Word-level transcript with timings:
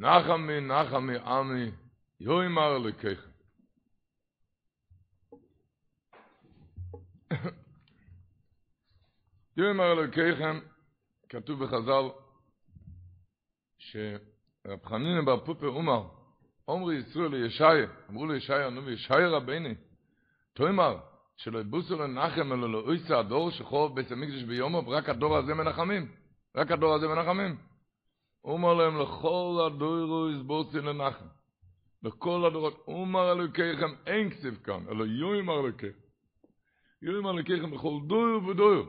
נחמי 0.00 0.60
נחמי 0.60 1.16
עמי 1.16 1.70
יוי 2.20 2.48
מר 2.48 2.78
לקח 2.78 3.26
יוי 9.56 9.72
מר 9.72 9.94
לקחם 9.94 10.60
כתוב 11.28 11.64
בחז"ל 11.64 12.08
שרב 13.78 14.84
חנין 14.84 15.24
בר 15.24 15.44
פופר 15.44 15.68
אומר 15.68 16.08
אומרי 16.68 16.96
ישראל 16.96 17.36
לישעיה 17.36 17.86
אמרו 18.10 18.26
לישעיה 18.26 18.70
נו 18.70 18.84
וישעיה 18.84 19.28
רבני 19.28 19.74
תאמר 20.52 21.00
שלא 21.36 21.58
יבוסו 21.58 21.98
לנחם 21.98 22.52
אלא 22.52 22.72
לא 22.72 22.78
אויסה 22.78 23.18
הדור 23.18 23.50
שחור 23.50 23.88
בית 23.88 24.12
המקדש 24.12 24.42
ביומו 24.42 24.82
ורק 24.86 25.08
הדור 25.08 25.36
הזה 25.36 25.54
מנחמים 25.54 26.12
רק 26.54 26.70
הדור 26.70 26.94
הזה 26.94 27.08
מנחמים 27.08 27.69
אומר 28.44 28.74
להם 28.74 28.98
לכל 28.98 29.60
הדורו 29.66 30.30
יסבוסי 30.30 30.78
לנחם 30.78 31.26
לכל 32.02 32.44
הדורות 32.46 32.84
אומר 32.88 33.32
אלוקיכם 33.32 33.90
אין 34.06 34.30
כסיב 34.30 34.54
כאן 34.64 34.84
אלא 34.88 35.04
יוי 35.04 35.40
אמר 35.40 35.60
אלוקיכם 35.60 35.98
יוי 37.02 37.18
אמר 37.18 37.30
אלוקיכם 37.30 37.70
בכל 37.70 37.98
דור 38.06 38.46
ודור 38.48 38.86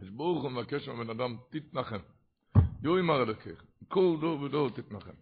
אז 0.00 0.10
ברוך 0.10 0.42
הוא 0.42 0.50
מבקש 0.50 0.88
מבן 0.88 1.10
אדם 1.10 1.36
תתנחם 1.50 1.98
יוי 2.82 3.00
אמר 3.00 3.22
אלוקיכם 3.22 3.64
כל 3.88 4.16
דור 4.20 4.40
ודור 4.40 4.70
תתנחם 4.70 5.14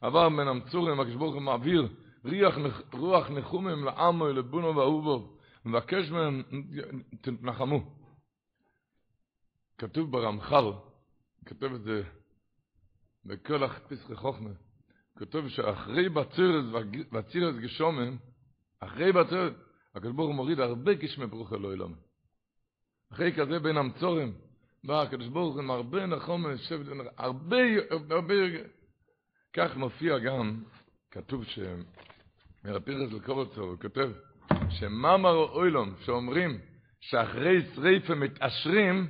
עבר 0.00 0.28
מן 0.28 0.48
המצורים 0.48 1.00
הקדוש 1.00 1.16
ברוך 1.16 1.34
הוא 1.34 1.42
מעביר 1.42 1.88
רוח 2.92 3.30
נחומים 3.30 3.84
לעמו 3.84 4.28
לבונו 4.28 4.76
ואהובו 4.76 5.36
מבקש 5.66 6.10
מהם, 6.10 6.42
תנחמו. 7.20 7.80
כתוב 9.78 10.10
ברמח"ל, 10.10 10.72
כתוב 11.46 11.74
את 11.74 11.82
זה 11.82 12.02
בכל 13.26 13.64
פסחי 13.88 14.14
חוכמה, 14.14 14.50
כתוב 15.18 15.48
שאחרי 15.48 16.08
בצירס 16.08 16.64
והצירס 17.12 17.56
גשומן, 17.56 18.16
אחרי 18.80 19.12
ברוך 20.12 20.28
הוא 20.28 20.34
מוריד 20.34 20.60
הרבה 20.60 20.94
גשמי 20.94 21.26
ברוך 21.26 21.52
אלוהי 21.52 21.76
למה. 21.76 21.96
אחרי 23.12 23.32
כזה 23.32 23.58
בין 23.58 23.76
המצורים, 23.76 24.34
בא 24.84 25.02
הקדוש 25.02 25.28
ברוך 25.28 25.54
הוא 25.54 25.62
עם 25.62 25.70
הרבה 25.70 26.06
נחום, 26.06 26.46
הרבה, 27.16 27.56
הרבה, 28.10 28.34
כך 29.52 29.76
מופיע 29.76 30.18
גם, 30.18 30.62
כתוב 31.10 31.44
ש... 31.44 31.58
מרפירס 32.64 33.12
לקובצור, 33.12 33.68
הוא 33.68 33.78
כותב, 33.80 34.10
שמאמר 34.70 35.34
אוילום, 35.34 35.94
שאומרים 36.04 36.58
שאחרי 37.00 37.74
שריפה 37.74 38.14
מתעשרים, 38.14 39.08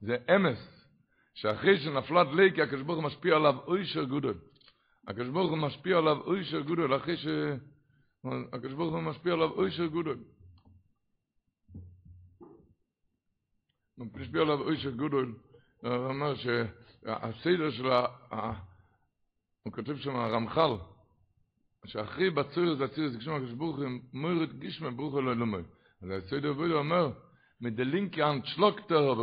זה 0.00 0.16
אמס, 0.36 0.77
שאחרי 1.40 1.78
שנפלת 1.78 2.26
ליקי, 2.36 2.62
הקדוש 2.62 2.82
ברוך 2.82 2.98
הוא 2.98 3.04
משפיע 3.04 3.36
עליו 3.36 3.56
אוישר 3.66 4.04
גודל. 4.04 4.34
הקדוש 5.08 5.28
ברוך 5.28 5.50
הוא 5.50 5.58
משפיע 5.58 5.98
עליו 5.98 6.20
אוישר 6.20 6.60
גודל, 6.60 6.96
אחרי 6.96 7.16
ש... 7.16 7.26
הקדוש 8.52 8.72
ברוך 8.72 8.94
הוא 8.94 9.02
משפיע 9.02 9.32
עליו 9.32 9.50
אוישר 9.50 9.86
גודל. 9.86 10.16
הוא 13.94 14.06
משפיע 14.14 14.40
עליו 14.40 14.60
אוישר 14.60 14.90
גודל, 14.90 15.32
הוא 15.82 15.90
אומר 15.92 16.34
שהסדר 16.34 17.70
של 17.70 17.90
ה... 17.90 18.52
הוא 19.62 19.72
כותב 19.72 19.96
שם 19.96 20.16
הרמח"ל, 20.16 20.76
שאחרי 21.86 22.30
בצור 22.30 22.74
זה 22.74 22.88
ציר 22.88 23.08
זה 23.08 23.18
כשמה 23.18 23.40
כשבוך 23.46 23.78
מורד 24.12 24.58
גישמה 24.58 24.90
ברוך 24.90 25.14
לא 25.14 25.36
לומר 25.36 25.60
אז 26.02 26.10
הסדר 26.10 26.52
בו 26.52 26.64
אומר 26.64 27.12
mit 27.60 27.76
der 27.76 27.84
linke 27.84 28.22
hand 28.22 28.46
schlockt 28.46 28.90
er 28.90 29.16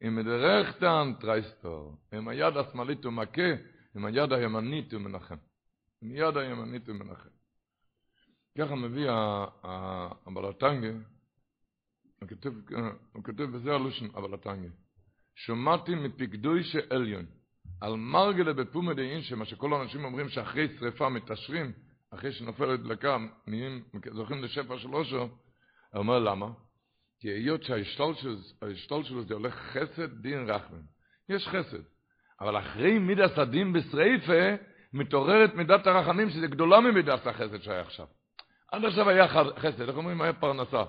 עם 0.00 0.22
דרחתן 0.22 1.12
טרייסטור, 1.20 1.96
עם 2.12 2.28
היד 2.28 2.56
השמאלית 2.56 3.04
הוא 3.04 3.12
מכה, 3.12 3.50
עם 3.96 4.04
היד 4.04 4.32
הימנית 4.32 4.92
הוא 4.92 5.00
מנחם. 5.00 5.36
עם 6.02 6.10
יד 6.14 6.36
הימנית 6.36 6.88
הוא 6.88 6.96
מנחם. 6.96 7.28
ככה 8.58 8.74
מביא 8.74 9.10
הבלטנגה, 10.26 10.88
הוא 12.20 12.28
כותב, 12.28 12.52
הוא 13.12 13.24
כותב 13.24 13.42
בזה 13.42 13.74
הלושן, 13.74 14.06
הבלטנגה, 14.14 14.68
שומעתי 15.34 15.94
מפקדוי 15.94 16.64
שאליון, 16.64 17.26
על 17.80 17.96
מרגלה 17.96 18.52
בפומה 18.52 18.94
דאין, 18.94 19.22
שמה 19.22 19.44
שכל 19.44 19.72
האנשים 19.72 20.04
אומרים 20.04 20.28
שאחרי 20.28 20.78
שריפה 20.78 21.08
מתעשרים, 21.08 21.72
אחרי 22.10 22.32
שנופלת 22.32 22.80
דלקה, 22.80 23.18
נהיים, 23.46 23.84
זוכים 24.12 24.42
לשפע 24.42 24.78
של 24.78 24.94
אושר, 24.94 25.18
הוא 25.18 25.28
אומר 25.94 26.18
למה? 26.18 26.46
כי 27.20 27.28
היות 27.28 27.62
שההשתול 27.62 29.04
שלו 29.04 29.22
זה 29.22 29.34
הולך 29.34 29.54
חסד 29.54 30.22
דין 30.22 30.50
רחמן. 30.50 30.80
יש 31.28 31.48
חסד. 31.48 31.82
אבל 32.40 32.58
אחרי 32.58 32.98
מידת 32.98 33.38
הדין 33.38 33.72
בשריפה, 33.72 34.54
מתעוררת 34.92 35.54
מידת 35.54 35.86
הרחמים, 35.86 36.30
שזה 36.30 36.46
גדולה 36.46 36.80
ממידת 36.80 37.26
החסד 37.26 37.62
שהיה 37.62 37.80
עכשיו. 37.80 38.06
עד 38.72 38.84
עכשיו 38.84 39.08
היה 39.08 39.28
חסד, 39.58 39.80
איך 39.80 39.96
אומרים? 39.96 40.20
היה 40.20 40.32
פרנסה. 40.32 40.82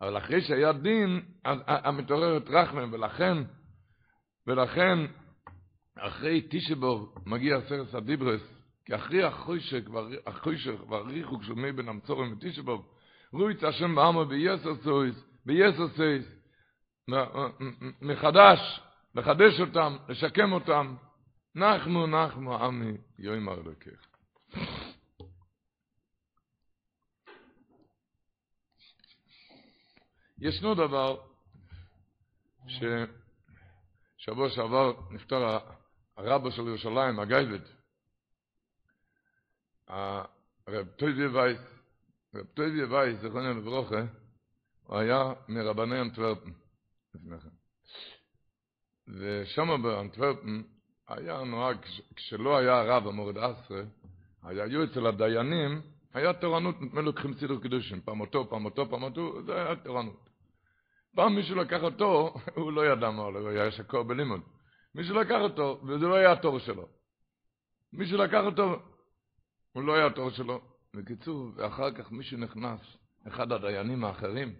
אבל 0.00 0.18
אחרי 0.18 0.40
שהיה 0.40 0.72
דין, 0.72 1.20
המתעוררת 1.66 2.48
רחמן, 2.50 2.94
ולכן, 2.94 3.38
ולכן, 4.46 4.98
אחרי 5.98 6.40
תישבור 6.40 7.14
מגיע 7.26 7.56
עשרת 7.56 7.94
הדיברס, 7.94 8.40
כי 8.84 8.94
אחרי 8.94 9.24
החוישק 9.24 9.82
והריחוק 10.88 11.42
של 11.42 11.52
מי 11.52 11.72
בן 11.72 11.88
המצורם 11.88 12.32
ותישבור, 12.32 12.84
רואי 13.32 13.54
את 13.54 13.62
השם 13.62 13.94
בעמו 13.94 14.24
ביסר 14.24 14.74
סויס, 14.74 15.29
ביסר 15.46 15.88
סויס, 15.96 16.26
מחדש, 18.00 18.80
לחדש 19.14 19.60
אותם, 19.60 19.96
לשקם 20.08 20.52
אותם, 20.52 20.96
נחמו 21.54 22.06
נחמו 22.06 22.56
עמי 22.56 22.96
יוי 23.18 23.38
מרדכך. 23.38 24.06
ישנו 30.38 30.74
דבר 30.74 31.20
ששבוע 34.16 34.50
שעבר 34.50 34.92
נפטר 35.10 35.58
הרבו 36.16 36.50
של 36.50 36.62
ירושלים, 36.66 37.20
הגייבד, 37.20 37.60
הרב 39.88 40.86
טויבי 40.96 41.26
וייס, 41.26 41.60
רב 42.34 42.46
טויבי 42.46 42.84
וייס, 42.84 43.20
זכרונו 43.20 43.54
לברוכה, 43.54 44.02
היה 44.90 45.32
מרבני 45.48 46.00
אנטוורפן, 46.00 46.50
לפני 47.14 47.40
כן. 47.40 47.48
ושם 49.08 49.82
באנטוורפן 49.82 50.62
היה 51.08 51.44
נוהג, 51.44 51.76
כשלא 52.16 52.58
היה 52.58 52.80
הרב 52.80 53.06
המורד 53.06 53.38
עשרה, 53.38 53.82
היה 54.42 54.64
היו 54.64 54.84
אצל 54.84 55.06
הדיינים, 55.06 55.82
היה 56.14 56.32
תורנות, 56.32 56.82
נדמה 56.82 57.00
לוקחים 57.00 57.34
סידור 57.34 57.60
קידושים, 57.60 58.00
פעם 58.00 58.20
אותו, 58.20 58.50
פעם 58.50 58.64
אותו, 58.64 58.90
פעם 58.90 59.02
אותו, 59.02 59.42
זה 59.42 59.54
היה 59.54 59.76
תורנות. 59.76 60.28
פעם 61.14 61.34
מישהו 61.34 61.56
לקח 61.56 61.82
אותו, 61.82 62.34
הוא 62.56 62.72
לא 62.72 62.86
ידע 62.86 63.10
מה 63.10 63.22
הוא 63.22 63.48
היה 63.48 63.70
שקוע 63.70 64.02
בלימוד. 64.02 64.40
מישהו 64.94 65.14
לקח 65.14 65.40
אותו, 65.40 65.80
וזה 65.86 66.06
לא 66.06 66.14
היה 66.14 66.32
התור 66.32 66.58
שלו. 66.58 66.88
מישהו 67.92 68.18
לקח 68.18 68.42
אותו, 68.44 68.82
הוא 69.72 69.82
לא 69.82 69.94
היה 69.94 70.06
התור 70.06 70.30
שלו. 70.30 70.60
בקיצור, 70.94 71.50
ואחר 71.56 71.90
כך 71.90 72.12
מישהו 72.12 72.38
נכנס, 72.38 72.80
אחד 73.28 73.52
הדיינים 73.52 74.04
האחרים, 74.04 74.54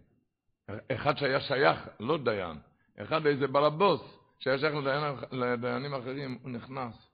אחד 0.93 1.19
שהיה 1.19 1.41
שייך, 1.41 1.89
לא 2.01 2.19
דיין, 2.19 2.59
אחד 2.97 3.27
איזה 3.27 3.47
בלבוס, 3.47 4.01
שהיה 4.39 4.59
שייך 4.59 4.75
לדיין, 4.75 5.15
לדיינים 5.33 5.95
האחרים, 5.95 6.39
הוא 6.43 6.51
נכנס. 6.51 7.11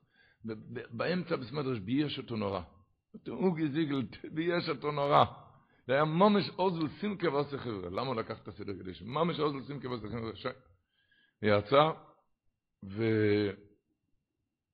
באמצע 0.91 1.35
בסמדרש 1.35 1.79
בייש 1.79 2.17
אותו 2.17 2.35
נורא. 2.35 2.61
הוא 3.27 3.57
גזיגל, 3.57 4.01
בייש 4.31 4.69
אותו 4.69 4.91
נורא. 4.91 5.25
זה 5.87 5.93
היה 5.93 6.05
ממש 6.05 6.49
אוזל 6.59 6.87
סימקה 6.99 7.29
ועושה 7.29 7.57
חבר'ה. 7.57 7.89
למה 7.89 8.07
הוא 8.07 8.15
לקח 8.15 8.39
את 8.43 8.47
הסדר 8.47 8.73
קדיש? 8.73 9.01
ממש 9.01 9.39
אוזל 9.39 9.67
סימקה 9.67 9.89
ועושה 9.89 10.07
חבר'ה. 10.09 10.31
ויצא, 11.41 11.91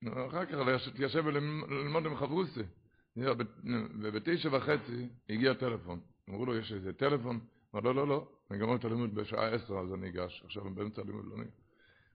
ואחר 0.03 0.45
כך 0.45 0.53
להתיישב 0.87 1.25
וללמוד 1.25 2.05
עם 2.05 2.15
חברוסי. 2.15 2.63
ובתשע 4.01 4.49
וחצי 4.51 5.07
הגיע 5.29 5.53
טלפון. 5.53 5.99
אמרו 6.29 6.45
לו, 6.45 6.57
יש 6.57 6.71
איזה 6.71 6.93
טלפון? 6.93 7.39
אמר, 7.75 7.81
לא, 7.81 7.95
לא, 7.95 8.07
לא, 8.07 8.27
אני 8.51 8.59
גמר 8.59 8.75
את 8.75 8.85
הלימוד 8.85 9.15
בשעה 9.15 9.47
עשר, 9.47 9.73
אז 9.73 9.93
אני 9.93 10.01
ניגש. 10.01 10.43
עכשיו 10.45 10.67
אני 10.67 10.75
באמצע 10.75 11.01
הלימוד 11.01 11.25
לא 11.25 11.37
ניגש. 11.37 11.53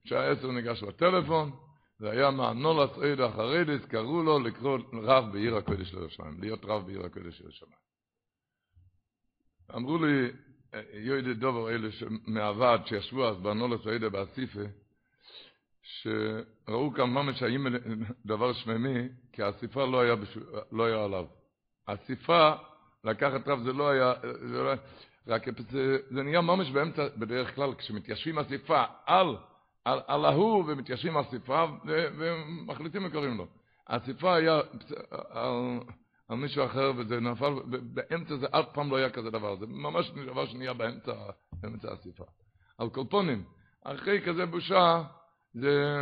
בשעה 0.05 0.31
עשר 0.31 0.51
ניגש 0.51 0.83
לטלפון, 0.83 1.51
זה 1.99 2.11
היה 2.11 2.31
מהנולס 2.31 2.91
עד 2.99 3.21
החרדיס, 3.21 3.85
קראו 3.85 4.23
לו 4.23 4.39
לקרוא 4.39 4.79
רב 4.93 5.33
בעיר 5.33 5.57
הקודש 5.57 5.95
לירושלים, 5.95 6.41
להיות 6.41 6.65
רב 6.65 6.87
בעיר 6.87 7.07
הקודש 7.07 7.41
לירושלים. 7.41 7.73
אמרו 9.75 9.99
לי, 9.99 10.31
יוידי 10.93 11.35
דובר 11.35 11.71
אלה 11.71 11.89
מהוועד 12.27 12.87
שישבו 12.87 13.29
אז 13.29 13.37
בנולס 13.37 13.87
עדה 13.87 14.09
באסיפה, 14.09 14.61
שראו 15.83 16.93
כאן 16.95 17.11
ממש 17.11 17.43
האם 17.43 17.67
דבר 18.27 18.53
שממי, 18.53 19.09
כי 19.33 19.43
האסיפה 19.43 19.85
לא 19.85 20.01
היה, 20.01 20.17
בשו, 20.17 20.41
לא 20.73 20.85
היה 20.85 21.05
עליו. 21.05 21.27
האסיפה, 21.87 22.53
לקחת 23.05 23.49
רב 23.49 23.63
זה 23.65 23.73
לא 23.73 23.89
היה, 23.89 24.13
זה, 24.23 24.63
לא, 24.63 24.73
רק 25.29 25.49
זה, 25.71 25.99
זה 26.11 26.23
נהיה 26.23 26.41
ממש 26.41 26.71
באמצע, 26.71 27.07
בדרך 27.17 27.55
כלל, 27.55 27.75
כשמתיישבים 27.75 28.39
אסיפה 28.39 28.85
על 29.07 29.37
על, 29.89 30.01
על 30.07 30.25
ההוא, 30.25 30.65
ומתיישבים 30.67 31.17
על 31.17 31.25
ספרה, 31.25 31.67
ומחליטים 31.87 33.07
וקוראים 33.07 33.39
לו. 33.39 33.47
הספרה 33.87 34.37
היה 34.37 34.61
על, 35.31 35.81
על 36.29 36.37
מישהו 36.37 36.65
אחר, 36.65 36.93
וזה 36.97 37.21
נפל, 37.21 37.53
באמצע 37.81 38.37
זה 38.37 38.47
אף 38.51 38.67
פעם 38.73 38.91
לא 38.91 38.97
היה 38.97 39.11
כזה 39.11 39.31
דבר, 39.31 39.57
זה 39.57 39.67
ממש 39.67 40.11
דבר 40.11 40.47
שנהיה 40.47 40.75
באמצע, 40.75 41.13
באמצע 41.53 41.93
הספרה. 41.93 42.27
על 42.79 42.89
קולפונים, 42.89 43.45
אחרי 43.85 44.23
כזה 44.27 44.47
בושה, 44.47 45.03
זה... 45.55 45.95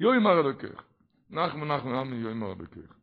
יוי 0.00 0.18
מר 0.18 0.40
אלוקיך, 0.40 0.82
נחמו 1.30 1.64
נחמו 1.64 2.00
עמי 2.00 2.16
יוי 2.16 2.34
מר 2.34 2.52
אלוקיך. 2.52 2.97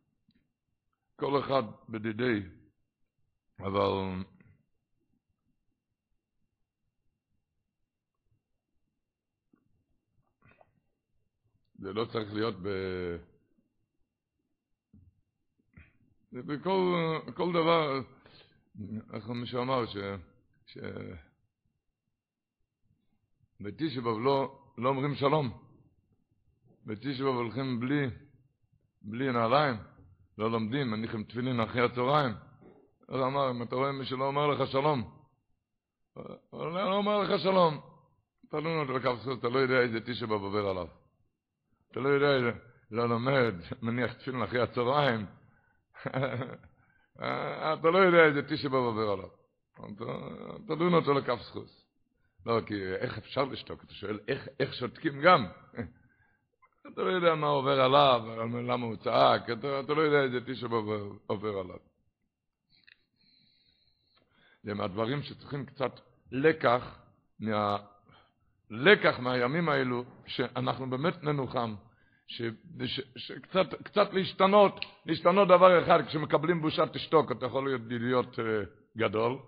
כל 1.16 1.40
אחד 1.40 1.62
בדידי, 1.88 2.42
אבל 3.60 4.24
זה 11.78 11.92
לא 11.92 12.04
צריך 12.04 12.34
להיות 12.34 12.54
ב... 12.62 12.68
זה 16.30 16.42
בכל 16.42 16.94
כל 17.34 17.52
דבר, 17.52 18.00
איך 19.12 19.28
מישהו 19.28 19.62
אמר, 19.62 19.86
ש... 19.86 19.96
ש... 20.66 20.78
בתשבב 23.60 24.18
לא, 24.24 24.58
לא 24.78 24.88
אומרים 24.88 25.14
שלום. 25.14 25.62
בתשבב 26.86 27.26
הולכים 27.26 27.80
בלי, 27.80 28.06
בלי 29.02 29.32
נעליים, 29.32 29.76
לא 30.38 30.50
לומדים, 30.50 30.90
מניחים 30.90 31.24
תפילין 31.24 31.60
אחרי 31.60 31.84
הצהריים. 31.84 32.32
אז 33.08 33.20
אמר, 33.20 33.50
אם 33.50 33.62
אתה 33.62 33.76
רואה 33.76 33.92
מי 33.92 34.04
שלא 34.04 34.24
אומר 34.24 34.46
לך 34.46 34.70
שלום, 34.70 35.10
לא 36.52 36.96
אומר 36.96 37.18
לך 37.18 37.40
שלום. 37.42 37.80
תלונו 38.50 38.80
אותו 38.80 38.92
לקו 38.92 39.16
זכות, 39.16 39.38
אתה 39.38 39.48
לא 39.48 39.58
יודע 39.58 39.80
איזה 39.80 40.00
תשבב 40.00 40.32
עובר 40.32 40.68
עליו. 40.68 40.86
אתה 41.90 42.00
לא 42.00 42.08
יודע, 42.08 42.56
לא 42.90 43.08
לומד, 43.08 43.54
מניח 43.82 44.12
תפילין 44.12 44.42
אחרי 44.42 44.60
הצהריים, 44.60 45.26
אתה 47.72 47.90
לא 47.92 47.98
יודע 47.98 48.24
איזה 48.24 48.42
תשע 48.42 48.68
באב 48.68 48.84
עובר 48.84 49.10
עליו. 49.10 49.28
תדון 50.66 50.94
אותו 50.94 51.12
לכף 51.14 51.40
סחוס. 51.42 51.86
לא, 52.46 52.60
כי 52.66 52.74
איך 52.94 53.18
אפשר 53.18 53.44
לשתוק? 53.44 53.84
אתה 53.84 53.94
שואל, 53.94 54.18
איך, 54.28 54.48
איך 54.60 54.74
שותקים 54.74 55.20
גם? 55.20 55.46
אתה 56.92 57.02
לא 57.02 57.10
יודע 57.10 57.34
מה 57.34 57.46
עובר 57.46 57.80
עליו, 57.80 58.22
למה 58.62 58.86
הוא 58.86 58.96
צעק, 58.96 59.50
אתה, 59.50 59.80
אתה 59.80 59.94
לא 59.94 60.00
יודע 60.00 60.22
איזה 60.22 60.40
תשע 60.46 60.66
באב 60.66 60.88
עובר 61.26 61.58
עליו. 61.58 61.78
זה 64.62 64.74
מהדברים 64.74 65.22
שצריכים 65.22 65.66
קצת 65.66 66.00
לקח, 66.32 66.98
מה, 67.40 67.76
לקח 68.70 69.18
מהימים 69.18 69.68
האלו, 69.68 70.04
שאנחנו 70.26 70.90
באמת 70.90 71.22
ננוחם. 71.22 71.74
שקצת 73.16 73.82
קצת 73.82 74.12
להשתנות, 74.12 74.84
להשתנות 75.06 75.48
דבר 75.48 75.84
אחד, 75.84 76.06
כשמקבלים 76.06 76.62
בושה 76.62 76.86
תשתוק, 76.86 77.32
אתה 77.32 77.46
יכול 77.46 77.64
להיות, 77.64 77.80
להיות 77.88 78.38
uh, 78.38 78.42
גדול. 78.96 79.38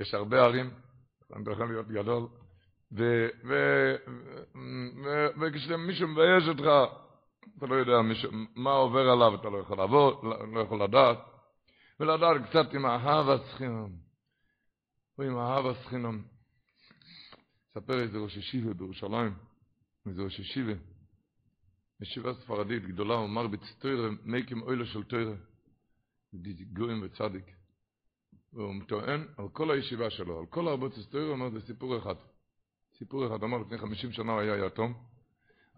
יש 0.00 0.14
הרבה 0.14 0.44
ערים, 0.44 0.70
אתה 1.42 1.50
יכול 1.52 1.68
להיות 1.68 1.88
גדול, 1.88 2.26
וכשמישהו 5.40 6.08
מבייש 6.08 6.48
אותך, 6.48 6.92
אתה 7.58 7.66
לא 7.66 7.74
יודע 7.74 8.02
מישהו, 8.02 8.30
מה 8.54 8.70
עובר 8.70 9.10
עליו, 9.10 9.34
אתה 9.34 9.48
לא 9.48 9.58
יכול 9.58 9.78
לעבור, 9.78 10.34
לא 10.54 10.60
יכול 10.60 10.82
לדעת, 10.82 11.18
ולדעת 12.00 12.36
קצת 12.48 12.74
עם 12.74 12.86
אהבה 12.86 13.38
סחינום. 13.38 13.92
או 15.18 15.22
עם 15.22 15.74
סחינום. 15.84 16.22
ספר 17.74 18.00
איזה 18.00 18.18
ראש 18.18 18.36
ישיבה 18.36 18.74
בירושלים. 18.74 19.34
מזה 20.06 20.22
ראש 20.22 20.38
ישיבה, 20.38 20.72
ישיבה 22.00 22.34
ספרדית 22.34 22.82
גדולה, 22.86 23.14
הוא 23.14 23.26
אמר 23.26 23.46
בצטוירה, 23.46 24.08
מייקים 24.24 24.62
אוילו 24.62 24.86
של 24.86 25.02
תוירה, 25.02 25.34
גויים 26.72 27.02
וצדיק. 27.02 27.44
והוא 28.52 28.74
טוען 28.88 29.26
על 29.36 29.48
כל 29.48 29.70
הישיבה 29.70 30.10
שלו, 30.10 30.38
על 30.40 30.46
כל 30.46 30.68
הרבה 30.68 30.88
צטוירה, 30.90 31.26
הוא 31.26 31.32
אומר, 31.32 31.50
זה 31.50 31.66
סיפור 31.66 31.98
אחד. 31.98 32.14
סיפור 32.98 33.26
אחד, 33.26 33.42
אמר, 33.42 33.58
לפני 33.58 33.78
חמישים 33.78 34.12
שנה 34.12 34.32
הוא 34.32 34.40
היה 34.40 34.66
יתום, 34.66 34.94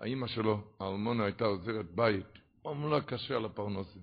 האימא 0.01 0.27
שלו, 0.27 0.61
האלמונה, 0.81 1.25
הייתה 1.25 1.45
עוזרת 1.45 1.91
בית, 1.95 2.27
עמלה 2.67 3.01
קשה 3.01 3.37
על 3.37 3.45
הפרנוסים. 3.45 4.03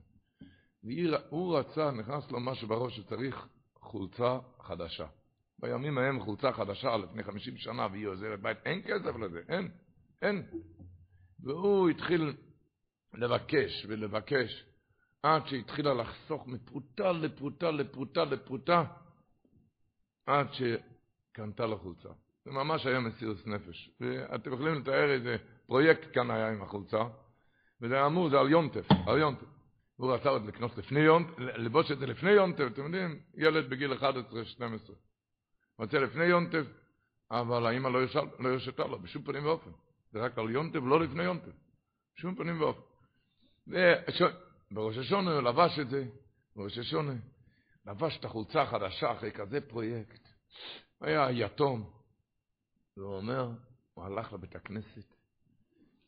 והוא 0.84 1.58
רצה, 1.58 1.92
נכנס 1.92 2.32
לו 2.32 2.40
משהו 2.40 2.68
בראש 2.68 2.96
שצריך 2.98 3.48
חולצה 3.80 4.40
חדשה. 4.62 5.08
בימים 5.60 5.98
ההם 5.98 6.20
חולצה 6.20 6.54
חדשה 6.54 6.98
לפני 6.98 7.24
חמישים 7.24 7.58
שנה, 7.58 7.88
והיא 7.92 8.08
עוזרת 8.08 8.42
בית, 8.42 8.58
אין 8.66 8.82
כסף 8.82 9.16
לזה, 9.16 9.42
אין. 9.50 9.72
אין. 10.22 10.48
והוא 11.40 11.90
התחיל 11.90 12.34
לבקש 13.14 13.86
ולבקש, 13.90 14.66
עד 15.24 15.48
שהתחילה 15.48 15.94
לחסוך 15.94 16.48
מפרוטה 16.48 17.12
לפרוטה 17.12 17.72
לפרוטה 17.72 18.24
לפרוטה, 18.24 18.84
עד 20.26 20.48
שקנתה 20.54 21.66
לו 21.66 21.78
חולצה. 21.78 22.10
זה 22.48 22.54
ממש 22.54 22.86
היה 22.86 23.00
מסירות 23.00 23.48
נפש. 23.48 23.92
ואתם 24.00 24.54
יכולים 24.54 24.74
לתאר 24.74 25.12
איזה 25.12 25.36
פרויקט 25.66 26.14
כאן 26.14 26.32
היה 26.32 26.50
עם 26.50 26.62
החולצה, 26.62 27.04
וזה 27.82 28.06
אמור, 28.06 28.30
זה 28.30 28.40
על 28.40 28.50
יונטף, 28.50 28.86
על 29.08 29.18
יונטף. 29.18 29.46
הוא 29.96 30.14
רצה 30.14 30.30
עוד 30.30 30.46
לקנות 30.46 30.78
לפני 30.78 31.00
יונטף, 31.00 31.34
לבוש 31.38 31.92
את 31.92 32.00
זה 32.00 32.06
לפני 32.06 32.32
יונטף, 32.32 32.64
אתם 32.74 32.84
יודעים, 32.84 33.20
ילד 33.38 33.70
בגיל 33.70 33.94
11-12. 33.94 33.98
רוצה 35.80 36.00
לפני 36.00 36.26
יונטף, 36.26 36.64
אבל 37.32 37.66
האמא 37.66 37.88
לא, 37.88 38.02
לא 38.40 38.50
הרשתה 38.50 38.88
לו 38.88 39.00
בשום 39.00 39.24
פנים 39.24 39.46
ואופן. 39.46 39.72
זה 40.12 40.20
רק 40.20 40.38
על 40.38 40.50
יונטב, 40.50 40.86
לא 40.86 41.00
לפני 41.00 41.24
יונטב. 41.24 41.52
שום 42.16 42.36
פנים 42.36 42.62
ואופן. 42.62 42.82
בראש 44.72 44.98
השונה 44.98 45.34
הוא 45.34 45.42
לבש 45.42 45.80
את 45.80 45.90
זה, 45.90 46.06
בראש 46.56 46.78
השונה. 46.78 47.14
לבש 47.86 48.18
את 48.18 48.26
החולצה 48.26 48.62
החדשה 48.62 49.12
אחרי 49.12 49.32
כזה 49.32 49.62
פרויקט. 49.62 50.28
היה 51.02 51.32
יתום. 51.32 51.97
והוא 52.98 53.16
אומר, 53.16 53.50
הוא 53.94 54.06
הלך 54.06 54.34
לבית 54.34 54.56
הכנסת. 54.56 55.16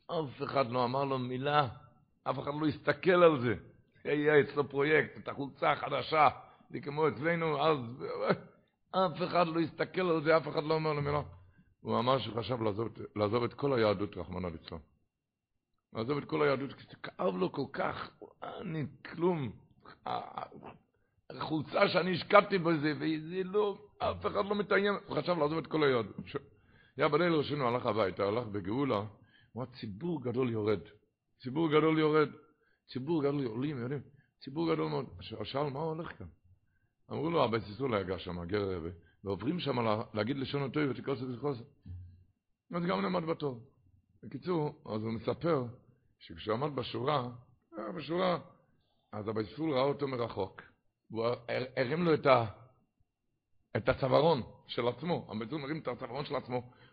אף 0.07 0.43
אחד 0.43 0.71
לא 0.71 0.85
אמר 0.85 1.03
לו 1.03 1.19
מילה, 1.19 1.67
אף 2.23 2.39
אחד 2.39 2.51
לא 2.61 2.67
הסתכל 2.67 3.23
על 3.23 3.41
זה. 3.41 3.55
היה 4.03 4.39
אצלו 4.39 4.69
פרויקט, 4.69 5.17
את 5.17 5.27
החולצה 5.27 5.71
החדשה, 5.71 6.29
זה 6.69 6.79
כמו 6.79 7.07
אצלנו, 7.07 7.61
אז 7.61 7.79
אף 8.91 9.21
אחד 9.27 9.47
לא 9.47 9.59
הסתכל 9.59 10.01
על 10.01 10.23
זה, 10.23 10.37
אף 10.37 10.47
אחד 10.47 10.63
לא 10.63 10.73
אומר 10.73 10.93
לו 10.93 11.01
מילה. 11.01 11.21
הוא 11.81 11.99
אמר 11.99 12.19
שהוא 12.19 12.35
חשב 12.35 12.61
לעזוב, 12.61 12.89
לעזוב 13.15 13.43
את 13.43 13.53
כל 13.53 13.73
היהדות, 13.73 14.17
רחמנא 14.17 14.47
ליצלן. 14.47 14.77
לעזוב 15.93 16.17
את 16.17 16.25
כל 16.25 16.43
היהדות, 16.43 16.73
כי 16.73 16.83
זה 16.83 16.95
כאב 17.03 17.35
לו 17.35 17.51
כל 17.51 17.65
כך, 17.73 18.09
אני 18.43 18.85
כלום. 19.05 19.51
החולצה 21.29 21.87
שאני 21.87 22.13
השקעתי 22.13 22.57
בזה, 22.57 22.93
וזה 22.95 23.41
לא, 23.43 23.77
אף 23.97 24.25
אחד 24.25 24.45
לא 24.45 24.55
מתעניין, 24.55 24.95
הוא 25.07 25.17
חשב 25.17 25.37
לעזוב 25.37 25.57
את 25.57 25.67
כל 25.67 25.83
היהדות. 25.83 26.15
היה 26.99 27.07
בליל 27.07 27.33
ראשינו, 27.33 27.67
הלך 27.67 27.85
הביתה, 27.85 28.23
הלך 28.23 28.47
בגאולה, 28.47 28.95
הוא 28.95 29.07
אמר, 29.63 29.65
ציבור 29.65 30.23
גדול 30.23 30.49
יורד. 30.49 30.79
ציבור 31.41 31.69
גדול 31.69 31.99
יורד. 31.99 32.29
ציבור 32.87 33.23
גדול 33.23 33.45
עולים, 33.45 33.77
יודעים, 33.77 34.01
ציבור 34.39 34.73
גדול 34.73 34.89
מאוד. 34.89 35.05
שאל, 35.21 35.69
מה 35.69 35.79
הולך 35.79 36.17
כאן? 36.17 36.27
אמרו 37.11 37.29
לו, 37.29 37.43
הבית 37.43 37.63
ישראל 37.63 37.93
היה 37.93 38.19
שם, 38.19 38.45
גר. 38.45 38.79
ועוברים 39.23 39.59
שם 39.59 39.75
להגיד 40.13 40.37
לשנה 40.37 40.63
טובה 40.63 40.83
תכתב 40.89 41.19
ותחתם. 41.21 41.57
אז 42.73 42.83
גם 42.85 43.01
נעמד 43.01 43.23
בתור. 43.23 43.59
בקיצור, 44.23 44.81
אז 44.85 45.03
הוא 45.03 45.13
מספר 45.13 45.65
שכשהוא 46.19 46.55
עמד 46.55 46.75
בשורה, 46.75 47.29
אה, 47.77 47.91
בשורה, 47.91 48.39
אז 49.11 49.27
הבית 49.27 49.46
ישראל 49.46 49.73
ראה 49.73 49.83
אותו 49.83 50.07
מרחוק. 50.07 50.61
והוא 51.11 51.25
הרים 51.77 52.03
לו 52.03 52.13
את, 52.13 52.25
ה, 52.25 52.45
את 53.77 53.89
הצווארון 53.89 54.41
של 54.67 54.87
עצמו. 54.87 55.27
הבית 55.29 55.41
ישראל 55.41 55.59
מרים 55.59 55.79
את 55.79 55.87
הצווארון 55.87 56.25
של 56.25 56.35
עצמו, 56.35 56.71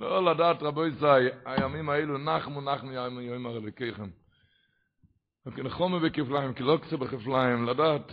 לא 0.00 0.32
לדעת, 0.32 0.62
רבו 0.62 0.86
ישראל, 0.86 1.28
הימים 1.44 1.88
האלו 1.88 2.18
נחמו 2.18 2.60
נחמו 2.60 2.92
ימים 2.92 3.20
ימים 3.20 3.46
הרלקיכם. 3.46 4.10
כי 5.54 5.62
נחומו 5.62 6.00
בכפליים, 6.00 6.54
כי 6.54 6.62
לא 6.62 6.78
קצה 6.82 6.96
בכפליים, 6.96 7.66
לדעת, 7.66 8.12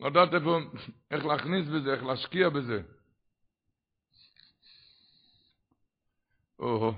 לדעת 0.00 0.34
איפה, 0.34 0.58
איך 1.10 1.24
להכניס 1.24 1.68
בזה, 1.68 1.92
איך 1.92 2.02
להשקיע 2.02 2.48
בזה. 2.48 2.82
או 6.58 6.92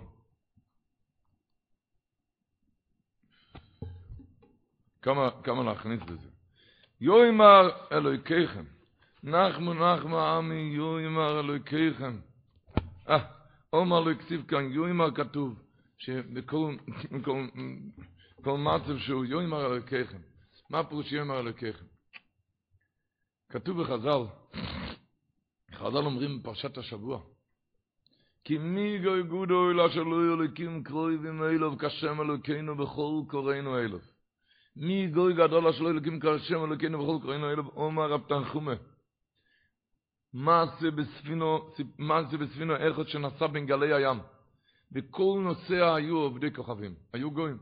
כמה, 5.02 5.30
כמה 5.42 5.62
להכניס 5.62 6.00
בזה. 6.00 6.28
יוימר 7.00 7.70
אלוהיכיכם, 7.92 8.64
נחמו 9.22 9.74
נחמו 9.74 10.20
עמי 10.20 10.72
יוימר 10.74 11.40
אלוהיכיכם. 11.40 12.33
אה, 13.08 13.24
עומר 13.70 14.00
לא 14.00 14.10
הכתיב 14.10 14.44
כאן, 14.48 14.72
יוימר 14.72 15.14
כתוב, 15.14 15.62
שבכל 15.98 16.74
כל, 17.24 17.46
כל 18.44 18.58
מצב 18.58 18.98
שהוא 18.98 19.24
יוימר 19.24 19.66
אלוהיכיכם. 19.66 20.18
מה 20.70 20.84
פירוש 20.84 21.12
יוימר 21.12 21.40
אלוהיכיכם? 21.40 21.84
כתוב 23.48 23.82
בחז"ל, 23.82 24.22
חז"ל 25.74 25.96
אומרים 25.96 26.38
בפרשת 26.38 26.78
השבוע, 26.78 27.20
כי 28.44 28.58
מי 28.58 28.98
גוי 28.98 29.22
גודו 29.22 29.70
אלא 29.70 29.88
שלא 29.88 30.34
אלוקים 30.34 30.82
קרויבים 30.82 31.42
אלוב 31.42 31.86
כשם 31.86 32.20
אלוקינו 32.20 32.76
בכל 32.76 33.22
קוראינו 33.30 33.78
אלוב. 33.78 34.00
מי 34.76 35.06
גוי 35.06 35.34
גדול 35.34 35.72
שלא 35.72 35.90
אלוקים 35.90 36.20
כשם 36.20 36.64
אלוקינו 36.64 36.98
בכל 36.98 37.22
קוראינו 37.22 37.50
אלוב, 37.50 37.66
אומר 37.76 38.12
רב 38.12 38.20
תנחומה. 38.28 38.74
מה 40.34 40.64
זה 40.80 40.90
בספינו, 40.90 42.76
איכות 42.76 43.08
שנסע 43.08 43.46
בין 43.46 43.66
גלי 43.66 43.94
הים. 43.94 44.18
בכל 44.92 45.40
נוסע 45.42 45.94
היו 45.94 46.16
עובדי 46.16 46.52
כוכבים, 46.52 46.94
היו 47.12 47.30
גויים. 47.30 47.58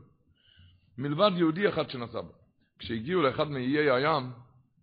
מלבד 0.97 1.31
יהודי 1.37 1.69
אחד 1.69 1.89
שנסע 1.89 2.21
בו. 2.21 2.31
כשהגיעו 2.79 3.21
לאחד 3.21 3.49
מאיי 3.49 3.91
הים, 3.91 4.23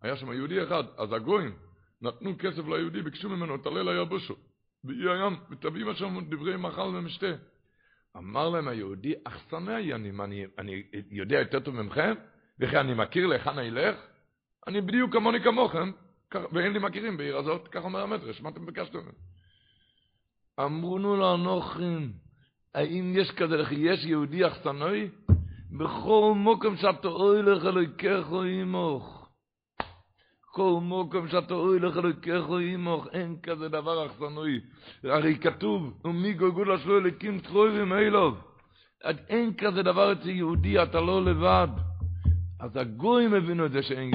היה 0.03 0.17
שם 0.17 0.33
יהודי 0.33 0.63
אחד, 0.63 0.85
אז 0.99 1.13
הגויים 1.13 1.53
נתנו 2.03 2.39
כסף 2.39 2.67
ליהודי, 2.69 3.03
ביקשו 3.03 3.29
ממנו, 3.29 3.59
תעלה 3.59 3.83
ליבושו. 3.83 4.35
באי 4.85 5.11
הים, 5.11 5.37
ותביא 5.51 5.95
שם 5.95 6.19
דברי 6.29 6.57
מאכל 6.57 6.81
ומשתה. 6.81 7.33
אמר 8.17 8.49
להם 8.49 8.69
היהודי, 8.69 9.15
אכסני 9.25 9.73
העניינים, 9.73 10.21
אני, 10.21 10.45
אני 10.59 10.85
יודע 11.11 11.39
יותר 11.39 11.61
טוב 11.61 11.75
ממכם, 11.75 12.15
וכי 12.61 12.77
אני 12.77 12.95
מכיר 12.95 13.27
להיכן 13.27 13.59
אילך? 13.59 13.97
אני 14.67 14.81
בדיוק 14.81 15.13
כמוני 15.13 15.41
כמוכם, 15.41 15.91
ואין 16.53 16.73
לי 16.73 16.79
מכירים 16.79 17.17
בעיר 17.17 17.37
הזאת, 17.37 17.69
כך 17.69 17.85
אומר 17.85 18.03
המדרש, 18.03 18.41
מה 18.41 18.49
אתם 18.49 18.67
ביקשתם? 18.67 18.99
אמרו 20.61 20.99
לו 20.99 21.35
אנוכין, 21.35 22.13
האם 22.75 23.13
יש 23.17 23.31
כזה 23.31 23.57
לכי, 23.57 23.75
יש 23.75 24.05
יהודי 24.05 24.47
אכסנוי? 24.47 25.11
בכל 25.79 26.33
מוקם 26.37 26.77
שאתה 26.77 27.09
אוי 27.09 27.43
לך 27.43 27.65
אלוהיכך 27.65 28.27
עמוך. 28.63 29.21
כל 30.53 30.79
מוקם 30.83 31.29
שאתה 31.29 31.55
אוי 31.55 31.79
לך 31.79 31.97
לקח 31.97 32.43
עמוך, 32.75 33.07
אין 33.13 33.37
כזה 33.43 33.69
דבר 33.69 34.07
אכסנוי. 34.07 34.61
הרי 35.05 35.39
כתוב, 35.39 36.01
ומי 36.05 36.33
גולגול 36.33 36.73
אשלו 36.73 36.99
אליקים 36.99 37.41
תחויבים 37.41 37.93
אילוב. 37.93 38.39
אין 39.29 39.55
כזה 39.55 39.83
דבר 39.83 40.13
אצל 40.13 40.29
יהודי, 40.29 40.83
אתה 40.83 41.01
לא 41.01 41.25
לבד. 41.25 41.69
אז 42.61 42.77
הגויים 42.77 43.35
הבינו 43.35 43.67
את 43.67 43.73
זה 43.73 43.83
שאין 43.83 44.11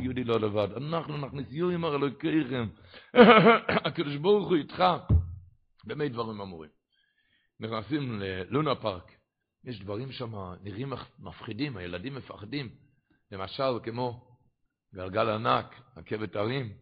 יהודי, 0.00 0.24
לא 0.24 0.40
לבד. 0.40 0.68
אנחנו 0.76 1.16
נכניס 1.16 1.46
יורים 1.50 1.84
הרי 1.84 1.96
אלוקיכם. 1.96 2.66
הקדוש 3.86 4.16
ברוך 4.16 4.48
הוא 4.48 4.56
איתך. 4.56 4.84
באמת 5.84 6.12
דברים 6.12 6.40
אמורים. 6.40 6.70
נכנסים 7.60 8.20
ללונה 8.20 8.74
פארק. 8.74 9.12
יש 9.64 9.80
דברים 9.80 10.12
שם 10.12 10.34
נראים 10.62 10.92
מפחידים, 11.18 11.76
הילדים 11.76 12.14
מפחדים. 12.14 12.68
למשל, 13.32 13.78
כמו 13.82 14.36
גלגל 14.94 15.28
ענק, 15.28 15.74
רכבת 15.96 16.36
הרים. 16.36 16.72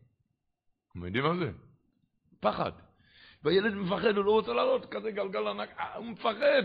אתם 0.91 1.05
יודעים 1.05 1.25
מה 1.25 1.37
זה? 1.37 1.51
פחד. 2.41 2.73
והילד 3.43 3.75
מפחד, 3.75 4.17
הוא 4.17 4.25
לא 4.25 4.31
רוצה 4.31 4.53
לעלות 4.53 4.87
כזה 4.91 5.11
גלגל 5.11 5.47
ענק, 5.47 5.69
אה, 5.79 5.97
הוא 5.97 6.07
מפחד. 6.07 6.63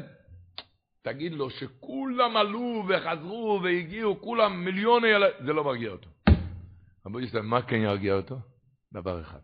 תגיד 1.01 1.33
לו 1.33 1.49
שכולם 1.49 2.37
עלו 2.37 2.83
וחזרו 2.87 3.59
והגיעו, 3.63 4.21
כולם 4.21 4.65
מיליוני 4.65 5.07
ילדים, 5.07 5.45
זה 5.45 5.53
לא 5.53 5.63
מרגיע 5.63 5.91
אותו. 5.91 6.09
רבו 7.05 7.19
ישראל, 7.19 7.43
מה 7.43 7.61
כן 7.61 7.75
ירגיע 7.75 8.13
אותו? 8.13 8.35
דבר 8.93 9.21
אחד. 9.21 9.39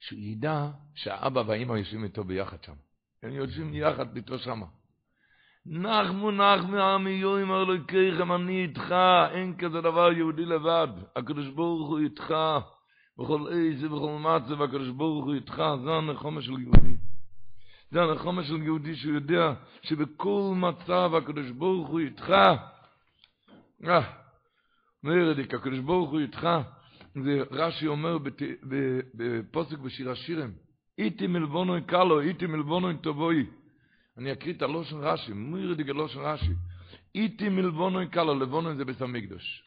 שהוא 0.00 0.18
ידע 0.18 0.66
שהאבא 0.94 1.42
והאמא 1.46 1.72
יושבים 1.72 2.04
איתו 2.04 2.24
ביחד 2.24 2.62
שם. 2.62 2.74
הם 3.22 3.32
יושבים 3.32 3.74
יחד 3.74 4.16
איתו 4.16 4.38
שמה. 4.38 4.66
נחמו 5.66 6.30
נחמו 6.30 6.76
עמי 6.76 7.10
יוים 7.10 7.52
אלוקיכם 7.52 8.32
אני 8.32 8.62
איתך, 8.62 8.94
אין 9.34 9.56
כזה 9.58 9.80
דבר 9.80 10.12
יהודי 10.12 10.44
לבד, 10.44 10.88
הקדוש 11.16 11.48
ברוך 11.48 11.88
הוא 11.88 11.98
איתך, 11.98 12.34
בכל 13.18 13.48
איזה 13.52 13.88
בכל 13.88 14.16
מצב 14.20 14.62
הקדוש 14.62 14.88
ברוך 14.88 15.24
הוא 15.24 15.34
איתך, 15.34 15.62
זה 15.84 15.90
הנחומה 15.90 16.42
של 16.42 16.52
יהודי. 16.52 16.96
זה 17.90 18.02
הנחומה 18.02 18.44
של 18.44 18.62
יהודי 18.62 18.96
שהוא 18.96 19.14
יודע 19.14 19.54
שבכל 19.82 20.52
מצב 20.56 21.12
הקדוש 21.14 21.50
ברוך 21.50 21.88
הוא 21.88 22.00
איתך. 22.00 22.32
אה, 23.84 24.12
מרדיק, 25.02 25.54
הקדוש 25.54 25.78
ברוך 25.78 26.10
הוא 26.10 26.20
איתך. 26.20 26.48
זה 27.14 27.42
רש"י 27.50 27.86
אומר 27.86 28.18
בפוסק 29.14 29.78
בשיר 29.78 30.10
השירים, 30.10 30.52
איתי 30.98 31.26
מלבונוי 31.26 31.82
קלו, 31.82 32.20
איתי 32.20 32.46
מלבונוי 32.46 32.96
טובוי. 32.96 33.46
אני 34.18 34.32
אקריא 34.32 34.54
את 34.54 34.62
הלושן 34.62 34.96
רש"י, 34.96 35.32
מויר 35.32 35.74
דיגה 35.74 35.92
לושן 35.92 36.20
רש"י. 36.20 36.52
איתי 37.14 37.48
מלבונוי 37.48 38.08
קלו, 38.08 38.34
לבונוי 38.34 38.74
זה 38.74 38.84
בית 38.84 39.02
המקדוש. 39.02 39.62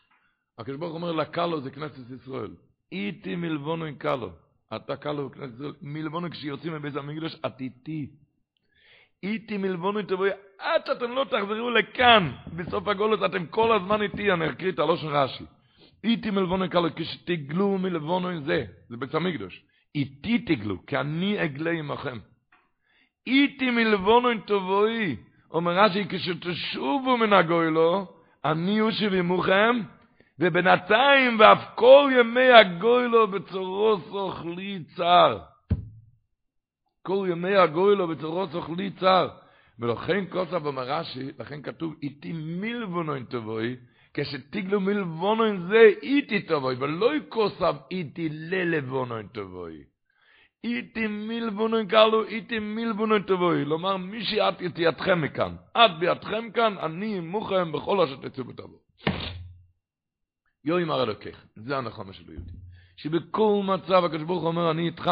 הקדוש 0.57 0.77
ברוך 0.77 0.93
אומר 0.93 1.11
לקלו 1.11 1.61
זה 1.61 1.71
כנסת 1.71 2.11
ישראל. 2.21 2.51
איתי 2.91 3.35
מלבונוי 3.35 3.95
קלו. 3.95 4.31
אתה 4.75 4.95
קלו. 4.95 5.29
מלבונוי 5.81 6.29
כשיוצאים 6.31 6.73
מבית 6.73 6.95
המקדוש, 6.95 7.35
את 7.45 7.61
איתי. 7.61 8.07
איתי 9.23 9.57
מלבונוי 9.57 10.03
תבואי, 10.03 10.29
עד 10.59 10.81
שאתם 10.85 11.11
לא 11.11 11.23
תחזרו 11.23 11.69
לכאן, 11.69 12.31
בסוף 12.55 12.87
הגולות 12.87 13.19
אתם 13.31 13.45
כל 13.45 13.75
הזמן 13.75 14.01
איתי, 14.01 14.31
אני 14.31 14.49
אקריא 14.49 14.71
את 14.71 14.79
הלושן 14.79 15.07
רש"י. 15.07 15.43
איתי 16.03 16.29
מלבונוי 16.29 16.69
קלו, 16.69 16.89
כשתגלו 16.95 17.77
מלבונוי 17.77 18.41
זה, 18.41 18.65
זה 18.89 18.97
בית 18.97 19.15
המקדוש. 19.15 19.63
איתי 19.95 20.39
תגלו, 20.39 20.85
כי 20.85 20.97
אני 20.97 21.45
אגלה 21.45 21.71
עמכם. 21.71 22.19
איתי 23.27 23.71
מלבונו 23.71 24.29
טובוי, 24.45 25.15
אומר 25.51 25.79
רש"י, 25.79 26.05
כשתשובו 26.09 27.17
מן 27.17 27.33
הגוילו, 27.33 28.07
אני 28.45 28.79
הוא 28.79 28.91
שבימוכם, 28.91 29.79
ובינתיים 30.39 31.39
ואף 31.39 31.59
כל 31.75 32.09
ימי 32.19 32.51
הגוילו 32.51 33.27
בצורו 33.27 33.97
סוכלי 34.09 34.83
צר. 34.95 35.39
כל 37.03 37.27
ימי 37.29 37.55
הגוילו 37.55 38.07
בצורו 38.07 38.47
סוכלי 38.47 38.91
צר. 38.91 39.29
ולכן 39.79 40.25
כוסף 40.29 40.65
אומר 40.65 40.83
רש"י, 40.83 41.31
לכן 41.39 41.61
כתוב, 41.61 41.93
איתי 42.03 42.33
מלבונו 42.33 43.15
אין 43.15 43.25
טובוי, 43.25 43.75
כשתגלו 44.13 44.79
מלבונו 44.79 45.45
אין 45.45 45.67
זה 45.67 45.91
איתי 46.01 46.41
טובוי, 46.41 46.75
ולא 46.79 47.11
כוסף 47.29 47.75
איתי 47.91 48.29
ללבונו 48.31 49.17
אין 49.17 49.27
טובוי. 49.27 49.83
איתי 50.63 51.07
מילבונן 51.07 51.87
קלו, 51.87 52.23
איתי 52.23 52.59
מילבונן 52.59 53.21
תבואי. 53.21 53.65
לומר, 53.65 53.97
מי 53.97 54.23
שאת 54.23 54.61
את 54.61 54.79
ידכם 54.79 55.21
מכאן, 55.21 55.55
את 55.77 55.99
בידכם 55.99 56.51
כאן, 56.51 56.77
אני 56.77 57.19
מוכם 57.19 57.71
בכל 57.71 58.01
אשר 58.01 58.15
תצאו 58.15 58.47
ותבואו. 58.47 58.86
יוי 60.65 60.83
מראה 60.83 61.03
אלוקיך, 61.03 61.45
זה 61.55 61.77
הנחמה 61.77 62.13
של 62.13 62.31
יהודי. 62.31 62.51
שבכל 62.97 63.61
מצב 63.63 64.05
הקדוש 64.05 64.23
ברוך 64.23 64.41
הוא 64.41 64.47
אומר, 64.47 64.71
אני 64.71 64.85
איתך. 64.85 65.11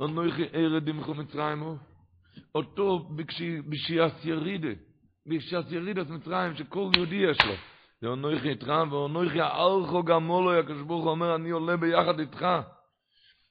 אנוכי 0.00 0.44
ארד 0.54 0.88
עמכו 0.88 1.14
מצרים 1.14 1.58
הוא. 1.58 1.76
אותו 2.54 3.08
בשיעס 3.68 4.24
ירידה, 4.24 4.68
בשיעס 5.26 5.64
ירידה 5.72 6.02
מצרים, 6.02 6.56
שכל 6.56 6.90
יהודי 6.94 7.14
יש 7.14 7.38
לו. 7.46 7.54
זה 8.00 8.12
אנוכי 8.12 8.48
איתך, 8.48 8.72
ואנוכי 8.90 9.40
הארכו 9.40 10.02
גמולו, 10.02 10.58
הקדוש 10.58 10.82
ברוך 10.82 11.04
הוא 11.04 11.10
אומר, 11.10 11.34
אני 11.34 11.50
עולה 11.50 11.76
ביחד 11.76 12.20
איתך. 12.20 12.46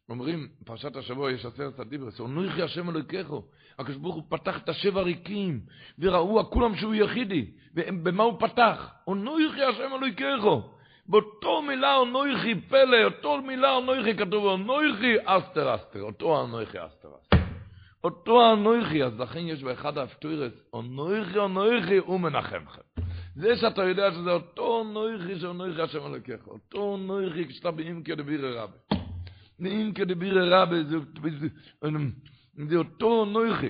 אומרים, 0.09 0.47
פרשת 0.65 0.95
השבוע 0.95 1.31
יש 1.31 1.45
עשרת 1.45 1.79
הדיברס, 1.79 2.19
אונויכי 2.19 2.61
השם 2.61 2.89
אלוקיכו, 2.89 3.43
הקדוש 3.79 3.97
ברוך 3.97 4.15
הוא 4.15 4.23
פתח 4.29 4.57
את 4.57 4.69
השבע 4.69 5.01
ריקים, 5.01 5.59
וראו 5.99 6.49
כולם 6.49 6.75
שהוא 6.75 6.95
יחידי, 6.95 7.45
ובמה 7.75 8.23
הוא 8.23 8.39
פתח? 8.39 8.91
אונויכי 9.07 9.63
השם 9.63 9.91
אלוקיכו, 9.93 10.61
באותו 11.05 11.61
מילה 11.61 11.95
אונויכי 11.95 12.55
פלא, 12.61 13.03
אותו 13.03 13.41
מילה 13.41 13.71
אונויכי 13.71 14.17
כתוב, 14.17 14.45
אונויכי 14.45 15.15
אסתר 15.25 15.75
אסתר, 15.75 16.01
אותו 16.01 16.37
אונויכי 16.37 16.77
אסתר 16.85 17.09
אסתר. 17.21 17.37
אותו 18.03 18.49
אונויכי, 18.51 19.03
אז 19.03 19.19
לכן 19.19 19.39
יש 19.39 19.63
באחד 19.63 19.97
האפטוירס, 19.97 20.53
אונויכי 20.73 21.37
אונויכי 21.37 21.97
הוא 21.97 22.19
מנחמכם. 22.19 22.81
זה 23.35 23.55
שאתה 23.55 23.83
יודע 23.83 24.11
שזה 24.11 24.31
אותו 24.31 24.67
אונויכי 24.67 25.39
שאונויכי 25.39 25.81
השם 25.81 26.05
אלוקיכו, 26.05 26.51
אותו 26.51 26.77
אונויכי 26.77 27.47
כשאתה 27.47 27.71
באימקי 27.71 28.15
דבירי 28.15 28.53
רבי. 28.53 28.77
נעים 29.59 29.93
כדביר 29.93 30.55
רבי, 30.55 30.75
זה 32.55 32.75
אותו 32.75 33.25
נויכי, 33.25 33.69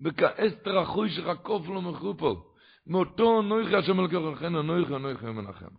וכאסתר 0.00 0.78
החוי 0.78 1.10
שלך 1.10 1.38
קוף 1.42 1.66
לו 1.66 1.82
מחופו, 1.82 2.54
מאותו 2.86 3.42
נויכי 3.42 3.76
השם 3.76 4.00
אלוקח 4.00 4.36
לכן 4.36 4.54
הנויכי 4.54 4.94
הנויכי 4.94 5.26
מנחם. 5.26 5.74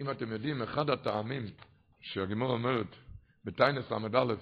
אם 0.00 0.10
אתם 0.10 0.32
יודעים, 0.32 0.62
אחד 0.62 0.90
הטעמים 0.90 1.42
שהגימור 2.00 2.50
אומרת, 2.50 2.96
בטיינס 3.44 3.90
ל"א, 3.90 4.34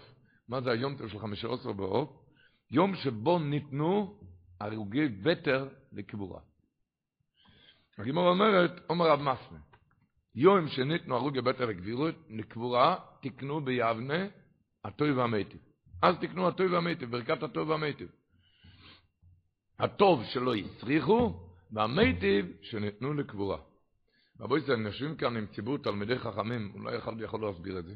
מה 0.49 0.61
זה 0.61 0.71
היום 0.71 0.97
של 1.09 1.19
חמישה 1.19 1.49
עשר 1.53 1.73
באוב? 1.73 2.23
יום 2.71 2.95
שבו 2.95 3.39
ניתנו 3.39 4.19
הרוגי 4.61 5.09
ותר 5.23 5.69
לקבורה. 5.93 6.41
הגימור 7.99 8.29
אומרת, 8.29 8.71
אומר 8.91 9.11
רב 9.11 9.21
מסנה, 9.21 9.59
יום 10.35 10.69
שניתנו 10.69 11.17
הרוגי 11.17 11.41
ותר 11.41 11.69
לקבורה, 12.31 12.97
תקנו 13.23 13.61
ביבנה 13.61 14.27
הטוי 14.85 15.13
והמיטיב. 15.13 15.61
אז 16.03 16.19
תקנו 16.21 16.49
הטוי 16.49 16.67
והמיטיב, 16.67 17.11
ברכת 17.11 17.43
הטוב 17.43 17.69
והמיטיב. 17.69 18.09
הטוב 19.79 20.25
שלא 20.25 20.55
הצריכו, 20.55 21.49
והמיטיב 21.73 22.47
שניתנו 22.63 23.15
לקבורה. 23.15 23.59
רבו 24.41 24.57
ישראל, 24.59 24.81
יושבים 24.81 25.17
כאן 25.17 25.37
עם 25.37 25.47
ציבור 25.47 25.79
תלמידי 25.79 26.19
חכמים, 26.19 26.73
אולי 26.75 26.99
אחד 26.99 27.21
יכול 27.21 27.41
להסביר 27.41 27.79
את 27.79 27.85
זה. 27.85 27.95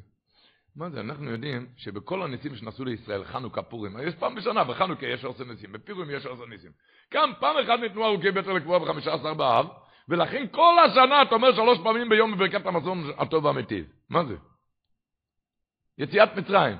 מה 0.76 0.90
זה, 0.90 1.00
אנחנו 1.00 1.30
יודעים 1.30 1.66
שבכל 1.76 2.22
הניסים 2.22 2.56
שנעשו 2.56 2.84
לישראל, 2.84 3.24
חנוכה, 3.24 3.62
פורים, 3.62 3.98
יש 4.08 4.14
פעם 4.14 4.34
בשנה, 4.34 4.64
בחנוכה 4.64 5.06
יש 5.06 5.24
עושה 5.24 5.44
ניסים, 5.44 5.72
בפורים 5.72 6.10
יש 6.10 6.26
עושה 6.26 6.46
ניסים. 6.46 6.70
גם 7.14 7.32
פעם 7.40 7.56
אחת 7.64 7.80
ניתנו 7.80 8.04
ארוכי 8.04 8.30
בטר 8.30 8.78
בחמישה 8.78 9.14
עשר 9.14 9.34
באב, 9.34 9.66
ולכן 10.08 10.46
כל 10.50 10.74
השנה 10.86 11.22
אתה 11.22 11.34
אומר 11.34 11.54
שלוש 11.54 11.78
פעמים 11.82 12.08
ביום 12.08 12.34
בברכת 12.34 12.66
המזון 12.66 13.10
הטוב 13.18 13.44
והמיטיב. 13.44 13.86
מה 14.10 14.24
זה? 14.24 14.34
יציאת 15.98 16.36
מצרים. 16.36 16.76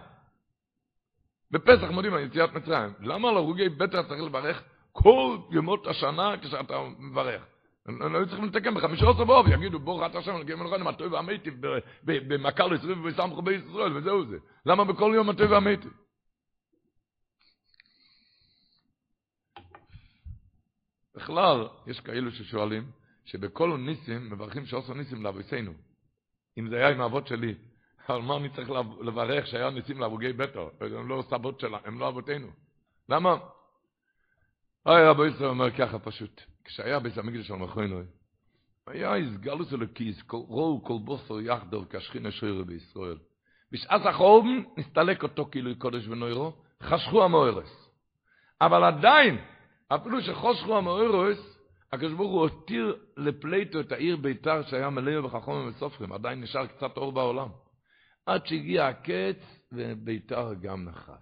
בפסח 1.51 1.91
מודים 1.91 2.15
על 2.15 2.21
יציאת 2.21 2.53
מצרים. 2.53 2.93
למה 3.01 3.29
על 3.29 3.37
הרוגי 3.37 3.69
בטר 3.69 4.03
צריך 4.03 4.23
לברך 4.23 4.63
כל 4.93 5.39
ימות 5.51 5.87
השנה 5.87 6.35
כשאתה 6.43 6.75
מברך? 6.99 7.43
הם 7.87 8.13
לא 8.13 8.25
צריכים 8.25 8.45
לתקן 8.45 8.75
בחמישה 8.75 9.11
עשר 9.11 9.25
באוב, 9.25 9.47
יגידו 9.49 9.79
בור 9.79 10.05
חת 10.05 10.15
השם, 10.15 10.37
נגיע 10.37 10.57
מלכון, 10.57 10.87
הטוב 10.87 11.13
והמיטיב 11.13 11.55
במקל 12.03 12.75
עשרים 12.75 13.05
וסמכו 13.05 13.43
בישראל, 13.43 13.97
וזהו 13.97 14.27
זה. 14.27 14.37
למה 14.67 14.85
בכל 14.85 15.13
יום 15.15 15.31
הטוב 15.31 15.51
והמיטיב? 15.51 15.93
בכלל, 21.15 21.69
יש 21.87 22.01
כאלו 22.01 22.31
ששואלים, 22.31 22.91
שבכל 23.25 23.77
ניסים 23.79 24.31
מברכים 24.31 24.67
שעושה 24.67 24.95
ניסים 24.95 25.23
לאבוסינו. 25.23 25.73
אם 26.59 26.69
זה 26.69 26.77
היה 26.77 26.89
עם 26.89 27.01
האבות 27.01 27.27
שלי, 27.27 27.55
על 28.09 28.23
מה 28.23 28.37
אני 28.37 28.49
צריך 28.49 28.71
לברך 29.01 29.47
שהיה 29.47 29.71
ניסים 29.71 30.01
לאבוגי 30.01 30.33
ביתו? 30.33 30.71
הם 30.81 31.09
לא 31.09 31.25
סבות 31.29 31.61
שלה, 31.61 31.79
הם 31.85 31.99
לא 31.99 32.09
אבותינו. 32.09 32.49
למה? 33.09 33.37
אוי, 34.87 35.03
רבו 35.09 35.27
ישראל 35.27 35.49
אומר 35.49 35.71
ככה 35.71 35.99
פשוט. 35.99 36.43
כשהיה 36.65 36.99
בית 37.01 37.19
המקדש 37.19 37.47
של 37.47 37.55
מכוינוי, 37.55 38.05
היה 38.87 39.17
הסגלוס 39.17 39.73
אלוקיס, 39.73 40.23
רואו 40.31 40.85
כל 40.85 40.99
בוסר 41.05 41.41
יחדור 41.41 41.85
כשכין 41.91 42.27
השוירו 42.27 42.65
בישראל. 42.65 43.19
בשעת 43.73 44.07
החום 44.07 44.65
נסתלק 44.77 45.23
אותו 45.23 45.49
כאילו 45.51 45.79
קודש 45.79 46.09
ונוירו, 46.09 46.53
חשכו 46.83 47.25
המאורס. 47.25 47.91
אבל 48.61 48.85
עדיין, 48.85 49.39
אפילו 49.89 50.21
שחושכו 50.21 50.77
המאורס, 50.77 51.59
הקדוש 51.93 52.13
ברוך 52.13 52.33
הוא 52.33 52.41
הותיר 52.41 52.97
לפלייטו 53.17 53.81
את 53.81 53.93
העיר 53.93 54.17
ביתר 54.17 54.63
שהיה 54.63 54.91
מלא 54.91 55.21
בחכום 55.21 55.69
וסופרים, 55.69 56.13
עדיין 56.13 56.41
נשאר 56.41 56.67
קצת 56.67 56.97
אור 56.97 57.13
בעולם. 57.13 57.49
עד 58.27 58.47
שהגיע 58.47 58.87
הקץ 58.87 59.61
וביתר 59.73 60.55
גם 60.55 60.85
נחרב. 60.85 61.19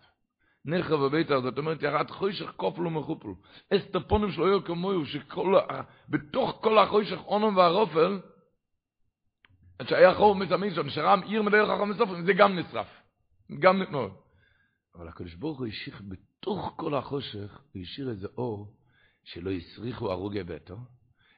נחרב 0.64 1.00
בביתר, 1.00 1.40
זאת 1.40 1.58
אומרת, 1.58 1.82
ירד 1.82 2.10
חוישך 2.10 2.52
כופלו 2.56 2.90
מחופלו. 2.90 3.34
אסטפונים 3.74 4.32
שלו 4.32 4.46
היו 4.46 4.64
כמוהו, 4.64 5.02
שבתוך 5.06 6.58
כל 6.62 6.78
החוישך 6.78 7.18
אונום 7.26 7.56
והרופל, 7.56 8.20
שהיה 9.82 10.14
חור 10.14 10.34
מסמין 10.34 10.74
שם, 10.74 10.86
נשארה 10.86 11.16
עיר 11.24 11.42
מלא 11.42 11.74
חכום 11.74 11.90
וסופרים, 11.90 12.24
זה 12.26 12.32
גם 12.32 12.58
נשרף. 12.58 12.86
גם 13.58 13.82
נתנו. 13.82 14.08
אבל 14.94 15.08
הקדוש 15.08 15.34
ברוך 15.34 15.58
הוא 15.58 15.66
השאיר 15.66 15.96
בתוך 16.08 16.72
כל 16.76 16.94
החושך, 16.94 17.60
הוא 17.72 17.82
השאיר 17.82 18.10
איזה 18.10 18.28
אור 18.38 18.74
שלא 19.24 19.50
הסריחו 19.50 20.10
הרוגי 20.10 20.42
ביתו, 20.42 20.76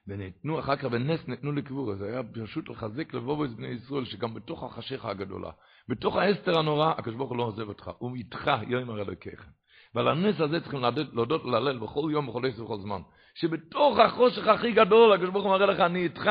ונתנו 0.09 0.59
אחר 0.59 0.77
כך, 0.77 0.85
בנס 0.85 1.21
נתנו 1.29 1.53
לקבור, 1.53 1.95
זה 1.95 2.07
היה 2.07 2.23
פשוט 2.23 2.69
לחזק 2.69 3.15
לבוא 3.15 3.45
את 3.45 3.51
בני 3.51 3.69
ישראל, 3.69 4.05
שגם 4.05 4.35
בתוך 4.35 4.65
החשיכה 4.65 5.11
הגדולה, 5.11 5.51
בתוך 5.89 6.17
האסתר 6.17 6.59
הנורא, 6.59 6.93
הקדוש 6.99 7.15
ברוך 7.15 7.31
הוא 7.31 7.39
לא 7.39 7.43
עוזב 7.43 7.69
אותך, 7.69 7.91
הוא 7.99 8.17
איתך 8.17 8.49
הרי 8.49 9.03
אלוקיכם. 9.03 9.51
ועל 9.95 10.09
הנס 10.09 10.41
הזה 10.41 10.61
צריכים 10.61 10.81
להודות 11.13 11.45
ולהלל 11.45 11.79
בכל 11.79 12.09
יום, 12.13 12.27
בכל 12.27 12.47
עשר 12.47 12.63
ובכל 12.63 12.79
זמן. 12.79 13.01
שבתוך 13.35 13.99
החושך 13.99 14.49
הכי 14.49 14.73
גדול, 14.73 15.13
הקדוש 15.13 15.31
ברוך 15.31 15.45
הוא 15.45 15.53
מראה 15.53 15.67
לך, 15.67 15.81
אני 15.81 16.05
איתך. 16.05 16.31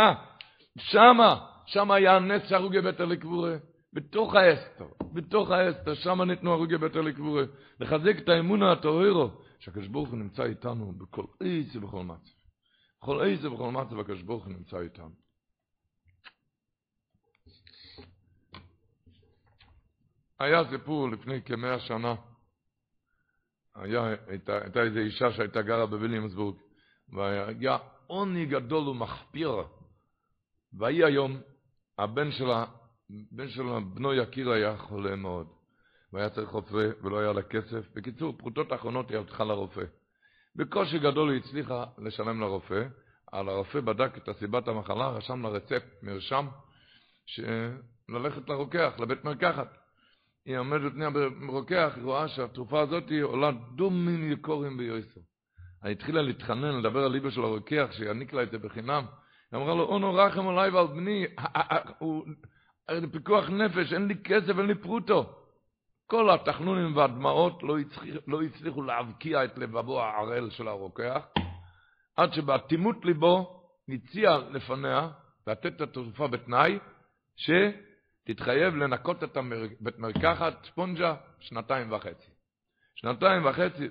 שמה, 0.78 1.46
שמה 1.66 1.96
היה 1.96 2.16
הנס 2.16 2.50
שהרוגי 2.50 2.82
בטר 2.82 3.06
לקבורה. 3.06 3.56
בתוך 3.94 4.36
האסתר, 4.36 4.86
בתוך 5.14 5.52
האסתר, 5.52 5.94
שמה 5.94 6.26
ניתנו 6.26 6.52
הרוגי 6.52 6.78
בטר 6.78 7.02
לקבורה. 7.02 7.44
לחזק 7.80 8.18
את 8.18 8.30
האמונה 8.30 8.72
הטהרו, 8.72 9.30
שהקדוש 9.60 9.88
ברוך 9.88 10.10
הוא 10.10 10.18
נמצא 10.18 10.44
איתנו 10.44 10.94
בכל 10.98 11.24
איזה 11.42 11.80
ובכל 11.80 12.04
מצב. 12.04 12.35
בכל 13.06 13.24
איזה 13.24 13.52
ובכל 13.52 13.72
מצב 13.72 14.00
הקדוש 14.00 14.22
ברוך 14.22 14.46
הוא 14.46 14.54
נמצא 14.54 14.80
איתנו. 14.80 15.10
היה 20.40 20.70
סיפור 20.70 21.10
לפני 21.10 21.42
כמאה 21.42 21.80
שנה, 21.80 22.16
היה, 23.76 24.16
הייתה, 24.28 24.58
הייתה 24.62 24.82
איזו 24.82 25.00
אישה 25.00 25.32
שהייתה 25.32 25.62
גרה 25.62 25.86
בוויליאמסבורג, 25.86 26.56
והיה 27.10 27.78
עוני 28.08 28.46
גדול 28.46 28.90
ומחפיר, 28.90 29.52
והיא 30.74 31.06
היום, 31.06 31.42
הבן 31.98 32.32
שלה, 32.32 32.66
בן 33.10 33.50
שלה, 33.50 33.80
בנו 33.80 34.14
יקיר 34.14 34.52
היה 34.52 34.78
חולה 34.78 35.16
מאוד, 35.16 35.48
והיה 36.14 36.30
צריך 36.30 36.50
רופא 36.50 36.90
ולא 37.04 37.20
היה 37.20 37.34
לה 37.34 37.42
כסף. 37.42 37.90
בקיצור, 37.94 38.38
פרוטות 38.38 38.74
אחרונות 38.74 39.10
היא 39.10 39.18
הלכה 39.18 39.44
לרופא. 39.44 39.84
בקושי 40.56 41.00
גדול 41.00 41.32
היא 41.32 41.40
הצליחה 41.40 41.84
לשלם 41.98 42.42
לרופא, 42.42 42.84
על 43.32 43.50
הרופא 43.50 43.80
בדק 43.80 44.18
את 44.18 44.30
הסיבת 44.30 44.68
המחלה, 44.68 45.10
רשם 45.10 45.42
לה 45.42 45.50
רצפט, 45.50 46.04
מרשם, 46.04 46.48
ללכת 48.10 48.50
לרוקח, 48.50 48.94
לבית 49.00 49.24
מרקחת. 49.24 49.78
היא 50.46 50.58
עומדת 50.58 50.82
לפני 50.82 51.06
הרוקח, 51.48 51.94
היא 51.96 52.04
רואה 52.04 52.28
שהתרופה 52.28 52.82
הזאת 52.82 53.04
עולה 53.22 53.52
דומים 53.76 54.32
יקורים 54.32 54.78
ביועסו. 54.78 55.20
היא 55.84 55.92
התחילה 55.92 56.22
להתחנן, 56.22 56.80
לדבר 56.80 57.04
על 57.04 57.12
ליבו 57.12 57.32
של 57.32 57.42
הרוקח, 57.42 57.88
שיעניק 57.92 58.34
לה 58.34 58.44
את 58.44 58.52
זה 58.52 58.58
בחינם. 58.58 59.06
היא 59.52 59.60
אמרה 59.60 59.76
לו, 59.76 59.84
אונו 59.84 60.14
רחם 60.14 60.48
עליי 60.48 60.70
ועל 60.70 60.88
בני, 60.88 61.26
הוא 62.00 62.26
פיקוח 63.12 63.50
נפש, 63.50 63.94
אין 63.94 64.08
לי 64.08 64.16
כסף, 64.24 64.58
אין 64.58 64.66
לי 64.66 64.76
פרוטו. 64.76 65.45
כל 66.08 66.30
התחנונים 66.30 66.98
והדמעות 66.98 67.64
לא, 67.64 67.80
הצליח, 67.80 68.16
לא 68.28 68.42
הצליחו 68.42 68.82
להבקיע 68.82 69.46
את 69.46 69.58
לבבו 69.58 70.02
הערל 70.02 70.50
של 70.50 70.68
הרוקח, 70.68 71.26
עד 72.18 72.34
שבאטימות 72.34 73.06
ליבו 73.06 73.62
הציע 73.90 74.38
לפניה 74.52 75.10
לתת 75.48 75.76
את 75.76 75.82
התרופה 75.82 76.28
בתנאי 76.28 76.80
שתתחייב 77.36 78.76
לנקות 78.76 79.24
את 79.24 79.38
בית 79.80 80.00
מרקחת 80.00 80.66
ספונג'ה 80.66 81.16
שנתיים 81.40 81.92
וחצי. 81.92 82.32
שנתיים 82.96 83.46
וחצי, 83.46 83.88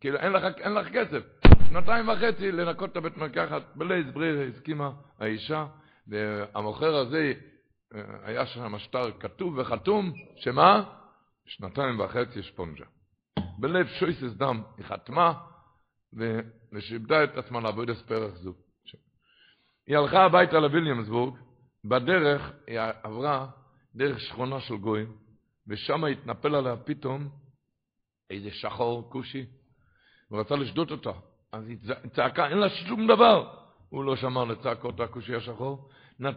כאילו 0.00 0.18
אין 0.18 0.32
לך, 0.32 0.44
אין 0.58 0.72
לך 0.74 0.88
כסף, 0.88 1.22
שנתיים 1.68 2.08
וחצי 2.08 2.52
לנקות 2.52 2.92
את 2.92 2.96
הבית 2.96 3.16
מרקחת, 3.16 3.62
בלייז 3.74 4.06
ברירה 4.12 4.44
הסכימה 4.44 4.90
האישה, 5.18 5.66
והמוכר 6.08 6.96
הזה, 6.96 7.32
אה, 7.94 8.00
היה 8.22 8.46
שם 8.46 8.78
שטר 8.78 9.10
כתוב 9.20 9.58
וחתום, 9.58 10.12
שמה? 10.36 10.99
שנתיים 11.50 12.00
וחצי 12.00 12.42
ספונג'ה. 12.42 12.84
בלב 13.58 13.86
שויסס 13.86 14.32
דם 14.36 14.62
היא 14.76 14.86
חתמה, 14.86 15.32
ושיבדה 16.72 17.24
את 17.24 17.36
עצמה 17.36 17.60
לעבוד 17.60 17.90
פרח 18.06 18.34
זו. 18.34 18.54
היא 19.86 19.96
הלכה 19.96 20.24
הביתה 20.24 20.60
לוויליאמסבורג, 20.60 21.34
בדרך 21.84 22.52
היא 22.66 22.78
עברה 23.02 23.46
דרך 23.94 24.20
שכונה 24.20 24.60
של 24.60 24.76
גויים, 24.76 25.16
ושם 25.66 26.04
התנפל 26.04 26.54
עליה 26.54 26.76
פתאום 26.76 27.28
איזה 28.30 28.50
שחור 28.50 29.10
כושי, 29.10 29.46
הוא 30.28 30.40
רצה 30.40 30.56
לשדות 30.56 30.90
אותה. 30.90 31.12
אז 31.52 31.68
היא 31.68 31.78
צעקה, 32.12 32.48
אין 32.48 32.58
לה 32.58 32.68
שום 32.68 33.06
דבר. 33.06 33.54
הוא 33.88 34.04
לא 34.04 34.16
שמע 34.16 34.44
לצעקות 34.44 35.00
הכושי 35.00 35.34
השחור, 35.34 35.90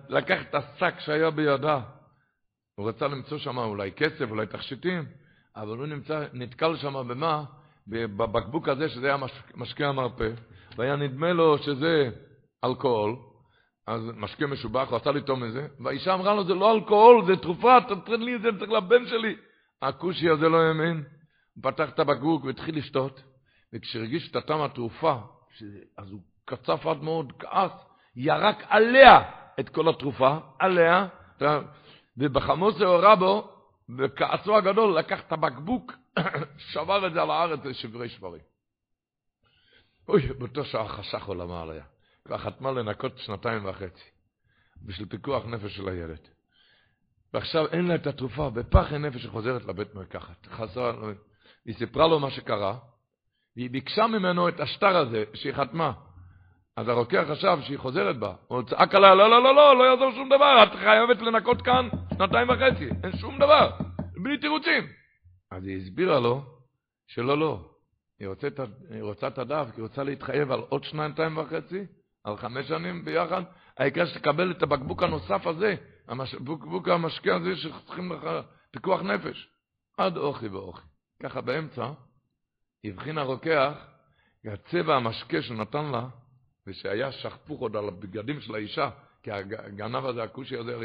לקח 0.10 0.41
את 0.41 0.56
השק 0.56 0.99
שהיה 0.99 1.32
בידה, 1.32 1.82
הוא 2.76 2.90
רצה 2.90 3.08
למצוא 3.08 3.38
שם 3.38 3.58
אולי 3.58 3.92
כסף, 3.92 4.30
אולי 4.30 4.48
תכשיטים, 4.48 5.06
אבל 5.56 5.78
הוא 5.78 5.86
נמצא, 5.86 6.26
נתקל 6.34 6.78
שם 6.78 7.08
במה? 7.08 7.44
בבקבוק 7.88 8.68
הזה, 8.68 8.90
שזה 8.90 9.08
היה 9.08 9.18
משקה 9.56 9.88
המרפא, 9.88 10.30
והיה 10.78 10.96
נדמה 10.96 11.34
לו 11.34 11.58
שזה 11.58 12.10
אלכוהול, 12.64 13.16
אז 13.88 14.02
משקה 14.16 14.48
משובח, 14.48 14.90
הוא 14.90 14.96
רצה 14.96 15.12
לטעום 15.12 15.44
מזה, 15.44 15.68
והאישה 15.80 16.14
אמרה 16.14 16.34
לו, 16.34 16.44
זה 16.44 16.54
לא 16.54 16.76
אלכוהול, 16.76 17.26
זה 17.26 17.36
תרופה, 17.36 17.78
תתן 17.82 18.22
לי 18.22 18.36
את 18.36 18.42
זה, 18.42 18.50
צריך 18.60 18.72
לבן 18.72 19.08
שלי. 19.08 19.36
הכושי 19.82 20.30
הזה 20.30 20.50
לא 20.50 20.62
האמין, 20.62 21.04
הוא 21.56 21.64
פתח 21.64 21.90
את 21.90 22.00
הבקבוק 22.00 22.44
והתחיל 22.46 22.78
לשתות, 22.78 23.24
וכשהרגיש 23.74 24.32
את 24.32 24.36
הטעם 24.36 24.62
התרופה, 24.62 25.16
אז 25.98 26.12
הוא 26.12 26.20
קצף 26.46 26.86
עד 26.86 27.04
מאוד, 27.04 27.34
כעס, 27.40 27.72
ירק 28.16 28.64
עליה 28.70 29.22
את 29.60 29.70
כל 29.70 29.90
התרופה, 29.90 30.38
עליה, 30.60 31.08
ובחמוס 32.17 32.78
זה 32.78 32.86
הורה 32.86 33.15
בו, 33.15 33.49
וכעסו 33.97 34.58
הגדול 34.58 34.97
לקח 34.97 35.19
את 35.19 35.32
הבקבוק, 35.32 35.93
שבר 36.71 37.08
את 37.08 37.13
זה 37.13 37.21
על 37.21 37.32
הארץ 37.32 37.60
לשברי 37.65 38.10
שברים. 38.10 38.41
אוי, 40.08 40.34
באותו 40.34 40.65
שעה 40.65 40.88
חשך 40.88 41.26
עולמה 41.26 41.62
עליה. 41.62 41.84
כבר 42.26 42.38
חתמה 42.38 42.71
לנקות 42.71 43.17
שנתיים 43.17 43.65
וחצי, 43.65 44.10
בשביל 44.86 45.08
פיקוח 45.08 45.45
נפש 45.45 45.76
של 45.76 45.89
הילד. 45.89 46.19
ועכשיו 47.34 47.67
אין 47.67 47.88
לה 47.88 47.95
את 47.95 48.08
התרופה, 48.08 48.49
בפח 48.49 48.93
נפש 48.93 49.23
שחוזרת 49.23 49.65
לבית 49.65 49.95
מרקחת. 49.95 50.45
חסרה, 50.45 50.93
היא 51.65 51.76
סיפרה 51.76 52.08
לו 52.08 52.19
מה 52.19 52.32
שקרה, 52.32 52.78
והיא 53.56 53.69
ביקשה 53.69 54.08
ממנו 54.08 54.49
את 54.49 54.60
השטר 54.60 54.97
הזה 54.97 55.23
שהיא 55.34 55.54
חתמה. 55.54 55.93
אז 56.78 56.88
הרוקח 56.88 57.24
חשב 57.32 57.58
שהיא 57.62 57.78
חוזרת 57.78 58.20
בה. 58.20 58.34
הוא 58.48 58.64
צעק 58.64 58.96
עליה, 58.96 59.16
לא, 59.16 59.30
לא, 59.30 59.44
לא, 59.44 59.56
לא, 59.56 59.78
לא 59.78 59.84
יעזור 59.84 60.12
שום 60.12 60.30
דבר, 60.30 60.64
את 60.64 60.76
חייבת 60.76 61.22
לנקות 61.22 61.62
כאן 61.62 61.90
שנתיים 62.14 62.50
וחצי, 62.50 62.90
אין 63.04 63.18
שום 63.18 63.38
דבר, 63.40 63.72
בלי 64.24 64.38
תירוצים. 64.38 64.84
אז 65.52 65.66
היא 65.66 65.78
הסבירה 65.78 66.20
לו 66.20 66.42
שלא, 67.08 67.38
לא, 67.38 67.70
היא 68.20 68.28
רוצה, 68.28 68.48
היא 68.90 69.04
רוצה 69.04 69.28
את 69.28 69.38
הדף, 69.38 69.68
כי 69.76 69.82
היא 69.82 69.84
רוצה 69.84 70.04
להתחייב 70.04 70.52
על 70.52 70.60
עוד 70.60 70.84
שנתיים 70.84 71.38
וחצי, 71.38 71.86
על 72.24 72.38
חמש 72.38 72.68
שנים 72.68 73.06
ביחד, 73.06 73.44
העיקר 73.78 74.06
שתקבל 74.06 74.52
את 74.52 74.64
הבקבוק 74.64 75.04
הנוסף 75.04 75.48
הזה, 75.48 75.76
הבקבוק 76.08 76.88
המשקיע 76.88 77.36
הזה 77.36 77.56
שצריכים 77.56 78.12
לך 78.12 78.30
פיקוח 78.72 79.02
נפש. 79.02 79.50
עד 79.98 80.18
אוכי 80.18 80.48
ואוכי. 80.48 80.82
ככה 81.24 81.42
באמצע, 81.42 81.92
הבחין 82.86 83.18
הרוקח, 83.18 83.74
הצבע 84.46 84.96
המשקה 84.96 85.42
שהוא 85.42 85.58
נתן 85.58 85.86
לה, 85.86 86.08
ושהיה 86.67 87.12
שכפוך 87.12 87.62
עוד 87.62 87.76
על 87.76 87.88
הבגדים 87.88 88.41
של 88.41 88.56
האישה, 88.56 88.89
כי 89.23 89.32
הגנב 89.32 90.06
הזה, 90.06 90.23
הכושי 90.23 90.58
הזה, 90.58 90.78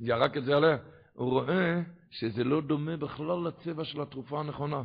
ירק 0.00 0.36
את 0.36 0.44
זה 0.44 0.56
עליה, 0.56 0.76
הוא 1.12 1.30
רואה 1.30 1.80
שזה 2.10 2.44
לא 2.44 2.60
דומה 2.60 2.96
בכלל 2.96 3.48
לצבע 3.48 3.84
של 3.84 4.00
התרופה 4.00 4.40
הנכונה. 4.40 4.82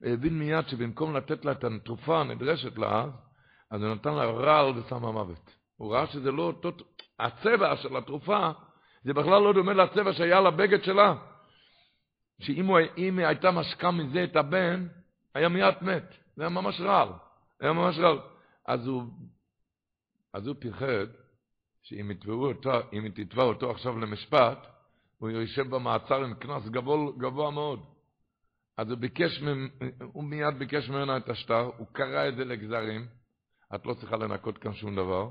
הוא 0.00 0.08
הבין 0.08 0.38
מיד 0.38 0.68
שבמקום 0.68 1.16
לתת 1.16 1.44
לה 1.44 1.52
את 1.52 1.64
התרופה 1.64 2.20
הנדרשת 2.20 2.78
לה, 2.78 3.06
אז 3.70 3.82
הוא 3.82 3.94
נתן 3.94 4.14
לה 4.14 4.24
רעל 4.24 4.78
ושם 4.78 5.04
המוות. 5.04 5.50
הוא 5.76 5.94
ראה 5.94 6.06
שזה 6.06 6.32
לא 6.32 6.42
אותו... 6.42 6.70
הצבע 7.18 7.76
של 7.76 7.96
התרופה, 7.96 8.50
זה 9.04 9.14
בכלל 9.14 9.42
לא 9.42 9.52
דומה 9.52 9.72
לצבע 9.72 10.12
שהיה 10.12 10.40
לבגד 10.40 10.82
שלה. 10.84 11.14
שאם 12.40 12.74
היא 12.96 13.26
הייתה 13.26 13.50
משקה 13.50 13.90
מזה 13.90 14.24
את 14.24 14.36
הבן, 14.36 14.86
היה 15.34 15.48
מיד 15.48 15.74
מת. 15.82 16.14
זה 16.36 16.42
היה 16.42 16.48
ממש 16.48 16.80
רעל. 16.80 17.08
היה 17.60 17.72
ממש 17.72 17.98
רעל. 17.98 18.18
אז 18.68 18.86
הוא 18.86 19.02
אז 20.34 20.46
הוא 20.46 20.56
פיחד 20.58 21.06
שאם 21.82 22.10
יתבעו 22.10 22.48
אותו, 22.48 22.72
אם 22.92 23.08
תתבע 23.14 23.42
אותו 23.42 23.70
עכשיו 23.70 23.98
למשפט, 23.98 24.66
הוא 25.18 25.30
יושב 25.30 25.70
במעצר 25.70 26.24
עם 26.24 26.34
קנס 26.34 26.68
גבוה, 26.68 27.12
גבוה 27.18 27.50
מאוד. 27.50 27.80
אז 28.76 28.90
הוא 28.90 28.98
ביקש, 28.98 29.42
הוא 30.12 30.24
מיד 30.24 30.58
ביקש 30.58 30.88
ממנה 30.88 31.16
את 31.16 31.28
השטר, 31.28 31.70
הוא 31.76 31.86
קרא 31.92 32.28
את 32.28 32.36
זה 32.36 32.44
לגזרים, 32.44 33.06
את 33.74 33.86
לא 33.86 33.94
צריכה 33.94 34.16
לנקות 34.16 34.58
כאן 34.58 34.74
שום 34.74 34.96
דבר. 34.96 35.30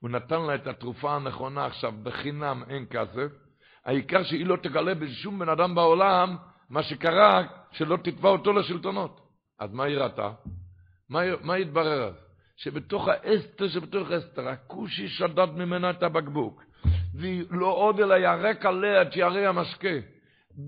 הוא 0.00 0.10
נתן 0.10 0.42
לה 0.42 0.54
את 0.54 0.66
התרופה 0.66 1.16
הנכונה 1.16 1.66
עכשיו, 1.66 1.92
בחינם, 2.02 2.62
אין 2.68 2.86
כסף. 2.90 3.32
העיקר 3.84 4.22
שהיא 4.22 4.46
לא 4.46 4.56
תגלה 4.56 4.94
בשום 4.94 5.38
בן 5.38 5.48
אדם 5.48 5.74
בעולם 5.74 6.36
מה 6.70 6.82
שקרה, 6.82 7.42
שלא 7.72 7.96
תתבע 7.96 8.28
אותו 8.28 8.52
לשלטונות. 8.52 9.20
אז 9.58 9.72
מה 9.72 9.84
היא 9.84 9.98
ראתה? 9.98 10.32
מה, 11.08 11.20
מה 11.42 11.54
התברר 11.54 12.08
אז? 12.08 12.27
שבתוך 12.58 13.08
האסתר 13.08 13.68
שבתוך 13.68 14.10
אסתר, 14.10 14.48
הכושי 14.48 15.08
שדד 15.08 15.48
ממנה 15.56 15.90
את 15.90 16.02
הבקבוק, 16.02 16.62
והיא 17.14 17.44
לא 17.50 17.66
עוד 17.66 18.00
אלא 18.00 18.14
ירק 18.14 18.66
עליה 18.66 19.02
את 19.02 19.16
יערי 19.16 19.46
המשקה. 19.46 19.88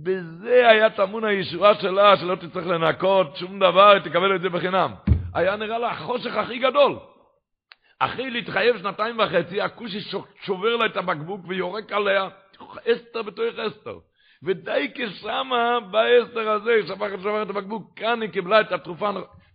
בזה 0.03 0.69
היה 0.69 0.91
טמון 0.91 1.25
הישועה 1.25 1.75
שלה, 1.75 2.17
שלא 2.17 2.35
תצטרך 2.35 2.67
לנקות 2.67 3.37
שום 3.37 3.59
דבר, 3.59 3.99
תקבל 3.99 4.37
את 4.37 4.41
זה 4.41 4.49
בחינם. 4.49 4.95
היה 5.35 5.57
נראה 5.57 5.79
לה 5.79 5.91
החושך 5.91 6.37
הכי 6.37 6.59
גדול. 6.59 6.99
אחרי 7.99 8.31
להתחייב 8.31 8.79
שנתיים 8.79 9.19
וחצי, 9.19 9.61
הכושי 9.61 10.01
שובר 10.43 10.77
לה 10.77 10.87
את 10.87 10.97
הבקבוק 10.97 11.41
ויורק 11.49 11.93
עליה, 11.93 12.29
אסתר 12.93 13.23
בתוך 13.23 13.45
אסתר. 13.59 13.99
ודי 14.43 14.91
כשמה 14.95 15.81
באסתר 15.91 16.51
הזה, 16.51 16.81
שפך 16.87 17.11
את 17.43 17.51
הבקבוק, 17.51 17.93
כאן 17.97 18.23
היא 18.23 18.31
קיבלה 18.31 18.61
את 18.61 18.73
התרופה 18.73 19.11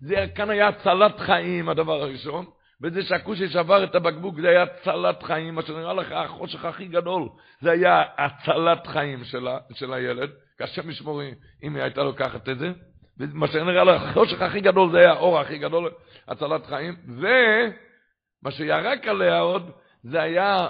זה 0.05 0.25
כאן 0.35 0.49
היה 0.49 0.67
הצלת 0.67 1.19
חיים, 1.19 1.69
הדבר 1.69 2.01
הראשון, 2.01 2.45
וזה 2.81 3.03
שהכושי 3.03 3.49
שבר 3.49 3.83
את 3.83 3.95
הבקבוק, 3.95 4.39
זה 4.39 4.49
היה 4.49 4.63
הצלת 4.63 5.23
חיים, 5.23 5.55
מה 5.55 5.61
שנראה 5.61 5.93
לך 5.93 6.11
החושך 6.11 6.65
הכי 6.65 6.87
גדול, 6.87 7.29
זה 7.61 7.71
היה 7.71 8.03
הצלת 8.17 8.87
חיים 8.87 9.23
של, 9.23 9.47
של 9.73 9.93
הילד, 9.93 10.29
קשה 10.57 10.81
משמור 10.81 11.21
אם 11.63 11.75
היא 11.75 11.83
הייתה 11.83 12.03
לוקחת 12.03 12.49
את 12.49 12.59
זה, 12.59 12.71
ומה 13.17 13.47
שנראה 13.47 13.83
לך 13.83 14.01
החושך 14.01 14.41
הכי 14.41 14.61
גדול, 14.61 14.91
זה 14.91 14.97
היה 14.97 15.11
האור 15.11 15.39
הכי 15.39 15.57
גדול, 15.57 15.91
הצלת 16.27 16.65
חיים, 16.65 16.95
ומה 17.07 18.51
שירק 18.51 19.07
עליה 19.07 19.39
עוד, 19.39 19.71
זה 20.03 20.21
היה 20.21 20.67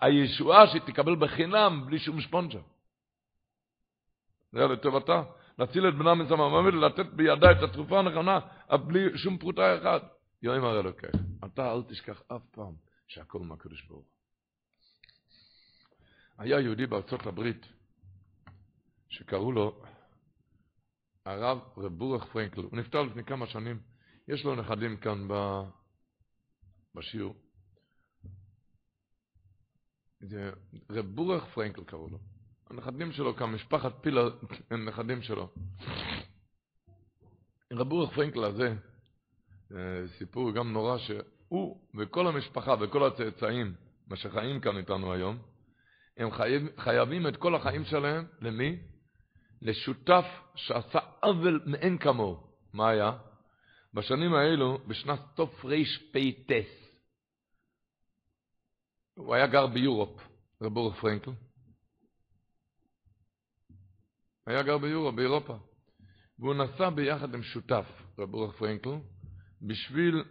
הישועה 0.00 0.66
שתקבל 0.66 1.16
בחינם 1.16 1.82
בלי 1.86 1.98
שום 1.98 2.20
ספונג'ר. 2.20 2.60
זה 4.52 4.58
היה 4.58 4.68
לטובתה. 4.68 5.22
להציל 5.58 5.88
את 5.88 5.94
בנם 5.94 6.18
מסם 6.18 6.40
המוות 6.40 6.74
ולתת 6.74 7.06
בידה 7.06 7.52
את 7.52 7.62
התרופה 7.62 7.98
הנכונה, 7.98 8.40
בלי 8.86 9.18
שום 9.18 9.38
פרוטה 9.38 9.78
אחת. 9.78 10.02
יואים 10.42 10.64
הרי 10.64 10.82
לוקח. 10.82 11.08
אתה 11.44 11.72
אל 11.72 11.82
תשכח 11.82 12.22
אף 12.28 12.42
פעם 12.50 12.74
שהכל 13.06 13.38
מהקדוש 13.38 13.86
ברוך 13.86 14.06
היה 16.38 16.60
יהודי 16.60 16.86
בארצות 16.86 17.26
הברית 17.26 17.66
שקראו 19.08 19.52
לו 19.52 19.82
הרב 21.26 21.58
רב 21.76 21.92
בורך 21.98 22.24
פרנקל. 22.32 22.60
הוא 22.60 22.78
נפטר 22.78 23.02
לפני 23.02 23.24
כמה 23.24 23.46
שנים. 23.46 23.80
יש 24.28 24.44
לו 24.44 24.54
נכדים 24.54 24.96
כאן 24.96 25.28
ב... 25.28 25.62
בשיעור. 26.94 27.34
רב 30.90 31.06
בורך 31.06 31.44
פרנקל 31.54 31.84
קראו 31.84 32.08
לו. 32.08 32.18
הנכדים 32.72 33.12
שלו 33.12 33.36
כאן, 33.36 33.50
משפחת 33.50 33.92
פילה, 34.00 34.22
הם 34.70 34.88
נכדים 34.88 35.22
שלו. 35.22 35.48
רב 37.72 37.92
אורך 37.92 38.14
פרנקל 38.14 38.44
הזה, 38.44 38.74
אה, 39.74 40.08
סיפור 40.18 40.52
גם 40.52 40.72
נורא, 40.72 40.98
שהוא 40.98 41.80
וכל 41.98 42.26
המשפחה 42.26 42.74
וכל 42.80 43.06
הצאצאים, 43.06 43.74
מה 44.08 44.16
שחיים 44.16 44.60
כאן 44.60 44.76
איתנו 44.76 45.12
היום, 45.12 45.38
הם 46.16 46.30
חייב, 46.30 46.62
חייבים 46.78 47.26
את 47.26 47.36
כל 47.36 47.54
החיים 47.54 47.84
שלהם, 47.84 48.26
למי? 48.40 48.78
לשותף 49.62 50.24
שעשה 50.54 50.98
עוול 51.22 51.62
מאין 51.66 51.98
כמוהו. 51.98 52.46
מה 52.72 52.88
היה? 52.88 53.12
בשנים 53.94 54.34
האלו, 54.34 54.78
בשנת 54.86 55.20
תרפ"ט, 55.34 56.52
הוא 59.14 59.34
היה 59.34 59.46
גר 59.46 59.66
ביורופ, 59.66 60.20
רב 60.62 60.76
אורך 60.76 61.00
פרנקל, 61.00 61.30
היה 64.46 64.62
גר 64.62 64.78
ביורו, 64.78 65.12
באירופה. 65.12 65.56
והוא 66.38 66.54
נסע 66.54 66.90
ביחד 66.90 67.34
עם 67.34 67.42
שותף, 67.42 67.86
רב 68.18 68.34
רוח 68.34 68.56
פרנקל, 68.58 68.96
בשביל 69.62 70.24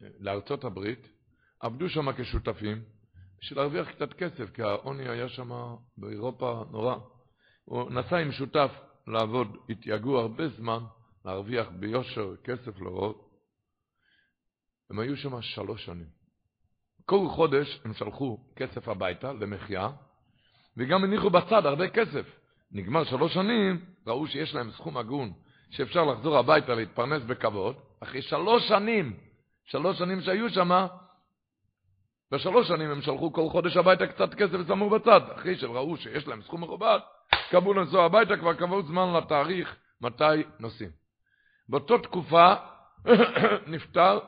לארצות 0.00 0.64
הברית, 0.64 1.08
עבדו 1.60 1.88
שם 1.88 2.12
כשותפים, 2.12 2.82
בשביל 3.40 3.58
להרוויח 3.58 3.90
קצת 3.90 4.12
כסף, 4.12 4.50
כי 4.54 4.62
העוני 4.62 5.08
היה 5.08 5.28
שם 5.28 5.50
באירופה 5.96 6.64
נורא. 6.70 6.96
הוא 7.64 7.90
נסע 7.90 8.16
עם 8.16 8.32
שותף 8.32 8.70
לעבוד, 9.06 9.56
התייגעו 9.68 10.18
הרבה 10.18 10.48
זמן, 10.48 10.78
להרוויח 11.24 11.68
ביושר 11.68 12.36
כסף 12.44 12.80
לראות. 12.80 13.28
הם 14.90 14.98
היו 14.98 15.16
שם 15.16 15.42
שלוש 15.42 15.84
שנים. 15.84 16.06
כל 17.04 17.28
חודש 17.28 17.80
הם 17.84 17.94
שלחו 17.94 18.38
כסף 18.56 18.88
הביתה 18.88 19.32
למחיה, 19.32 19.90
וגם 20.76 21.04
הניחו 21.04 21.30
בצד 21.30 21.66
הרבה 21.66 21.88
כסף. 21.88 22.37
נגמר 22.72 23.04
שלוש 23.04 23.34
שנים, 23.34 23.84
ראו 24.06 24.26
שיש 24.26 24.54
להם 24.54 24.70
סכום 24.70 24.96
הגון, 24.96 25.32
שאפשר 25.70 26.04
לחזור 26.04 26.38
הביתה 26.38 26.74
להתפרנס 26.74 27.22
בכבוד, 27.22 27.76
אחרי 28.00 28.22
שלוש 28.22 28.68
שנים, 28.68 29.16
שלוש 29.64 29.98
שנים 29.98 30.20
שהיו 30.20 30.50
שם, 30.50 30.86
בשלוש 32.32 32.68
שנים 32.68 32.90
הם 32.90 33.02
שלחו 33.02 33.32
כל 33.32 33.48
חודש 33.50 33.76
הביתה 33.76 34.06
קצת 34.06 34.34
כסף 34.34 34.54
ושמו 34.64 34.90
בצד. 34.90 35.20
אחרי 35.36 35.56
שהם 35.56 35.72
ראו 35.72 35.96
שיש 35.96 36.28
להם 36.28 36.42
סכום 36.42 36.64
מכובד, 36.64 36.98
קבעו 37.50 37.74
לנסוע 37.74 38.04
הביתה, 38.04 38.36
כבר 38.36 38.54
קבעו 38.54 38.82
זמן 38.82 39.12
לתאריך 39.16 39.76
מתי 40.00 40.42
נוסעים. 40.60 40.90
באותה 41.68 41.94
תקופה 42.02 42.54
נפטר 43.66 44.18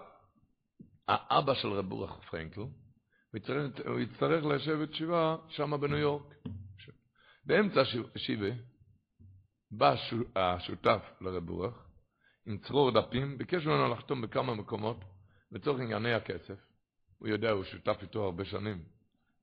האבא 1.08 1.54
של 1.54 1.68
רב 1.68 1.92
רוח 1.92 2.20
פרנקל, 2.30 2.60
הוא 3.86 4.00
יצטרך 4.00 4.44
לשבת 4.44 4.94
שבעה 4.94 5.36
שם 5.48 5.80
בניו 5.80 5.98
יורק. 5.98 6.34
באמצע 7.50 7.80
השיבה 8.14 8.48
בא 9.70 9.94
השותף 10.36 11.02
לרב 11.20 11.50
רוח 11.50 11.86
עם 12.46 12.58
צרור 12.58 12.90
דפים, 12.90 13.38
ביקש 13.38 13.66
ממנו 13.66 13.88
לחתום 13.88 14.20
בכמה 14.22 14.54
מקומות 14.54 15.04
לצורך 15.52 15.80
ענייני 15.80 16.14
הכסף. 16.14 16.58
הוא 17.18 17.28
יודע, 17.28 17.50
הוא 17.50 17.64
שותף 17.64 17.98
איתו 18.02 18.24
הרבה 18.24 18.44
שנים. 18.44 18.82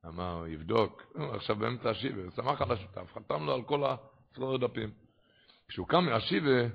אמר, 0.05 0.47
יבדוק, 0.47 1.15
עכשיו 1.33 1.55
באמצע 1.55 1.89
השיבה, 1.89 2.31
שמח 2.35 2.61
על 2.61 2.71
השותף, 2.71 3.13
חתם 3.13 3.45
לו 3.45 3.53
על 3.53 3.63
כל 3.63 3.83
הצרור 3.83 4.57
דפים. 4.57 4.91
כשהוא 5.67 5.87
קם 5.87 6.05
מהשיבה, 6.05 6.67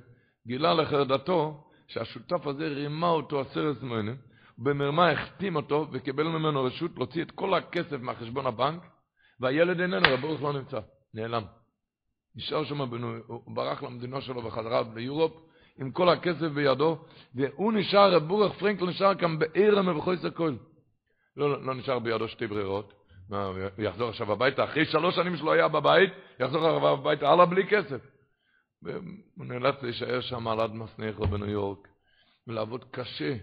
גילה 0.47 0.75
לחרדתו 0.75 1.65
שהשותף 1.89 2.47
הזה 2.47 2.69
רימה 2.69 3.09
אותו 3.09 3.41
עשרת 3.41 3.77
זמנים, 3.77 4.17
ובמרמה 4.59 5.11
החתים 5.11 5.57
אותו 5.57 5.89
וקיבל 5.93 6.25
ממנו 6.25 6.65
רשות 6.65 6.91
להוציא 6.97 7.23
את 7.23 7.31
כל 7.31 7.55
הכסף 7.55 8.01
מהחשבון 8.01 8.47
הבנק, 8.47 8.83
והילד 9.41 9.81
איננו, 9.81 10.09
רב 10.09 10.21
ברוך 10.21 10.43
לא 10.43 10.53
נמצא, 10.53 10.81
נעלם. 11.15 11.43
נשאר 12.37 12.65
שם, 12.65 12.81
הוא 13.27 13.55
ברח 13.55 13.83
למדינה 13.83 14.21
שלו 14.21 14.43
בחזרה 14.43 14.83
ביורופ, 14.83 15.33
עם 15.79 15.91
כל 15.91 16.09
הכסף 16.09 16.49
בידו, 16.55 17.05
והוא 17.35 17.73
נשאר, 17.73 18.15
רב 18.15 18.29
ברוך 18.29 18.57
פרנקל 18.59 18.87
נשאר 18.87 19.15
כאן 19.15 19.39
בעיר 19.39 19.83
מבחויס 19.83 20.25
הכל. 20.25 20.55
לא, 21.37 21.67
לא 21.67 21.75
נשאר 21.75 21.99
בידו 21.99 22.29
שתי 22.29 22.47
ברירות. 22.47 22.93
מה, 23.29 23.45
הוא 23.45 23.59
יחזור 23.79 24.09
עכשיו 24.09 24.33
הביתה, 24.33 24.65
אחרי 24.65 24.85
שלוש 24.85 25.15
שנים 25.15 25.37
שלו 25.37 25.53
היה 25.53 25.69
בבית, 25.69 26.11
יחזור 26.41 26.67
הביתה 26.67 27.29
הלאה 27.29 27.47
בלי 27.47 27.67
כסף. 27.69 28.01
הוא 29.37 29.47
נאלץ 29.47 29.83
להישאר 29.83 30.21
שם 30.21 30.49
על 30.49 30.61
עד 30.61 30.73
מסניחו 30.75 31.27
בניו 31.27 31.51
יורק, 31.51 31.89
ולעבוד 32.47 32.85
קשה, 32.91 33.37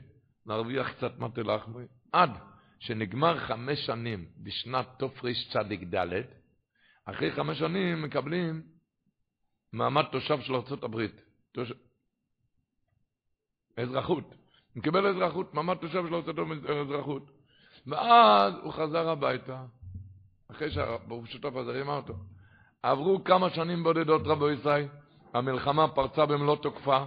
להרוויח 0.46 0.92
קצת 0.92 1.20
מטה 1.20 1.42
לחמי, 1.42 1.84
עד 2.12 2.32
שנגמר 2.80 3.40
חמש 3.40 3.80
שנים 3.86 4.26
בשנת 4.44 4.88
תרצ"ד, 4.98 5.74
אחרי 7.10 7.32
חמש 7.32 7.60
שנים 7.60 8.02
מקבלים 8.02 8.62
מעמד 9.74 10.04
תושב 10.12 10.41
של 10.41 10.56
ארה"ב, 10.56 11.06
תוש... 11.52 11.74
אזרחות. 13.78 14.36
הוא 14.76 14.98
אזרחות, 15.08 15.54
מעמד 15.54 15.78
תושב 15.78 16.08
של 16.08 16.15
ארה"ב 16.15 16.69
אזרחות. 16.69 17.32
ואז 17.88 18.54
הוא 18.63 18.74
חזר 18.74 19.10
הביתה, 19.10 19.63
אחרי 20.52 20.72
שהברוך 20.72 21.28
שותף 21.28 21.56
הזה 21.56 21.72
רימה 21.72 21.95
אותו. 21.95 22.13
עברו 22.84 23.24
כמה 23.24 23.50
שנים 23.50 23.84
בודדות 23.84 24.22
רבו 24.26 24.50
ישראל, 24.50 24.88
המלחמה 25.34 25.88
פרצה 25.88 26.26
במלוא 26.26 26.56
תוקפה, 26.56 27.04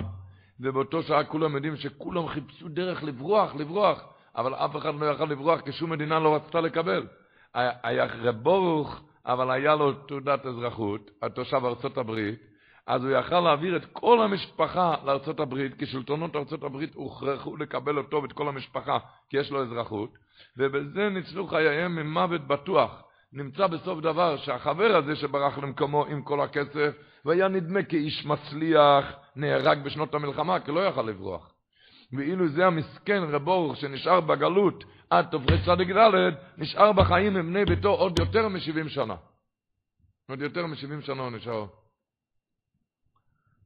ובאותו 0.60 1.02
שעה 1.02 1.24
כולם 1.24 1.54
יודעים 1.54 1.76
שכולם 1.76 2.28
חיפשו 2.28 2.68
דרך 2.68 3.02
לברוח, 3.02 3.54
לברוח, 3.54 4.04
אבל 4.36 4.54
אף 4.54 4.76
אחד 4.76 4.94
לא 4.94 5.06
יכל 5.06 5.24
לברוח 5.24 5.60
כי 5.60 5.72
שום 5.72 5.90
מדינה 5.90 6.18
לא 6.18 6.34
רצתה 6.34 6.60
לקבל. 6.60 7.06
היה 7.54 8.04
רב 8.04 8.36
ברוך, 8.42 9.00
אבל 9.26 9.50
היה 9.50 9.74
לו 9.74 9.92
תעודת 9.92 10.46
אזרחות, 10.46 11.10
התושב 11.22 11.64
ארצות 11.64 11.98
הברית, 11.98 12.38
אז 12.86 13.04
הוא 13.04 13.12
יכל 13.12 13.40
להעביר 13.40 13.76
את 13.76 13.84
כל 13.92 14.22
המשפחה 14.22 14.94
לארצות 15.04 15.40
הברית, 15.40 15.78
כי 15.78 15.86
שלטונות 15.86 16.36
ארצות 16.36 16.62
הברית 16.62 16.94
הוכרחו 16.94 17.56
לקבל 17.56 17.98
אותו 17.98 18.22
ואת 18.22 18.32
כל 18.32 18.48
המשפחה, 18.48 18.98
כי 19.28 19.36
יש 19.36 19.50
לו 19.50 19.62
אזרחות, 19.62 20.10
ובזה 20.56 21.08
ניצלו 21.08 21.46
חייהם 21.46 21.96
ממוות 21.96 22.46
בטוח. 22.46 23.02
נמצא 23.32 23.66
בסוף 23.66 24.00
דבר 24.00 24.36
שהחבר 24.36 24.96
הזה 24.96 25.16
שברח 25.16 25.58
למקומו 25.58 26.06
עם 26.06 26.22
כל 26.22 26.40
הכסף, 26.40 26.94
והיה 27.24 27.48
נדמה 27.48 27.82
כאיש 27.82 28.26
מצליח, 28.26 29.16
נהרג 29.36 29.84
בשנות 29.84 30.14
המלחמה, 30.14 30.60
כי 30.60 30.72
לא 30.72 30.80
יכל 30.80 31.02
לברוח. 31.02 31.51
ואילו 32.12 32.48
זה 32.48 32.66
המסכן 32.66 33.22
רב 33.22 33.74
שנשאר 33.74 34.20
בגלות 34.20 34.84
עד 35.10 35.26
תרצ"ד, 35.30 35.80
נשאר 36.58 36.92
בחיים 36.92 37.36
עם 37.36 37.46
בני 37.46 37.64
ביתו 37.64 37.88
עוד 37.88 38.18
יותר 38.18 38.48
מ-70 38.48 38.88
שנה. 38.88 39.16
עוד 40.28 40.40
יותר 40.40 40.66
מ-70 40.66 41.06
שנה 41.06 41.22
הוא 41.22 41.30
נשאר. 41.30 41.66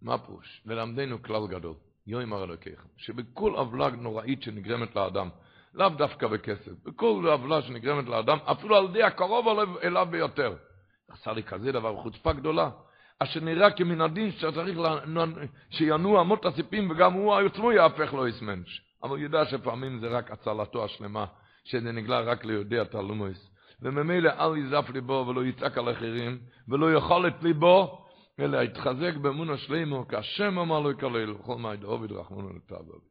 מה 0.02 0.18
פירוש? 0.18 0.62
ללמדנו 0.66 1.22
כלל 1.22 1.46
גדול, 1.46 1.74
יאמר 2.06 2.44
אלוקיכם, 2.44 2.88
שבכל 2.96 3.52
עוולה 3.54 3.90
נוראית 3.90 4.42
שנגרמת 4.42 4.96
לאדם, 4.96 5.28
לאו 5.74 5.88
דווקא 5.88 6.26
בכסף, 6.26 6.72
בכל 6.84 7.28
עוולה 7.32 7.62
שנגרמת 7.62 8.08
לאדם, 8.08 8.38
אפילו 8.44 8.76
על 8.76 8.84
ידי 8.84 9.02
הקרוב 9.02 9.46
אליו 9.82 10.06
ביותר. 10.10 10.56
עשה 11.08 11.32
לי 11.32 11.42
כזה 11.42 11.72
דבר, 11.72 11.96
חוצפה 12.02 12.32
גדולה. 12.32 12.70
אשר 13.18 13.40
נראה 13.40 13.70
כמן 13.70 14.00
הדין 14.00 14.32
שצריך 14.32 14.78
שינוע 15.70 16.20
אמות 16.20 16.44
הסיפים 16.44 16.90
וגם 16.90 17.12
הוא 17.12 17.34
עצמו 17.34 17.72
יהפך 17.72 18.12
לו 18.14 18.26
איסמנש. 18.26 18.82
אבל 19.02 19.10
הוא 19.10 19.18
יודע 19.18 19.44
שפעמים 19.44 19.98
זה 19.98 20.08
רק 20.08 20.30
הצלתו 20.30 20.84
השלמה, 20.84 21.26
שזה 21.64 21.92
נגלה 21.92 22.20
רק 22.20 22.44
ליודע 22.44 22.84
תלומוס. 22.84 23.50
וממילא 23.82 24.30
אל 24.30 24.56
יזף 24.56 24.90
ליבו 24.94 25.24
ולא 25.28 25.44
יצעק 25.44 25.78
על 25.78 25.92
אחרים, 25.92 26.38
ולא 26.68 26.92
יאכל 26.92 27.26
את 27.28 27.42
ליבו, 27.42 28.06
אלא 28.40 28.62
יתחזק 28.62 29.16
באמון 29.16 29.50
השלימו, 29.50 30.08
כהשם 30.08 30.58
אמר 30.58 30.80
לו 30.80 30.90
יקלל, 30.90 31.30
וכל 31.30 31.56
מה 31.56 31.74
ידעוביד 31.74 32.12
רחמונו 32.12 32.48
לטעבוביד. 32.56 33.10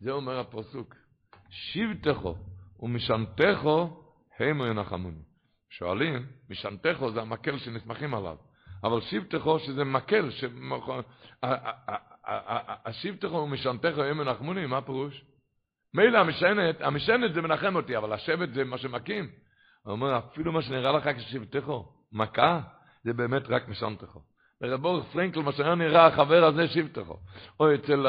זה 0.00 0.10
אומר 0.10 0.38
הפסוק, 0.38 0.94
שבטכו 1.50 2.34
ומשנתכו 2.80 4.04
המו 4.40 4.66
ינחמוני. 4.66 5.33
שואלים, 5.78 6.26
משנתכו 6.50 7.10
זה 7.10 7.20
המקל 7.20 7.58
שנסמכים 7.58 8.14
עליו, 8.14 8.36
אבל 8.84 9.00
שבטכו 9.00 9.58
שזה 9.58 9.84
מקל, 9.84 10.30
השבטכו 12.84 13.34
ומשנתכו 13.34 14.02
המו 14.02 14.22
ינחמוני, 14.22 14.66
מה 14.66 14.78
הפירוש? 14.78 15.24
מילא 15.94 16.18
המשענת, 16.18 16.80
המשענת 16.80 17.34
זה 17.34 17.42
מנחם 17.42 17.76
אותי, 17.76 17.96
אבל 17.96 18.12
השבט 18.12 18.48
זה 18.54 18.64
מה 18.64 18.78
שמכים. 18.78 19.28
הוא 19.82 19.92
אומר, 19.92 20.18
אפילו 20.18 20.52
מה 20.52 20.62
שנראה 20.62 20.92
לך 20.92 21.08
כשבטכו, 21.16 21.88
מכה, 22.12 22.60
זה 23.04 23.12
באמת 23.12 23.42
רק 23.48 23.68
משנתכו. 23.68 24.20
לרב 24.60 25.02
פרנקל, 25.12 25.40
מה 25.40 25.52
שהיה 25.52 25.74
נראה 25.74 26.06
החבר 26.06 26.44
הזה 26.44 26.68
שבטכו. 26.68 27.16
או 27.60 27.74
אצל 27.74 28.06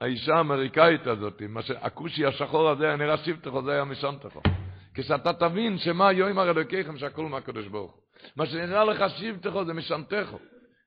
האישה 0.00 0.34
האמריקאית 0.34 1.06
הזאת, 1.06 1.42
מה 1.48 1.62
שהכושי 1.62 2.26
השחור 2.26 2.70
הזה 2.70 2.86
היה 2.86 2.96
נראה 2.96 3.16
שבטכו, 3.16 3.62
זה 3.62 3.72
היה 3.72 3.84
משנתכו. 3.84 4.40
כשאתה 4.94 5.32
תבין 5.32 5.78
שמה 5.78 6.12
יאמר 6.12 6.50
אלוקיכם 6.50 6.98
שהכל 6.98 7.26
מהקדוש 7.26 7.68
ברוך 7.68 7.92
הוא. 7.92 8.02
מה 8.36 8.46
שנראה 8.46 8.84
לך 8.84 9.10
שבטכו 9.16 9.64
זה 9.64 9.72
משנתכו. 9.72 10.38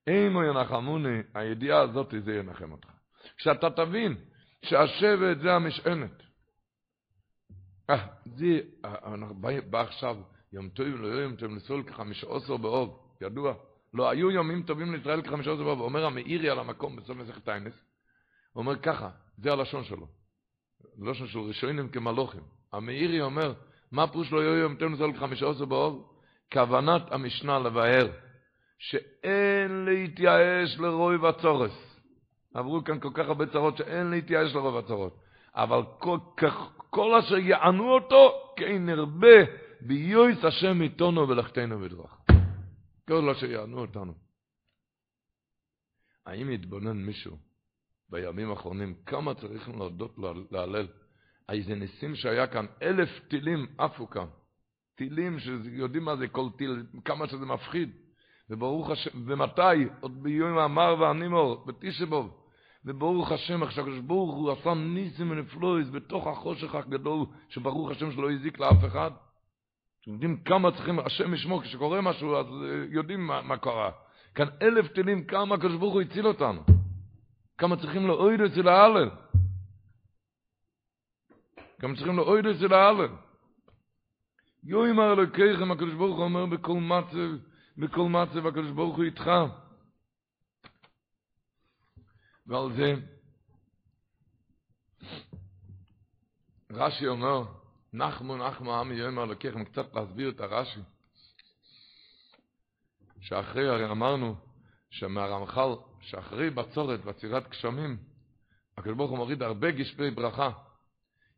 אימו 0.08 0.44
ינחמוני, 0.44 1.20
הידיעה 1.34 1.82
הזאת 1.82 2.14
זה 2.26 2.34
ינחם 2.34 2.72
אותך. 2.72 2.90
כשאתה 3.38 3.70
תבין 3.70 4.16
שהשבט 4.66 5.40
זה 5.42 5.54
המשענת. 5.54 6.24
אה, 7.90 8.08
זה, 8.26 8.60
בא 9.70 9.82
עכשיו 9.82 10.18
יום 10.54 10.70
טוב 10.70 10.88
לא 10.88 11.08
יום 11.08 11.36
טוב 11.36 11.52
לסול 11.52 11.84
כחמישה 11.84 12.28
עשר 12.36 12.58
באוב, 12.58 13.18
ידוע. 13.22 13.54
לא 13.94 14.10
היו 14.10 14.32
יומים 14.32 14.64
טובים 14.64 14.94
לישראל 14.94 15.22
כחמישה 15.22 15.52
עשר 15.52 15.64
באוב. 15.64 15.80
אומר 15.80 16.06
המאירי 16.06 16.50
על 16.50 16.60
המקום 16.60 16.96
בסוף 16.96 17.18
מסכת 17.18 17.46
טיינס, 17.46 17.74
הוא 18.54 18.62
אומר 18.62 18.80
ככה, 18.80 19.10
זה 19.38 19.52
הלשון 19.52 19.84
שלו. 19.84 20.08
הלשון 21.02 21.28
של 21.28 21.40
ראשונים 21.40 21.90
כמלוכים. 21.90 22.44
המאירי 22.74 23.22
אומר, 23.22 23.54
מה 23.94 24.08
פירוש 24.08 24.32
לא 24.32 24.40
יהיו 24.40 24.76
טוב 24.80 24.92
לישראל 24.92 25.14
כחמישה 25.14 25.50
עשר 25.50 25.66
באוב? 25.66 26.10
כוונת 26.54 27.02
המשנה 27.12 27.60
לבאר, 27.60 28.08
שאין 28.78 29.86
להתייאש 29.86 30.80
לרוי 30.80 31.16
וצורס. 31.16 32.02
עברו 32.54 32.84
כאן 32.84 33.00
כל 33.00 33.10
כך 33.14 33.28
הרבה 33.28 33.46
צרות 33.46 33.78
שאין 33.78 34.10
להתייאש 34.10 34.56
לרוי 34.56 34.80
וצרות. 34.80 35.20
אבל 35.56 35.82
כל, 36.00 36.18
כל 36.90 37.16
אשר 37.20 37.38
יענו 37.38 37.94
אותו, 37.94 38.54
כן 38.58 38.86
נרבה 38.86 39.38
ביועץ 39.82 40.44
השם 40.44 40.82
איתנו 40.82 41.30
ולכתנו 41.30 41.80
בדרך. 41.80 42.18
כל 43.08 43.30
אשר 43.30 43.52
יענו 43.52 43.82
אותנו. 43.82 44.14
האם 46.26 46.52
יתבונן 46.52 46.98
מישהו 46.98 47.38
בימים 48.10 48.50
האחרונים 48.50 48.96
כמה 49.06 49.34
צריך 49.34 49.70
להודות 49.70 50.16
להלל? 50.52 50.88
איזה 51.50 51.76
ניסים 51.76 52.16
שהיה 52.16 52.48
כאן, 52.48 52.66
אלף 52.82 53.10
טילים 53.28 53.68
עפו 53.78 54.10
כאן. 54.10 54.26
טילים 54.96 55.40
שיודעים 55.40 56.04
מה 56.04 56.16
זה 56.16 56.28
כל 56.28 56.48
טיל, 56.58 56.86
כמה 57.06 57.28
שזה 57.28 57.46
מפחיד. 57.46 57.92
וברוך 58.50 58.90
השם, 58.90 59.10
ומתי? 59.26 59.86
עוד 60.02 60.24
ביום 60.24 60.58
המר 60.58 60.96
והנימור, 61.00 61.66
בתשבוב. 61.66 62.44
וברוך 62.86 63.32
השם, 63.32 63.64
עכשיו 63.64 63.86
ברוך 64.06 64.36
הוא 64.36 64.52
עשה 64.52 64.74
ניסים 64.74 65.32
ונפלויס 65.32 65.90
בתוך 65.90 66.28
החושך 66.28 66.76
הגדול, 66.76 67.26
שברוך 67.50 67.92
השם 67.92 68.12
שלא 68.12 68.32
הזיק 68.32 68.60
לאף 68.60 68.86
אחד. 68.88 69.12
אתם 70.02 70.12
יודעים 70.12 70.38
כמה 70.38 70.72
צריכים, 70.72 71.00
השם 71.00 71.34
ישמור, 71.34 71.62
כשקורה 71.62 72.02
משהו, 72.02 72.36
אז 72.36 72.46
יודעים 72.90 73.28
מה, 73.28 73.42
מה 73.42 73.58
קרה. 73.58 73.92
כאן 74.36 74.48
אלף 74.62 74.88
טילים, 74.88 75.24
כמה 75.24 75.56
הקדוש 75.56 75.76
ברוך 75.76 75.94
הוא 75.94 76.02
הציל 76.02 76.28
אותנו. 76.28 76.62
כמה 77.58 77.76
צריכים 77.76 78.08
לאויד 78.08 78.42
אצל 78.42 78.68
ההלל. 78.68 79.10
כמה 81.84 81.96
צריכים 81.96 82.18
לאויד 82.18 82.46
אצל 82.46 82.74
ההלל. 82.74 83.16
יו 84.64 84.92
אמר 84.92 85.14
אלוקיכם, 85.14 85.72
הקדוש 85.72 85.94
ברוך 85.94 86.18
הוא 86.18 86.24
אומר 86.24 86.46
בכל 86.46 86.74
מצב, 86.74 87.44
בכל 87.78 88.10
מצב 88.10 88.48
הקדוש 88.48 88.72
ברוך 88.72 88.96
הוא 88.96 89.04
איתך. 89.04 89.32
ועל 92.48 92.76
זה 92.76 92.94
רש"י 96.72 97.08
אומר, 97.08 97.44
נחמו 97.94 98.38
נחמו 98.38 98.80
עמי 98.80 98.96
יאמר 98.96 99.24
אלוקיכם, 99.24 99.64
קצת 99.64 99.96
להסביר 99.96 100.30
את 100.30 100.40
הרש"י. 100.40 100.80
שאחרי, 103.22 103.70
הרי 103.70 103.92
אמרנו, 103.92 104.36
שמהרמח"ל, 104.90 105.76
שאחרי 106.02 106.50
בצורת 106.50 107.00
ועצירת 107.06 107.50
גשמים, 107.50 107.98
הקדוש 108.78 108.98
ברוך 108.98 109.10
הוא 109.10 109.18
מוריד 109.18 109.44
הרבה 109.44 109.72
גשפי 109.72 110.12
ברכה. 110.12 110.73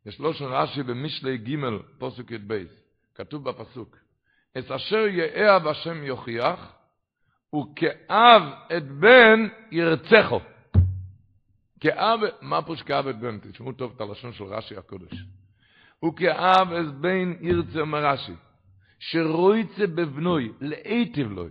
יש 0.06 0.18
לו 0.18 0.34
של 0.34 0.44
רש"י 0.44 0.82
במשלי 0.82 1.38
ג' 1.38 1.56
פוסק 1.98 2.30
י"ב, 2.30 2.64
כתוב 3.14 3.44
בפסוק, 3.50 3.96
את 4.58 4.70
אשר 4.70 5.06
יאהב 5.06 5.66
השם 5.66 6.02
יוכיח, 6.02 6.72
וכאב 7.54 8.42
את 8.76 8.90
בן 8.90 9.48
ירצחו. 9.70 10.40
כאב, 11.80 12.20
מה 12.40 12.62
פירוש 12.62 12.82
כאב 12.82 13.06
את 13.06 13.18
בן? 13.18 13.38
תשמעו 13.38 13.72
טוב 13.72 13.92
את 13.96 14.00
הלשון 14.00 14.32
של 14.32 14.44
רש"י 14.44 14.76
הקודש. 14.76 15.24
וכאב 16.04 16.72
את 16.72 16.94
בן 16.94 17.34
ירצה 17.40 17.80
אומר 17.80 18.06
רש"י, 18.06 18.32
שרויצה 18.98 19.86
בבנוי, 19.86 20.52
להיטיב 20.60 21.32
לו, 21.32 21.46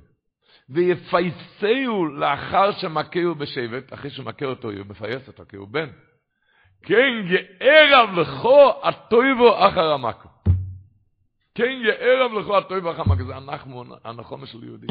ויפייסהו 0.69 2.05
לאחר 2.05 2.71
שמכהו 2.71 3.35
בשבט, 3.35 3.93
אחרי 3.93 4.09
שמכה 4.09 4.45
אותו, 4.45 4.71
הוא 4.71 4.85
מפייס 4.89 5.27
אותו, 5.27 5.43
כי 5.49 5.55
הוא 5.55 5.67
בן. 5.67 5.89
כן 6.83 7.25
יערב 7.61 8.09
לכו 8.19 8.73
הטויבו 8.83 9.67
אחר 9.67 9.93
המכו. 9.93 10.29
כן 11.55 11.81
יערב 11.85 12.33
לכו 12.33 12.57
הטויבו 12.57 12.91
אחר 12.91 13.01
המכו. 13.01 13.23
זה 13.23 13.37
אנחנו, 13.37 13.83
הנחומה 14.03 14.45
של 14.45 14.63
יהודי. 14.63 14.87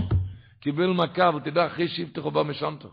קיבל 0.60 0.86
מכה, 0.86 1.28
אבל 1.28 1.40
תדע, 1.40 1.66
אחרי 1.66 1.88
שיבטחו 1.88 2.30
בה 2.30 2.42
משנתך. 2.42 2.88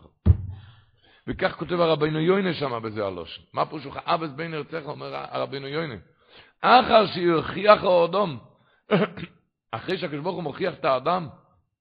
וכך 1.26 1.56
כותב 1.58 1.80
הרבינו 1.80 2.20
יוינה 2.20 2.54
שם 2.54 2.82
בזה 2.82 3.06
הלושן. 3.06 3.42
מה 3.52 3.66
פירוש 3.66 3.86
לך? 3.86 3.98
אבס 4.04 4.30
בין 4.30 4.54
ארצך, 4.54 4.82
אומר 4.84 5.14
הרבינו 5.14 5.68
יוינה. 5.68 5.94
אחר 6.60 7.06
שיוכיח 7.06 7.84
האדום, 7.84 8.38
אחרי 9.70 9.98
שהקדוש 9.98 10.20
ברוך 10.20 10.36
הוא 10.36 10.42
מוכיח 10.42 10.74
את 10.74 10.84
האדם, 10.84 11.28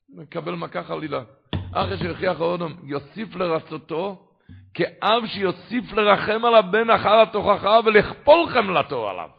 מקבל 0.09 0.55
מכה 0.55 0.83
חלילה. 0.83 1.23
אחרי 1.71 1.97
שיוכיח 1.97 2.41
האדום, 2.41 2.73
יוסיף 2.83 3.35
לרצותו, 3.35 4.30
כאב 4.73 5.25
שיוסיף 5.25 5.93
לרחם 5.93 6.45
על 6.45 6.55
הבן 6.55 6.89
אחר 6.89 7.21
התוכחה 7.21 7.79
ולכפול 7.85 8.49
חמלתו 8.49 9.09
עליו. 9.09 9.29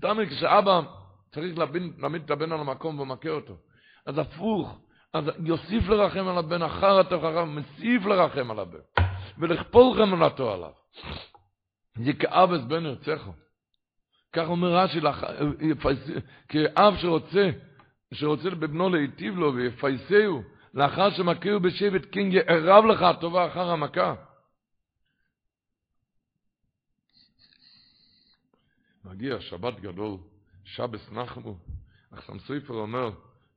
תאמין, 0.00 0.28
כשאבא 0.28 0.80
צריך 1.34 1.58
להעמיד 1.98 2.22
את 2.24 2.30
הבן 2.30 2.52
על 2.52 2.60
המקום 2.60 3.00
ומכה 3.00 3.30
אותו, 3.30 3.54
אז 4.06 4.18
הפוך, 4.18 4.78
אז 5.12 5.24
יוסיף 5.44 5.88
לרחם 5.88 6.28
על 6.28 6.38
הבן 6.38 6.62
אחר 6.62 7.00
התוכחה, 7.00 7.44
מוסיף 7.44 8.06
לרחם 8.06 8.50
על 8.50 8.58
הבן, 8.58 8.78
ולכפול 9.38 9.96
חמלתו 9.96 10.52
עליו. 10.52 10.70
זה 11.96 12.12
כאב 12.12 12.52
את 12.52 12.64
בן 12.64 12.86
ירצחו. 12.86 13.32
כך 14.32 14.48
אומר 14.48 14.76
רש"י, 14.76 15.00
כאב 16.48 16.96
שרוצה, 16.96 17.50
שרוצה 18.14 18.50
בבנו 18.50 18.88
להיטיב 18.88 19.38
לו 19.38 19.54
ויפייסהו, 19.54 20.42
לאחר 20.76 21.10
שמכהו 21.10 21.60
בשבט 21.60 22.04
קינג 22.04 22.34
יערב 22.34 22.84
לך 22.84 23.02
הטובה 23.02 23.46
אחר 23.46 23.70
המכה. 23.70 24.14
מגיע 29.04 29.40
שבת 29.40 29.80
גדול, 29.80 30.16
שבס 30.64 31.10
נחמו, 31.12 31.58
אך 32.10 32.20
סמסויפר 32.26 32.74
אומר, 32.74 33.10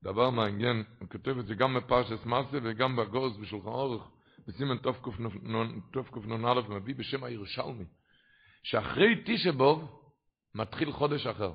דבר 0.04 0.30
מעניין, 0.30 0.84
הוא 1.00 1.10
כותב 1.10 1.38
את 1.40 1.46
זה 1.46 1.56
גם 1.56 1.74
בפרשס 1.74 2.26
מסה 2.26 2.58
וגם 2.64 2.96
בגורס 2.96 3.38
בשולחן 3.38 3.68
אורך, 3.68 4.04
בסימן 4.48 4.78
תקנ"א 4.78 6.54
מביא 6.70 6.96
בשם 6.96 7.24
הירושלמי, 7.24 7.86
שאחרי 8.64 9.24
תשבוב 9.26 10.02
מתחיל 10.56 10.92
חודש 10.92 11.28
אחר. 11.28 11.54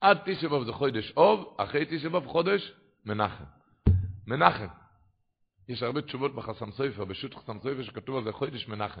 עד 0.00 0.18
תשבוב 0.24 0.64
זה 0.64 0.72
חודש 0.72 1.12
אוב, 1.16 1.56
אחרי 1.58 1.84
תשבוב 1.90 2.26
חודש 2.26 2.72
מנחם. 3.04 3.59
מנחם. 4.30 4.66
יש 5.68 5.82
הרבה 5.82 6.02
תשובות 6.02 6.34
בחסם 6.34 6.70
סופר, 6.70 7.04
בשו"ת 7.04 7.34
חסם 7.34 7.58
סופר 7.58 7.82
שכתוב 7.82 8.16
על 8.16 8.24
זה 8.24 8.32
חודש 8.32 8.68
מנחם. 8.68 9.00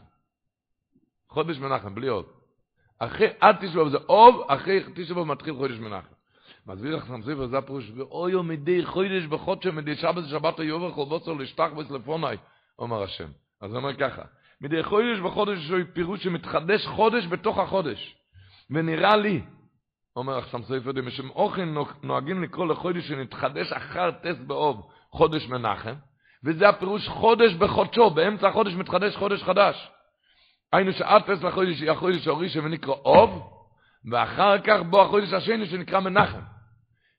חודש 1.28 1.58
מנחם, 1.58 1.94
בלי 1.94 2.08
עוד. 2.08 2.26
אחרי, 2.98 3.28
עד 3.40 3.56
תשבוב 3.60 3.88
זה 3.88 3.96
אוב, 4.08 4.46
אחרי 4.48 4.84
תשבוב 4.94 5.26
מתחיל 5.26 5.54
חודש 5.54 5.78
מנחם. 5.78 6.14
מסביר 6.66 6.96
לך 6.96 7.06
סם 7.06 7.22
ספר, 7.22 7.46
זה 7.46 7.58
הפירוש, 7.58 7.90
ואויו 7.96 8.42
מדי 8.42 8.86
חודש 8.86 9.24
בחודשו, 9.24 9.72
מדי 9.72 9.96
שבת 9.96 10.24
שבת 10.30 10.60
היובר 10.60 10.92
כל 10.94 11.04
בוצר 11.04 11.32
לשטח 11.32 11.68
וסלפוני, 11.76 12.36
אומר 12.78 13.02
השם. 13.02 13.28
אז 13.60 13.70
הוא 13.70 13.76
אומר 13.76 13.96
ככה, 13.96 14.22
מדי 14.60 14.82
חודש 14.82 15.18
בחודש 15.18 15.58
יש 15.58 15.86
פירוש 15.92 16.24
שמתחדש 16.24 16.86
חודש 16.86 17.26
בתוך 17.26 17.58
החודש. 17.58 18.16
ונראה 18.70 19.16
לי, 19.16 19.42
אומר 20.16 20.38
לך 20.38 20.48
סם 20.48 20.62
ספר, 20.62 20.92
בשם 20.92 21.30
אוכן 21.30 21.68
נוהגים 22.02 22.42
לקרוא 22.42 22.66
לחודש 22.66 23.08
שנתחדש 23.08 23.72
אחר 23.72 24.10
טס 24.10 24.38
באוב, 24.46 24.90
חודש 25.12 25.48
מנחם, 25.48 25.94
וזה 26.44 26.68
הפירוש 26.68 27.08
חודש 27.08 27.54
בחודשו, 27.54 28.10
באמצע 28.10 28.48
החודש 28.48 28.72
מתחדש 28.74 29.16
חודש 29.16 29.42
חדש. 29.42 29.90
היינו 30.72 30.92
טס 30.92 31.42
לחודש 31.42 31.82
החודש 31.82 32.28
הראשון 32.28 32.64
ונקרא 32.64 32.94
אוב, 32.94 33.52
ואחר 34.10 34.58
כך 34.58 34.80
בוא 34.90 35.02
החודש 35.02 35.32
השני 35.32 35.66
שנקרא 35.66 36.00
מנחם. 36.00 36.40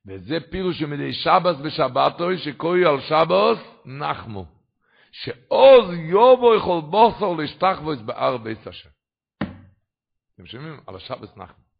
וזה 0.07 0.37
פירוש 0.49 0.79
שמדי 0.79 1.13
שבס 1.13 1.55
ושבתוי 1.63 2.37
שקוי 2.37 2.85
על 2.85 3.01
שבוס 3.01 3.59
נחמו. 3.85 4.45
שעוז 5.11 5.93
יובו 5.93 6.55
יכול 6.55 6.81
בוסר 6.81 7.33
לשתחבוס 7.33 7.99
באר 7.99 8.37
בית 8.37 8.67
השם. 8.67 8.89
אתם 10.35 10.45
שומעים? 10.45 10.79
על 10.87 10.95
השבס 10.95 11.37
נחמו. 11.37 11.70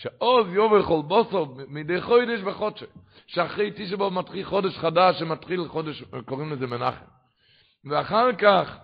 שעוז 0.00 0.46
יובו 0.52 0.78
יכול 0.78 1.02
בוסר 1.02 1.44
מדי 1.68 2.00
חודש 2.00 2.40
וחודש. 2.44 2.84
שאחרי 3.26 3.70
תשבו 3.76 4.10
מתחיל 4.10 4.44
חודש 4.44 4.78
חדש 4.78 5.18
שמתחיל 5.18 5.68
חודש, 5.68 6.02
קוראים 6.26 6.52
לזה 6.52 6.66
מנחם. 6.66 7.04
ואחר 7.84 8.32
כך, 8.32 8.78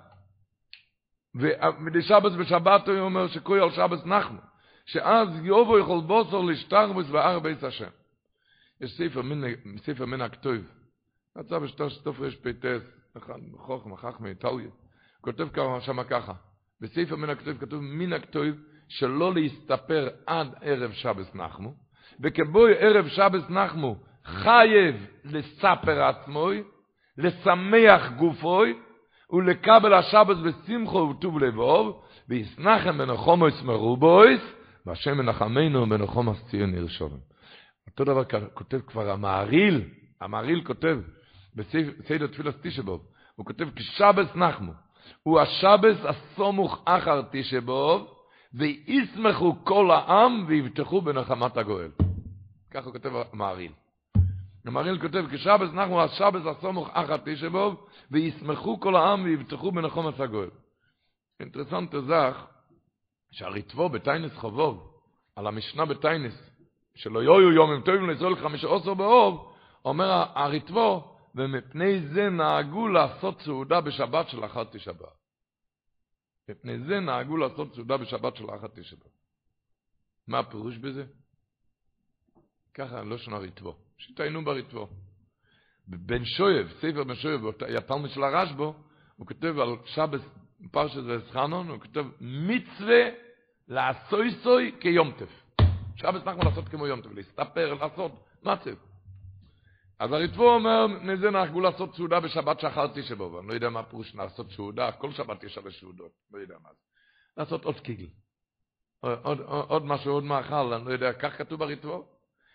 ומדי 1.35 2.03
שבס 2.03 2.33
ושבתוי 2.39 3.01
אומר 3.01 3.29
שקוי 3.29 3.61
על 3.61 3.71
שבס 3.71 4.05
נחמו. 4.07 4.41
שאז 4.87 5.29
יובו 5.43 5.79
יכול 5.79 6.01
בוסר 6.01 6.41
לשתחבוס 6.41 7.07
באר 7.07 7.39
בית 7.39 7.65
השם. 7.65 7.91
יש 8.81 8.91
ספר 8.91 9.23
מן, 9.23 9.53
ספר 9.77 10.07
מן 10.07 10.21
הכתוב. 10.21 10.57
יצא 11.41 11.59
בשטוש 11.59 11.99
תופרש 11.99 12.37
פטס, 12.37 12.83
אחד 13.17 13.35
חוכם, 13.57 13.97
חכם 13.97 14.25
מאיטליה. 14.25 14.71
כותב 15.21 15.49
שם 15.81 16.03
ככה, 16.05 16.33
בספר 16.81 17.17
מן 17.17 17.31
הכתוב 17.31 17.59
כתוב 17.59 17.83
מן 17.83 18.13
הכתוב 18.13 18.47
שלא 18.89 19.35
להסתפר 19.35 20.09
עד 20.27 20.55
ערב 20.63 20.93
שבס 20.93 21.35
נחמו, 21.35 21.75
וכבוי 22.21 22.75
ערב 22.79 23.09
שבס 23.09 23.51
נחמו 23.51 23.97
חייב 24.25 25.07
לספר 25.25 26.03
עצמוי, 26.03 26.63
לשמח 27.19 28.11
גופוי, 28.17 28.75
ולקבל 29.31 29.95
השבס 29.95 30.37
בשמחו 30.37 30.99
וטוב 30.99 31.39
לבוב, 31.39 32.03
ויסנחם 32.29 32.99
בנחומוס 32.99 33.63
מרובויס, 33.63 34.41
והשם 34.87 35.19
מנחמנו 35.19 35.87
בנחומוס 35.89 36.45
ציון 36.51 36.75
ירשובם. 36.75 37.19
אותו 37.87 38.05
דבר 38.05 38.23
כותב 38.55 38.81
כבר 38.87 39.11
המעריל, 39.11 39.83
המעריל 40.21 40.65
כותב 40.65 40.99
בסדר 41.55 42.27
תפילת 42.27 42.55
תשבוב, 42.63 43.07
הוא 43.37 43.47
כותב 43.47 43.69
כשבס 43.77 44.35
נחמו, 44.35 44.73
הוא 45.23 45.41
השבס 45.41 45.97
הסומוך 46.05 46.83
אחר 46.85 47.23
תשבוב, 47.31 48.16
וישמחו 48.55 49.55
כל 49.65 49.91
העם 49.91 50.45
ויבטחו 50.49 51.01
בנחמת 51.01 51.57
הגואל. 51.57 51.91
ככה 52.71 52.91
כותב 52.91 53.11
המעריל. 53.33 53.73
המעריל 54.67 55.01
כותב 55.01 55.25
כשבס 55.31 55.73
נחמו, 55.73 56.03
השבס 56.03 56.47
הסומוך 56.47 56.89
אחר 56.93 57.17
תשבוב, 57.25 57.87
וישמחו 58.11 58.81
כל 58.81 58.97
העם 58.97 59.25
ויבטחו 59.25 59.73
בנחמת 59.73 60.21
הגואל. 60.21 60.49
אינטרסנט 61.41 61.95
זך, 62.07 62.47
שהריטבו 63.31 63.89
בטיינס 63.89 64.37
חובוב, 64.37 64.93
על 65.37 65.47
המשנה 65.47 65.85
בטיינס, 65.85 66.51
שלא 66.95 67.23
יהיו 67.23 67.53
יומים 67.53 67.81
טובים 67.81 68.11
לזול 68.11 68.37
חמישה 68.37 68.69
עשר 68.75 68.95
באוב, 68.95 69.53
אומר 69.85 70.25
הריטבו, 70.35 71.17
ומפני 71.35 72.01
זה 72.01 72.31
נהגו 72.31 72.89
לעשות 72.89 73.41
סעודה 73.41 73.81
בשבת 73.81 74.29
של 74.29 74.45
אחת 74.45 74.77
תשבע. 74.77 75.09
מפני 76.49 76.79
זה 76.79 77.01
נהגו 77.01 77.37
לעשות 77.37 77.75
סעודה 77.75 77.97
בשבת 77.97 78.37
של 78.37 78.51
אחת 78.51 78.79
תשבע. 78.79 79.05
מה 80.27 80.39
הפירוש 80.39 80.77
בזה? 80.77 81.05
ככה 82.75 83.03
לא 83.03 83.19
שונה 83.19 83.39
ריטבו, 83.39 83.77
שתיינו 83.99 84.45
בריטבו. 84.45 84.89
בן 85.87 86.25
שויב, 86.25 86.69
ספר 86.69 87.05
בן 87.05 87.15
שויב, 87.15 87.41
יתלמי 87.69 88.09
של 88.09 88.23
הרשב"ו, 88.23 88.75
הוא 89.17 89.27
כותב 89.27 89.59
על 89.59 89.77
שבת 89.85 90.21
פרשת 90.71 91.01
וסחנון, 91.07 91.69
הוא 91.69 91.81
כותב 91.81 92.05
מצווה 92.21 93.09
לעשוי 93.69 94.31
סוי 94.43 94.75
כיומטף. 94.81 95.43
שבת 95.97 96.27
נחמן 96.27 96.45
לעשות 96.45 96.69
כמו 96.69 96.87
יום 96.87 97.01
טוב, 97.01 97.13
להסתפר, 97.13 97.75
לעשות, 97.75 98.13
מה 98.43 98.57
זה? 98.65 98.73
אז 99.99 100.13
הריטבו 100.13 100.55
אומר, 100.55 100.87
מזה 100.87 101.31
נהגו 101.31 101.61
לעשות 101.61 101.95
סעודה 101.95 102.21
בשבת 102.21 102.61
שחרתי 102.61 103.03
שבו, 103.03 103.33
ואני 103.33 103.49
לא 103.49 103.55
יודע 103.55 103.71
מה 103.71 103.83
פירוש 103.83 104.15
לעשות 104.15 104.51
סעודה, 104.51 104.93
כל 104.93 105.13
שבת 105.13 105.45
יש 105.45 105.59
הרי 105.59 105.73
סעודות, 105.73 106.11
לא 106.33 106.39
יודע 106.39 106.55
מה 106.63 106.69
זה. 106.73 106.81
לעשות 107.37 107.65
עוד 107.65 107.81
קיגל. 107.81 108.07
עוד, 109.01 109.19
עוד, 109.23 109.67
עוד 109.69 109.85
משהו, 109.85 110.13
עוד 110.13 110.25
מאכל, 110.25 110.73
אני 110.75 110.85
לא 110.85 110.91
יודע, 110.91 111.13
כך 111.13 111.39
כתוב 111.39 111.61
בריטבו. 111.61 112.05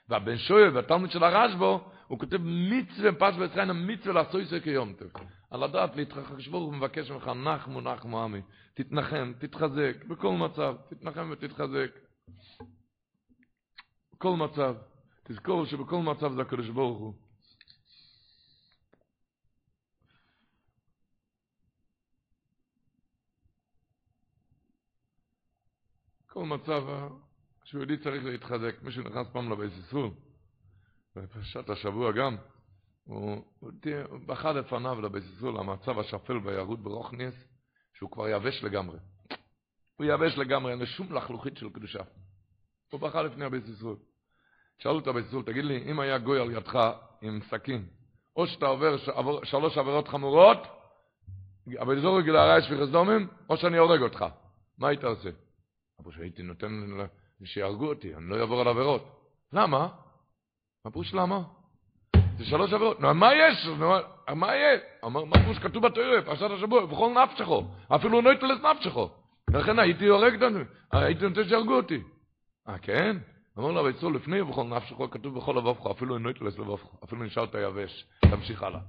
והבן 0.10 0.38
שויב, 0.38 0.78
התלמיד 0.78 1.12
של 1.12 1.24
הרשב"ו, 1.24 1.82
הוא 2.08 2.20
כותב 2.20 2.38
מצווה, 2.44 3.12
פש 3.20 3.36
וישראל, 3.39 3.70
המצווה 3.70 4.14
לעשוי 4.14 4.46
זה 4.46 4.60
כיום 4.60 4.94
טוב. 4.94 5.12
על 5.52 5.64
הדעת 5.64 5.96
להתרחש 5.96 6.48
בו, 6.48 6.58
הוא 6.58 6.74
מבקש 6.74 7.12
ממך, 7.12 7.28
נחמו, 7.28 7.82
נחמו 7.82 8.24
עמי, 8.24 8.42
תתנחם, 8.74 9.34
תתחזק, 9.39 10.06
בכל 10.08 10.32
מצב, 10.32 10.76
תתנחם 10.89 11.30
ותתחזק. 11.32 11.92
בכל 14.14 14.36
מצב. 14.36 14.76
תזכור 15.24 15.66
שבכל 15.66 15.98
מצב 15.98 16.34
זה 16.34 16.42
הקדוש 16.42 16.70
ברוך 16.70 17.00
הוא. 17.00 17.14
כל 26.34 26.45
מצב 26.45 26.84
שיהודי 27.63 27.97
צריך 27.97 28.25
להתחזק. 28.25 28.75
מישהו 28.82 29.03
נכנס 29.03 29.27
פעם 29.34 29.49
ישראל, 29.77 30.09
בפרשת 31.15 31.69
השבוע 31.69 32.11
גם, 32.11 32.36
הוא, 33.03 33.43
הוא, 33.59 33.71
בכה 34.25 34.51
לפניו 34.51 35.01
לבית 35.01 35.23
ישראל, 35.23 35.57
המצב 35.57 35.99
השפל 35.99 36.38
והירוד 36.43 36.84
ברוכניאס, 36.84 37.34
שהוא 37.93 38.11
כבר 38.11 38.29
יבש 38.29 38.63
לגמרי. 38.63 38.97
הוא 39.95 40.05
יבש 40.05 40.38
לגמרי, 40.38 40.71
אין 40.71 40.79
לו 40.79 40.86
שום 40.86 41.13
לחלוכית 41.13 41.57
של 41.57 41.69
קדושה. 41.69 42.03
הוא 42.91 42.99
בכה 42.99 43.21
לפני 43.21 43.45
ישראל. 43.67 43.95
שאלו 44.79 44.99
את 44.99 45.07
ישראל, 45.27 45.43
תגיד 45.43 45.65
לי, 45.65 45.91
אם 45.91 45.99
היה 45.99 46.17
גוי 46.17 46.41
על 46.41 46.51
ידך 46.51 46.79
עם 47.21 47.39
סכין, 47.49 47.86
או 48.36 48.47
שאתה 48.47 48.65
עובר 48.65 48.97
שלוש 49.43 49.77
עבירות 49.77 50.07
חמורות, 50.07 50.57
אבל 51.79 52.01
זורק 52.01 52.25
להרע 52.25 52.61
שפיכס 52.61 52.89
דומים, 52.91 53.27
או 53.49 53.57
שאני 53.57 53.77
הורג 53.77 54.01
אותך. 54.01 54.25
מה 54.77 54.88
היית 54.88 55.03
עושה? 55.03 55.29
אמרו 56.02 56.12
שהייתי 56.12 56.43
נותן 56.43 56.97
שיהרגו 57.43 57.88
אותי, 57.88 58.16
אני 58.16 58.30
לא 58.30 58.41
אעבור 58.41 58.62
על 58.62 58.68
עבירות. 58.68 59.06
למה? 59.54 59.88
מה 60.86 60.91
פירוש 60.91 61.14
למה? 61.14 61.41
זה 62.38 62.45
שלוש 62.45 62.74
עבירות. 62.74 62.99
מה 62.99 63.34
יש? 63.34 63.68
מה 64.36 64.56
יש? 64.56 64.82
אמר, 65.06 65.26
מה 65.26 65.36
פירוש 65.41 65.60
כתוב 65.60 65.88
בתורה, 65.88 66.22
פרשת 66.26 66.52
השבוע, 66.52 66.86
בכל 66.86 67.14
נפשכו, 67.24 67.66
אפילו 67.95 68.22
לא 68.22 68.34
יתלת 68.34 68.62
נפשכו. 68.64 69.10
לכן 69.54 69.80
הייתי 69.80 70.08
הורג 70.08 70.43
הייתי 70.91 71.30
נותן 71.30 71.43
שיהרגו 71.47 71.74
אותי. 71.74 72.02
אה, 72.70 72.78
כן? 72.78 73.18
אמר 73.60 73.72
לו, 73.72 73.84
ויצאו 73.84 74.12
לפני 74.12 74.41
ובכל 74.41 74.64
נפשכו, 74.64 75.10
כתוב 75.10 75.38
בכל 75.38 75.52
לבבך, 75.58 75.86
אפילו 75.91 76.20
לא 76.20 76.30
יתלת 76.30 76.60
לבבך, 76.60 77.04
אפילו 77.04 77.24
נשארת 77.24 77.56
יבש, 77.56 78.06
תמשיך 78.32 78.64
הלאה. 78.64 78.80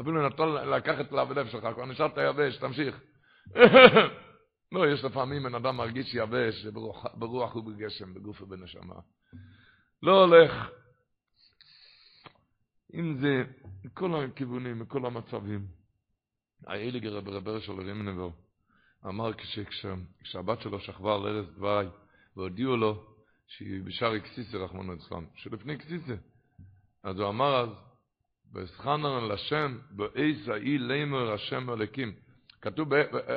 אפילו 0.00 0.26
נתן 0.26 0.48
לקחת 0.48 1.12
הלב 1.12 1.48
שלך, 1.48 1.68
כבר 1.74 1.86
נשארת 1.86 2.16
יבש, 2.16 2.56
תמשיך. 2.56 3.00
לא, 4.72 4.86
יש 4.92 5.04
לפעמים 5.04 5.42
בן 5.42 5.54
אדם 5.54 5.76
מרגיש 5.76 6.14
יבש, 6.14 6.66
ברוח, 7.14 7.56
ובגשם, 7.56 8.14
בגוף 8.14 8.42
ובנשמה. 8.42 8.94
לא 10.02 10.24
הולך. 10.24 10.70
אם 12.94 13.16
זה 13.20 13.44
מכל 13.84 14.24
הכיוונים, 14.24 14.78
מכל 14.78 15.06
המצבים. 15.06 15.66
האליגר 16.66 17.16
רב 17.16 17.28
רבר 17.28 17.60
של 17.60 17.72
רימנבו 17.72 18.32
אמר 19.06 19.30
כשהבת 20.20 20.60
שלו 20.60 20.80
שכבה 20.80 21.14
על 21.14 21.26
ארז 21.26 21.46
דווי 21.54 21.86
והודיעו 22.36 22.76
לו 22.76 23.04
שהיא 23.46 23.82
בשער 23.82 24.16
אקסיסה 24.16 24.56
רחמנו 24.58 24.94
אצלם, 24.94 25.24
שלפני 25.34 25.74
אקסיסה. 25.74 26.14
אז 27.02 27.18
הוא 27.18 27.28
אמר 27.28 27.60
אז, 27.60 27.68
וסחנן 28.54 29.28
לשם 29.28 29.78
באיס 29.90 30.48
האי 30.48 30.78
לימר 30.78 31.32
השם 31.32 31.70
אלוקים. 31.70 32.12
כתוב 32.62 32.88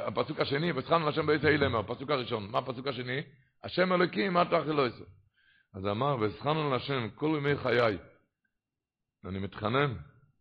בפסוק 0.08 0.40
השני, 0.40 0.72
וסחנן 0.72 1.08
לשם 1.08 1.26
באיס 1.26 1.46
האי 1.46 1.58
לימר, 1.58 1.80
הפסוק 1.80 2.10
הראשון. 2.10 2.52
מה 2.52 2.58
הפסוק 2.58 2.88
השני? 2.88 3.22
השם 3.64 3.94
אלוקים, 3.94 4.34
מה 4.34 4.46
תאכל 4.46 4.72
לא 4.72 4.82
יעשה? 4.82 5.04
אז 5.74 5.88
אמר, 5.88 6.18
וסחנן 6.22 6.74
לשם 6.76 7.10
כל 7.16 7.36
ימי 7.38 7.58
חיי. 7.58 7.98
אני 9.26 9.40
מתחנן, 9.40 9.94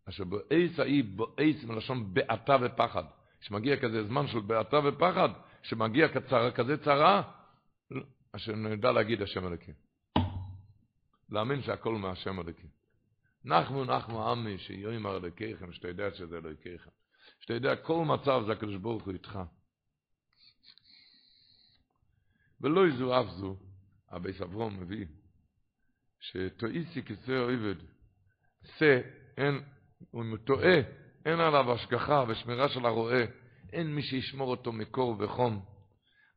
אשר 0.09 0.23
באיס 0.23 0.79
האי, 0.79 1.01
באיס 1.01 1.63
מלשון 1.63 2.13
בעתה 2.13 2.57
ופחד. 2.61 3.03
כשמגיע 3.41 3.77
כזה 3.77 4.03
זמן 4.03 4.27
של 4.27 4.39
בעתה 4.39 4.79
ופחד, 4.83 5.29
כשמגיע 5.61 6.07
כצרה, 6.07 6.51
כזה 6.51 6.83
צרה, 6.83 7.21
אשר 8.31 8.55
נדע 8.55 8.91
להגיד 8.91 9.21
השם 9.21 9.47
אלוקים. 9.47 9.73
להאמין 11.29 11.61
שהכל 11.61 11.95
מהשם 11.95 12.39
אלוקים. 12.39 12.69
נחמו 13.45 13.85
נחמו 13.85 14.31
עמי 14.31 14.57
שיאמר 14.57 15.17
אלוקיכם, 15.17 15.71
שאתה 15.71 15.87
יודע 15.87 16.13
שזה 16.13 16.37
אלוקיכם. 16.37 16.89
שאתה 17.43 17.53
יודע 17.53 17.75
כל 17.75 18.05
מצב 18.05 18.43
זה 18.45 18.51
הקדוש 18.51 18.75
ברוך 18.75 19.03
הוא 19.03 19.13
איתך. 19.13 19.39
ולא 22.61 22.87
יזו 22.87 23.21
אף 23.21 23.25
זו, 23.29 23.55
הבי 24.09 24.33
סברום 24.33 24.79
מביא, 24.79 25.05
שטועיסי 26.19 27.03
כסא 27.03 27.31
אויבד, 27.31 27.75
שא, 28.77 28.99
אין, 29.37 29.63
הוא 30.11 30.37
טועה, 30.37 30.75
אין 31.25 31.39
עליו 31.39 31.71
השגחה 31.71 32.23
ושמירה 32.27 32.69
של 32.69 32.85
הרועה, 32.85 33.23
אין 33.73 33.95
מי 33.95 34.01
שישמור 34.01 34.51
אותו 34.51 34.71
מקור 34.71 35.15
וחום. 35.19 35.65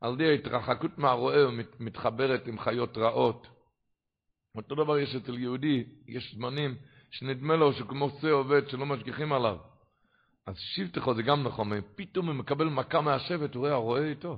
על 0.01 0.13
ידי 0.13 0.29
ההתרחקות 0.29 0.97
מהרועה 0.97 1.43
הוא 1.43 1.53
מתחברת 1.79 2.47
עם 2.47 2.59
חיות 2.59 2.97
רעות. 2.97 3.47
אותו 4.55 4.75
דבר 4.75 4.97
יש 4.97 5.15
אצל 5.15 5.37
יהודי, 5.37 5.83
יש 6.07 6.35
זמנים 6.35 6.75
שנדמה 7.11 7.55
לו 7.55 7.73
שכמו 7.73 8.09
שא 8.21 8.27
עובד 8.27 8.69
שלא 8.69 8.85
משגיחים 8.85 9.33
עליו. 9.33 9.57
אז 10.47 10.55
שבטחו 10.57 11.13
זה 11.13 11.23
גם 11.23 11.43
נכון, 11.43 11.71
פתאום 11.95 12.27
הוא 12.27 12.35
מקבל 12.35 12.69
מכה 12.69 13.01
מהשבט, 13.01 13.55
הוא 13.55 13.61
רואה, 13.61 13.73
הרועה 13.73 14.03
איתו. 14.03 14.37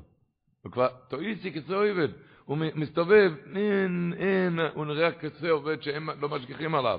הוא 0.63 0.71
כבר, 0.71 0.87
תויסי 1.09 1.51
כסא 1.51 1.73
עובד. 1.73 2.07
הוא 2.45 2.57
מסתובב, 2.75 3.31
אין, 3.55 4.13
אין, 4.17 4.59
הוא 4.73 4.85
נראה 4.85 5.11
כסא 5.11 5.47
עובד 5.47 5.81
שהם 5.81 6.09
לא 6.21 6.29
משגיחים 6.29 6.75
עליו. 6.75 6.97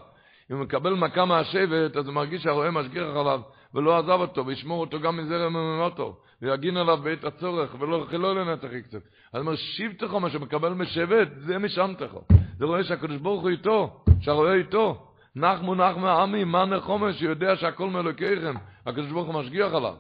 אם 0.51 0.57
הוא 0.57 0.65
מקבל 0.65 0.95
מכה 0.95 1.25
מהשבט, 1.25 1.97
אז 1.97 2.07
הוא 2.07 2.15
מרגיש 2.15 2.43
שהרועה 2.43 2.71
משגיח 2.71 3.07
עליו, 3.17 3.41
ולא 3.75 3.99
עזב 3.99 4.11
אותו, 4.11 4.47
וישמור 4.47 4.81
אותו 4.81 5.01
גם 5.01 5.17
מזרם 5.17 5.53
ממותו, 5.53 6.17
ויגין 6.43 6.77
עליו 6.77 6.97
בעת 6.97 7.25
הצורך, 7.25 7.75
ולא 7.81 8.07
חילו 8.11 8.35
לנצח 8.35 8.73
יקצב. 8.73 8.99
אז 9.33 9.41
אומר, 9.41 9.57
שבטחו, 9.57 10.21
מה 10.21 10.31
שמקבל 10.31 10.73
משבט, 10.73 11.29
זה 11.37 11.59
משענתכו. 11.59 12.21
זה 12.59 12.65
רואה 12.65 12.85
שהקדוש 12.85 13.17
ברוך 13.17 13.43
הוא 13.43 13.51
איתו, 13.51 14.03
שהרועה 14.21 14.55
איתו. 14.55 15.07
נחמו 15.37 15.75
נחמו 15.75 16.09
עמי, 16.09 16.45
מה 16.45 16.65
נחמה 16.65 17.13
שיודע 17.13 17.57
שיאמר 17.57 17.91
אלוקיכם, 17.91 18.55
הקדוש 18.91 19.13
ברוך 19.13 19.27
הוא 19.27 19.43
משגיח 19.43 19.73
עליו. 19.73 19.97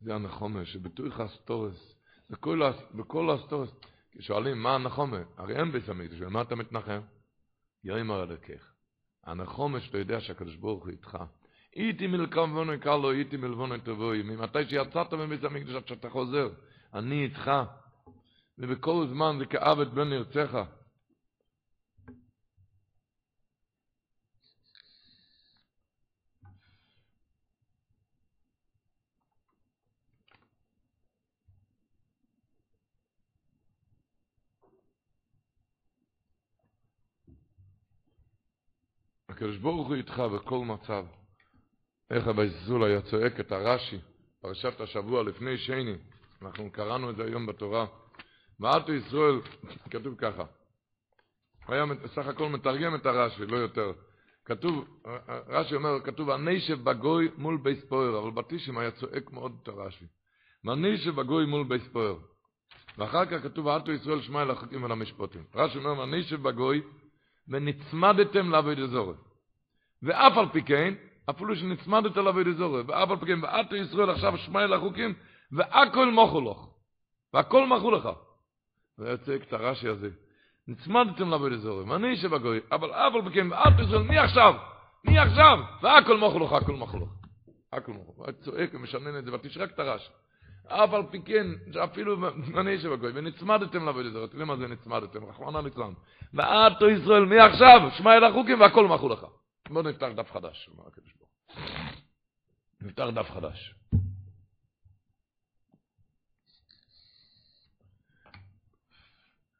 זה 0.00 0.14
הנחמה, 0.14 0.64
שבתוך 0.64 1.20
הסתרות, 1.20 1.94
בכל, 2.30 2.62
בכל 2.94 3.30
הסתרות, 3.30 3.70
שואלים 4.20 4.62
מה 4.62 4.74
הנחמה, 4.74 5.20
הרי 5.36 5.56
אין 5.56 5.72
בית 5.72 5.88
המקדש, 5.88 6.20
מה 6.20 6.42
אתה 6.42 6.54
מתנחם? 6.54 7.00
יאמר 7.84 8.22
אלוקיך. 8.22 8.72
הנחמה 9.24 9.80
שאתה 9.80 9.98
יודע 9.98 10.20
שהקדוש 10.20 10.56
ברוך 10.56 10.84
הוא 10.84 10.90
איתך. 10.90 11.18
איתי 11.76 12.06
מלבנון 12.06 12.72
כלה, 12.80 13.10
איתי 13.10 13.36
מלבנון 13.36 13.78
תבואי. 13.78 14.22
ממתי 14.22 14.64
שיצאת 14.68 15.14
מבית 15.14 15.44
המקדש 15.44 15.74
עד 15.74 15.88
שאתה 15.88 16.10
חוזר, 16.10 16.48
אני 16.94 17.24
איתך. 17.24 17.50
ובכל 18.58 19.06
זמן 19.10 19.36
זה 19.38 19.46
כאבד 19.46 19.94
בן 19.94 20.08
נרצך. 20.08 20.58
הקדוש 39.42 39.56
ברוך 39.56 39.88
הוא 39.88 39.96
איתך 39.96 40.18
בכל 40.18 40.58
מצב. 40.58 41.04
איך 42.10 42.28
אבי 42.28 42.48
ז"ל 42.48 42.84
היה 42.84 43.02
צועק 43.02 43.40
את 43.40 43.52
הרש"י, 43.52 43.98
פרשת 44.40 44.80
השבוע 44.80 45.22
לפני 45.22 45.58
שני, 45.58 45.94
אנחנו 46.42 46.70
קראנו 46.72 47.10
את 47.10 47.16
זה 47.16 47.24
היום 47.24 47.46
בתורה. 47.46 47.86
ועתה 48.60 48.92
ישראל, 48.92 49.40
כתוב 49.90 50.14
ככה, 50.18 50.42
היה 51.68 51.84
סך 52.06 52.26
הכל 52.26 52.48
מתרגם 52.48 52.94
את 52.94 53.06
הרש"י, 53.06 53.46
לא 53.46 53.56
יותר. 53.56 53.92
כתוב, 54.44 55.00
רש"י 55.48 55.74
אומר, 55.74 56.00
כתוב, 56.04 56.30
ונשב 56.30 56.84
בגיא 56.84 57.28
מול 57.36 57.58
בית 57.62 57.84
פעור, 57.88 58.18
אבל 58.18 58.30
בתישם 58.30 58.78
היה 58.78 58.90
צועק 58.90 59.30
מאוד 59.30 59.56
את 59.62 59.68
הרש"י. 59.68 60.06
ונשב 60.64 61.20
בגיא 61.20 61.46
מול 61.46 61.64
בית 61.64 61.88
פעור. 61.92 62.16
ואחר 62.98 63.26
כך 63.26 63.42
כתוב, 63.42 63.66
ועתה 63.66 63.92
ישראל 63.92 64.22
שמע 64.22 64.42
אל 64.42 64.50
החוקים 64.50 64.82
ואל 64.82 64.97
המשפטים. 64.97 65.44
רש"י 65.54 65.78
אומר, 65.78 65.98
ונשב 65.98 66.42
בגיא 66.42 66.82
ונצמדתם 67.48 68.50
לעבוד 68.50 68.78
אזורי. 68.78 69.14
ואף 70.02 70.36
על 70.36 70.48
פי 70.52 70.62
כן, 70.62 70.94
אפילו 71.30 71.56
שנצמדת 71.56 72.16
לעבוד 72.16 72.46
אזורי, 72.46 72.82
ואף 72.82 73.10
על 73.10 73.16
פי 73.16 73.26
כן, 73.26 73.38
ואתו 73.42 73.76
ישראל 73.76 74.10
עכשיו 74.10 74.38
שמע 74.38 74.64
אל 74.64 74.72
החוקים, 74.72 75.14
והכל 75.52 76.12
מוכו 76.12 76.40
לך. 76.40 76.58
והכל 77.34 77.66
מחו 77.66 77.90
לך. 77.90 78.08
זה 78.96 79.08
יוצא 79.08 79.34
את 79.34 79.52
הרש"י 79.52 79.88
הזה. 79.88 80.10
נצמדתם 80.68 81.30
לעבוד 81.30 81.52
אזורי, 81.52 81.84
ואני 81.84 82.16
שבגוי, 82.16 82.60
אבל 82.72 82.90
אף 82.90 83.14
על 83.14 83.22
פי 83.22 83.34
כן, 83.34 83.52
ואתו 83.52 83.82
ישראל, 83.82 84.02
מי 84.02 84.18
עכשיו? 84.18 84.54
מי 85.04 85.18
עכשיו? 85.18 85.58
והכל 85.82 86.18
מוכו 86.18 86.38
לך, 86.38 86.52
הכל 86.52 86.76
מחו 86.76 86.98
לך. 86.98 87.08
הכל 87.72 87.92
מוכו. 87.92 88.12
הוא 88.16 88.32
צועק 88.32 88.74
ומשנן 88.74 89.18
את 89.18 89.24
זה, 89.24 89.34
ותשרק 89.34 89.70
את 89.70 89.78
הרש"י. 89.78 90.10
אף 90.68 90.92
על 90.92 91.02
פי 91.10 91.22
כן, 91.22 91.46
אפילו 91.84 92.16
מני 92.54 92.78
שבגוי, 92.78 93.12
ונצמדתם 93.14 93.84
לעבוד 93.84 94.06
זה, 94.12 94.26
תראי 94.26 94.44
מה 94.44 94.56
זה 94.56 94.68
נצמדתם, 94.68 95.24
רחמנא 95.24 95.58
ליצלן. 95.58 95.92
ועתו 96.34 96.88
ישראל, 96.88 97.24
מי 97.24 97.40
עכשיו? 97.40 97.80
שמע 97.98 98.16
אל 98.16 98.24
החוקים 98.24 98.60
והכל 98.60 98.86
מחו 98.86 99.08
לך. 99.08 99.26
בואו 99.68 99.88
נפתח 99.90 100.08
דף 100.16 100.30
חדש, 100.30 100.68
אומר 100.68 100.88
הקדוש 100.88 101.12
ברוך 101.12 101.30
נפתח 102.80 103.04
דף 103.14 103.30
חדש. 103.30 103.74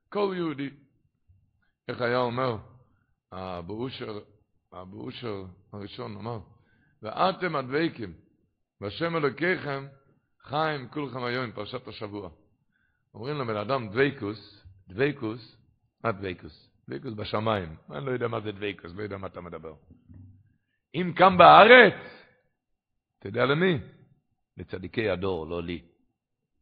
כל 0.08 0.34
יהודי 0.36 0.70
איך 1.88 2.00
היה 2.00 2.18
אומר, 2.18 2.56
הבאושר, 3.32 4.18
הבאושר 4.72 5.44
הראשון 5.72 6.16
אמר, 6.16 6.40
ואתם 7.02 7.56
הדבקים, 7.56 8.14
והשם 8.80 9.16
אלוקיכם 9.16 9.86
חיים 10.42 10.88
כולכם 10.88 11.24
היום, 11.24 11.52
פרשת 11.52 11.88
השבוע. 11.88 12.30
אומרים 13.14 13.38
לבן 13.38 13.56
אדם 13.56 13.88
דבקוס, 13.88 14.64
דבקוס, 14.88 15.56
מה 16.04 16.12
דבקוס? 16.88 17.14
בשמיים. 17.14 17.76
אני 17.90 18.06
לא 18.06 18.10
יודע 18.10 18.28
מה 18.28 18.40
זה 18.40 18.52
דבקוס, 18.52 18.92
לא 18.96 19.02
יודע 19.02 19.16
מה 19.16 19.26
אתה 19.26 19.40
מדבר. 19.40 19.74
אם 20.94 21.12
כאן 21.16 21.38
בארץ, 21.38 21.94
אתה 23.18 23.28
יודע 23.28 23.44
למי? 23.44 23.78
לצדיקי 24.56 25.10
הדור, 25.10 25.46
לא 25.46 25.62
לי. 25.62 25.82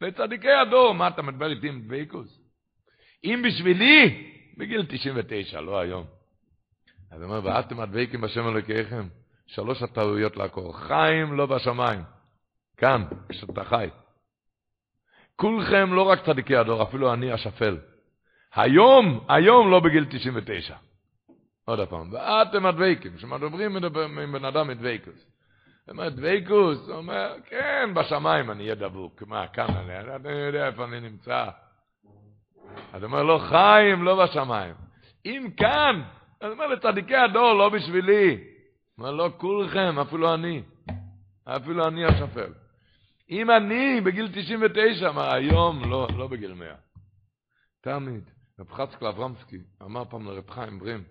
לצדיקי 0.00 0.50
הדור, 0.50 0.94
מה 0.94 1.08
אתה 1.08 1.22
מדבר 1.22 1.50
איתי 1.50 1.68
עם 1.68 1.82
דבקוס? 1.82 2.40
אם 3.24 3.42
בשבילי, 3.46 4.32
בגיל 4.56 4.86
99, 4.88 5.60
לא 5.60 5.80
היום. 5.80 6.06
אז 7.10 7.22
אומר, 7.22 7.40
ואתם 7.44 7.80
הדבקים 7.80 8.20
בשם 8.20 8.48
אלוקיכם, 8.48 9.08
שלוש 9.46 9.82
הטעויות 9.82 10.36
לעקור. 10.36 10.78
חיים 10.78 11.36
לא 11.36 11.46
בשמיים. 11.46 12.00
כאן, 12.76 13.04
כשאתה 13.28 13.64
חי. 13.64 13.88
כולכם 15.36 15.92
לא 15.92 16.02
רק 16.02 16.26
צדיקי 16.26 16.56
הדור, 16.56 16.82
אפילו 16.82 17.12
אני 17.12 17.32
השפל. 17.32 17.78
היום, 18.54 19.24
היום 19.28 19.70
לא 19.70 19.80
בגיל 19.80 20.04
99. 20.10 20.76
עוד 21.64 21.88
פעם, 21.88 22.12
ואתם 22.12 22.66
הדבקים, 22.66 23.16
כשמדברים 23.16 23.76
עם 23.76 24.32
בן 24.32 24.44
אדם. 24.44 24.70
הוא 24.70 24.76
אומר, 25.88 26.08
דבקוס, 26.08 26.88
הוא 26.88 26.96
אומר, 26.96 27.34
כן, 27.44 27.90
בשמיים 27.94 28.50
אני 28.50 28.62
אהיה 28.62 28.74
דבוק. 28.74 29.22
מה, 29.22 29.46
כאן 29.46 29.66
אני, 29.76 30.14
אני 30.14 30.38
יודע 30.38 30.66
איפה 30.66 30.84
אני 30.84 31.00
נמצא. 31.00 31.48
אז 32.92 33.04
אומר, 33.04 33.22
לא 33.22 33.38
חיים, 33.48 34.02
לא 34.02 34.24
בשמיים. 34.24 34.74
אם 35.26 35.48
כאן, 35.56 36.02
אז 36.40 36.52
אומר, 36.52 36.66
לצדיקי 36.66 37.16
הדור, 37.16 37.52
לא 37.52 37.68
בשבילי. 37.68 38.38
אומר, 38.98 39.10
לא 39.10 39.30
כולכם, 39.36 39.98
אפילו 39.98 40.34
אני. 40.34 40.62
אפילו 41.44 41.88
אני 41.88 42.04
השפל. 42.04 42.52
אם 43.30 43.50
אני 43.50 44.00
בגיל 44.00 44.28
99, 44.34 45.12
מה 45.12 45.34
היום, 45.34 45.90
לא, 45.90 46.08
לא 46.16 46.26
בגיל 46.26 46.54
100. 46.54 46.74
תמיד. 47.80 48.30
רב 48.60 48.72
חצקל 48.72 49.06
אברמסקי 49.06 49.60
אמר 49.82 50.04
פעם 50.04 50.26
לרב 50.26 50.50
חיים 50.50 50.78
ברים, 50.78 51.04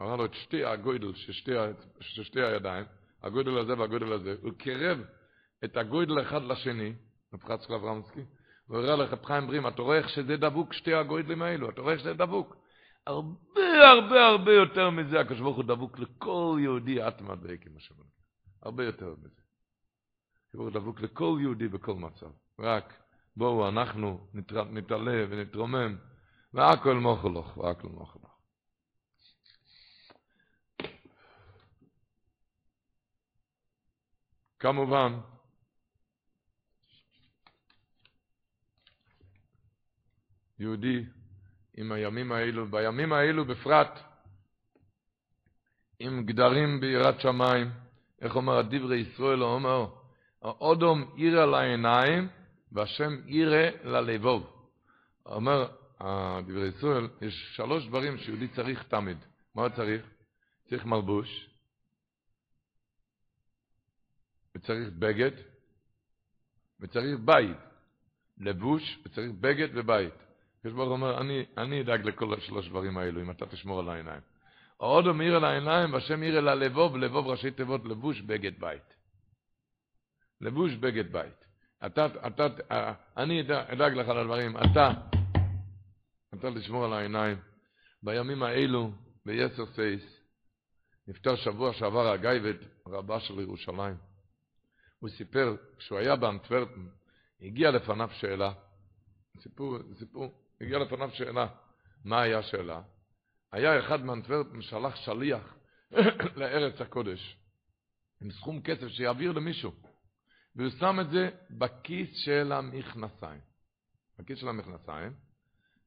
אמר 0.00 0.16
לו 0.16 0.24
את 0.24 0.34
שתי 0.34 0.64
הגוידל 0.64 1.14
של 2.00 2.22
שתי, 2.22 2.40
הידיים, 2.42 2.84
הגוידל 3.22 3.58
הזה 3.58 3.78
והגוידל 3.78 4.12
הזה, 4.12 4.34
הוא 4.42 4.52
קירב 4.52 4.98
את 5.64 5.76
הגוידל 5.76 6.22
אחד 6.22 6.42
לשני, 6.42 6.92
רב 7.34 7.44
חצקל 7.44 7.74
אברמסקי, 7.74 8.20
הראה 8.70 8.96
לרב 8.96 9.24
חיים 9.24 9.46
ברים, 9.46 9.66
אתה 9.66 9.82
רואה 9.82 9.98
איך 9.98 10.08
שזה 10.08 10.36
דבוק 10.36 10.72
שתי 10.72 10.94
הגוידלים 10.94 11.42
האלו, 11.42 11.70
אתה 11.70 11.80
רואה 11.80 11.92
איך 11.92 12.00
שזה 12.00 12.14
דבוק. 12.14 12.56
הרבה 13.06 13.90
הרבה 13.90 14.26
הרבה 14.26 14.52
יותר 14.52 14.90
מזה, 14.90 15.20
הקדוש 15.20 15.40
ברוך 15.40 15.56
הוא 15.56 15.64
דבוק 15.64 15.98
לכל 15.98 16.58
יהודי, 16.60 17.08
את 17.08 17.20
מדייק 17.20 17.66
עם 17.66 17.76
השם. 17.76 17.94
הרבה 18.62 18.84
יותר 18.84 19.14
מזה. 19.18 19.40
הוא 20.54 20.70
דבוק 20.70 21.00
לכל 21.00 21.38
יהודי 21.40 21.68
בכל 21.68 21.94
מצב. 21.94 22.30
רק 22.58 22.94
בואו 23.36 23.68
אנחנו 23.68 24.26
נתעלה 24.72 25.24
ונתרומם, 25.30 25.96
והכל 26.56 26.94
מוכלוך, 26.94 27.56
והכל 27.56 27.88
מוכלוך. 27.88 28.40
כמובן, 34.58 35.20
יהודי 40.58 41.04
עם 41.76 41.92
הימים 41.92 42.32
האלו, 42.32 42.70
בימים 42.70 43.12
האלו 43.12 43.44
בפרט, 43.44 44.00
עם 45.98 46.26
גדרים 46.26 46.80
ביראת 46.80 47.20
שמיים, 47.20 47.70
איך 48.20 48.36
אומר 48.36 48.58
הדברי 48.58 48.96
ישראל, 48.96 49.38
הוא 49.38 49.48
אומר, 49.48 49.86
האודום 50.42 51.14
ירא 51.16 51.46
לעיניים, 51.46 52.28
והשם 52.72 53.16
ירא 53.26 53.70
ללבוב. 53.84 54.70
אומר 55.26 55.85
דברי 56.46 56.68
ישראל, 56.68 57.08
יש 57.20 57.56
שלוש 57.56 57.86
דברים 57.86 58.18
שיהודי 58.18 58.48
צריך 58.48 58.82
תמיד. 58.82 59.18
מה 59.54 59.62
הוא 59.62 59.68
צריך? 59.68 60.06
צריך 60.68 60.84
מלבוש, 60.84 61.50
וצריך 64.54 64.88
בגד, 64.98 65.30
וצריך 66.80 67.20
בית. 67.24 67.56
לבוש, 68.38 68.98
וצריך 69.06 69.30
בגד 69.40 69.68
ובית. 69.74 70.14
הקדוש 70.58 70.74
ברוך 70.74 70.90
אומר, 70.90 71.20
אני, 71.20 71.44
אני 71.58 71.80
אדאג 71.80 72.06
לכל 72.06 72.34
השלוש 72.34 72.68
דברים 72.68 72.98
האלו, 72.98 73.20
אם 73.20 73.30
אתה 73.30 73.46
תשמור 73.46 73.80
על 73.80 73.88
העיניים. 73.88 74.20
האודום 74.80 75.20
ירא 75.20 75.38
לעיניים, 75.38 75.92
והשם 75.94 76.22
ירא 76.22 76.40
ללבוב, 76.40 76.96
לבוב 76.96 77.26
ראשי 77.26 77.50
תיבות, 77.50 77.84
לבוש, 77.84 78.20
בגד, 78.20 78.60
בית. 78.60 78.94
לבוש 80.40 80.74
בגד 80.74 81.12
בית. 81.12 81.46
אתה, 81.86 82.06
אתה, 82.26 82.46
אני 83.16 83.40
אדאג 83.72 83.92
לך 83.92 84.08
על 84.08 84.18
הדברים, 84.18 84.56
אתה, 84.56 84.90
אתה 86.34 86.50
לשמור 86.50 86.84
על 86.84 86.92
העיניים. 86.92 87.38
בימים 88.02 88.42
האלו, 88.42 88.92
ביסר 89.26 89.66
סייס, 89.66 90.20
נפטר 91.08 91.36
שבוע 91.36 91.72
שעבר 91.72 92.08
הגייבד, 92.08 92.54
רבה 92.86 93.20
של 93.20 93.40
ירושלים. 93.40 93.96
הוא 94.98 95.10
סיפר, 95.10 95.56
כשהוא 95.78 95.98
היה 95.98 96.16
באנטוורפן, 96.16 96.86
הגיע 97.40 97.70
לפניו 97.70 98.10
שאלה, 98.12 98.52
סיפור, 99.40 99.78
סיפור, 99.98 100.34
הגיע 100.60 100.78
לפניו 100.78 101.10
שאלה, 101.10 101.46
מה 102.04 102.22
היה 102.22 102.38
השאלה? 102.38 102.82
היה 103.52 103.78
אחד 103.78 104.04
מאנטוורפן 104.04 104.62
שלח 104.62 104.96
שליח 104.96 105.54
לארץ 106.36 106.80
הקודש, 106.80 107.36
עם 108.20 108.30
סכום 108.30 108.62
כסף 108.62 108.88
שיעביר 108.88 109.32
למישהו. 109.32 109.72
והוא 110.56 110.70
שם 110.70 111.00
את 111.00 111.10
זה 111.10 111.30
בכיס 111.50 112.08
של 112.24 112.52
המכנסיים. 112.52 113.40
בכיס 114.18 114.38
של 114.38 114.48
המכנסיים, 114.48 115.12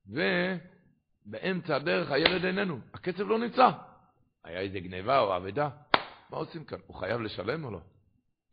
ובאמצע 0.09 1.75
הדרך 1.75 2.11
הילד 2.11 2.45
איננו, 2.45 2.79
הכסף 2.93 3.19
לא 3.19 3.39
נמצא. 3.39 3.69
היה 4.43 4.59
איזה 4.59 4.79
גניבה 4.79 5.19
או 5.19 5.37
אבדה, 5.37 5.69
מה 6.29 6.37
עושים 6.37 6.65
כאן? 6.65 6.79
הוא 6.87 6.95
חייב 6.95 7.21
לשלם 7.21 7.65
או 7.65 7.71
לא? 7.71 7.79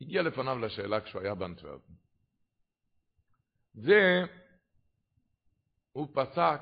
הגיע 0.01 0.23
לפניו 0.23 0.59
לשאלה 0.59 1.01
כשהוא 1.01 1.23
היה 1.23 1.35
באנטוורפן. 1.35 1.93
והוא 3.75 4.27
פסק, 6.13 6.61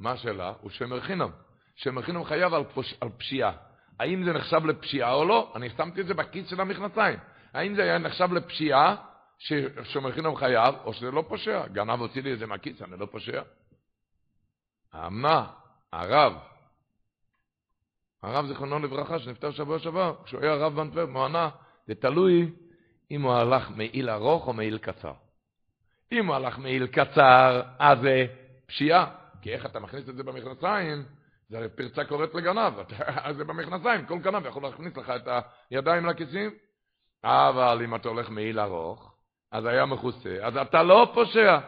מה 0.00 0.12
השאלה? 0.12 0.52
הוא 0.60 0.70
שמר 0.70 1.00
חינם. 1.00 1.30
שמר 1.74 2.02
חינם 2.02 2.24
חייב 2.24 2.54
על, 2.54 2.64
פוש, 2.64 2.94
על 3.00 3.08
פשיעה. 3.08 3.56
האם 3.98 4.24
זה 4.24 4.32
נחשב 4.32 4.66
לפשיעה 4.66 5.12
או 5.12 5.24
לא? 5.24 5.52
אני 5.56 5.70
שמתי 5.70 6.00
את 6.00 6.06
זה 6.06 6.14
בכיס 6.14 6.50
של 6.50 6.60
המכנסיים. 6.60 7.18
האם 7.52 7.74
זה 7.74 7.82
היה 7.82 7.98
נחשב 7.98 8.32
לפשיעה 8.32 8.96
ששומר 9.38 10.12
חינם 10.12 10.36
חייב, 10.36 10.74
או 10.84 10.94
שזה 10.94 11.10
לא 11.10 11.24
פושע? 11.28 11.66
גנב 11.66 12.00
הוציא 12.00 12.22
לי 12.22 12.32
את 12.32 12.38
זה 12.38 12.46
מהכיס, 12.46 12.82
אני 12.82 13.00
לא 13.00 13.06
פושע. 13.06 13.42
האמנה, 14.92 15.46
הרב, 15.92 16.32
הרב 18.22 18.46
זיכרונו 18.46 18.78
לברכה, 18.78 19.18
שנפטר 19.18 19.50
שבוע 19.50 19.78
שעבר, 19.78 20.14
כשהוא 20.24 20.40
היה 20.40 20.54
רב 20.54 20.74
באנטוורפ, 20.74 21.08
הוא 21.08 21.24
ענה, 21.24 21.48
זה 21.86 21.94
תלוי 21.94 22.52
אם 23.10 23.22
הוא 23.22 23.32
הלך 23.32 23.70
מעיל 23.70 24.10
ארוך 24.10 24.46
או 24.46 24.52
מעיל 24.52 24.78
קצר. 24.78 25.12
אם 26.12 26.26
הוא 26.26 26.34
הלך 26.34 26.58
מעיל 26.58 26.86
קצר, 26.86 27.62
אז 27.78 27.98
זה 28.00 28.26
פשיעה. 28.66 29.14
כי 29.42 29.52
איך 29.52 29.66
אתה 29.66 29.80
מכניס 29.80 30.08
את 30.08 30.16
זה 30.16 30.22
במכנסיים, 30.22 31.04
זה 31.48 31.58
הרי 31.58 31.68
פרצה 31.68 32.04
קוראת 32.04 32.34
לגנב, 32.34 32.72
אז 32.98 33.36
זה 33.36 33.44
במכנסיים, 33.44 34.06
כל 34.06 34.18
גנב 34.18 34.46
יכול 34.46 34.62
להכניס 34.62 34.96
לך 34.96 35.10
את 35.10 35.28
הידיים 35.70 36.06
לכיסים. 36.06 36.50
אבל 37.24 37.80
אם 37.84 37.94
אתה 37.94 38.08
הולך 38.08 38.30
מעיל 38.30 38.60
ארוך, 38.60 39.14
אז 39.52 39.64
היה 39.64 39.86
מכוסה, 39.86 40.36
אז 40.42 40.56
אתה 40.56 40.82
לא 40.82 41.10
פושע, 41.14 41.58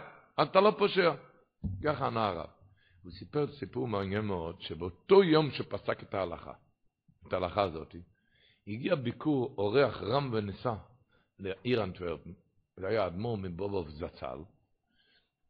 אתה 0.43 0.61
לא 0.61 0.75
פושע. 0.79 1.12
ככה 1.85 2.07
ענה 2.07 2.29
הרב. 2.29 2.58
הוא 3.09 3.15
סיפר 3.15 3.47
סיפור 3.53 3.89
מעניין 3.89 4.25
מאוד, 4.25 4.61
שבאותו 4.61 5.25
יום 5.25 5.51
שפסק 5.51 6.03
את 6.03 6.15
ההלכה, 6.15 6.53
את 7.29 7.33
ההלכה 7.33 7.63
הזאת, 7.63 7.97
הגיע 8.67 8.95
ביקור 8.95 9.55
אורח 9.59 10.03
רם 10.03 10.31
ונשא 10.33 10.75
לעיר 11.39 11.85
אנטוורפן, 11.85 12.31
זה 12.77 12.89
היה 12.89 13.07
אדמו"ר 13.07 13.37
מבובוב 13.37 13.89
זצ"ל, 13.89 14.39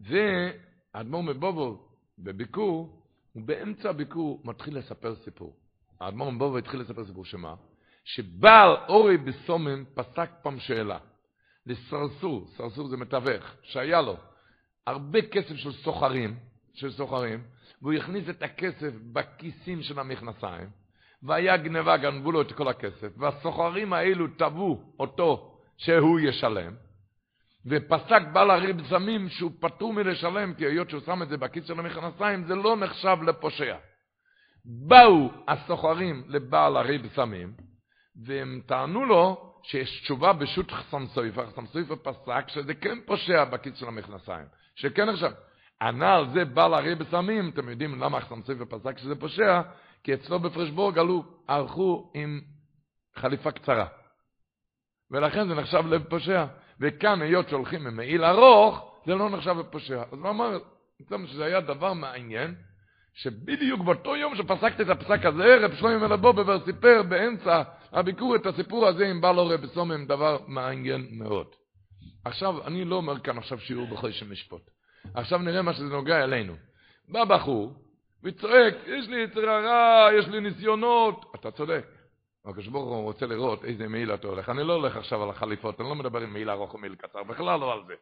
והאדמו"ר 0.00 1.22
מבובוב 1.22 1.88
בביקור, 2.18 3.02
ובאמצע 3.36 3.90
הביקור 3.90 4.40
מתחיל 4.44 4.78
לספר 4.78 5.14
סיפור. 5.16 5.56
האדמו"ר 6.00 6.30
מבובוב 6.30 6.56
התחיל 6.56 6.80
לספר 6.80 7.06
סיפור 7.06 7.24
שמה? 7.24 7.54
שבעל 8.04 8.76
אורי 8.88 9.16
בסומם 9.16 9.84
פסק 9.94 10.30
פעם 10.42 10.60
שאלה 10.60 10.98
לסרסור, 11.66 12.48
סרסור 12.56 12.88
זה 12.88 12.96
מתווך, 12.96 13.44
שהיה 13.62 14.02
לו 14.02 14.16
הרבה 14.86 15.22
כסף 15.22 15.56
של 15.56 15.72
סוחרים, 15.72 16.47
של 16.74 16.90
סוחרים, 16.90 17.42
והוא 17.82 17.92
הכניס 17.92 18.28
את 18.28 18.42
הכסף 18.42 18.92
בכיסים 19.12 19.82
של 19.82 19.98
המכנסיים, 19.98 20.68
והיה 21.22 21.56
גניבה, 21.56 21.96
גנבו 21.96 22.32
לו 22.32 22.42
את 22.42 22.52
כל 22.52 22.68
הכסף, 22.68 23.08
והסוחרים 23.16 23.92
האלו 23.92 24.26
תבעו 24.36 24.94
אותו 24.98 25.58
שהוא 25.76 26.20
ישלם, 26.20 26.74
ופסק 27.66 28.22
בעל 28.32 28.50
הריב 28.50 28.88
זמים 28.88 29.28
שהוא 29.28 29.50
פטור 29.60 29.92
מלשלם, 29.92 30.54
כי 30.54 30.66
היות 30.66 30.90
שהוא 30.90 31.00
שם 31.06 31.22
את 31.22 31.28
זה 31.28 31.36
בכיס 31.36 31.66
של 31.66 31.78
המכנסיים, 31.78 32.44
זה 32.44 32.54
לא 32.54 32.76
נחשב 32.76 33.16
לפושע. 33.26 33.76
באו 34.64 35.30
הסוחרים 35.48 36.22
לבעל 36.28 36.76
הרי 36.76 36.98
בסמים, 36.98 37.52
והם 38.24 38.60
טענו 38.66 39.04
לו 39.04 39.54
שיש 39.62 40.00
תשובה 40.02 40.32
בשו"ת 40.32 40.70
חסם 40.70 41.06
סויפה, 41.06 41.46
חסם 41.46 41.66
סויפה 41.66 41.96
פסק 41.96 42.48
שזה 42.48 42.74
כן 42.74 42.98
פושע 43.06 43.44
בכיס 43.44 43.76
של 43.76 43.86
המכנסיים. 43.86 44.46
שכן 44.74 45.08
עכשיו, 45.08 45.32
ענה 45.82 46.14
על 46.14 46.30
זה 46.32 46.44
בעל 46.44 46.74
הרי 46.74 46.94
בסמים, 46.94 47.48
אתם 47.48 47.68
יודעים 47.68 48.00
למה 48.00 48.20
חסם 48.20 48.42
סויפה 48.42 48.64
פסק 48.66 48.98
שזה 48.98 49.14
פושע? 49.14 49.60
כי 50.04 50.14
אצלו 50.14 50.40
בפרשבורג 50.40 50.98
עלו, 50.98 51.24
הלכו 51.48 52.10
עם 52.14 52.40
חליפה 53.16 53.50
קצרה. 53.50 53.86
ולכן 55.10 55.48
זה 55.48 55.54
נחשב 55.54 55.86
לפושע. 55.86 56.44
וכאן, 56.80 57.22
היות 57.22 57.48
שהולכים 57.48 57.86
עם 57.86 57.96
מעיל 57.96 58.24
ארוך, 58.24 59.00
זה 59.06 59.14
לא 59.14 59.30
נחשב 59.30 59.56
לפושע. 59.58 60.02
אז 60.12 60.18
הוא 60.18 60.30
אמר, 60.30 60.58
שזה 61.26 61.44
היה 61.44 61.60
דבר 61.60 61.92
מעניין, 61.92 62.54
שבדיוק 63.14 63.80
באותו 63.80 64.16
יום 64.16 64.36
שפסקתי 64.36 64.82
את 64.82 64.88
הפסק 64.88 65.24
הזה, 65.24 65.56
רב 65.60 65.74
שלמה 65.74 66.08
מלבובר 66.08 66.64
סיפר 66.64 67.02
באמצע 67.02 67.62
הביקור 67.92 68.36
את 68.36 68.46
הסיפור 68.46 68.86
הזה 68.86 69.06
עם 69.06 69.20
בעל 69.20 69.38
רב 69.38 69.66
סומם, 69.66 70.06
דבר 70.06 70.38
מעניין 70.46 71.08
מאוד. 71.10 71.46
עכשיו, 72.24 72.66
אני 72.66 72.84
לא 72.84 72.96
אומר 72.96 73.20
כאן 73.20 73.38
עכשיו 73.38 73.58
שיעור 73.58 73.86
בכל 73.86 74.10
שם 74.10 74.32
משפוט. 74.32 74.62
עכשיו 75.14 75.38
נראה 75.38 75.62
מה 75.62 75.72
שזה 75.72 75.84
נוגע 75.84 76.24
אלינו. 76.24 76.54
בא 77.08 77.24
בחור 77.24 77.72
וצועק, 78.24 78.74
יש 78.86 79.08
לי 79.08 79.20
יצר 79.20 79.50
הרע, 79.50 80.08
יש 80.18 80.28
לי 80.28 80.40
ניסיונות. 80.40 81.32
אתה 81.34 81.50
צודק. 81.50 81.84
הקדוש 82.46 82.68
ברוך 82.68 82.88
הוא 82.88 83.02
רוצה 83.02 83.26
לראות 83.26 83.64
איזה 83.64 83.88
מעיל 83.88 84.14
אתה 84.14 84.26
הולך. 84.26 84.48
אני 84.48 84.64
לא 84.64 84.72
הולך 84.72 84.96
עכשיו 84.96 85.22
על 85.22 85.30
החליפות, 85.30 85.80
אני 85.80 85.88
לא 85.88 85.94
מדבר 85.94 86.20
עם 86.20 86.32
מעיל 86.32 86.50
ארוך 86.50 86.74
או 86.74 86.78
מעיל 86.78 86.94
קצר, 86.94 87.22
בכלל 87.22 87.60
לא 87.60 87.72
על 87.72 87.80
זה. 87.86 87.94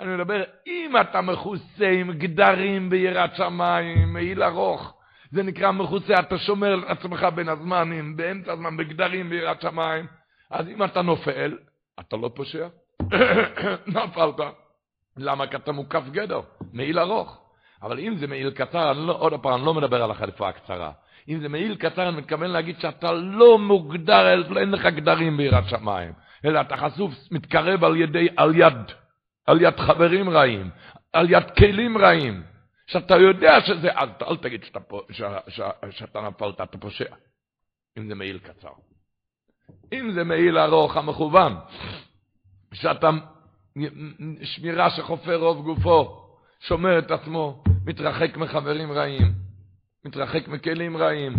אני 0.00 0.14
מדבר, 0.14 0.42
אם 0.66 0.92
אתה 1.00 1.20
מכוסה 1.20 1.88
עם 1.88 2.12
גדרים 2.12 2.90
ביראת 2.90 3.36
שמיים, 3.36 4.12
מעיל 4.12 4.42
ארוך, 4.42 4.94
זה 5.32 5.42
נקרא 5.42 5.70
מכוסה, 5.72 6.14
אתה 6.20 6.38
שומר 6.38 6.72
על 6.72 6.84
עצמך 6.86 7.26
בין 7.34 7.48
הזמנים, 7.48 8.16
באמצע 8.16 8.52
הזמן, 8.52 8.76
בגדרים 8.76 9.30
ביראת 9.30 9.60
שמיים, 9.60 10.06
אז 10.50 10.68
אם 10.68 10.84
אתה 10.84 11.02
נופל, 11.02 11.58
אתה 12.00 12.16
לא 12.16 12.30
פושע. 12.34 12.68
נפלת. 13.86 14.40
למה? 15.20 15.46
כי 15.46 15.56
אתה 15.56 15.72
מוקף 15.72 16.02
גדר, 16.10 16.40
מעיל 16.72 16.98
ארוך. 16.98 17.40
אבל 17.82 17.98
אם 17.98 18.16
זה 18.18 18.26
מעיל 18.26 18.50
קצר, 18.50 18.90
אני 18.90 19.06
לא, 19.06 19.16
עוד 19.18 19.32
פעם, 19.42 19.54
אני 19.54 19.66
לא 19.66 19.74
מדבר 19.74 20.02
על 20.02 20.10
החליפה 20.10 20.48
הקצרה. 20.48 20.92
אם 21.28 21.40
זה 21.40 21.48
מעיל 21.48 21.76
קצר, 21.76 22.08
אני 22.08 22.16
מתכוון 22.16 22.50
להגיד 22.50 22.80
שאתה 22.80 23.12
לא 23.12 23.58
מוגדר, 23.58 24.42
אין 24.58 24.70
לך 24.70 24.86
גדרים 24.86 25.36
ביראת 25.36 25.68
שמיים, 25.68 26.12
אלא 26.44 26.60
אתה 26.60 26.76
חשוף, 26.76 27.12
מתקרב 27.30 27.84
על 27.84 27.96
ידי, 27.96 28.28
על 28.36 28.52
יד, 28.56 28.92
על 29.46 29.62
יד 29.62 29.80
חברים 29.80 30.30
רעים, 30.30 30.70
על 31.12 31.30
יד 31.30 31.50
כלים 31.50 31.98
רעים, 31.98 32.42
שאתה 32.86 33.16
יודע 33.16 33.60
שזה, 33.60 33.90
אז 33.94 34.08
אל 34.22 34.36
תגיד 34.36 34.64
שאתה, 34.64 34.80
ש, 35.10 35.22
ש, 35.48 35.60
שאתה 35.90 36.20
נפלת, 36.20 36.60
אתה 36.60 36.78
פושע, 36.78 37.14
אם 37.98 38.08
זה 38.08 38.14
מעיל 38.14 38.38
קצר. 38.38 38.72
אם 39.92 40.12
זה 40.12 40.24
מעיל 40.24 40.58
ארוך 40.58 40.96
המכוון, 40.96 41.56
שאתה 42.74 43.10
שמירה 44.42 44.90
שחופר 44.90 45.36
רוב 45.36 45.64
גופו, 45.64 46.26
שומר 46.60 46.98
את 46.98 47.10
עצמו, 47.10 47.62
מתרחק 47.84 48.36
מחברים 48.36 48.92
רעים, 48.92 49.32
מתרחק 50.04 50.48
מכלים 50.48 50.96
רעים. 50.96 51.32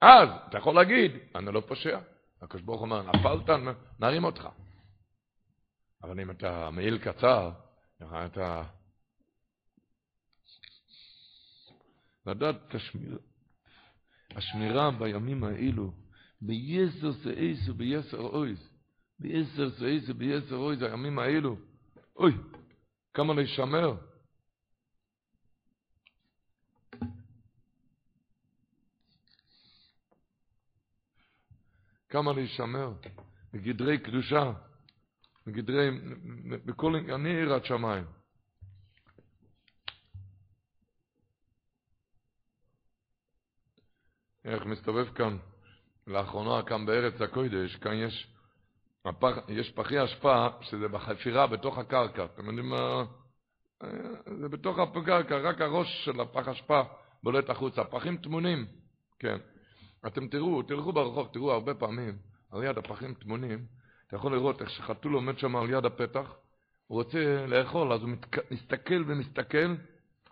אז 0.00 0.28
אתה 0.48 0.58
יכול 0.58 0.74
להגיד, 0.74 1.12
אני 1.34 1.52
לא 1.52 1.60
פושע. 1.60 1.98
הקדוש 2.42 2.62
ברוך 2.62 2.80
אומר, 2.80 3.02
נפלת, 3.02 3.50
נרים 4.00 4.24
אותך. 4.24 4.48
אבל 6.02 6.20
אם 6.20 6.30
אתה 6.30 6.70
מעיל 6.70 6.98
קצר, 6.98 7.50
אתה... 8.02 8.62
לדעת 12.26 12.56
את 12.68 12.74
השמירה, 12.74 13.18
השמירה 14.30 14.90
בימים 14.90 15.44
האלו, 15.44 15.92
ביסר 16.40 17.12
סעיסו 17.12 17.74
ביסר 17.74 18.20
אויז, 18.20 18.73
ביסר 19.18 19.70
סעיסו 19.70 20.14
ביסר 20.14 20.56
אויז, 20.56 20.82
הימים 20.82 21.18
האלו, 21.18 21.56
אוי, 22.16 22.32
כמה 23.14 23.34
לשמר. 23.34 23.94
כמה 32.08 32.32
להישמר, 32.32 32.92
בגדרי 33.52 33.98
קדושה, 33.98 34.52
בגדרי, 35.46 35.90
בכל, 36.64 36.96
אני 36.96 37.28
יראת 37.28 37.64
שמיים. 37.64 38.04
איך 44.44 44.66
מסתובב 44.66 45.14
כאן, 45.14 45.38
לאחרונה 46.06 46.66
כאן 46.66 46.86
בארץ 46.86 47.20
הקודש, 47.20 47.76
כאן 47.76 47.92
יש, 47.92 48.33
הפח, 49.04 49.36
יש 49.48 49.70
פחי 49.70 50.04
אשפה 50.04 50.46
שזה 50.60 50.88
בחפירה 50.88 51.46
בתוך 51.46 51.78
הקרקע. 51.78 52.24
אתם 52.24 52.46
יודעים 52.46 52.68
מה? 52.68 53.04
זה 54.40 54.48
בתוך 54.48 54.78
הקרקע, 54.78 55.36
רק 55.36 55.60
הראש 55.60 56.04
של 56.04 56.20
הפח 56.20 56.48
אשפה 56.48 56.82
בולט 57.22 57.50
החוצה. 57.50 57.84
פחים 57.84 58.16
טמונים, 58.16 58.66
כן. 59.18 59.36
אתם 60.06 60.28
תראו, 60.28 60.62
תלכו 60.62 60.92
ברחוב, 60.92 61.28
תראו 61.32 61.52
הרבה 61.52 61.74
פעמים, 61.74 62.18
על 62.52 62.62
יד 62.62 62.78
הפחים 62.78 63.14
טמונים, 63.14 63.66
אתה 64.06 64.16
יכול 64.16 64.32
לראות 64.32 64.62
איך 64.62 64.70
שחתול 64.70 65.14
עומד 65.14 65.38
שם 65.38 65.56
על 65.56 65.70
יד 65.70 65.84
הפתח, 65.84 66.34
הוא 66.86 66.98
רוצה 66.98 67.46
לאכול, 67.46 67.92
אז 67.92 68.02
הוא 68.02 68.10
מתק... 68.10 68.52
מסתכל 68.52 69.04
ומסתכל, 69.06 69.74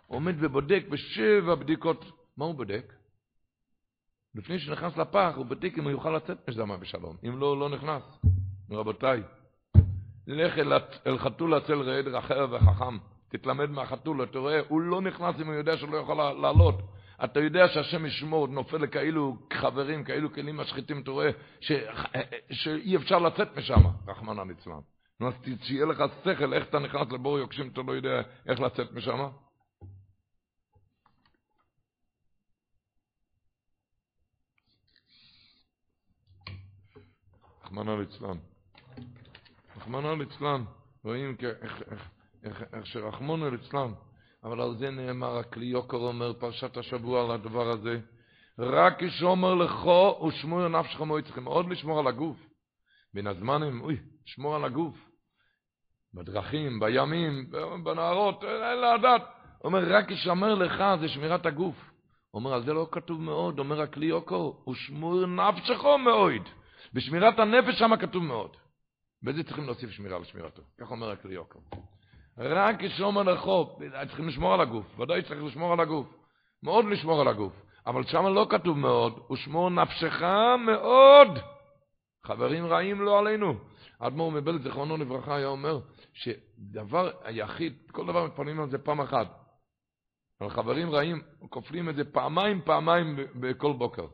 עומד 0.07 0.35
ובודק 0.39 0.83
בשבע 0.89 1.55
בדיקות. 1.55 2.05
מה 2.37 2.45
הוא 2.45 2.55
בודק? 2.55 2.93
לפני 4.35 4.59
שנכנס 4.59 4.97
לפח, 4.97 5.33
הוא 5.35 5.45
בודק 5.45 5.73
אם 5.77 5.83
הוא 5.83 5.91
יוכל 5.91 6.15
לצאת 6.15 6.49
משם 6.49 6.79
בשלום. 6.79 7.17
אם 7.27 7.39
לא, 7.39 7.59
לא 7.59 7.69
נכנס. 7.69 8.03
רבותיי, 8.71 9.23
לך 10.27 10.57
אל, 10.57 10.73
אל 11.07 11.17
חתול 11.17 11.53
הצל 11.53 11.81
ראה 11.81 12.01
דרכיה 12.01 12.45
וחכם. 12.45 12.97
תתלמד 13.29 13.69
מהחתול, 13.69 14.23
אתה 14.23 14.39
רואה, 14.39 14.59
הוא 14.67 14.81
לא 14.81 15.01
נכנס 15.01 15.35
אם 15.41 15.47
הוא 15.47 15.53
יודע 15.53 15.77
שהוא 15.77 15.89
לא 15.89 15.97
יכול 15.97 16.17
לעלות. 16.17 16.75
אתה 17.23 17.39
יודע 17.39 17.67
שהשם 17.67 18.05
ישמור, 18.05 18.47
נופל 18.47 18.77
לכאילו 18.77 19.37
חברים, 19.53 20.03
כאלו 20.03 20.33
כלים 20.33 20.57
משחיתים, 20.57 21.01
אתה 21.01 21.11
רואה 21.11 21.29
ש... 21.59 21.71
שאי 22.51 22.95
אפשר 22.95 23.19
לצאת 23.19 23.57
משם, 23.57 23.81
רחמנא 24.07 24.41
ליצלן. 24.41 24.79
נו, 25.19 25.27
אז 25.27 25.33
שיהיה 25.61 25.85
לך 25.85 26.03
שכל, 26.23 26.53
איך 26.53 26.69
אתה 26.69 26.79
נכנס 26.79 27.11
לבור 27.11 27.39
יוקשים, 27.39 27.69
אתה 27.69 27.81
לא 27.81 27.91
יודע 27.91 28.21
איך 28.47 28.59
לצאת 28.59 28.91
משם? 28.91 29.19
רחמנא 37.63 37.91
ליצלן. 37.91 38.37
רחמנא 39.83 40.07
ליצלן, 40.07 40.63
רואים 41.03 41.35
איך, 41.61 42.63
שרחמנא 42.83 43.45
ליצלן. 43.45 43.91
אבל 44.43 44.61
על 44.61 44.75
זה 44.77 44.89
נאמר, 44.89 45.37
הכלי 45.37 45.65
יוקר 45.65 45.97
אומר 45.97 46.33
פרשת 46.33 46.77
השבוע 46.77 47.23
על 47.23 47.31
הדבר 47.31 47.69
הזה, 47.69 47.99
רק 48.59 49.03
כשאומר 49.03 49.53
לכו 49.53 50.25
ושמור 50.27 50.67
נפשך 50.67 51.01
מועצכם, 51.01 51.43
מאוד 51.43 51.69
לשמור 51.69 51.99
על 51.99 52.07
הגוף. 52.07 52.37
בין 53.13 53.27
הזמנים, 53.27 53.81
אוי, 53.81 53.97
שמור 54.25 54.55
על 54.55 54.65
הגוף. 54.65 54.95
בדרכים, 56.13 56.79
בימים, 56.79 57.49
בנערות, 57.83 58.43
אין 58.43 58.81
לדעת. 58.81 59.21
אומר, 59.63 59.95
רק 59.95 60.11
כשאומר 60.11 60.55
לך 60.55 60.83
זה 60.99 61.07
שמירת 61.07 61.45
הגוף. 61.45 61.75
אומר, 62.33 62.53
על 62.53 62.65
זה 62.65 62.73
לא 62.73 62.87
כתוב 62.91 63.21
מאוד, 63.21 63.59
אומר 63.59 63.81
הכלי 63.81 64.05
יוקר, 64.05 64.49
ושמור 64.69 65.25
נפשך 65.25 65.83
מאוד. 66.05 66.41
בשמירת 66.93 67.39
הנפש 67.39 67.79
שם 67.79 67.95
כתוב 67.99 68.23
מאוד. 68.23 68.62
בזה 69.23 69.43
צריכים 69.43 69.65
להוסיף 69.65 69.89
שמירה 69.89 70.19
לשמירתו. 70.19 70.61
כך 70.77 70.91
אומר 70.91 71.11
הכלי 71.11 71.33
יוקר. 71.33 71.59
רק 72.37 72.75
כשאומר 72.79 73.23
לחוף, 73.23 73.79
צריכים 74.07 74.27
לשמור 74.27 74.53
על 74.53 74.61
הגוף, 74.61 74.99
ודאי 74.99 75.21
צריך 75.21 75.43
לשמור 75.43 75.73
על 75.73 75.79
הגוף, 75.79 76.07
מאוד 76.63 76.85
לשמור 76.85 77.21
על 77.21 77.27
הגוף, 77.27 77.53
אבל 77.87 78.03
שם 78.03 78.25
לא 78.25 78.47
כתוב 78.49 78.77
מאוד, 78.77 79.19
ושמור 79.31 79.69
נפשך 79.69 80.21
מאוד. 80.65 81.27
חברים 82.25 82.65
רעים 82.65 83.01
לא 83.01 83.19
עלינו. 83.19 83.53
האדמו"ר 83.99 84.31
מבלת 84.31 84.61
זיכרונו 84.61 84.97
לברכה 84.97 85.35
היה 85.35 85.47
אומר 85.47 85.79
שדבר 86.13 87.11
היחיד, 87.23 87.73
כל 87.91 88.07
דבר 88.07 88.25
מתפללים 88.25 88.59
על 88.59 88.69
זה 88.69 88.77
פעם 88.77 89.01
אחת. 89.01 89.27
אבל 90.41 90.49
חברים 90.49 90.89
רעים 90.89 91.21
כופלים 91.49 91.89
את 91.89 91.95
זה 91.95 92.03
פעמיים 92.03 92.61
פעמיים 92.65 93.15
בכל 93.35 93.73
בוקר. 93.73 94.05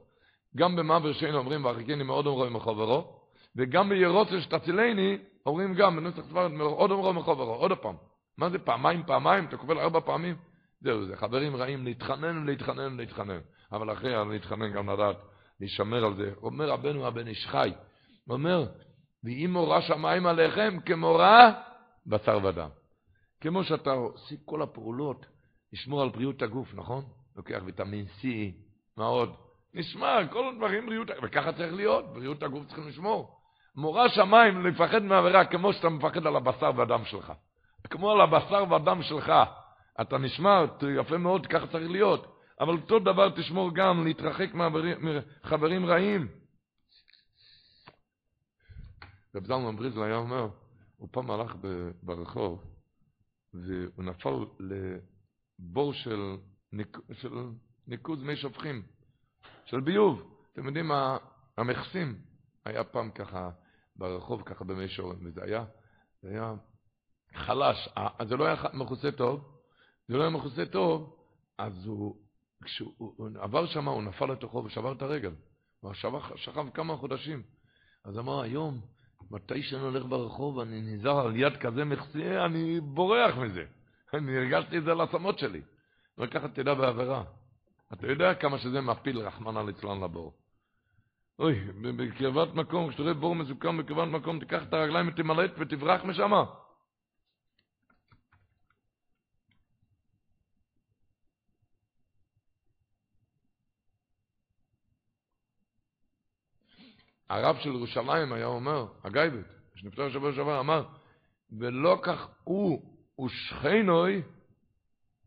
גם 0.56 0.76
במעבר 0.76 1.14
שאין 1.14 1.36
אומרים 1.36 1.66
והרחיקני 1.66 2.04
מאוד 2.04 2.26
אומרו 2.26 2.50
מחברו, 2.50 3.19
וגם 3.56 3.90
בירוצה 3.90 4.42
שתצילני 4.42 5.18
אומרים 5.46 5.74
גם 5.74 5.96
בנוסח 5.96 6.26
דבר 6.26 6.66
עוד 6.66 6.92
אומרו 6.92 7.14
מחברו, 7.14 7.54
עוד 7.54 7.72
פעם. 7.72 7.96
מה 8.38 8.50
זה 8.50 8.60
פעמיים 8.60 9.04
פעמיים? 9.04 9.46
אתה 9.46 9.58
קופל 9.58 9.80
ארבע 9.80 10.00
פעמים? 10.00 10.36
זהו 10.82 11.06
זה, 11.06 11.18
חברים 11.18 11.56
רעים, 11.56 11.86
להתחנן 11.86 12.38
ולהתחנן 12.38 12.94
ולהתחנן. 12.94 13.40
אבל 13.72 13.94
אחרי 13.94 14.30
להתחנן 14.30 14.72
גם 14.72 14.90
לדעת, 14.90 15.18
להישמר 15.60 16.06
על 16.06 16.16
זה. 16.16 16.32
אומר 16.42 16.70
רבנו 16.70 17.08
הבן 17.08 17.28
איש 17.28 17.48
חי, 17.48 17.74
אומר, 18.30 18.66
ואם 19.24 19.50
מורה 19.54 19.82
שמיים 19.82 20.26
עליכם 20.26 20.78
כמורה 20.86 21.52
בשר 22.08 22.40
ודם. 22.44 22.70
כמו 23.42 23.64
שאתה 23.64 23.92
עושה 23.92 24.36
כל 24.46 24.62
הפעולות, 24.62 25.26
לשמור 25.74 26.02
על 26.02 26.10
בריאות 26.10 26.42
הגוף, 26.42 26.74
נכון? 26.74 27.04
לוקח 27.36 27.62
ויטמין 27.66 28.06
C, 28.06 28.26
מה 28.98 29.06
עוד? 29.06 29.34
נשמע, 29.74 30.28
כל 30.32 30.50
הדברים 30.50 30.86
בריאות, 30.86 31.08
וככה 31.24 31.54
צריך 31.54 31.74
להיות, 31.74 32.14
בריאות 32.14 32.44
הגוף 32.44 32.66
צריכים 32.66 32.88
לשמור. 32.88 33.39
מורה 33.76 34.10
שמיים 34.10 34.66
לפחד 34.66 35.04
מעבירה 35.04 35.46
כמו 35.46 35.74
שאתה 35.74 35.90
מפחד 35.90 36.28
על 36.28 36.36
הבשר 36.36 36.72
והדם 36.76 37.06
שלך. 37.06 37.34
כמו 37.90 38.12
על 38.12 38.22
הבשר 38.22 38.64
והדם 38.70 39.04
שלך. 39.04 39.32
אתה 40.02 40.18
נשמע 40.18 40.64
יפה 41.00 41.18
מאוד, 41.18 41.48
ככה 41.48 41.68
צריך 41.68 41.90
להיות. 41.92 42.36
אבל 42.60 42.74
אותו 42.74 43.00
דבר 43.00 43.30
תשמור 43.30 43.76
גם 43.76 44.06
להתרחק 44.06 44.50
מחברים 44.54 45.86
רעים. 45.86 46.28
רב 49.36 49.46
זלמן 49.46 49.76
בריזל 49.76 50.04
היה 50.04 50.16
אומר, 50.16 50.48
הוא 50.98 51.10
פעם 51.12 51.32
הלך 51.32 51.56
ברחוב, 52.04 52.64
והוא 53.54 54.04
נפל 54.04 54.46
לבור 54.60 55.94
של, 55.94 56.38
ניק, 56.72 56.98
של 57.14 57.34
ניקוז 57.88 58.24
מי 58.24 58.36
שופכים, 58.36 58.84
של 59.66 59.80
ביוב. 59.80 60.36
אתם 60.54 60.66
יודעים, 60.66 60.92
המכסים, 61.58 62.22
היה 62.66 62.84
פעם 62.84 63.12
ככה 63.12 63.50
ברחוב, 63.96 64.42
ככה 64.46 64.64
במי 64.64 64.86
וזה 65.24 65.44
היה, 65.44 65.66
זה 66.22 66.30
היה 66.30 66.54
חלש, 67.36 67.90
זה 68.28 68.38
לא 68.38 68.46
היה 68.46 68.56
מכוסה 68.74 69.12
טוב, 69.12 69.60
זה 70.08 70.18
לא 70.18 70.22
היה 70.22 70.30
מכוסה 70.30 70.66
טוב, 70.66 71.16
אז 71.58 71.86
הוא, 71.86 72.16
כשהוא 72.64 73.30
עבר 73.40 73.66
שם, 73.66 73.88
הוא 73.88 74.04
נפל 74.04 74.26
לתוכו 74.26 74.58
ושבר 74.58 74.92
את 74.92 75.02
הרגל. 75.02 75.32
הוא 75.80 75.94
שכב 76.36 76.70
כמה 76.74 76.98
חודשים. 76.98 77.44
אז 78.06 78.20
אמר, 78.20 78.42
היום, 78.42 78.82
מתי 79.32 79.64
שאני 79.64 79.82
הולך 79.82 80.06
ברחוב, 80.06 80.60
אני 80.60 80.82
נזהר 80.82 81.20
על 81.20 81.36
יד 81.36 81.58
כזה 81.58 81.86
מכסה, 81.86 82.46
אני 82.46 82.80
בורח 82.80 83.36
מזה. 83.38 83.66
אני 84.14 84.38
הרגשתי 84.38 84.78
את 84.78 84.84
זה 84.84 84.92
על 84.92 85.02
עצמות 85.02 85.40
שלי. 85.40 85.62
וככה 86.18 86.48
תדע 86.48 86.74
בעבירה. 86.74 87.24
אתה 87.94 88.08
יודע 88.08 88.34
כמה 88.34 88.58
שזה 88.58 88.82
מפיל, 88.82 89.20
רחמנא 89.20 89.60
ליצלן 89.60 90.04
לבור. 90.04 90.34
אוי, 91.40 91.60
בקרבת 91.98 92.54
מקום, 92.54 92.90
כשאתה 92.90 93.04
רואה 93.04 93.14
בור 93.14 93.36
מסוכן 93.36 93.78
בקרבת 93.78 94.08
מקום, 94.08 94.40
תיקח 94.40 94.64
את 94.64 94.74
הרגליים 94.74 95.08
ותמלט 95.08 95.52
ותברח 95.60 96.04
משם. 96.04 96.32
הרב 107.30 107.58
של 107.60 107.70
ירושלים 107.70 108.34
היה 108.34 108.46
אומר, 108.46 108.86
הגייבט, 109.04 109.46
שנפטר 109.76 110.10
שבוע 110.10 110.34
שעבר, 110.34 110.60
אמר, 110.60 110.88
ולא 111.60 112.00
כך 112.04 112.28
הוא 112.44 112.96
ושכנוי, 113.26 114.22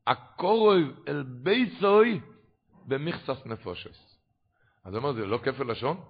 הקורוי 0.07 0.85
אל 1.09 1.23
בייסוי 1.23 2.21
במכסס 2.87 3.47
נפושס. 3.47 4.12
אז 4.85 4.95
הוא 4.95 5.03
אומר, 5.03 5.13
זה 5.13 5.27
לא 5.27 5.39
כפל 5.39 5.71
לשון? 5.71 6.01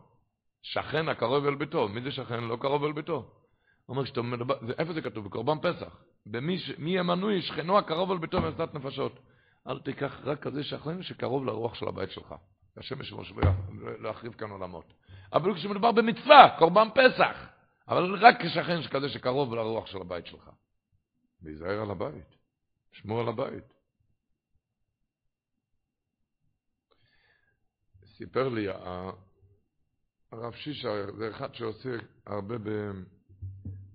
שכן 0.63 1.09
הקרוב 1.09 1.47
אל 1.47 1.55
ביתו. 1.55 1.89
מי 1.89 2.01
זה 2.01 2.11
שכן? 2.11 2.45
לא 2.45 2.57
קרוב 2.57 2.85
אל 2.85 2.93
ביתו. 2.93 3.15
הוא 3.15 3.97
אומר, 3.97 4.05
שאתה 4.05 4.23
מדבר, 4.23 4.55
איפה 4.79 4.93
זה 4.93 5.03
כתוב? 5.03 5.25
בקורבן 5.25 5.59
פסח. 5.63 5.97
במי 6.27 6.59
מי 6.79 6.99
המנוי, 6.99 7.43
שכנו 7.43 7.79
הקרוב 7.79 8.11
אל 8.11 8.19
ביתו 8.19 8.41
במכסת 8.43 8.75
נפשות. 8.75 9.19
אל 9.67 9.81
תיקח 9.81 10.21
רק 10.25 10.43
כזה 10.43 10.65
שכן 10.65 11.03
שקרוב 11.03 11.45
לרוח 11.45 11.75
של 11.75 11.89
הבית 11.89 12.11
שלך. 12.11 12.35
השם 12.77 13.01
ישמור 13.01 13.23
להחריב 14.01 14.33
כאן 14.33 14.51
עולמות. 14.51 14.93
אבל 15.33 15.55
כשמדובר 15.55 15.93
במצווה, 15.93 16.57
קורבן 16.59 16.89
פסח, 16.95 17.47
אבל 17.89 18.15
רק 18.15 18.43
כשכן 18.43 18.83
כזה 18.83 19.09
שקרוב 19.09 19.55
לרוח 19.55 19.87
של 19.87 20.01
הבית 20.01 20.27
שלך. 20.27 20.51
להיזהר 21.43 21.81
על 21.83 21.91
הבית, 21.91 22.37
שמור 22.93 23.21
על 23.21 23.29
הבית. 23.29 23.82
סיפר 28.17 28.49
לי 28.49 28.67
הרב 30.33 30.53
שישה, 30.55 31.13
זה 31.19 31.31
אחד 31.31 31.55
שעושה 31.55 31.97
הרבה 32.27 32.59
ב, 32.59 32.69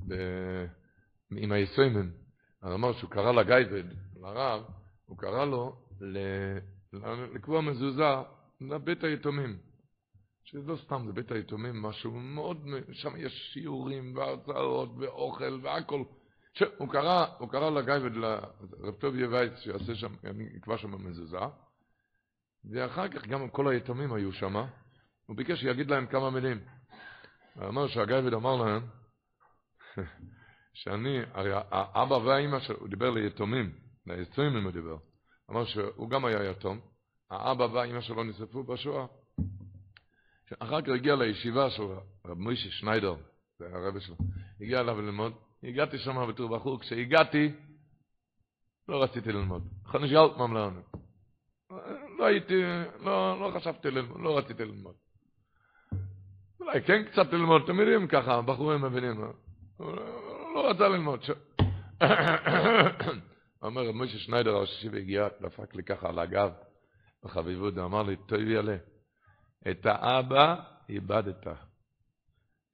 ב, 0.07 0.13
עם 1.31 1.51
היסוימן, 1.51 2.09
הוא 2.63 2.73
אמר 2.73 2.93
שהוא 2.93 3.09
קרא 3.09 3.31
לגייבד, 3.31 3.83
לרב, 4.21 4.63
הוא 5.05 5.17
קרא 5.17 5.45
לו 5.45 5.75
לקבוע 7.33 7.61
מזוזה 7.61 8.03
לבית 8.61 9.03
היתומים. 9.03 9.57
שזה 10.47 10.71
לא 10.71 10.77
סתם, 10.85 11.03
זה 11.07 11.13
בית 11.13 11.31
היתומים, 11.31 11.81
משהו 11.81 12.11
מאוד, 12.11 12.67
שם 12.91 13.13
יש 13.17 13.49
שיעורים 13.53 14.15
והרצאות 14.15 14.89
ואוכל 14.97 15.59
והכל. 15.63 16.03
הוא 16.77 16.89
קרא, 16.89 17.25
הוא 17.39 17.49
קרא 17.49 17.69
לגיא 17.69 17.93
ולרב 18.01 18.95
טוביה 18.99 19.29
וייץ 19.29 19.53
שיעשה 19.59 19.95
שם, 19.95 20.15
אני 20.23 20.49
אקבע 20.57 20.77
שם 20.77 20.91
במזוזה, 20.91 21.37
ואחר 22.71 23.07
כך 23.07 23.27
גם 23.27 23.49
כל 23.49 23.67
היתומים 23.67 24.13
היו 24.13 24.33
שם, 24.33 24.55
הוא 25.25 25.37
ביקש 25.37 25.59
שיגיד 25.59 25.89
להם 25.89 26.07
כמה 26.07 26.29
מילים. 26.29 26.59
הוא 27.55 27.67
אמר 27.67 27.87
שהגייבד 27.87 28.33
אמר 28.33 28.55
להם, 28.55 28.87
שאני, 30.73 31.19
הרי 31.33 31.51
האבא 31.71 32.13
והאימא 32.13 32.59
שלו, 32.59 32.77
הוא 32.77 32.89
דיבר 32.89 33.09
ליתומים, 33.09 33.75
ליתומים 34.07 34.63
הוא 34.63 34.71
דיבר, 34.71 34.97
אמר 35.51 35.65
שהוא 35.65 36.09
גם 36.09 36.25
היה 36.25 36.51
יתום, 36.51 36.79
האבא 37.29 37.63
והאימא 37.63 38.01
שלו 38.01 38.23
נשרפו 38.23 38.63
בשואה. 38.63 39.05
אחר 40.59 40.81
כך 40.81 40.89
הגיע 40.89 41.15
לישיבה 41.15 41.69
של 41.69 41.83
רב 42.25 42.37
מוישה 42.37 42.71
שניידר, 42.71 43.15
זה 43.59 43.65
הרב 43.65 43.99
שלו, 43.99 44.15
הגיע 44.61 44.79
אליו 44.79 45.01
ללמוד, 45.01 45.33
הגעתי 45.63 45.97
שם 45.97 46.27
בתור 46.29 46.57
בחור, 46.57 46.79
כשהגעתי, 46.79 47.51
לא 48.87 49.03
רציתי 49.03 49.31
ללמוד. 49.31 49.67
חניש 49.85 50.11
אלטמן 50.11 50.53
לענו. 50.53 51.06
לא 52.17 52.25
הייתי, 52.25 52.63
לא, 52.99 53.39
לא 53.39 53.51
חשבתי 53.55 53.91
ללמוד, 53.91 54.21
לא 54.21 54.37
רציתי 54.37 54.65
ללמוד. 54.65 54.95
אולי 56.59 56.81
כן 56.81 57.03
קצת 57.03 57.33
ללמוד, 57.33 57.61
אתם 57.63 57.79
יודעים 57.79 58.07
ככה, 58.07 58.41
בחורים 58.41 58.81
מבינים, 58.81 59.21
לא 60.55 60.69
רצה 60.69 60.87
ללמוד. 60.87 61.19
אומר 63.61 63.91
מוישה 63.91 64.17
שניידר, 64.17 64.55
הראשי 64.55 64.89
והגיע, 64.89 65.27
דפק 65.41 65.75
לי 65.75 65.83
ככה 65.83 66.09
על 66.09 66.19
הגב, 66.19 66.51
בחביבות, 67.23 67.77
ואמר 67.77 68.03
לי, 68.03 68.15
טוב 68.15 68.39
יאללה. 68.39 68.77
את 69.71 69.85
האבא 69.85 70.55
איבדת. 70.89 71.47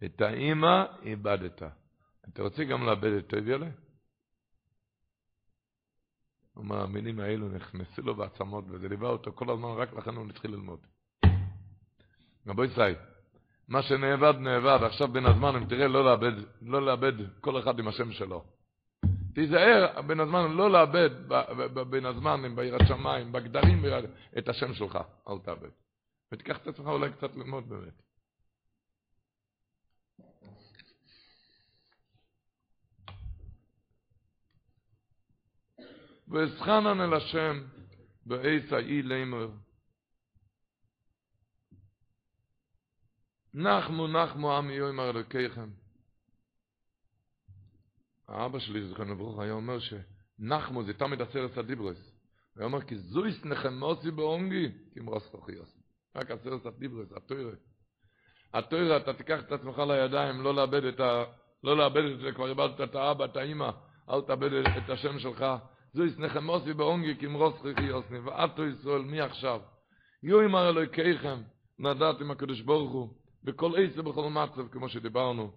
את 0.06 0.22
האימא 0.22 0.86
איבדת. 1.04 1.64
אתה 2.30 2.44
רוצה 2.44 2.64
גם 2.64 2.86
לאבד 2.86 3.12
את 3.12 3.28
טוביאלה? 3.28 3.66
הוא 3.66 3.74
אומר, 6.56 6.82
המילים 6.82 7.20
האלו 7.20 7.50
נכנסו 7.50 8.02
לו 8.02 8.16
בעצמות, 8.16 8.66
וזה 8.70 8.90
ליווה 8.90 9.10
אותו 9.10 9.32
כל 9.36 9.50
הזמן, 9.50 9.70
רק 9.70 9.94
לכן 9.94 10.16
הוא 10.16 10.30
התחיל 10.30 10.52
ללמוד. 10.52 10.80
רבו 12.48 12.64
ישראל, 12.64 12.96
מה 13.68 13.82
שנאבד, 13.82 14.34
נאבד. 14.40 14.80
עכשיו 14.84 15.08
בין 15.08 15.26
הזמן, 15.26 15.56
אם 15.56 15.66
תראה, 15.66 15.88
לא 15.88 16.06
לאבד, 16.06 16.32
לא 16.62 16.86
לאבד 16.86 17.14
כל 17.42 17.60
אחד 17.60 17.80
עם 17.80 17.88
השם 17.88 18.12
שלו. 18.12 18.44
תיזהר 19.36 20.02
בין 20.02 20.20
הזמן, 20.20 20.52
לא 20.52 20.72
לאבד 20.72 21.10
בין 21.90 22.06
הזמן, 22.06 22.56
ביראת 22.56 22.88
שמיים, 22.88 23.32
בגדרים, 23.32 23.86
את 24.38 24.50
השם 24.50 24.74
שלך. 24.74 25.00
אל 25.30 25.40
תאבד. 25.44 25.70
ותיקח 26.32 26.58
את 26.58 26.68
עצמך 26.68 26.88
אולי 26.88 27.12
קצת 27.12 27.36
ללמוד 27.36 27.70
באמת. 27.70 28.02
ואסחנן 36.34 37.02
אל 37.02 37.14
השם 37.14 37.64
בעץ 38.26 38.74
האי 38.74 39.02
לימר. 39.02 39.50
נחמו 43.54 44.08
נחמו 44.08 44.58
עמי 44.58 44.74
יאמר 44.74 45.10
אלוקיכם. 45.10 45.70
האבא 48.28 48.60
שלי, 48.60 48.88
זכרנו 48.88 49.14
לברוך, 49.14 49.40
היה 49.40 49.54
אומר 49.54 49.78
שנחמו 49.80 50.84
זה 50.84 50.94
תמיד 50.94 51.22
עשרת 51.22 51.58
הדיברס. 51.58 51.98
הוא 51.98 52.62
היה 52.62 52.66
אומר 52.66 52.82
כי 52.82 52.98
זויס 52.98 53.46
נחמוסי 53.46 54.12
באונגי 54.12 54.72
כמרוס 54.94 55.28
כוחי 55.28 55.52
רק 56.16 56.32
עשרת 56.32 56.66
הדיברס, 56.66 57.12
התוירה. 57.12 57.56
התוירה, 58.54 58.98
אתה 58.98 59.14
תיקח 59.14 59.40
את 59.40 59.52
עצמך 59.52 59.80
לידיים, 59.88 60.42
לא 60.42 60.56
לאבד 60.56 60.84
את 60.84 61.00
ה... 61.00 61.24
לא 61.64 61.78
לאבד 61.78 62.04
את 62.04 62.20
זה, 62.20 62.32
כבר 62.32 62.50
איבדת 62.50 62.82
את 62.82 62.96
האבא, 62.96 63.26
את 63.26 63.38
האמא, 63.38 63.72
אל 64.10 64.22
תאבד 64.22 64.54
את 64.54 64.90
השם 64.90 65.20
שלך. 65.20 65.46
זו 65.94 66.06
יסנחם 66.06 66.50
אוסי 66.50 66.74
באונגי 66.74 67.16
כמרוס 67.20 67.62
חיכי 67.62 67.92
אוסני, 67.92 68.20
ועתו 68.20 68.66
ישראל, 68.66 69.02
מי 69.02 69.22
עכשיו? 69.22 69.62
יו 70.24 70.46
אמר 70.46 70.70
אלוהיכיכם, 70.70 71.42
נדעת 71.80 72.22
עם 72.22 72.32
הקדוש 72.32 72.62
ברוך 72.62 72.92
הוא, 72.92 73.14
בכל 73.44 73.72
עשר 73.78 74.02
בכל 74.02 74.30
מצב, 74.30 74.68
כמו 74.72 74.90
שדיברנו. 74.90 75.52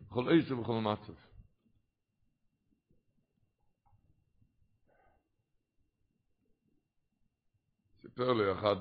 בכל 0.00 0.38
עשר 0.38 0.54
בכל 0.54 0.80
מצב. 0.80 1.12
סיפר 8.02 8.32
לי 8.32 8.52
אחד, 8.52 8.76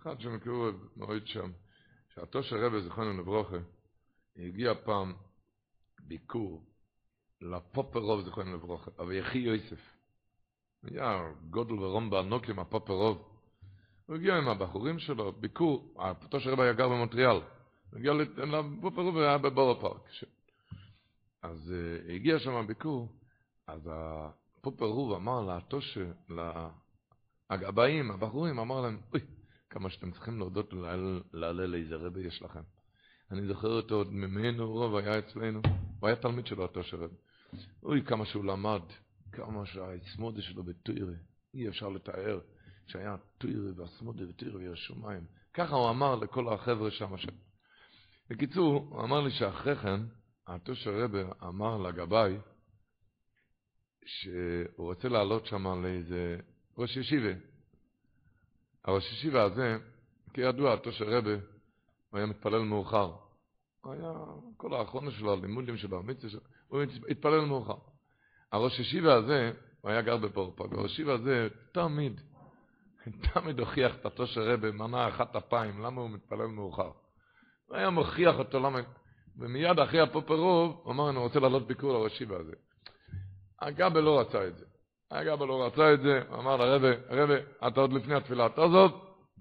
אחד 0.00 0.20
שמכירו 0.20 0.70
מאוד 0.96 1.26
שם, 1.26 1.50
שהתושר 2.14 2.56
רבי 2.56 2.82
זכרנו 2.82 3.20
לברוכה, 3.20 3.56
הגיע 4.36 4.74
פעם 4.84 5.14
ביקור 6.00 6.75
לפופרוב 7.40 8.20
זכרנו 8.20 8.54
לברוכה, 8.54 8.90
אבל 8.98 9.12
יחי 9.12 9.38
יוסף. 9.38 9.96
היה 10.84 11.32
גודל 11.50 11.72
ורום 11.72 12.10
בענוק 12.10 12.48
עם 12.48 12.58
הפופר 12.58 12.92
רוב. 12.92 13.28
הוא 14.06 14.16
הגיע 14.16 14.36
עם 14.36 14.48
הבחורים 14.48 14.98
שלו, 14.98 15.32
ביקור, 15.32 15.94
אותו 16.22 16.40
שרב 16.40 16.60
היה 16.60 16.72
גר 16.72 16.88
במונטריאל. 16.88 17.36
הוא 17.36 17.98
הגיע 17.98 18.12
לפופר 18.12 19.02
רוב 19.02 19.16
והיה 19.16 19.38
בבורו 19.38 19.80
פארק. 19.80 20.10
אז 21.42 21.72
uh, 21.72 22.12
הגיע 22.12 22.38
שם 22.38 22.66
ביקור, 22.66 23.08
אז 23.66 23.90
הפופר 23.92 24.84
רוב 24.84 25.12
אמר 25.12 25.40
לאתוש, 25.40 25.98
הגבאים, 27.50 28.10
הבחורים, 28.10 28.58
אמר 28.58 28.80
להם, 28.80 29.00
אוי, 29.12 29.20
כמה 29.70 29.90
שאתם 29.90 30.10
צריכים 30.10 30.38
להודות 30.38 30.72
להלל 31.32 31.74
איזה 31.74 31.96
רבי 31.96 32.20
יש 32.20 32.42
לכם. 32.42 32.62
אני 33.30 33.46
זוכר 33.46 33.68
אותו 33.68 33.94
עוד 33.94 34.12
ממנו, 34.12 34.72
רוב 34.72 34.96
היה 34.96 35.18
אצלנו, 35.18 35.60
הוא 36.00 36.06
היה 36.06 36.16
תלמיד 36.16 36.46
שלו, 36.46 36.62
אותו 36.62 36.82
שרב. 36.82 37.10
אוי, 37.82 38.02
כמה 38.04 38.26
שהוא 38.26 38.44
למד, 38.44 38.82
כמה 39.32 39.66
שהאסמודה 39.66 40.42
שלו 40.42 40.62
בטוירה, 40.62 41.12
אי 41.54 41.68
אפשר 41.68 41.88
לתאר, 41.88 42.40
שהיה 42.86 43.16
טוירה 43.38 43.70
ואסמודה 43.76 44.28
וטוירה 44.28 44.56
וירשו 44.56 44.94
מים. 44.94 45.26
ככה 45.54 45.74
הוא 45.74 45.90
אמר 45.90 46.14
לכל 46.14 46.52
החבר'ה 46.52 46.90
שם. 46.90 47.14
בקיצור, 48.30 48.88
הוא 48.90 49.02
אמר 49.04 49.20
לי 49.20 49.30
שאחרי 49.30 49.76
כן, 49.76 50.00
אותו 50.48 50.76
שרבה 50.76 51.22
אמר 51.42 51.78
לגבאי, 51.78 52.36
שהוא 54.04 54.86
רוצה 54.86 55.08
לעלות 55.08 55.46
שם 55.46 55.82
לאיזה 55.82 56.38
ראש 56.78 56.96
ישיבה. 56.96 57.32
הראש 58.84 59.12
ישיבה 59.12 59.42
הזה, 59.42 59.78
כידוע, 60.32 60.72
אותו 60.74 60.92
שרבה, 60.92 61.34
הוא 62.10 62.18
היה 62.18 62.26
מתפלל 62.26 62.62
מאוחר. 62.62 63.12
הוא 63.80 63.92
היה, 63.92 64.12
כל 64.56 64.74
האחרונה 64.74 65.10
שלו, 65.10 65.32
הלימודים 65.32 65.76
שלו, 65.76 65.98
המצווה 65.98 66.30
שלו, 66.30 66.40
הוא 66.68 66.82
התפלל 67.08 67.40
מאוחר. 67.40 67.76
הראש 68.52 68.78
ישיבה 68.78 69.14
הזה, 69.14 69.52
הוא 69.80 69.90
היה 69.90 70.02
גר 70.02 70.16
בפורפג, 70.16 70.74
הראש 70.74 70.92
ישיבה 70.92 71.14
הזה 71.14 71.48
תמיד, 71.72 72.20
תמיד 73.32 73.60
הוכיח 73.60 73.96
את 73.96 74.06
התושר 74.06 74.52
רבה, 74.52 74.70
מנה 74.72 75.08
אחת 75.08 75.36
אפיים, 75.36 75.82
למה 75.82 76.00
הוא 76.00 76.10
מתפלל 76.10 76.46
מאוחר. 76.46 76.90
הוא 77.66 77.76
היה 77.76 77.90
מוכיח 77.90 78.38
אותו 78.38 78.58
למה, 78.58 78.80
ומיד 79.38 79.78
אחרי 79.78 80.00
הפופרוב, 80.00 80.80
הוא 80.84 80.92
אמר, 80.92 81.10
אני 81.10 81.18
רוצה 81.18 81.40
לעלות 81.40 81.66
ביקור 81.66 81.92
לראש 81.92 82.12
ישיבה 82.12 82.36
הזה. 82.36 82.52
הגבל 83.60 84.00
לא 84.00 84.20
רצה 84.20 84.46
את 84.46 84.56
זה. 84.56 84.64
הגבל 85.10 85.46
לא 85.46 85.66
רצה 85.66 85.94
את 85.94 86.00
זה, 86.00 86.22
הוא 86.28 86.38
אמר 86.38 86.56
לרבה, 86.56 86.88
רבה, 87.08 87.34
אתה 87.68 87.80
עוד 87.80 87.92
לפני 87.92 88.14
התפילה, 88.14 88.48
תעזוב, 88.48 88.92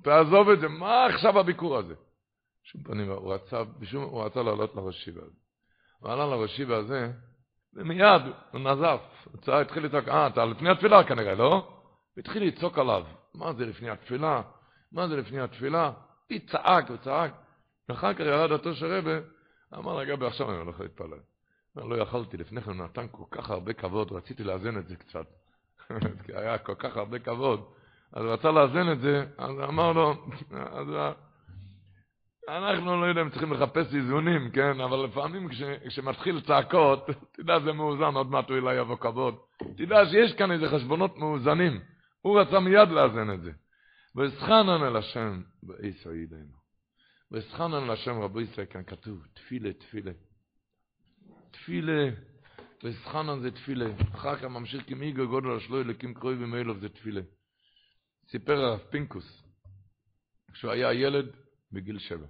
תעזוב 0.04 0.50
את 0.50 0.60
זה, 0.60 0.68
מה 0.68 1.06
עכשיו 1.06 1.40
הביקור 1.40 1.78
הזה? 1.78 1.94
שום 2.64 2.84
פנים, 2.84 3.12
הוא 3.12 3.34
רצה, 3.34 3.64
בשום, 3.64 4.04
הוא 4.04 4.24
רצה 4.24 4.44
לעלות 4.44 4.76
לראש 4.76 5.02
ישיבה 5.02 5.22
הזה. 5.22 5.45
הוא 6.06 6.14
עלה 6.14 6.26
לראש 6.26 6.52
ישיבה 6.52 6.78
הזה, 6.78 7.12
ומיד 7.74 8.22
הוא 8.52 8.62
נזף, 8.62 9.02
הוא 9.46 9.54
התחיל 9.54 9.86
לצעוק, 9.86 10.08
אה, 10.08 10.28
אתה 10.28 10.46
לפני 10.46 10.70
התפילה 10.70 11.04
כנראה, 11.04 11.36
לא? 11.36 11.54
הוא 11.54 12.20
התחיל 12.22 12.44
לצעוק 12.44 12.78
עליו, 12.78 13.06
מה 13.36 13.54
זה 13.54 13.66
לפני 13.66 13.90
התפילה? 13.90 14.42
מה 14.92 15.08
זה 15.08 15.16
לפני 15.16 15.42
התפילה? 15.42 15.92
הוא 16.30 16.40
צעק, 16.48 16.90
הוא 16.90 16.98
צעק. 16.98 17.32
ואחר 17.90 18.14
כך 18.14 18.20
ירד 18.20 18.52
אותו 18.52 18.74
של 18.74 18.86
רבה, 18.86 19.20
אמר 19.78 19.96
לגבי 19.96 20.26
עכשיו 20.26 20.52
אני 20.52 20.58
הולך 20.58 20.80
להתפלל. 20.80 21.20
לא 21.76 21.96
יכלתי, 21.96 22.38
לפני 22.38 22.62
כן 22.62 22.82
נתן 22.82 23.08
כל 23.12 23.24
כך 23.32 23.50
הרבה 23.50 23.74
כבוד, 23.74 24.12
רציתי 24.12 24.44
לאזן 24.44 24.78
את 24.78 24.88
זה 24.88 24.96
קצת. 24.96 25.26
כי 26.26 26.36
היה 26.36 26.58
כל 26.58 26.76
כך 26.76 26.98
הרבה 26.98 27.20
כבוד, 27.20 27.66
אז 28.14 28.24
הוא 28.24 28.34
רצה 28.34 28.52
לאזן 28.52 28.92
את 28.92 29.00
זה, 29.00 29.26
אז 29.38 29.52
אמר 29.70 29.92
לו, 29.92 30.14
אז 30.52 30.88
אנחנו 32.50 33.02
לא 33.02 33.06
יודעים, 33.06 33.30
צריכים 33.30 33.54
לחפש 33.54 33.96
איזונים, 33.96 34.52
כן? 34.52 34.82
אבל 34.82 35.06
לפעמים 35.06 35.50
כש, 35.50 35.62
כשמתחיל 35.88 36.42
צעקות, 36.42 37.10
תדע, 37.32 37.60
זה 37.60 37.74
מאוזן, 37.74 38.16
עוד 38.16 38.32
מעט 38.32 38.50
הוא 38.50 38.58
אולי 38.58 38.76
יבוא 38.76 38.96
כבוד. 38.96 39.36
תדע 39.78 40.06
שיש 40.12 40.34
כאן 40.34 40.52
איזה 40.52 40.70
חשבונות 40.70 41.18
מאוזנים. 41.18 41.80
הוא 42.22 42.40
רצה 42.40 42.60
מיד 42.60 42.90
לאזן 42.90 43.34
את 43.34 43.42
זה. 43.42 43.52
ואסחנן 44.16 44.84
אל 44.84 44.96
השם 44.96 45.42
באיסו 45.64 46.14
ידינו. 46.14 46.56
ואסחנן 47.32 47.84
אל 47.84 47.92
השם 47.92 48.22
רבו 48.22 48.42
ישראל, 48.42 48.66
כאן 48.70 48.84
כתוב, 48.84 49.26
תפילה, 49.34 49.74
תפילה. 49.74 50.12
תפילה, 51.52 52.10
ואסחנן 52.84 53.40
זה 53.40 53.52
תפילה. 53.52 53.86
אחר 54.16 54.36
כך 54.36 54.44
ממשיך 54.44 54.84
כמיגו 54.88 55.28
גודל 55.28 55.52
השלוי 55.58 55.84
לקים 55.84 56.14
קרוי 56.14 56.36
ומילוב 56.44 56.80
זה 56.80 56.90
תפילה. 56.90 57.22
סיפר 58.28 58.54
הרב 58.54 58.80
פינקוס, 58.80 59.44
כשהוא 60.54 60.72
היה 60.72 60.94
ילד, 60.94 61.26
בגיל 61.72 62.00
שבע. 62.00 62.28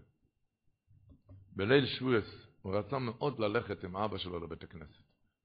בליל 1.56 1.86
שבועס 1.86 2.46
הוא 2.62 2.76
רצה 2.76 3.00
מאוד 3.00 3.40
ללכת 3.40 3.84
עם 3.84 3.98
אבא 3.98 4.18
שלו 4.18 4.40
לבית 4.40 4.64
הכנסת. 4.64 5.04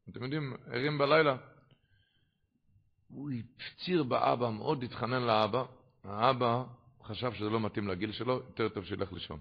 אתם 0.08 0.22
יודעים, 0.24 0.56
ערים 0.66 0.98
בלילה. 0.98 1.36
הוא 3.08 3.30
הפציר 3.30 4.02
באבא, 4.02 4.50
מאוד 4.50 4.82
התחנן 4.82 5.22
לאבא. 5.22 5.64
האבא 6.04 6.64
חשב 7.02 7.32
שזה 7.32 7.50
לא 7.50 7.60
מתאים 7.60 7.88
לגיל 7.88 8.12
שלו, 8.12 8.32
יותר 8.32 8.68
טוב 8.68 8.84
שילך 8.84 9.12
לישון. 9.12 9.40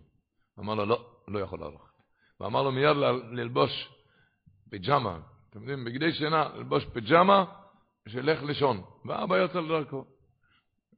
אמר 0.60 0.76
לו, 0.76 0.86
לא, 0.86 1.06
לא 1.28 1.40
יכול 1.40 1.60
ללכת. 1.64 2.04
ואמר 2.40 2.64
לו 2.64 2.72
מיד 2.72 2.98
ללבוש 3.32 3.90
פיג'מה, 4.70 5.20
אתם 5.50 5.60
יודעים, 5.60 5.86
בגדי 5.86 6.14
שינה, 6.14 6.50
ללבוש 6.56 6.86
פיג'מה, 6.94 7.46
שילך 8.08 8.44
לישון. 8.44 8.84
ואבא 9.06 9.46
יצא 9.46 9.60
לדרכו. 9.60 10.06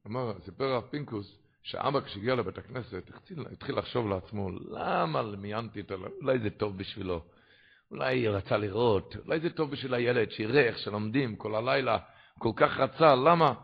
אמר, 0.06 0.40
סיפר 0.40 0.64
הרב 0.64 0.84
פינקוס, 0.90 1.41
שאבא 1.62 2.00
כשהגיע 2.00 2.34
לבית 2.34 2.58
הכנסת, 2.58 3.10
התחיל, 3.14 3.44
התחיל 3.52 3.78
לחשוב 3.78 4.08
לעצמו, 4.08 4.50
למה 4.50 5.22
מיינתי 5.22 5.80
את 5.80 5.90
ה... 5.90 5.94
אולי 6.22 6.38
זה 6.38 6.50
טוב 6.50 6.78
בשבילו, 6.78 7.22
אולי 7.90 8.26
הוא 8.26 8.36
רצה 8.36 8.56
לראות, 8.56 9.16
אולי 9.26 9.40
זה 9.40 9.50
טוב 9.50 9.70
בשביל 9.70 9.94
הילד, 9.94 10.30
שיראה 10.30 10.62
איך 10.62 10.78
שלומדים 10.78 11.36
כל 11.36 11.54
הלילה, 11.54 11.98
כל 12.38 12.52
כך 12.56 12.78
רצה, 12.78 13.14
למה? 13.14 13.54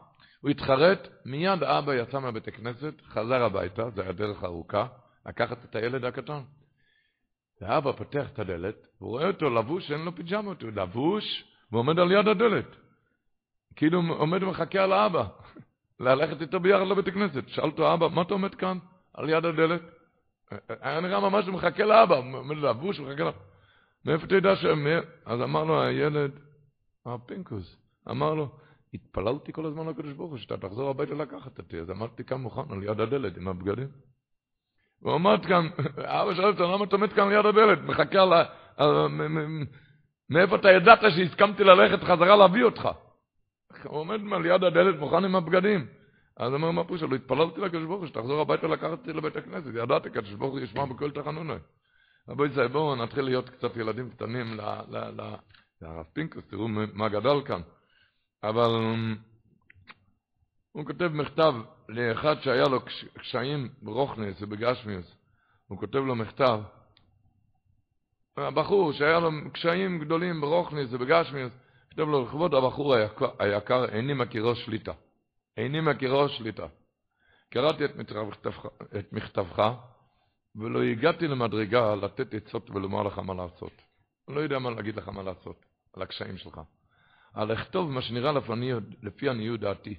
הוא 0.40 0.50
התחרט, 0.50 1.08
מיד 1.24 1.62
אבא 1.62 1.94
יצא 1.94 2.18
מהבית 2.18 2.48
הכנסת, 2.48 2.94
חזר 3.08 3.42
הביתה, 3.42 3.90
זו 3.90 4.02
הייתה 4.02 4.12
דרך 4.12 4.44
ארוכה, 4.44 4.86
לקחת 5.26 5.64
את 5.64 5.76
הילד 5.76 6.04
הקטן. 6.04 6.40
ואבא 7.60 7.92
פותח 7.92 8.26
את 8.32 8.38
הדלת, 8.38 8.86
והוא 9.00 9.10
רואה 9.10 9.26
אותו 9.26 9.50
לבוש, 9.50 9.90
אין 9.90 10.00
לו 10.00 10.14
פיג'מות, 10.14 10.62
הוא 10.62 10.70
לבוש, 10.70 11.44
ועומד 11.72 11.98
על 11.98 12.12
יד 12.12 12.28
הדלת. 12.28 12.76
כאילו 13.76 14.02
עומד 14.08 14.42
ומחכה 14.42 14.82
על 14.82 14.92
האבא. 14.92 15.24
ללכת 16.00 16.40
איתו 16.40 16.60
ביחד 16.60 16.86
לבית 16.86 17.08
הכנסת. 17.08 17.48
שאל 17.48 17.64
אותו, 17.64 17.94
אבא, 17.94 18.08
מה 18.08 18.22
אתה 18.22 18.34
עומד 18.34 18.54
כאן, 18.54 18.78
על 19.14 19.28
יד 19.28 19.44
הדלת? 19.44 19.82
היה 20.68 21.00
נראה 21.00 21.20
ממש 21.20 21.48
מחכה 21.48 21.84
לאבא, 21.84 22.16
עומד 22.16 22.56
לבוש, 22.56 23.00
מחכה 23.00 23.24
לאבא. 23.24 23.38
מאיפה 24.04 24.26
אתה 24.26 24.34
יודע 24.34 24.56
ש... 24.56 24.64
אז 25.26 25.42
אמר 25.42 25.64
לו 25.64 25.82
הילד, 25.82 26.30
הפינקוס, 27.06 27.76
אמר 28.10 28.34
לו, 28.34 28.48
התפללתי 28.94 29.52
כל 29.52 29.66
הזמן 29.66 29.86
לקדוש 29.86 30.12
ברוך 30.12 30.30
הוא, 30.30 30.38
שאתה 30.38 30.56
תחזור 30.56 30.90
הביתה 30.90 31.14
לקחת 31.14 31.58
אותי, 31.58 31.80
אז 31.80 31.90
עמדתי 31.90 32.24
כאן 32.24 32.36
מוכן 32.36 32.72
על 32.72 32.82
יד 32.82 33.00
הדלת 33.00 33.36
עם 33.36 33.48
הבגדים. 33.48 33.88
הוא 35.00 35.14
עמד 35.14 35.46
כאן, 35.46 35.68
אבא 35.98 36.34
שאל 36.34 36.44
אותו, 36.44 36.72
למה 36.72 36.84
אתה 36.84 36.96
עומד 36.96 37.12
כאן 37.12 37.26
על 37.26 37.32
יד 37.32 37.46
הדלת? 37.46 37.78
מחכה 37.82 38.22
על... 38.22 38.32
מאיפה 40.30 40.56
אתה 40.56 40.70
ידעת 40.70 41.00
שהסכמתי 41.16 41.64
ללכת 41.64 42.04
חזרה 42.04 42.36
להביא 42.36 42.64
אותך? 42.64 42.88
הוא 43.84 43.98
עומד 43.98 44.32
על 44.32 44.46
יד 44.46 44.64
הדלת 44.64 44.98
מוכן 44.98 45.24
עם 45.24 45.36
הבגדים. 45.36 45.86
אז 46.36 46.52
אומר 46.52 46.70
מה 46.70 46.84
פושה, 46.84 47.06
לא 47.06 47.16
התפללתי 47.16 47.60
לקדוש 47.60 47.84
ברוך 47.84 48.00
הוא, 48.00 48.06
שתחזור 48.06 48.40
הביתה 48.40 48.66
לקחת 48.66 48.90
אותי 48.90 49.12
לבית 49.12 49.36
הכנסת, 49.36 49.70
ידעתי, 49.74 50.10
קדוש 50.10 50.32
ברוך 50.32 50.52
הוא 50.52 50.60
ישמע 50.60 50.84
בכל 50.84 51.10
תחנוני. 51.10 51.54
רבו 52.28 52.46
ישראל, 52.46 52.68
בואו 52.68 52.96
נתחיל 52.96 53.24
להיות 53.24 53.50
קצת 53.50 53.76
ילדים 53.76 54.10
קטנים 54.10 54.46
לרב 55.82 56.06
פינקוס, 56.12 56.44
תראו 56.50 56.68
מה 56.68 57.08
גדל 57.08 57.42
כאן. 57.46 57.60
אבל 58.42 58.70
הוא 60.72 60.86
כותב 60.86 61.10
מכתב 61.14 61.54
לאחד 61.88 62.40
שהיה 62.40 62.68
לו 62.68 62.80
קשיים 63.18 63.68
ברוכניס 63.82 64.42
ובגשמיוס. 64.42 65.16
הוא 65.68 65.78
כותב 65.78 65.98
לו 65.98 66.14
מכתב, 66.14 66.60
הבחור 68.36 68.92
שהיה 68.92 69.20
לו 69.20 69.30
קשיים 69.52 69.98
גדולים 69.98 70.40
ברוכניס 70.40 70.88
ובגשמיוס, 70.92 71.52
כתוב 71.90 72.10
לו, 72.10 72.24
לכבוד 72.24 72.54
הבחור 72.54 72.94
היקר, 73.38 73.84
איני 73.84 74.14
מכירו 74.14 74.54
שליטה. 74.54 74.92
איני 75.56 75.80
מכירו 75.80 76.28
שליטה. 76.28 76.66
קראתי 77.50 77.84
את 77.84 77.96
מכתבך, 77.96 78.66
את 78.98 79.12
מכתבך, 79.12 79.72
ולא 80.56 80.82
הגעתי 80.82 81.28
למדרגה 81.28 81.94
לתת 81.94 82.34
עצות 82.34 82.70
ולומר 82.70 83.02
לך 83.02 83.18
מה 83.18 83.34
לעשות. 83.34 83.72
אני 84.28 84.36
לא 84.36 84.40
יודע 84.40 84.58
מה 84.58 84.70
להגיד 84.70 84.96
לך 84.96 85.08
מה 85.08 85.22
לעשות, 85.22 85.64
על 85.92 86.02
הקשיים 86.02 86.38
שלך. 86.38 86.60
על 87.34 87.52
לכתוב 87.52 87.90
מה 87.90 88.02
שנראה 88.02 88.32
לפני, 88.32 88.72
לפי 89.02 89.28
עניות 89.28 89.60
דעתי. 89.60 89.94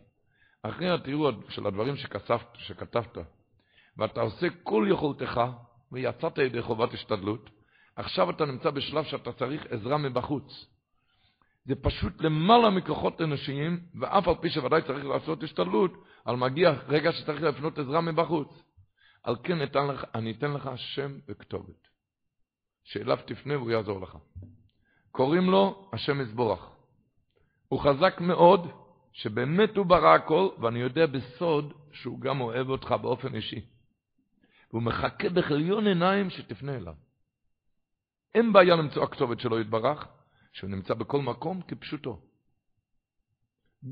אחרי 0.63 0.89
התיאור 0.89 1.31
של 1.49 1.67
הדברים 1.67 1.95
שכתבת, 1.95 2.47
שכתבת, 2.55 3.17
ואתה 3.97 4.21
עושה 4.21 4.47
כל 4.63 4.87
יכולתך, 4.89 5.41
ויצאת 5.91 6.37
ידי 6.37 6.61
חובת 6.61 6.93
השתדלות, 6.93 7.49
עכשיו 7.95 8.29
אתה 8.29 8.45
נמצא 8.45 8.69
בשלב 8.69 9.03
שאתה 9.03 9.31
צריך 9.33 9.65
עזרה 9.69 9.97
מבחוץ. 9.97 10.65
זה 11.65 11.75
פשוט 11.75 12.21
למעלה 12.21 12.69
מכוחות 12.69 13.21
אנושיים, 13.21 13.79
ואף 13.99 14.27
על 14.27 14.35
פי 14.41 14.49
שוודאי 14.49 14.81
צריך 14.81 15.05
לעשות 15.05 15.43
השתדלות, 15.43 15.91
על 16.25 16.35
מגיע 16.35 16.71
רגע 16.87 17.11
שצריך 17.11 17.41
להפנות 17.41 17.79
עזרה 17.79 18.01
מבחוץ. 18.01 18.63
על 19.23 19.35
כן 19.43 19.63
אתן 19.63 19.87
לך, 19.87 20.05
אני 20.15 20.31
אתן 20.31 20.51
לך 20.51 20.69
שם 20.75 21.11
וכתובת, 21.27 21.87
שאליו 22.83 23.17
תפנה 23.25 23.57
והוא 23.57 23.71
יעזור 23.71 24.01
לך. 24.01 24.17
קוראים 25.11 25.49
לו 25.49 25.89
השם 25.93 26.21
יסבורך. 26.21 26.69
הוא 27.67 27.79
חזק 27.79 28.21
מאוד, 28.21 28.67
שבאמת 29.11 29.77
הוא 29.77 29.85
ברא 29.85 30.15
הכל, 30.15 30.49
ואני 30.61 30.79
יודע 30.79 31.05
בסוד 31.05 31.73
שהוא 31.91 32.21
גם 32.21 32.41
אוהב 32.41 32.69
אותך 32.69 32.91
באופן 33.01 33.35
אישי. 33.35 33.65
והוא 34.71 34.83
מחכה 34.83 35.29
בכליון 35.29 35.87
עיניים 35.87 36.29
שתפנה 36.29 36.75
אליו. 36.75 36.93
אין 38.35 38.53
בעיה 38.53 38.75
למצוא 38.75 39.03
הכתובת 39.03 39.39
שלו 39.39 39.59
יתברך, 39.59 40.07
שהוא 40.51 40.69
נמצא 40.69 40.93
בכל 40.93 41.21
מקום 41.21 41.61
כפשוטו. 41.67 42.19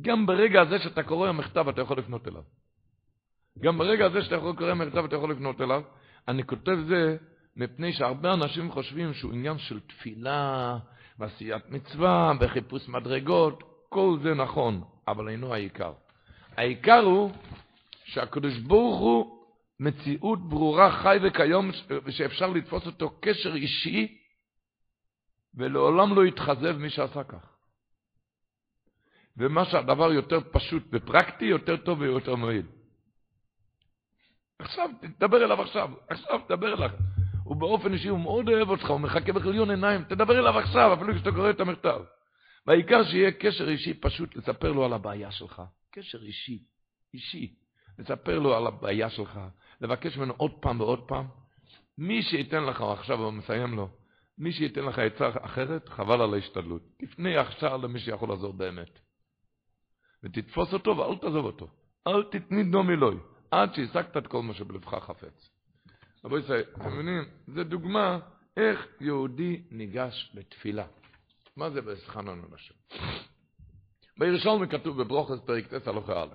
גם 0.01 0.25
ברגע 0.25 0.61
הזה 0.61 0.79
שאתה 0.79 1.03
קורא 1.03 1.29
המכתב 1.29 1.67
אתה 1.69 1.81
יכול 1.81 1.97
לפנות 1.97 2.27
אליו. 2.27 2.43
גם 3.59 3.77
ברגע 3.77 4.05
הזה 4.05 4.21
שאתה 4.21 4.35
יכול 4.35 4.49
לקרוא 4.49 4.73
מכתב 4.73 5.05
אתה 5.05 5.15
יכול 5.15 5.31
לפנות 5.31 5.61
אליו. 5.61 5.83
אני 6.27 6.43
כותב 6.43 6.77
זה 6.87 7.17
מפני 7.55 7.93
שהרבה 7.93 8.33
אנשים 8.33 8.71
חושבים 8.71 9.13
שהוא 9.13 9.33
עניין 9.33 9.57
של 9.57 9.79
תפילה, 9.79 10.77
ועשיית 11.19 11.69
מצווה, 11.69 12.33
וחיפוש 12.39 12.89
מדרגות, 12.89 13.63
כל 13.89 14.17
זה 14.23 14.33
נכון, 14.33 14.83
אבל 15.07 15.29
אינו 15.29 15.53
העיקר. 15.53 15.93
העיקר 16.57 16.99
הוא 16.99 17.31
שהקדוש 18.05 18.57
ברוך 18.57 18.99
הוא 18.99 19.37
מציאות 19.79 20.49
ברורה, 20.49 20.91
חי 20.91 21.17
וכיום, 21.23 21.71
שאפשר 22.09 22.47
לתפוס 22.47 22.85
אותו 22.85 23.17
קשר 23.19 23.55
אישי, 23.55 24.16
ולעולם 25.57 26.15
לא 26.15 26.25
יתחזב 26.25 26.77
מי 26.77 26.89
שעשה 26.89 27.23
כך. 27.23 27.57
ומה 29.37 29.65
שהדבר 29.65 30.13
יותר 30.13 30.39
פשוט 30.51 30.83
ופרקטי, 30.91 31.45
יותר 31.45 31.77
טוב 31.77 32.01
ויותר 32.01 32.35
מועיל. 32.35 32.65
עכשיו, 34.59 34.89
תדבר 35.17 35.45
אליו 35.45 35.61
עכשיו, 35.61 35.91
עכשיו 36.09 36.39
תדבר 36.47 36.73
אליו. 36.73 36.89
הוא 37.43 37.55
באופן 37.55 37.93
אישי, 37.93 38.07
הוא 38.07 38.19
מאוד 38.19 38.49
אוהב 38.49 38.69
אותך, 38.69 38.89
הוא 38.89 38.99
מחכה 38.99 39.33
בכליון 39.33 39.69
עיניים, 39.69 40.03
תדבר 40.03 40.39
אליו 40.39 40.59
עכשיו, 40.59 40.93
אפילו 40.93 41.13
כשאתה 41.15 41.31
קורא 41.31 41.49
את 41.49 41.59
המכתב. 41.59 42.01
והעיקר 42.67 43.03
שיהיה 43.03 43.31
קשר 43.31 43.69
אישי 43.69 43.93
פשוט 43.93 44.35
לספר 44.35 44.71
לו 44.71 44.85
על 44.85 44.93
הבעיה 44.93 45.31
שלך. 45.31 45.61
קשר 45.91 46.21
אישי, 46.21 46.63
אישי. 47.13 47.55
לספר 47.99 48.39
לו 48.39 48.55
על 48.55 48.67
הבעיה 48.67 49.09
שלך, 49.09 49.39
לבקש 49.81 50.17
ממנו 50.17 50.33
עוד 50.37 50.51
פעם 50.61 50.81
ועוד 50.81 51.07
פעם. 51.07 51.27
מי 51.97 52.21
שייתן 52.23 52.63
לך, 52.63 52.81
עכשיו 52.81 53.23
הוא 53.23 53.31
מסיים 53.31 53.73
לו, 53.73 53.89
מי 54.37 54.51
שייתן 54.51 54.81
לך 54.81 54.99
עצה 54.99 55.29
אחרת, 55.41 55.89
חבל 55.89 56.21
על 56.21 56.33
ההשתדלות. 56.33 56.81
תפנה 56.97 57.41
עכשיו 57.41 57.81
למי 57.83 57.99
שיכול 57.99 58.29
לעזור 58.29 58.53
באמת. 58.53 58.99
ותתפוס 60.23 60.73
אותו 60.73 60.97
ואל 60.97 61.17
תעזוב 61.17 61.45
אותו. 61.45 61.67
אל 62.07 62.23
תתני 62.23 62.63
דום 62.63 62.89
אלוהי, 62.89 63.17
עד 63.51 63.73
שהשגת 63.73 64.17
את 64.17 64.27
כל 64.27 64.43
מה 64.43 64.53
שבלבך 64.53 64.89
חפץ. 64.89 65.49
רבו 66.25 66.37
ישראל, 66.37 66.63
אתם 66.77 66.93
מבינים? 66.93 67.23
זו 67.47 67.63
דוגמה 67.63 68.19
איך 68.57 68.87
יהודי 69.01 69.61
ניגש 69.71 70.31
לתפילה. 70.33 70.85
מה 71.57 71.69
זה 71.69 71.81
בסחנון 71.81 72.41
השם? 72.53 72.73
בירושלמי 74.17 74.67
כתוב 74.67 75.01
בברוכס 75.01 75.39
פרק 75.45 75.67
טס 75.67 75.87
הלוכה 75.87 76.23
א', 76.23 76.27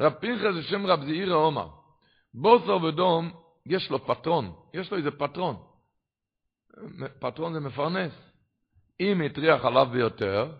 רב 0.00 0.12
פנחס 0.12 0.54
זה 0.54 0.62
שם 0.62 0.86
רב 0.86 1.04
זעירא 1.04 1.34
עומר, 1.34 1.68
בוסר 2.34 2.84
ודום 2.84 3.30
יש 3.66 3.90
לו 3.90 4.06
פטרון, 4.06 4.52
יש 4.74 4.90
לו 4.90 4.96
איזה 4.98 5.10
פטרון. 5.10 5.67
פטרון 7.18 7.52
זה 7.52 7.60
מפרנס. 7.60 8.12
אם 9.00 9.20
הטריח 9.20 9.64
עליו 9.64 9.86
ביותר, 9.92 10.50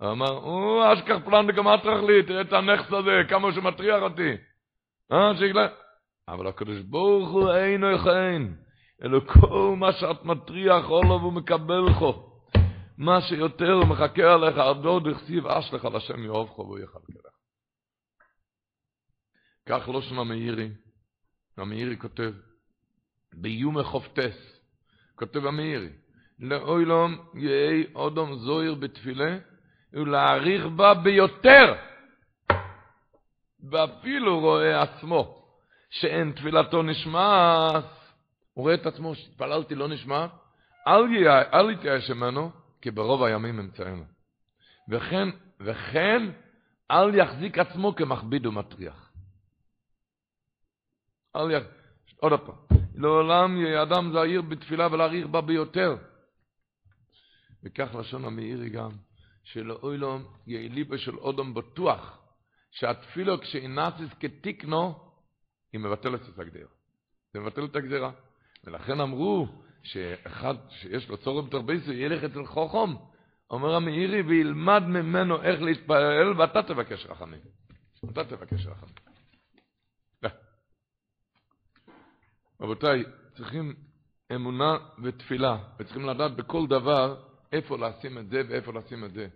הוא 0.00 0.10
אמר, 0.10 0.30
הוא 0.30 0.82
אשכח 0.92 1.16
פלן 1.24 1.46
דגמטרח 1.46 2.04
לי, 2.04 2.22
תראה 2.22 2.40
את 2.40 2.52
הנכס 2.52 2.92
הזה, 2.92 3.22
כמה 3.28 3.52
שהוא 3.52 3.64
מטריח 3.64 4.02
אותי. 4.02 4.36
אה, 5.12 5.36
שיגלה. 5.38 5.68
אבל 6.28 6.46
הקדוש 6.46 6.80
ברוך 6.80 7.30
הוא 7.30 7.50
אינו 7.50 7.90
יכהן, 7.90 8.54
אלא 9.02 9.20
כל 9.20 9.74
מה 9.76 9.92
שאת 9.92 10.24
מטריח 10.24 10.86
עולו 10.86 11.20
והוא 11.20 11.32
מקבל 11.32 11.92
חו. 11.92 12.32
מה 12.98 13.20
שיותר 13.20 13.72
הוא 13.72 13.86
מחכה 13.86 14.34
עליך, 14.34 14.58
עדו 14.58 15.00
דכסיב 15.00 15.46
אש 15.46 15.72
לך 15.72 15.84
לשם 15.84 16.24
יאהב 16.24 16.48
חו 16.48 16.62
והוא 16.62 16.78
יחלק 16.78 17.10
לך. 17.10 17.32
כך 19.66 19.88
לא 19.88 20.02
שם 20.02 20.18
המאירי, 20.18 20.70
המאירי 21.56 21.96
כותב, 21.98 22.32
ביומי 23.32 23.84
חופטס, 23.84 24.55
כותב 25.16 25.46
המאירי, 25.46 25.88
לאוילום 26.38 27.18
יהי 27.34 27.86
אודום 27.94 28.34
זוהיר 28.34 28.74
בתפילה, 28.74 29.38
ולהעריך 29.92 30.66
בה 30.66 30.94
ביותר. 30.94 31.74
ואפילו 33.70 34.40
רואה 34.40 34.82
עצמו 34.82 35.42
שאין 35.90 36.32
תפילתו 36.32 36.82
נשמעת, 36.82 37.84
הוא 38.52 38.62
רואה 38.62 38.74
את 38.74 38.86
עצמו 38.86 39.14
שהתפללתי 39.14 39.74
לא 39.74 39.88
נשמע, 39.88 40.26
אל 40.86 41.70
יתייאש 41.70 42.10
ממנו, 42.10 42.50
כי 42.80 42.90
ברוב 42.90 43.22
הימים 43.22 43.58
אמצאנו. 43.58 44.04
וכן, 44.88 45.28
וכן, 45.60 46.22
אל 46.90 47.14
יחזיק 47.14 47.58
עצמו 47.58 47.94
כמכביד 47.96 48.46
ומטריח. 48.46 49.12
אל 51.36 51.50
יח... 51.50 51.62
עוד 52.20 52.32
פעם, 52.40 52.54
לעולם 52.96 53.56
יהיה 53.56 53.82
אדם 53.82 54.12
זהיר 54.12 54.42
בתפילה 54.42 54.88
ולהעריך 54.92 55.26
בה 55.26 55.40
ביותר. 55.40 55.96
וכך 57.64 57.94
לשון 57.94 58.24
המאירי 58.24 58.70
גם. 58.70 58.90
שלאוילום 59.44 60.24
יהיה 60.46 60.68
ליבה 60.68 60.98
של 60.98 61.16
אודום 61.16 61.54
בטוח, 61.54 62.18
שהתפילו 62.70 63.40
כשאינסיס 63.40 64.10
כתיקנו, 64.20 64.94
היא 65.72 65.80
מבטלת 65.80 66.20
את 66.28 66.38
הגדרה. 66.38 66.68
זה 67.34 67.40
מבטל 67.40 67.64
את 67.64 67.76
הגדרה. 67.76 68.10
ולכן 68.64 69.00
אמרו 69.00 69.48
שאחד 69.82 70.54
שיש 70.70 71.08
לו 71.08 71.16
צורם 71.16 71.48
תרביסו 71.50 71.92
ילך 71.92 72.24
אצל 72.24 72.46
חוכם, 72.46 72.94
אומר 73.50 73.74
המאירי 73.74 74.22
וילמד 74.22 74.82
ממנו 74.82 75.42
איך 75.42 75.62
להתפלל 75.62 76.40
ואתה 76.40 76.62
תבקש 76.62 77.06
רחמים. 77.06 77.40
אתה 78.12 78.24
תבקש 78.24 78.66
רחמים. 78.66 79.05
רבותיי, 82.60 83.04
צריכים 83.36 83.74
אמונה 84.34 84.76
ותפילה, 85.02 85.58
וצריכים 85.78 86.04
לדעת 86.04 86.36
בכל 86.36 86.66
דבר 86.66 87.22
איפה 87.52 87.78
לשים 87.78 88.18
את 88.18 88.28
זה 88.28 88.42
ואיפה 88.48 88.72
לשים 88.72 89.04
את 89.04 89.12
זה. 89.12 89.28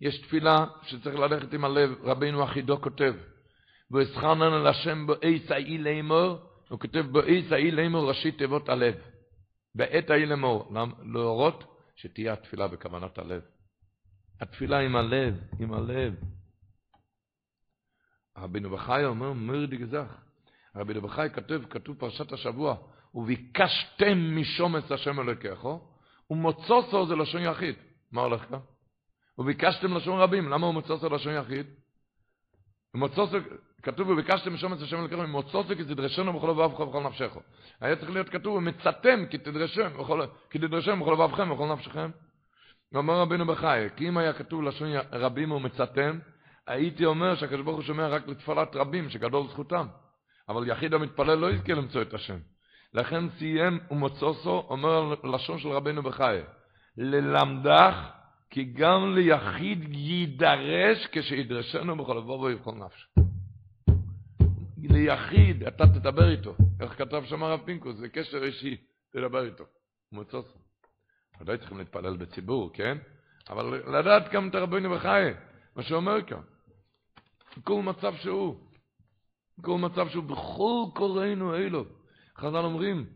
יש 0.00 0.20
תפילה 0.20 0.66
שצריך 0.82 1.16
ללכת 1.16 1.52
עם 1.52 1.64
הלב, 1.64 1.90
רבינו 2.02 2.44
אחידו 2.44 2.80
כותב, 2.80 3.14
ואסחרנן 3.90 4.52
על 4.52 4.66
השם 4.66 5.06
באי 5.06 5.38
סאי 5.48 5.78
לאמור, 5.78 6.38
הוא 6.68 6.80
כותב 6.80 7.04
באי 7.12 7.48
סאי 7.48 7.70
לאמור 7.70 8.08
ראשי 8.08 8.32
תיבות 8.32 8.68
הלב. 8.68 8.94
בעת 9.74 10.10
ההיא 10.10 10.26
לאמור, 10.26 10.72
להורות 11.12 11.64
שתהיה 11.96 12.32
התפילה 12.32 12.68
בכוונת 12.68 13.18
הלב. 13.18 13.42
התפילה 14.40 14.78
עם 14.78 14.96
הלב, 14.96 15.40
עם 15.60 15.72
הלב. 15.72 16.14
רבינו 18.38 18.70
בחי 18.70 19.04
אומר, 19.04 19.32
מרדי 19.32 19.76
גזח. 19.76 20.24
רבינו 20.76 21.00
בחי 21.00 21.28
כתב, 21.34 21.62
כתוב 21.70 21.96
פרשת 21.98 22.32
השבוע, 22.32 22.76
וביקשתם 23.14 24.36
משומץ 24.36 24.92
השם 24.92 25.20
אלוקיכו, 25.20 25.80
ומוצוסו 26.30 27.06
זה 27.06 27.16
לשון 27.16 27.42
יחיד. 27.42 27.74
מה 28.12 28.20
הולך 28.20 28.40
כאן? 28.48 28.58
וביקשתם 29.38 29.96
לשון 29.96 30.20
רבים, 30.20 30.48
למה 30.48 30.66
הוא 30.66 30.74
מוצוסו 30.74 31.08
לשון 31.08 31.34
יחיד? 31.34 31.66
ומוצוסו, 32.94 33.36
כתוב 33.82 34.08
וביקשתם 34.08 34.54
משומץ 34.54 34.82
השם 34.82 34.96
אלוקיכם, 34.96 35.24
ומוצוסו 35.24 35.76
כי 35.76 35.84
תדרשנו 35.84 36.32
בכל 36.32 36.46
לבבך 36.46 36.80
ובכל 36.80 37.02
נפשך. 37.02 37.36
היה 37.80 37.96
צריך 37.96 38.10
להיות 38.10 38.28
כתוב 38.28 38.56
ומצאתם 38.56 39.26
כי 39.30 39.38
תדרשם, 39.38 39.90
כי 40.50 40.58
תדרשם 40.58 41.00
בכל 41.00 41.12
לבבכם 41.12 41.50
ובכל 41.50 41.72
נפשכם. 41.72 42.10
ואומר 42.92 43.14
רבינו 43.14 43.46
בחי, 43.46 43.86
כי 43.96 44.08
אם 44.08 44.18
היה 44.18 44.32
כתוב 44.32 44.62
לשון 44.62 44.88
רבים 45.12 45.52
ומצאתם, 45.52 46.18
הייתי 46.66 47.04
אומר 47.04 47.34
שהקדוש 47.34 47.60
ברוך 47.60 47.76
הוא 47.76 47.84
שומע 47.84 48.08
רק 48.08 48.28
לתפלת 48.28 48.76
רבים, 48.76 49.10
שגדול 49.10 49.48
זכותם. 49.48 49.86
אבל 50.48 50.68
יחיד 50.68 50.94
המתפלל 50.94 51.38
לא 51.38 51.50
יזכה 51.50 51.72
למצוא 51.72 52.02
את 52.02 52.14
השם. 52.14 52.38
לכן 52.94 53.28
סיים 53.38 53.78
ומוצוסו, 53.90 54.66
אומר 54.68 55.14
לשון 55.24 55.58
של 55.58 55.68
רבנו 55.68 56.02
בחי, 56.02 56.38
ללמדך 56.96 57.94
כי 58.50 58.64
גם 58.64 59.14
ליחיד 59.14 59.94
יידרש 59.94 61.06
כשידרשנו 61.12 61.96
בכל 61.96 62.14
לבוא 62.18 62.50
ובכל 62.50 62.72
נפש. 62.74 63.08
ליחיד, 64.78 65.62
אתה 65.62 65.86
תדבר 65.86 66.30
איתו. 66.30 66.54
איך 66.80 66.98
כתב 66.98 67.22
שם 67.26 67.42
הרב 67.42 67.60
פינקוס, 67.64 67.96
זה 67.96 68.08
קשר 68.08 68.44
אישי, 68.44 68.76
תדבר 69.12 69.44
איתו. 69.44 69.64
מוצוסו. 70.12 70.58
ודאי 71.40 71.58
צריכים 71.58 71.78
להתפלל 71.78 72.16
בציבור, 72.16 72.70
כן? 72.74 72.98
אבל 73.50 73.82
לדעת 73.98 74.32
גם 74.32 74.48
את 74.48 74.54
רבנו 74.54 74.90
בחי, 74.90 75.30
מה 75.76 75.82
שאומר 75.82 76.22
כאן. 76.22 76.40
בכל 77.56 77.82
מצב 77.82 78.14
שהוא. 78.16 78.71
בכל 79.58 79.78
מצב 79.78 80.08
שהוא, 80.08 80.24
בכל 80.24 80.90
קוראינו 80.94 81.54
אלו. 81.54 81.84
חז"ל 82.38 82.56
אומרים, 82.56 83.06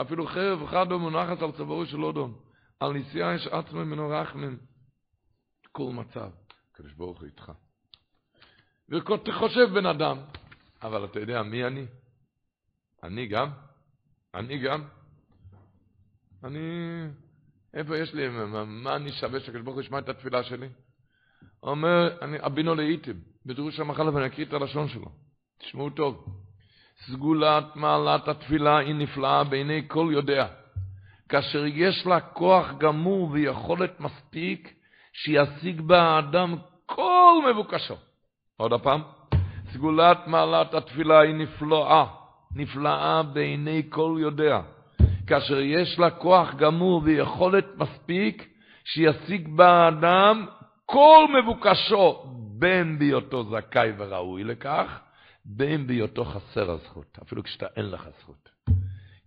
אפילו 0.00 0.26
חרב 0.26 0.62
אחד 0.62 0.88
לא 0.90 0.98
מונחת 0.98 1.42
על 1.42 1.52
צווארו 1.52 1.86
של 1.86 2.04
אודום, 2.04 2.38
על 2.80 2.92
נסיעה 2.92 3.34
יש 3.34 3.46
עצמו 3.46 3.84
ממנו 3.84 4.08
רחמים. 4.08 4.58
כל 5.72 5.92
מצב, 5.92 6.30
הקדוש 6.72 6.92
ברוך 6.92 7.18
הוא 7.18 7.26
איתך. 7.26 7.52
חושב 9.32 9.68
בן 9.74 9.86
אדם, 9.86 10.18
אבל 10.82 11.04
אתה 11.04 11.20
יודע 11.20 11.42
מי 11.42 11.64
אני? 11.64 11.86
אני 13.02 13.26
גם? 13.26 13.50
אני 14.34 14.58
גם? 14.58 14.84
אני... 16.44 16.60
איפה 17.74 17.98
יש 17.98 18.14
לי, 18.14 18.28
מה, 18.28 18.64
מה 18.64 18.96
אני 18.96 19.12
שווה 19.12 19.40
שהקדוש 19.40 19.62
ברוך 19.62 19.74
הוא 19.74 19.82
ישמע 19.82 19.98
את 19.98 20.08
התפילה 20.08 20.42
שלי? 20.42 20.68
אומר, 21.62 22.18
אני 22.22 22.36
אבינו 22.46 22.74
לאיתם, 22.74 23.18
בדרוש 23.48 23.80
המחלה, 23.80 24.14
ואני 24.14 24.26
אקריא 24.26 24.46
את 24.46 24.52
הלשון 24.52 24.88
שלו. 24.88 25.08
תשמעו 25.58 25.90
טוב. 25.90 26.24
סגולת 27.06 27.76
מעלת 27.76 28.28
התפילה 28.28 28.78
היא 28.78 28.94
נפלאה 28.94 29.44
בעיני 29.44 29.82
כל 29.88 30.08
יודע. 30.12 30.46
כאשר 31.28 31.66
יש 31.66 32.06
לה 32.06 32.20
כוח 32.20 32.66
גמור 32.78 33.28
ויכולת 33.30 34.00
מספיק, 34.00 34.74
שישיג 35.12 35.80
בה 35.80 36.02
האדם 36.02 36.56
כל 36.86 37.32
מבוקשו. 37.50 37.94
עוד 38.56 38.72
הפעם. 38.72 39.02
סגולת 39.72 40.18
מעלת 40.26 40.74
התפילה 40.74 41.20
היא 41.20 41.34
נפלאה, 41.34 42.06
נפלאה 42.54 43.22
בעיני 43.22 43.82
כל 43.88 44.16
יודע. 44.20 44.60
כאשר 45.26 45.60
יש 45.60 45.98
לה 45.98 46.10
כוח 46.10 46.54
גמור 46.54 47.02
ויכולת 47.04 47.66
מספיק, 47.76 48.48
שישיג 48.84 49.48
בה 49.56 49.84
האדם 49.84 50.46
כל 50.86 51.26
מבוקשו, 51.38 52.37
בין 52.58 52.98
בהיותו 52.98 53.44
זכאי 53.44 53.92
וראוי 53.98 54.44
לכך, 54.44 55.00
בין 55.44 55.86
בהיותו 55.86 56.24
חסר 56.24 56.70
הזכות, 56.70 57.18
אפילו 57.22 57.42
כשאתה 57.42 57.66
אין 57.76 57.90
לך 57.90 58.08
זכות. 58.20 58.48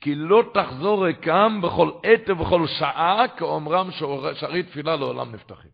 כי 0.01 0.15
לא 0.15 0.43
תחזור 0.53 1.05
ריקם 1.05 1.59
בכל 1.63 1.91
עת 2.03 2.29
ובכל 2.29 2.67
שעה, 2.67 3.23
כאומרם 3.37 3.89
שערי 4.33 4.63
תפילה 4.63 4.95
לעולם 4.95 5.31
נפתחים. 5.31 5.71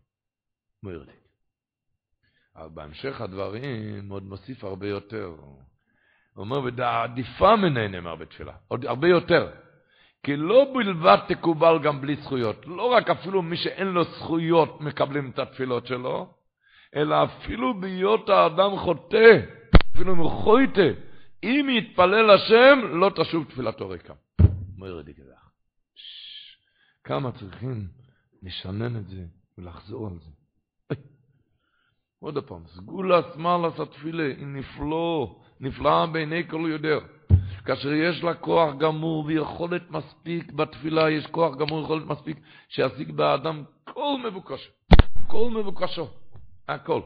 מוירדי. 0.82 1.12
אבל 2.56 2.68
בהמשך 2.68 3.20
הדברים 3.20 4.08
עוד 4.08 4.22
מוסיף 4.22 4.64
הרבה 4.64 4.88
יותר. 4.88 5.34
הוא 6.34 6.44
אומר, 6.44 6.62
ודעדיפה 6.62 7.56
מני 7.56 7.88
נאמר 7.88 8.16
בתפילה, 8.16 8.52
עוד 8.68 8.86
הרבה 8.86 9.08
יותר. 9.08 9.50
כי 10.22 10.36
לא 10.36 10.72
בלבד 10.74 11.18
תקובל 11.28 11.78
גם 11.82 12.00
בלי 12.00 12.16
זכויות. 12.16 12.66
לא 12.66 12.82
רק 12.82 13.10
אפילו 13.10 13.42
מי 13.42 13.56
שאין 13.56 13.86
לו 13.86 14.04
זכויות 14.04 14.80
מקבלים 14.80 15.30
את 15.30 15.38
התפילות 15.38 15.86
שלו, 15.86 16.37
אלא 16.96 17.24
אפילו 17.24 17.80
בהיות 17.80 18.28
האדם 18.28 18.76
חוטא, 18.76 19.40
אפילו 19.94 20.12
אם 20.12 20.18
הוא 20.18 20.30
חוטא, 20.30 20.90
אם 21.42 21.66
יתפלל 21.70 22.30
השם, 22.30 22.78
לא 22.90 23.10
תשוב 23.16 23.44
תפילתו 23.44 23.88
ריקה. 23.88 24.14
אומר 24.76 25.02
דיקדח. 25.02 25.50
כמה 27.04 27.32
צריכים 27.32 27.88
לשנן 28.42 28.96
את 28.96 29.08
זה 29.08 29.24
ולחזור 29.58 30.06
על 30.06 30.18
זה. 30.18 30.30
עוד 32.20 32.44
פעם, 32.46 32.62
סגולה 32.66 33.20
שמאלס 33.34 33.80
התפילה 33.80 34.24
היא 34.24 34.46
נפלא, 34.46 35.36
נפלאה 35.60 36.06
בעיני 36.06 36.48
כל 36.48 36.66
יודע. 36.70 36.98
כאשר 37.64 37.92
יש 37.92 38.24
לה 38.24 38.34
כוח 38.34 38.74
גמור 38.74 39.24
ויכולת 39.24 39.90
מספיק 39.90 40.52
בתפילה, 40.52 41.10
יש 41.10 41.26
כוח 41.26 41.56
גמור 41.56 41.78
ויכולת 41.78 42.06
מספיק 42.06 42.40
שישיג 42.68 43.12
באדם 43.12 43.64
כל 43.84 44.16
מבוקשו, 44.28 44.70
כל 45.26 45.50
מבוקשו, 45.50 46.08
הכל. 46.68 47.00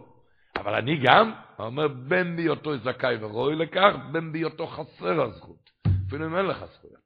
אבל 0.57 0.75
אני 0.75 1.01
גם, 1.05 1.33
אומר, 1.59 1.89
בין 1.89 2.37
בהיותו 2.37 2.79
זכאי 2.79 3.17
ורואי 3.21 3.57
לכך, 3.57 3.95
בין 4.13 4.33
בהיותו 4.33 4.67
חסר 4.67 5.23
הזכות. 5.23 5.71
אפילו 6.07 6.27
אם 6.27 6.37
אין 6.37 6.47
לך 6.47 6.65
זכויות. 6.65 7.03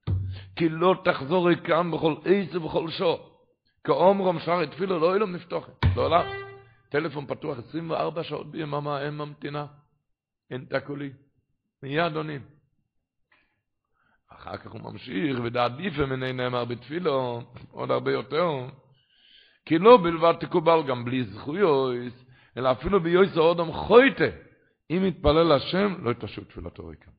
כי 0.56 0.68
לא 0.68 0.94
תחזור 1.04 1.48
ריקם 1.48 1.90
בכל 1.90 2.14
עץ 2.24 2.54
ובכל 2.54 2.90
שור. 2.90 3.30
כאומרום 3.84 4.40
שערי 4.40 4.66
תפילו 4.66 4.98
לא 4.98 5.14
אילום. 5.14 5.34
לא 5.96 6.04
עולה. 6.04 6.22
טלפון 6.88 7.26
פתוח 7.26 7.58
24 7.58 8.22
שעות 8.22 8.50
ביממה, 8.50 9.02
אין 9.02 9.16
ממתינה. 9.16 9.66
אין 10.50 10.64
תקולי. 10.64 11.10
מיד 11.82 12.16
עונים. 12.16 12.40
אחר 14.28 14.56
כך 14.56 14.70
הוא 14.70 14.80
ממשיך, 14.80 15.38
ודעדיפה 15.44 16.06
מני 16.06 16.32
נאמר 16.32 16.64
בתפילו, 16.64 17.42
עוד 17.70 17.90
הרבה 17.90 18.12
יותר. 18.12 18.50
כי 19.64 19.78
לא 19.78 19.96
בלבד 19.96 20.34
תקובל 20.40 20.82
גם 20.86 21.04
בלי 21.04 21.24
זכויות, 21.24 21.94
אלא 22.56 22.72
אפילו 22.72 23.02
ביועץ 23.02 23.36
האודם 23.36 23.72
חויטה. 23.72 24.24
אם 24.90 25.04
יתפלל 25.04 25.52
השם, 25.52 26.04
לא 26.04 26.10
יתשו 26.10 26.44
תפילתו 26.44 26.86
ריקה. 26.86 27.10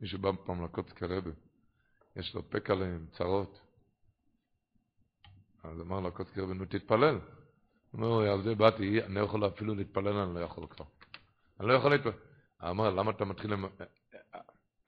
מישהו 0.00 0.18
בא 0.18 0.30
פעם 0.44 0.64
לקוצקי 0.64 1.04
רבי, 1.04 1.30
יש 2.16 2.34
לו 2.34 2.50
פק 2.50 2.70
עליהם, 2.70 3.06
צרות. 3.10 3.60
אז 5.62 5.80
אמר 5.80 6.00
לו 6.00 6.08
הקוצקי 6.08 6.40
רבי, 6.40 6.54
נו 6.54 6.64
תתפלל. 6.64 7.18
הוא 7.90 8.04
אומר, 8.04 8.30
על 8.32 8.42
זה 8.42 8.54
באתי, 8.54 9.02
אני 9.02 9.14
לא 9.14 9.20
יכול 9.20 9.46
אפילו 9.46 9.74
להתפלל, 9.74 10.16
אני 10.16 10.34
לא 10.34 10.40
יכול 10.40 10.66
כבר. 10.66 10.84
אני 11.60 11.68
לא 11.68 11.72
יכול 11.72 11.90
להתפלל. 11.90 12.12
אמר, 12.62 12.90
למה 12.90 13.10
אתה 13.10 13.24
מתחיל 13.24 13.52
עם... 13.52 13.64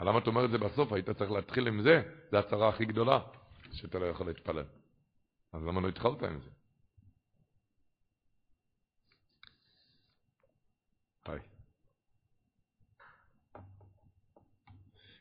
למה 0.00 0.18
אתה 0.18 0.30
אומר 0.30 0.44
את 0.44 0.50
זה 0.50 0.58
בסוף? 0.58 0.92
היית 0.92 1.10
צריך 1.10 1.30
להתחיל 1.30 1.68
עם 1.68 1.82
זה, 1.82 2.02
זה 2.30 2.38
הצרה 2.38 2.68
הכי 2.68 2.84
גדולה, 2.84 3.20
שאתה 3.72 3.98
לא 3.98 4.06
יכול 4.06 4.26
להתפלל. 4.26 4.64
אז 5.52 5.62
למה 5.62 5.80
לא 5.80 5.88
התחלת 5.88 6.22
עם 6.22 6.40
זה? 6.40 6.50
היי. 11.26 11.40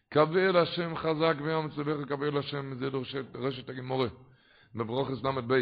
קבל 0.10 0.58
השם 0.58 0.96
חזק 0.96 1.36
ויום 1.44 1.70
צבך 1.70 2.08
קבל 2.08 2.38
השם, 2.38 2.74
זה 2.76 2.90
רשת 3.36 3.70
הגימורה, 3.70 4.08
בברוכס 4.76 5.24
ל"ב. 5.24 5.54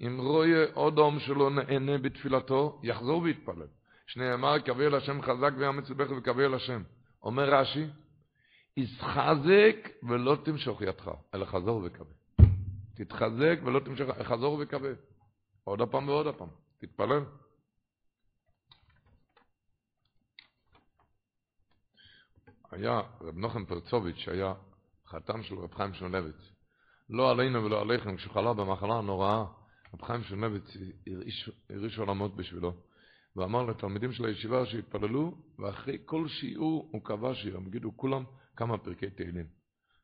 אם 0.00 0.18
רואה 0.20 0.64
אודום 0.76 1.20
שלא 1.20 1.50
נהנה 1.50 1.98
בתפילתו, 1.98 2.80
יחזור 2.82 3.22
ויתפלל. 3.22 3.66
שנאמר, 4.06 4.58
קבל 4.58 4.94
השם 4.94 5.22
חזק 5.22 5.52
ויום 5.56 5.80
צבך 5.80 6.10
וקבל 6.18 6.54
השם. 6.54 6.82
אומר 7.22 7.54
רש"י, 7.54 7.86
יתחזק 8.78 9.88
ולא 10.02 10.36
תמשוך 10.44 10.82
ידך, 10.82 11.10
אלא 11.34 11.44
חזור 11.44 11.82
וקבל. 11.84 12.46
תתחזק 12.94 13.58
ולא 13.64 13.80
תמשוך, 13.80 14.10
חזור 14.22 14.58
וקבל. 14.60 14.94
עוד 15.64 15.80
הפעם 15.80 16.08
ועוד 16.08 16.26
הפעם, 16.26 16.48
תתפלל. 16.78 17.24
היה 22.70 23.00
רב 23.20 23.36
נוחם 23.36 23.64
פרצוביץ', 23.64 24.16
שהיה 24.16 24.54
חתם 25.06 25.42
של 25.42 25.54
רב 25.54 25.74
חיים 25.74 25.94
שנולביץ. 25.94 26.52
לא 27.10 27.30
עלינו 27.30 27.64
ולא 27.64 27.80
עליכם, 27.80 28.16
כשהוא 28.16 28.32
חלה 28.34 28.54
במחלה 28.54 28.94
הנוראה, 28.94 29.44
רב 29.94 30.02
חיים 30.02 30.22
שנולביץ 30.22 30.76
הרעיש 31.70 31.98
עולמות 31.98 32.36
בשבילו. 32.36 32.72
ואמר 33.36 33.62
לתלמידים 33.64 34.12
של 34.12 34.24
הישיבה 34.24 34.66
שהתפללו, 34.66 35.34
ואחרי 35.58 35.98
כל 36.04 36.28
שיעור 36.28 36.88
הוא 36.92 37.04
קבע 37.04 37.34
שיום, 37.34 37.66
יגידו 37.66 37.96
כולם 37.96 38.24
כמה 38.58 38.78
פרקי 38.78 39.10
תהילים. 39.10 39.46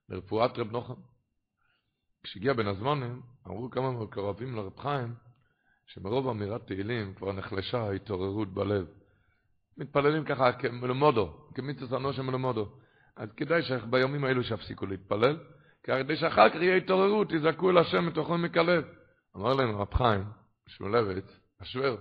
לרפואת 0.08 0.58
רב 0.58 0.72
נוחם. 0.72 0.94
כשהגיע 2.22 2.52
בין 2.52 2.66
הזמנים, 2.66 3.22
אמרו 3.46 3.70
כמה 3.70 3.90
מקרבים 3.90 4.56
לרב 4.56 4.78
חיים, 4.78 5.14
שמרוב 5.86 6.28
אמירת 6.28 6.66
תהילים 6.66 7.14
כבר 7.14 7.32
נחלשה 7.32 7.78
ההתעוררות 7.78 8.54
בלב. 8.54 8.86
מתפללים 9.76 10.24
ככה 10.24 10.52
כמלומודו, 10.52 11.50
כמיצוס 11.54 11.92
אנושה 11.92 12.22
מלומודו. 12.22 12.68
אז 13.16 13.32
כדאי 13.32 13.62
שביומים 13.62 14.24
האלו 14.24 14.44
שיפסיקו 14.44 14.86
להתפלל, 14.86 15.38
כדי 15.82 16.16
שאחר 16.16 16.48
כך 16.48 16.56
יהיה 16.56 16.76
התעוררות, 16.76 17.32
יזעקו 17.32 17.70
אל 17.70 17.78
השם 17.78 18.06
מתוכו 18.06 18.38
מכלב. 18.38 18.84
אמר 19.36 19.54
להם 19.54 19.76
רב 19.76 19.94
חיים, 19.94 20.24
שמולבץ, 20.66 21.40
השוור, 21.60 21.96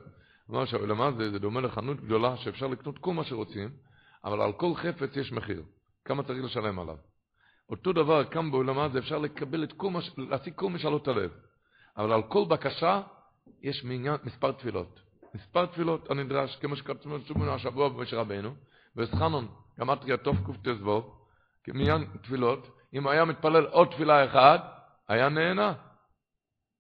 אמר 0.52 0.66
שהעולם 0.66 1.02
הזה 1.02 1.32
זה 1.32 1.40
דומה 1.40 1.62
לחנות 1.62 2.02
גדולה 2.02 2.38
שאפשר 2.38 2.68
לקנות 2.68 2.98
כל 2.98 3.14
מה 3.14 3.24
שרוצים, 3.24 3.70
אבל 4.24 4.42
על 4.42 4.54
כל 4.54 4.76
חפץ 4.76 5.18
יש 5.18 5.32
מחיר. 5.32 5.64
כמה 6.06 6.24
צריך 6.24 6.44
לשלם 6.44 6.80
עליו. 6.80 6.98
אותו 7.70 7.94
דבר 7.94 8.24
כאן 8.24 8.52
בעולם 8.52 8.80
הזה 8.80 9.00
אפשר 9.00 9.18
לקבל 9.18 9.64
את 9.64 9.74
כל 9.74 9.90
מה, 9.90 10.00
להשיג 10.18 10.54
כל 10.56 10.70
משאלות 10.70 11.08
הלב. 11.08 11.32
אבל 11.98 12.14
על 12.14 12.24
כל 12.24 12.46
בקשה 12.50 13.02
יש 13.62 13.84
מעניין, 13.84 14.16
מספר 14.24 14.52
תפילות. 14.52 15.00
מספר 15.36 15.66
תפילות 15.66 16.12
הנדרש, 16.12 16.56
כמו 16.56 16.76
שכתבנו 16.76 17.54
השבוע 17.54 17.90
במשה 17.90 18.18
רבנו, 18.18 18.56
וסחנון, 18.96 19.48
גמטריה 19.80 20.18
טוב 20.18 20.36
קט"ו, 20.36 21.14
כמניין 21.64 22.06
תפילות, 22.24 22.68
אם 22.94 23.08
היה 23.08 23.26
מתפלל 23.26 23.66
עוד 23.66 23.88
תפילה 23.92 24.26
אחת, 24.26 24.62
היה 25.08 25.30
נהנה. 25.30 25.74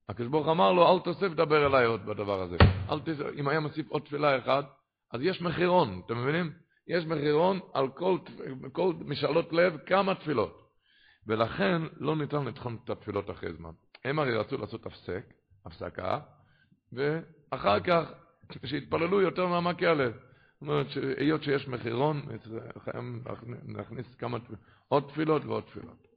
הקדוש 0.09 0.29
ברוך 0.29 0.47
אמר 0.47 0.71
לו, 0.71 0.95
אל 0.95 0.99
תוסף 0.99 1.27
דבר 1.27 1.65
אליי 1.65 1.85
עוד 1.85 2.05
בדבר 2.05 2.41
הזה. 2.41 2.57
אל 2.89 2.99
תס... 2.99 3.21
אם 3.39 3.47
היה 3.47 3.59
מוסיף 3.59 3.89
עוד 3.89 4.01
תפילה 4.01 4.37
אחת, 4.37 4.65
אז 5.11 5.21
יש 5.21 5.41
מחירון, 5.41 6.01
אתם 6.05 6.21
מבינים? 6.21 6.53
יש 6.87 7.05
מחירון 7.05 7.59
על 7.73 7.89
כל, 7.89 8.17
כל 8.71 8.93
משאלות 9.05 9.53
לב 9.53 9.77
כמה 9.85 10.15
תפילות. 10.15 10.63
ולכן 11.27 11.81
לא 11.97 12.15
ניתן 12.15 12.45
לתחום 12.45 12.77
את 12.83 12.89
התפילות 12.89 13.29
אחרי 13.29 13.53
זמן. 13.53 13.71
הם 14.05 14.19
הרי 14.19 14.35
רצו 14.35 14.57
לעשות 14.57 14.85
הפסק, 14.85 15.33
הפסקה, 15.65 16.19
ואחר 16.93 17.79
כך 17.79 18.11
שיתפללו 18.65 19.21
יותר 19.21 19.47
מעמקי 19.47 19.87
הלב. 19.87 20.13
זאת 20.13 20.61
אומרת, 20.61 20.87
היות 21.17 21.43
שיש 21.43 21.67
מחירון, 21.67 22.21
חייבים 22.83 23.23
להכניס 23.67 24.15
כמה, 24.15 24.37
עוד 24.87 25.03
תפילות 25.07 25.45
ועוד 25.45 25.63
תפילות. 25.63 26.07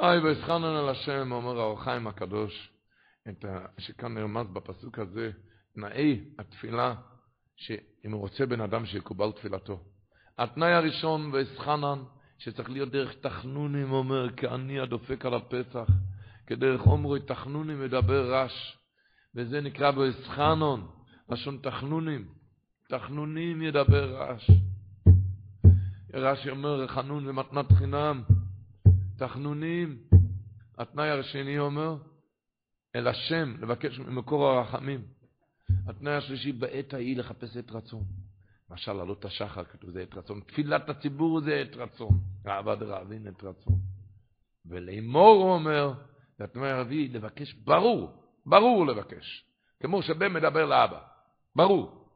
אי 0.00 0.18
ואסחנן 0.18 0.64
על 0.64 0.88
השם, 0.88 1.32
אומר 1.32 1.60
האור 1.60 1.84
חיים 1.84 2.06
הקדוש, 2.06 2.72
שכאן 3.78 4.14
נרמז 4.14 4.46
בפסוק 4.46 4.98
הזה, 4.98 5.30
תנאי 5.74 6.24
התפילה, 6.38 6.94
שאם 7.62 8.12
הוא 8.12 8.20
רוצה 8.20 8.46
בן 8.46 8.60
אדם 8.60 8.86
שיקובל 8.86 9.32
תפילתו. 9.32 9.80
התנאי 10.38 10.72
הראשון, 10.72 11.30
ואסחנן, 11.32 11.98
שצריך 12.38 12.70
להיות 12.70 12.90
דרך 12.90 13.14
תחנונים, 13.20 13.92
אומר, 13.92 14.28
כעני 14.36 14.80
הדופק 14.80 15.26
על 15.26 15.34
הפסח, 15.34 15.86
כדרך 16.46 16.80
עומרו 16.80 17.18
תחנונים 17.18 17.80
מדבר 17.84 18.34
רש, 18.34 18.78
וזה 19.34 19.60
נקרא 19.60 19.90
באסחנון, 19.90 20.88
לשון 21.28 21.58
תחנונים, 21.62 22.28
תחנונים 22.88 23.62
ידבר 23.62 24.16
רש. 24.16 24.50
רש"י 26.14 26.50
אומר, 26.50 26.86
חנון 26.86 27.24
זה 27.24 27.32
מתנת 27.32 27.72
חינם, 27.72 28.22
תחנונים. 29.18 29.98
התנאי 30.78 31.10
השני 31.10 31.58
אומר, 31.58 31.96
אל 32.96 33.08
השם, 33.08 33.54
לבקש 33.60 33.98
ממקור 33.98 34.48
הרחמים. 34.48 35.21
התנאי 35.86 36.14
השלישי, 36.14 36.52
בעת 36.52 36.94
ההיא 36.94 37.16
לחפש 37.16 37.56
את 37.56 37.70
רצון. 37.70 38.04
למשל, 38.70 39.00
עלות 39.00 39.24
השחר 39.24 39.64
כתוב, 39.64 39.90
זה 39.90 40.02
עת 40.02 40.14
רצון. 40.14 40.40
תפילת 40.40 40.88
הציבור 40.88 41.40
זה 41.40 41.54
עת 41.54 41.76
רצון. 41.76 42.20
אהבה 42.46 42.74
דרעבין 42.74 43.26
עת 43.26 43.44
רצון. 43.44 43.74
ולאמור 44.66 45.42
הוא 45.42 45.52
אומר, 45.52 45.92
זה 46.38 46.44
התנאי 46.44 46.70
הרביעי, 46.70 47.08
לבקש 47.08 47.52
ברור, 47.52 48.24
ברור 48.46 48.86
לבקש. 48.86 49.44
כמו 49.80 50.02
שבן 50.02 50.32
מדבר 50.32 50.66
לאבא, 50.66 51.00
ברור. 51.56 52.08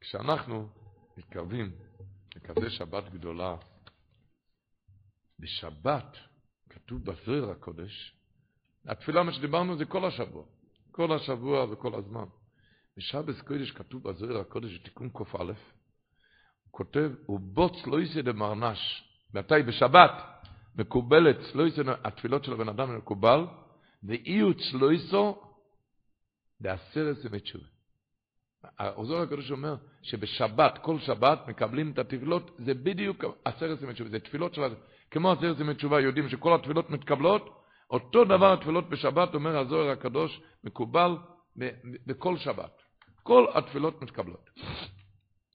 כשאנחנו 0.00 0.68
מתקרבים 1.16 1.72
לכזה 2.36 2.70
שבת 2.70 3.08
גדולה, 3.08 3.56
בשבת 5.38 6.16
כתוב 6.68 7.04
בזוהר 7.04 7.50
הקודש, 7.50 8.19
התפילה 8.86 9.22
מה 9.22 9.32
שדיברנו 9.32 9.76
זה 9.76 9.84
כל 9.84 10.04
השבוע, 10.04 10.44
כל 10.90 11.12
השבוע 11.12 11.66
וכל 11.70 11.94
הזמן. 11.94 12.24
בשבת 12.96 13.40
קודש 13.40 13.70
כתוב 13.70 14.02
בזוהר 14.02 14.40
הקודש 14.40 14.78
בתיקון 14.78 15.08
קא, 15.08 15.24
הוא 15.32 15.54
כותב, 16.70 17.10
ובוץ 17.28 17.86
לא 17.86 18.00
יסי 18.00 18.22
דמרנש, 18.22 19.04
מתי? 19.34 19.62
בשבת. 19.66 20.12
מקובלת 20.76 21.36
צלויסו, 21.52 21.82
התפילות 22.04 22.44
של 22.44 22.52
הבן 22.52 22.68
אדם 22.68 22.96
מקובל, 22.96 23.46
ואיו 24.02 24.54
צלויסו 24.54 25.42
בעשרת 26.60 27.24
ימי 27.24 27.40
תשובה. 27.40 27.64
העוזר 28.78 29.20
הקדוש 29.20 29.50
אומר 29.50 29.76
שבשבת, 30.02 30.78
כל 30.82 30.98
שבת, 30.98 31.48
מקבלים 31.48 31.90
את 31.92 31.98
התפילות, 31.98 32.50
זה 32.58 32.74
בדיוק 32.74 33.24
עשרת 33.44 33.82
ימי 33.82 33.92
תשובה, 33.92 34.10
זה 34.10 34.20
תפילות 34.20 34.54
של... 34.54 34.62
כמו 35.10 35.32
עשרת 35.32 35.60
ימי 35.60 35.74
תשובה, 35.74 36.00
יודעים 36.00 36.28
שכל 36.28 36.54
התפילות 36.54 36.90
מתקבלות, 36.90 37.59
אותו 37.90 38.24
דבר 38.24 38.52
התפילות 38.52 38.88
בשבת, 38.88 39.34
אומר 39.34 39.58
הזוהר 39.58 39.90
הקדוש, 39.90 40.40
מקובל 40.64 41.16
בכל 42.06 42.36
שבת. 42.36 42.82
כל 43.22 43.46
התפילות 43.54 44.02
מתקבלות. 44.02 44.50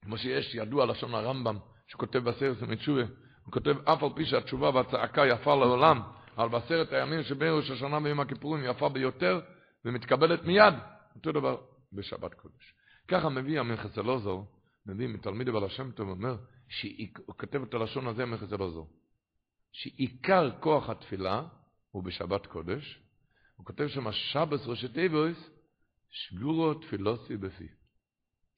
כמו 0.02 0.18
שיש 0.18 0.56
ידוע 0.56 0.86
לשון 0.86 1.16
הרמב"ם, 1.16 1.58
שכותב 1.88 2.20
בעשרת 2.20 2.62
ימי 2.62 2.76
תשובה, 2.76 3.02
הוא 3.46 3.54
כותב, 3.54 3.76
אף 3.88 4.04
על 4.04 4.10
פי 4.16 4.26
שהתשובה 4.26 4.70
והצעקה 4.70 5.26
יפה 5.26 5.56
לעולם, 5.56 6.02
אבל 6.38 6.50
בעשרת 6.50 6.94
הימים 6.94 7.24
שבין 7.24 7.54
ראש 7.54 7.72
השנה 7.72 7.98
ויום 8.04 8.20
הכיפורים 8.20 8.64
יפה 8.64 8.90
ביותר, 8.90 9.42
ומתקבלת 9.86 10.44
מיד, 10.44 10.74
אותו 11.16 11.32
דבר 11.32 11.58
בשבת 11.94 12.34
קודש. 12.34 12.74
ככה 13.08 13.30
מביא 13.30 13.60
המלכס 13.60 13.98
אלעזר, 13.98 14.38
מביא 14.86 15.08
מתלמיד 15.08 15.50
אבל 15.50 15.64
השם 15.64 15.92
טוב, 15.92 16.10
אומר, 16.10 16.36
הוא 17.26 17.36
כותב 17.36 17.62
את 17.64 17.74
הלשון 17.74 18.08
הזה, 18.08 18.24
המלכס 18.24 18.54
אלעזר, 18.54 18.84
שעיקר 19.72 20.52
כוח 20.60 20.90
התפילה 20.90 21.42
הוא 21.96 22.04
בשבת 22.04 22.46
קודש, 22.46 23.00
הוא 23.56 23.66
כותב 23.66 23.88
שם, 23.88 24.12
שבס 24.12 24.68
ראשי 24.68 24.88
תיבויס, 24.88 25.50
שגורו 26.10 26.74
תפילוסי 26.74 27.38
בפי. 27.38 27.68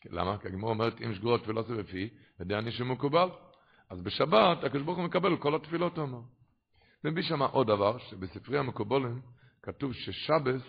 למה? 0.05 0.37
כי 0.37 0.47
הגמור 0.47 0.69
אומרת, 0.69 1.01
אם 1.01 1.15
שגורו 1.15 1.37
תפילוסי 1.37 1.73
בפי, 1.73 2.09
יודע 2.39 2.59
אני 2.59 2.71
שמקובל. 2.71 3.29
אז 3.89 4.01
בשבת 4.01 4.63
הקדוש 4.63 4.83
ברוך 4.83 4.97
הוא 4.97 5.05
מקבל 5.05 5.37
כל 5.37 5.55
התפילות, 5.55 5.97
הוא 5.97 6.03
אומר. 6.03 6.21
מביא 7.03 7.23
שם 7.23 7.41
עוד 7.41 7.67
דבר, 7.67 7.97
שבספרי 7.97 8.59
המקובולים 8.59 9.21
כתוב 9.63 9.93
ששבס 9.93 10.61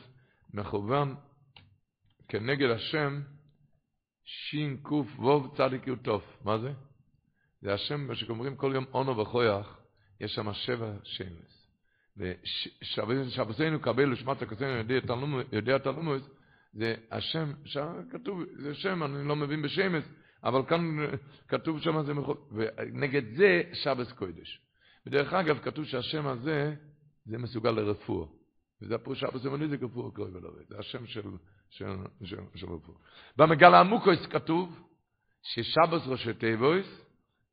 מכוון 0.55 1.15
כנגד 2.29 2.71
השם 2.71 3.21
ווב 5.19 5.57
צדיק 5.57 5.87
יוטוף. 5.87 6.25
מה 6.45 6.59
זה? 6.59 6.73
זה 7.61 7.75
השם, 7.75 8.01
מה 8.01 8.15
שאומרים 8.15 8.57
כל 8.57 8.73
יום 8.75 8.85
אונו 8.95 9.19
וכויח, 9.19 9.79
יש 10.21 10.35
שם 10.35 10.53
שבע 10.53 10.93
שמס. 11.05 11.58
ושבסנו 12.19 13.81
קבל 13.81 14.13
ושמת 14.13 14.43
הכסנו 14.43 14.67
יודע 15.53 15.79
תלמוס, 15.79 16.29
זה 16.73 16.95
השם, 17.11 17.53
שם 17.65 17.87
כתוב, 18.11 18.43
זה 18.57 18.75
שם, 18.75 19.03
אני 19.03 19.29
לא 19.29 19.37
מבין 19.37 19.63
בשמס, 19.63 20.05
אבל 20.45 20.63
כאן 20.69 20.97
כתוב 21.49 21.81
שם 21.81 22.03
זה 22.03 22.15
מחול, 22.15 22.37
ונגד 22.53 23.35
זה 23.35 23.63
שבס 23.73 24.13
קודש. 24.13 24.61
ודרך 25.07 25.33
אגב, 25.33 25.59
כתוב 25.59 25.85
שהשם 25.85 26.27
הזה, 26.27 26.75
זה 27.27 27.39
מסוגל 27.39 27.71
לרפואה. 27.71 28.27
וזה 28.83 28.95
הפירוש 28.95 29.21
שבס 29.21 29.45
ימני 29.45 29.69
זה 29.69 29.79
כפור 29.79 30.15
קרוי 30.15 30.31
ולובי. 30.31 30.65
זה 30.69 30.79
השם 30.79 31.07
של, 31.07 31.23
של, 31.71 31.87
של, 32.25 32.37
של 32.55 32.67
רפואה. 32.67 32.99
במגל 33.37 33.75
העמוקויס 33.75 34.27
כתוב 34.27 34.89
ששבס 35.43 36.07
ראשי 36.07 36.35
תיבויס, 36.35 36.87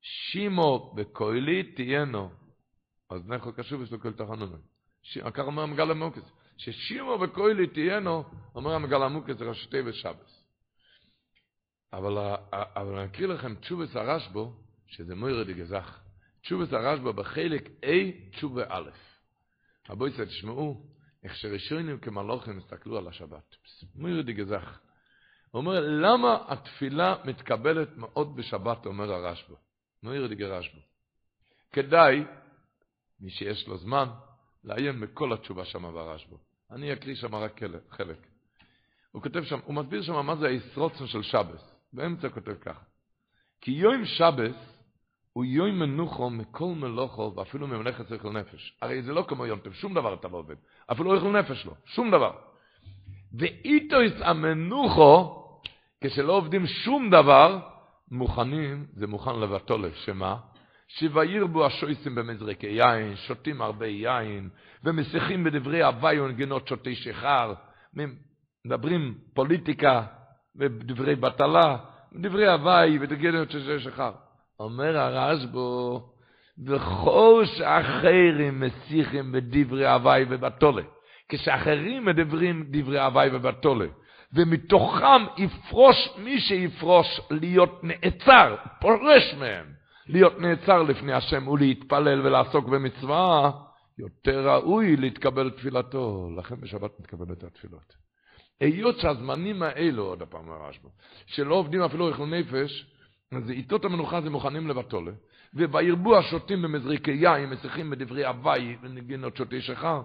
שימו 0.02 0.94
בקוילי 0.96 1.64
תהיינו. 1.64 2.45
אז 3.10 3.27
נכו 3.27 3.53
קשוב 3.53 3.82
יש 3.82 3.91
לו 3.91 3.99
כל 3.99 4.14
תחנונים. 4.14 4.61
ככה 5.34 5.41
אומר 5.41 5.64
המגל 5.64 5.88
העמוקויס. 5.90 6.26
ששימו 6.57 7.18
בקוילי 7.18 7.68
תהיינו, 7.68 8.23
אומר 8.56 8.73
המגל 8.73 9.02
העמוקויס 9.02 9.38
זה 9.38 9.45
ראשי 9.45 9.69
תיבויס 9.69 9.95
שבס. 9.95 10.44
אבל, 11.94 12.36
אבל 12.52 12.98
אני 12.98 13.06
אקריא 13.06 13.27
לכם 13.27 13.56
תשובס 13.56 13.95
הרשב"ו, 13.95 14.53
שזה 14.88 15.15
מוירה 15.15 15.44
דגזך. 15.44 15.99
תשובס 16.41 16.73
הרשב"ו 16.73 17.14
בחלק 17.14 17.69
A, 17.84 17.88
תשובה 18.32 18.64
א'. 18.69 18.90
רבו 19.90 20.07
ישראל, 20.07 20.27
תשמעו, 20.27 20.86
איך 21.23 21.36
שראשונים 21.36 21.99
כמלוכים 21.99 22.57
הסתכלו 22.57 22.98
על 22.98 23.07
השבת. 23.07 23.56
מוירה 23.95 24.22
דגזך. 24.22 24.80
הוא 25.52 25.60
אומר, 25.60 25.80
למה 25.80 26.38
התפילה 26.48 27.15
מתקבלת 27.26 27.98
מאוד 27.98 28.36
בשבת, 28.36 28.86
אומר 28.86 29.14
הרשב"ו. 29.14 29.56
מוירה 30.03 30.27
דגרשב"ו. 30.27 30.80
כדאי, 31.72 32.23
מי 33.26 33.32
שיש 33.32 33.68
לו 33.68 33.78
זמן, 33.78 34.10
לעיין 34.64 35.00
בכל 35.00 35.34
התשובה 35.34 35.66
שם 35.66 35.82
ברשב"ו. 35.82 36.38
אני 36.72 36.94
אקריא 36.94 37.16
שם 37.16 37.36
רק 37.36 37.62
חלק. 37.90 38.28
הוא 39.12 39.22
כותב 39.22 39.44
שם, 39.44 39.60
הוא 39.66 39.76
מסביר 39.76 40.02
שם 40.02 40.26
מה 40.26 40.36
זה 40.36 40.48
הישרוצן 40.48 41.08
של 41.08 41.22
שבס. 41.22 41.76
באמצע 41.94 42.30
כותב 42.30 42.54
ככה, 42.62 42.84
כי 43.62 43.72
יום 43.72 44.06
שבס 44.06 44.76
הוא 45.34 45.46
יום 45.46 45.80
מנוחו 45.80 46.30
מכל 46.30 46.66
מלוכו 46.76 47.34
ואפילו 47.36 47.68
ממלכת 47.68 48.08
שכל 48.08 48.30
נפש. 48.30 48.78
הרי 48.82 49.02
זה 49.02 49.14
לא 49.14 49.26
כמו 49.28 49.46
יום 49.46 49.60
טוב, 49.60 49.74
שום 49.74 49.94
דבר 49.94 50.14
אתה 50.14 50.28
לא 50.28 50.38
עובד. 50.38 50.56
אפילו 50.92 51.16
אוכל 51.16 51.40
נפש 51.40 51.66
לא, 51.66 51.74
שום 51.86 52.12
דבר. 52.12 52.32
ואיתו 53.34 53.98
המנוחו, 54.22 55.44
כשלא 56.02 56.34
עובדים 56.34 56.68
שום 56.68 57.10
דבר, 57.10 57.60
מוכנים, 58.12 58.88
זה 58.94 59.08
מוכן 59.08 59.40
לבטול, 59.40 59.94
שמה? 59.94 60.38
בו 61.52 61.66
השויסים 61.66 62.16
במזרקי 62.16 62.68
יין, 62.68 63.16
שותים 63.16 63.62
הרבה 63.62 63.88
יין, 63.88 64.49
ומשיחים 64.84 65.44
בדברי 65.44 65.84
הוואי 65.84 66.20
ונגינות 66.20 66.68
שותי 66.68 66.95
שחר, 66.95 67.53
מדברים 68.66 69.18
פוליטיקה, 69.34 70.03
ודברי 70.56 71.16
בטלה, 71.16 71.78
דברי 72.14 72.48
הוואי 72.48 72.98
ודגליות 73.02 73.52
שזה 73.52 73.80
שכר. 73.80 74.12
אומר 74.60 74.98
הרשב"ו, 74.98 75.99
וכל 76.66 77.44
שאחרים 77.45 78.60
מסיחים 78.60 79.32
בדברי 79.32 79.88
הוואי 79.88 80.26
ובטולה. 80.30 80.82
כשאחרים 81.30 82.06
מדברים 82.06 82.66
דברי 82.70 82.99
הוואי 82.99 83.30
ובטולה, 83.34 83.86
ומתוכם 84.34 85.24
יפרוש 85.38 86.10
מי 86.18 86.40
שיפרוש 86.40 87.22
להיות 87.32 87.84
נעצר, 87.84 88.56
פורש 88.82 89.34
מהם, 89.40 89.66
להיות 90.07 90.40
נעצר 90.40 90.84
לפני 90.84 91.14
השם 91.14 91.48
ולהתפלל 91.48 92.22
ולעסוק 92.26 92.68
במצווה, 92.68 93.52
יותר 93.99 94.49
ראוי 94.49 94.95
להתקבל 94.95 95.49
תפילתו. 95.49 96.30
לכן 96.38 96.56
בשבת 96.61 96.99
מתקבלת 96.99 97.44
התפילות. 97.44 97.95
היות 98.60 98.99
שהזמנים 98.99 99.64
האלו, 99.64 100.03
עוד 100.03 100.22
הפעם 100.22 100.52
הרשב"א, 100.52 100.90
שלא 101.26 101.56
עובדים 101.56 101.82
אפילו 101.82 102.11
אכלו 102.11 102.26
נפש, 102.26 102.86
אז 103.32 103.49
עיתות 103.49 103.86
המנוחה 103.86 104.22
זה 104.22 104.30
מוכנים 104.30 104.68
לבטולה, 104.68 105.11
ובירבו 105.53 106.18
השותים 106.18 106.61
במזריקי 106.61 107.11
יין, 107.11 107.49
משיחים 107.49 107.90
בדברי 107.90 108.26
הוואי 108.26 108.76
ונגינות 108.82 109.38
שותי 109.38 109.61
שכר, 109.61 110.02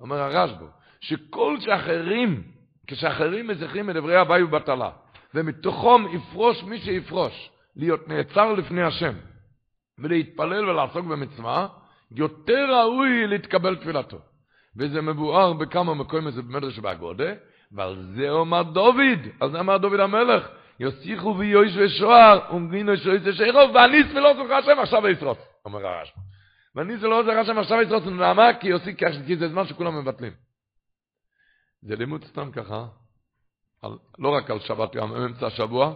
אומר 0.00 0.16
הרשב"א, 0.16 0.66
שכל 1.00 1.60
שאחרים, 1.60 2.42
כשאחרים 2.86 3.48
משיחים 3.48 3.86
בדברי 3.86 4.16
הוואי 4.16 4.42
ובטלה, 4.42 4.90
ומתוכם 5.34 6.02
יפרוש 6.12 6.62
מי 6.62 6.78
שיפרוש, 6.78 7.50
להיות 7.76 8.08
נעצר 8.08 8.52
לפני 8.52 8.82
השם, 8.82 9.14
ולהתפלל 9.98 10.68
ולעסוק 10.68 11.06
במצווה, 11.06 11.68
יותר 12.10 12.66
ראוי 12.70 13.26
להתקבל 13.26 13.76
תפילתו. 13.76 14.18
וזה 14.76 15.00
מבואר 15.00 15.52
בכמה 15.52 15.94
מקומות, 15.94 16.34
זה 16.34 16.42
במדרש 16.42 16.78
באגודה, 16.78 17.32
ועל 17.72 18.12
זה 18.16 18.30
אומר 18.30 18.62
דוד, 18.62 19.18
על 19.40 19.50
זה 19.50 19.60
אמר 19.60 19.76
דוד 19.76 20.00
המלך, 20.00 20.48
יוסיחו 20.80 21.36
ויואיש 21.38 21.76
ושוער, 21.76 22.54
ומגינו 22.54 22.96
שויס 22.96 23.22
ושיירוב, 23.24 23.70
ואניס 23.74 24.06
ולא 24.14 24.34
זוכר 24.34 24.54
השם 24.54 24.78
עכשיו 24.78 25.08
ישרוץ, 25.08 25.38
אומר 25.64 25.86
הרשב"א. 25.86 26.20
ואניס 26.74 27.02
ולא 27.02 27.22
זוכר 27.22 27.38
השם 27.38 27.58
עכשיו 27.58 27.82
ישרוץ, 27.82 28.04
למה? 28.06 28.54
כי 28.54 28.68
יוסיק, 28.68 28.98
כי 29.26 29.36
זה 29.36 29.48
זמן 29.48 29.66
שכולם 29.66 29.98
מבטלים. 29.98 30.32
זה 31.82 31.96
לימוד 31.96 32.24
סתם 32.24 32.50
ככה, 32.52 32.86
על, 33.82 33.90
לא 34.18 34.28
רק 34.28 34.50
על 34.50 34.58
שבת 34.60 34.94
יום, 34.94 35.16
אמצע 35.16 35.46
השבוע, 35.46 35.94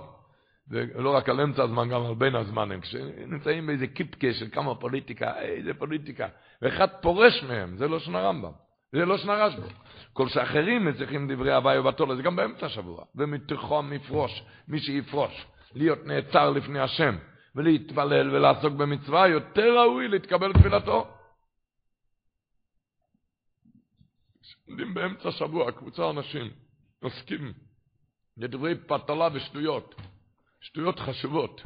ולא 0.70 1.16
רק 1.16 1.28
על 1.28 1.40
אמצע 1.40 1.62
הזמן, 1.62 1.88
גם 1.88 2.02
על 2.02 2.14
בין 2.14 2.34
הזמנים. 2.34 2.80
כשנמצאים 2.80 3.66
באיזה 3.66 3.86
קיפקה 3.86 4.32
של 4.32 4.48
כמה 4.52 4.74
פוליטיקה, 4.74 5.40
איזה 5.40 5.74
פוליטיקה, 5.74 6.28
ואחד 6.62 6.88
פורש 7.02 7.42
מהם, 7.42 7.76
זה 7.76 7.88
לא 7.88 7.98
שנה 7.98 8.20
רמב"ם, 8.20 8.52
זה 8.92 9.04
לא 9.04 9.18
שנה 9.18 9.34
רשב"א. 9.34 9.68
כל 10.12 10.28
שאחרים 10.28 10.92
צריכים 10.92 11.32
דברי 11.32 11.54
הוואי 11.54 11.78
ובתולה, 11.78 12.16
זה 12.16 12.22
גם 12.22 12.36
באמצע 12.36 12.66
השבוע. 12.66 13.04
ומתוכו 13.14 13.82
מפרוש, 13.82 14.42
מי 14.68 14.78
שיפרוש, 14.78 15.46
להיות 15.74 16.06
נעצר 16.06 16.50
לפני 16.50 16.80
השם, 16.80 17.16
ולהתפלל 17.54 18.34
ולעסוק 18.34 18.72
במצווה, 18.72 19.28
יותר 19.28 19.78
ראוי 19.78 20.08
להתקבל 20.08 20.52
תפילתו. 20.52 21.06
עומדים 24.68 24.94
באמצע 24.94 25.28
השבוע, 25.28 25.72
קבוצה 25.72 26.10
אנשים, 26.10 26.50
עוסקים 27.02 27.52
לדברי 28.36 28.74
פתלה 28.74 29.28
ושטויות, 29.32 29.94
שטויות 30.60 30.98
חשובות. 30.98 31.60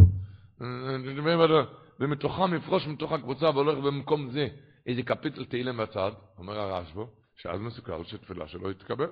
ומתוכם 2.01 2.55
יפרוש 2.57 2.87
מתוך 2.87 3.13
הקבוצה 3.13 3.51
והולך 3.51 3.79
במקום 3.79 4.31
זה 4.31 4.49
איזה 4.87 5.03
קפיטל 5.03 5.45
תהילים 5.45 5.77
בצד, 5.77 6.13
אומר 6.39 6.59
הרשב"א, 6.59 7.05
שאז 7.37 7.61
מסוכר 7.61 8.05
שתפילה 8.05 8.49
שלו 8.49 8.71
יתקבל. 8.71 9.11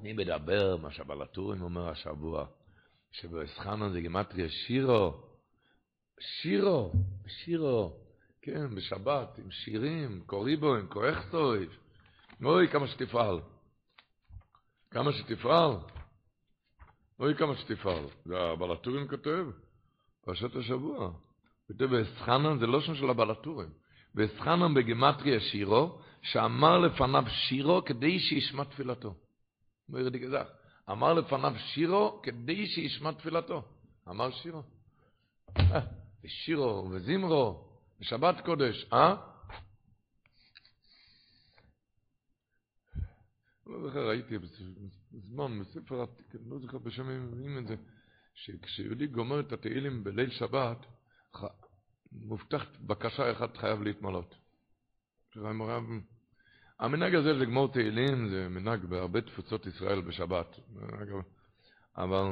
אני 0.00 0.12
מדבר 0.12 0.76
מה 0.76 0.90
שבלטורים 0.90 1.62
אומר 1.62 1.88
השבוע, 1.88 2.46
שבאסחנה 3.10 3.90
זה 3.90 4.00
גימטריה 4.00 4.48
שירו, 4.48 5.22
שירו, 6.20 6.92
שירו, 7.26 8.09
כן, 8.42 8.74
בשבת, 8.74 9.38
עם 9.38 9.50
שירים, 9.50 10.22
קוריבו, 10.26 10.74
עם 10.74 10.86
קורחטויב, 10.86 11.70
אוי 12.44 12.68
כמה 12.68 12.86
שתפעל, 12.86 13.40
כמה 14.90 15.12
שתפעל, 15.12 15.72
אוי 17.20 17.34
כמה 17.34 17.56
שתפעל, 17.56 18.04
זה 18.24 18.40
הבלטורים 18.40 19.08
כותב, 19.08 19.46
פרשת 20.24 20.56
השבוע, 20.56 21.12
כותב 21.66 21.84
באסחנן, 21.84 22.58
זה 22.58 22.66
לא 22.66 22.80
שם 22.80 22.94
של 22.94 23.10
הבלטורים, 23.10 23.68
באסחנן 24.14 24.74
בגימטריה 24.74 25.40
שירו, 25.40 25.98
שאמר 26.22 26.78
לפניו 26.78 27.24
שירו 27.28 27.84
כדי 27.84 28.18
שישמע 28.18 28.64
תפילתו. 28.64 29.14
אמר 30.90 31.12
לפניו 31.12 31.52
שירו 31.58 32.20
כדי 32.22 32.66
שישמע 32.66 33.12
תפילתו. 33.12 33.62
אמר 34.08 34.30
שירו. 34.30 34.62
ושירו 36.24 36.88
וזמרו, 36.90 37.69
בשבת 38.00 38.44
קודש, 38.44 38.86
אה? 38.92 39.16
לא 43.66 43.82
זוכר, 43.82 44.08
ראיתי 44.08 44.38
בזמן, 45.12 45.60
בספר 45.60 46.02
עתיק, 46.02 46.26
לא 46.48 46.58
זוכר 46.58 46.78
בשם 46.78 47.06
מי 47.06 47.18
מביאים 47.18 47.58
את 47.58 47.66
זה, 47.66 47.76
שכשיהודי 48.34 49.06
גומר 49.06 49.40
את 49.40 49.52
התהילים 49.52 50.04
בליל 50.04 50.30
שבת, 50.30 50.86
מובטח 52.12 52.64
בקשה 52.80 53.32
אחת 53.32 53.56
חייב 53.56 53.82
להתמלות. 53.82 54.34
המנהג 56.78 57.14
הזה 57.14 57.32
לגמור 57.32 57.72
תהילים 57.72 58.28
זה 58.28 58.48
מנהג 58.48 58.84
בהרבה 58.84 59.20
תפוצות 59.20 59.66
ישראל 59.66 60.00
בשבת. 60.00 60.56
אבל, 61.96 62.24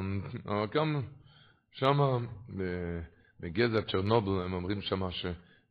אבל 0.45 0.67
גם 0.75 1.03
שמה 1.73 2.19
בגזע 3.41 3.83
צ'רנובל 3.83 4.43
הם 4.45 4.53
אומרים 4.53 4.83
שמה 4.83 5.13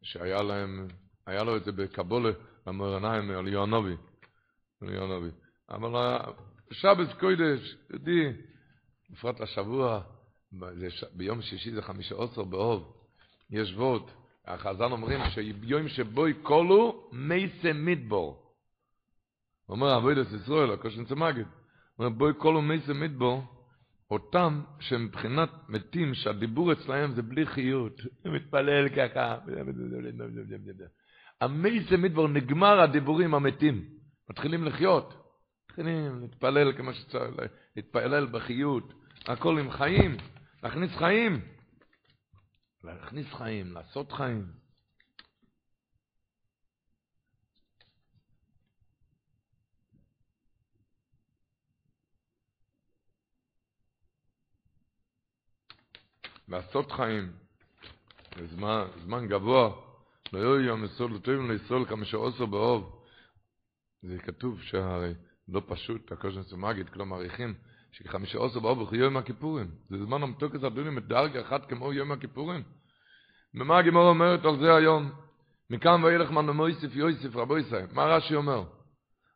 שהיה 0.02 0.44
להם, 0.44 0.88
היה 1.26 1.44
לו 1.44 1.57
את 1.57 1.64
זה 1.64 1.72
בקבולה 1.72 2.32
במורניים 2.65 3.32
על 3.32 3.48
יואנובי. 3.48 3.95
אבל 5.69 6.18
בשבת 6.72 7.19
קודש, 7.19 7.76
יודי, 7.90 8.24
בפרט 9.10 9.40
לשבוע, 9.40 10.02
ביום 11.14 11.41
שישי 11.41 11.72
זה 11.72 11.82
חמישה 11.82 12.15
עשר 12.24 12.44
באוב, 12.44 12.94
יש 13.49 13.74
ווט, 13.74 14.11
החז"ל 14.45 14.91
אומרים 14.91 15.19
שביום 15.30 15.88
שבוי 15.88 16.34
קולו 16.34 17.10
מייסה 17.11 17.74
מדבור. 17.74 18.53
אומר 19.69 19.98
אבוידס 19.98 20.34
ישראל, 20.34 20.72
הקושן 20.72 21.06
צמגד, 21.06 21.45
אומר 21.99 22.10
בואי 22.10 22.34
כל 22.38 22.56
ומייסה 22.56 22.94
מדבור, 22.94 23.44
אותם 24.11 24.61
שמבחינת 24.79 25.49
מתים 25.69 26.13
שהדיבור 26.13 26.73
אצלהם 26.73 27.11
זה 27.15 27.21
בלי 27.21 27.45
חיות, 27.45 28.01
מתפלל 28.25 28.89
ככה, 28.89 29.38
המייסה 31.41 31.97
מדבור 31.97 32.27
נגמר 32.27 32.79
הדיבורים 32.81 33.34
המתים, 33.34 33.85
מתחילים 34.29 34.63
לחיות, 34.63 35.13
מתחילים 35.69 36.19
להתפלל 36.21 36.77
כמו 36.77 36.93
שצריך, 36.93 37.35
להתפלל 37.75 38.25
בחיות, 38.25 38.93
הכל 39.25 39.59
עם 39.59 39.71
חיים, 39.71 40.17
להכניס 40.63 40.91
חיים, 40.95 41.41
להכניס 42.84 43.34
חיים, 43.34 43.73
לעשות 43.73 44.11
חיים. 44.11 44.66
לעשות 56.48 56.91
חיים, 56.91 57.32
זמן, 58.45 58.86
זמן 59.03 59.28
גבוה, 59.28 59.72
לא 60.34 60.40
יהיו 60.40 60.61
יום 60.61 60.84
ישראל 60.86 61.14
לטובים 61.14 61.52
לישראל 61.52 61.86
כמה 61.86 62.06
שעושו 62.06 62.48
באוב. 62.48 63.03
זה 64.02 64.18
כתוב 64.19 64.61
שהרי 64.61 65.14
לא 65.49 65.61
פשוט, 65.68 66.11
הקושן 66.11 66.44
סומגית, 66.44 66.90
כלומר 66.90 67.15
מעריכים, 67.15 67.53
שכחמישה 67.91 68.38
עושו 68.38 68.61
באוב 68.61 68.80
הוא 68.80 68.95
יום 68.95 69.18
הכיפורים. 69.18 69.72
זה 69.90 70.06
זמן 70.06 70.24
המתוקס 70.24 70.64
הדונים 70.64 70.95
מדרגה 70.95 71.41
אחת 71.41 71.69
כמו 71.69 71.94
יום 71.94 72.11
הכיפורים. 72.11 72.64
ומה 73.56 73.78
הגימור 73.78 74.10
אומרת 74.10 74.45
על 74.45 74.60
זה 74.60 74.76
היום? 74.76 75.11
מכאן 75.69 76.03
וילך 76.03 76.32
מן 76.32 76.49
מויסיף 76.49 76.95
יויסיף 76.95 77.36
רבו 77.36 77.57
ישראל. 77.57 77.88
מה 77.94 78.06
רש"י 78.06 78.36
אומר? 78.36 78.64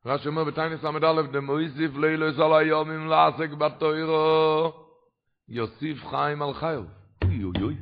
רש"י 0.06 0.28
אומר 0.28 0.44
בתיינס 0.44 0.84
ל"א 0.84 1.22
דמויסיף 1.22 1.92
לילוס 1.96 2.40
על 2.40 2.54
היומים 2.54 3.08
לעסק 3.08 3.50
בתוירו 3.50 4.74
יוסיף 5.50 6.08
חיים 6.10 6.42
על 6.42 6.54
חיוב. 6.54 6.86
אוי 7.44 7.52
אוי 7.58 7.64
אוי. 7.64 7.76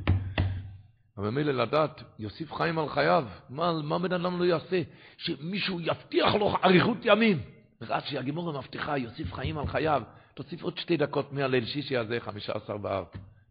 אבל 1.18 1.30
מילא 1.30 1.52
לדעת, 1.52 2.02
יוסיף 2.18 2.52
חיים 2.52 2.78
על 2.78 2.88
חייו, 2.88 3.24
מה, 3.48 3.82
מה 3.82 3.98
בן 3.98 4.12
אדם 4.12 4.38
לא 4.38 4.44
יעשה? 4.44 4.82
שמישהו 5.16 5.80
יבטיח 5.80 6.34
לו 6.34 6.56
אריכות 6.64 6.98
ימים. 7.02 7.38
רש"י, 7.82 8.18
הגימורה 8.18 8.58
מבטיחה, 8.58 8.98
יוסיף 8.98 9.32
חיים 9.32 9.58
על 9.58 9.66
חייו. 9.66 10.02
תוסיף 10.34 10.62
עוד 10.62 10.78
שתי 10.78 10.96
דקות 10.96 11.32
מהליל 11.32 11.66
שישי 11.66 11.96
הזה, 11.96 12.20
חמישה 12.20 12.52
עשר 12.52 12.76
באב. 12.76 13.04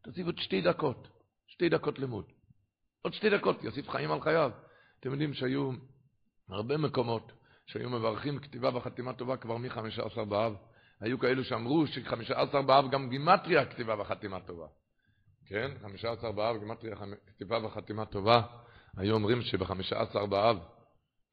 תוסיף 0.03 0.26
עוד 0.26 0.38
שתי 0.38 0.61
דקות, 0.61 1.07
שתי 1.48 1.69
דקות 1.69 1.99
לימוד. 1.99 2.26
עוד 3.02 3.14
שתי 3.14 3.30
דקות, 3.30 3.64
יוסיף 3.64 3.90
חיים 3.90 4.11
על 4.11 4.22
חייו. 4.22 4.52
אתם 4.99 5.11
יודעים 5.11 5.34
שהיו 5.34 5.72
הרבה 6.49 6.77
מקומות 6.77 7.31
שהיו 7.65 7.90
מברכים 7.90 8.40
כתיבה 8.40 8.77
וחתימה 8.77 9.14
טובה 9.14 9.38
כבר 9.38 9.57
מחמישה 9.57 10.03
עשר 10.06 10.26
באב. 10.26 10.56
היו 11.02 11.19
כאלו 11.19 11.44
שאמרו 11.44 11.88
שחמישה 11.88 12.41
עשר 12.41 12.61
באב 12.61 12.91
גם 12.91 13.10
גימטריה 13.10 13.65
כתיבה 13.65 14.02
וחתימה 14.02 14.40
טובה. 14.40 14.68
כן, 15.49 15.71
חמישה 15.81 16.11
עשר 16.11 16.31
באב, 16.31 16.57
גימטריה 16.57 16.95
כתיבה 17.27 17.65
וחתימה 17.65 18.05
טובה, 18.05 18.41
היו 18.97 19.15
אומרים 19.15 19.41
שבחמישה 19.41 20.01
עשר 20.01 20.26
באב 20.26 20.57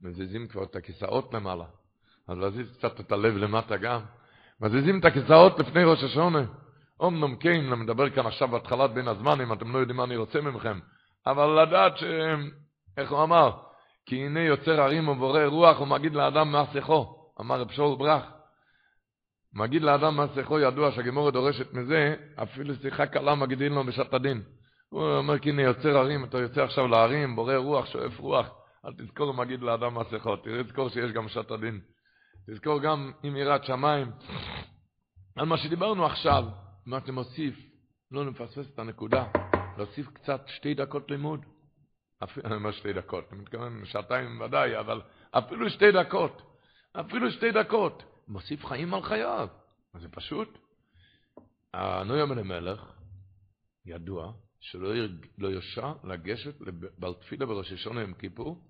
מזיזים 0.00 0.48
כבר 0.48 0.62
את 0.64 0.76
הכיסאות 0.76 1.34
למעלה, 1.34 1.64
אז 2.28 2.38
להזיז 2.38 2.76
קצת 2.76 3.00
את 3.00 3.12
הלב 3.12 3.36
למטה 3.36 3.76
גם, 3.76 4.00
מזיזים 4.60 5.00
את 5.00 5.04
הכיסאות 5.04 5.58
לפני 5.58 5.84
ראש 5.84 6.04
השונה. 6.04 6.44
אומנם 7.00 7.36
כן, 7.36 7.72
אני 7.72 7.82
מדבר 7.82 8.10
כאן 8.10 8.26
עכשיו 8.26 8.48
בהתחלת 8.48 8.90
בין 8.90 9.08
הזמנים, 9.08 9.52
אתם 9.52 9.72
לא 9.72 9.78
יודעים 9.78 9.96
מה 9.96 10.04
אני 10.04 10.16
רוצה 10.16 10.40
ממכם, 10.40 10.78
אבל 11.26 11.62
לדעת 11.62 11.98
ש... 11.98 12.04
איך 12.96 13.12
הוא 13.12 13.22
אמר? 13.22 13.50
כי 14.06 14.26
הנה 14.26 14.40
יוצר 14.40 14.80
הרים 14.80 15.08
ובורא 15.08 15.44
רוח 15.44 15.80
ומגיד 15.80 16.14
לאדם 16.14 16.52
מה 16.52 16.64
שיחו, 16.72 17.30
אמר 17.40 17.60
רב 17.60 17.70
שאול 17.70 17.98
ברח. 17.98 18.35
מגיד 19.56 19.82
לאדם 19.82 20.20
מסכו 20.20 20.60
ידוע 20.60 20.92
שהגמורה 20.92 21.30
דורשת 21.30 21.72
מזה, 21.72 22.14
אפילו 22.42 22.74
שיחה 22.74 23.06
קלה 23.06 23.34
מגידין 23.34 23.72
לו 23.72 23.84
בשעת 23.84 24.14
הדין. 24.14 24.42
הוא 24.88 25.02
אומר, 25.02 25.38
כי 25.38 25.50
הנה 25.50 25.62
יוצר 25.62 25.96
הרים, 25.96 26.24
אתה 26.24 26.38
יוצא 26.38 26.62
עכשיו 26.62 26.88
להרים, 26.88 27.36
בורא 27.36 27.56
רוח, 27.56 27.86
שואף 27.86 28.18
רוח, 28.18 28.46
אל 28.84 28.92
תזכור 28.92 29.34
מגיד 29.34 29.62
לאדם 29.62 29.98
מסכו, 29.98 30.36
תזכור 30.36 30.88
שיש 30.88 31.12
גם 31.12 31.28
שעת 31.28 31.50
הדין. 31.50 31.80
תזכור 32.50 32.80
גם 32.80 33.12
עם 33.22 33.36
יראת 33.36 33.64
שמיים. 33.64 34.10
על 35.36 35.46
מה 35.46 35.56
שדיברנו 35.56 36.06
עכשיו, 36.06 36.44
מה 36.86 36.98
אתה 36.98 37.12
מוסיף, 37.12 37.54
לא 38.10 38.24
נפספס 38.24 38.74
את 38.74 38.78
הנקודה, 38.78 39.24
להוסיף 39.76 40.08
קצת 40.08 40.42
שתי 40.46 40.74
דקות 40.74 41.10
לימוד. 41.10 41.40
אפילו, 42.24 42.46
אני 42.46 42.54
אומר 42.54 42.70
שתי 42.70 42.92
דקות, 42.92 43.24
אני 43.32 43.40
מתכוון 43.40 43.84
שעתיים 43.84 44.40
ודאי, 44.40 44.78
אבל 44.78 45.00
אפילו 45.30 45.70
שתי 45.70 45.92
דקות, 45.92 46.42
אפילו 47.00 47.30
שתי 47.30 47.52
דקות, 47.52 48.02
מוסיף 48.28 48.64
חיים 48.64 48.94
על 48.94 49.02
חייו. 49.02 49.48
זה 49.94 50.08
פשוט. 50.08 50.58
הנויה 51.74 52.26
מן 52.26 52.38
המלך, 52.38 52.92
ידוע, 53.86 54.32
שלא 54.60 54.88
לא 55.38 55.48
יושע 55.48 55.92
לגשת 56.04 56.54
בעל 56.98 57.14
תפילה 57.14 57.46
בראש 57.46 57.72
השונה 57.72 58.02
עם 58.02 58.14
כיפור, 58.14 58.64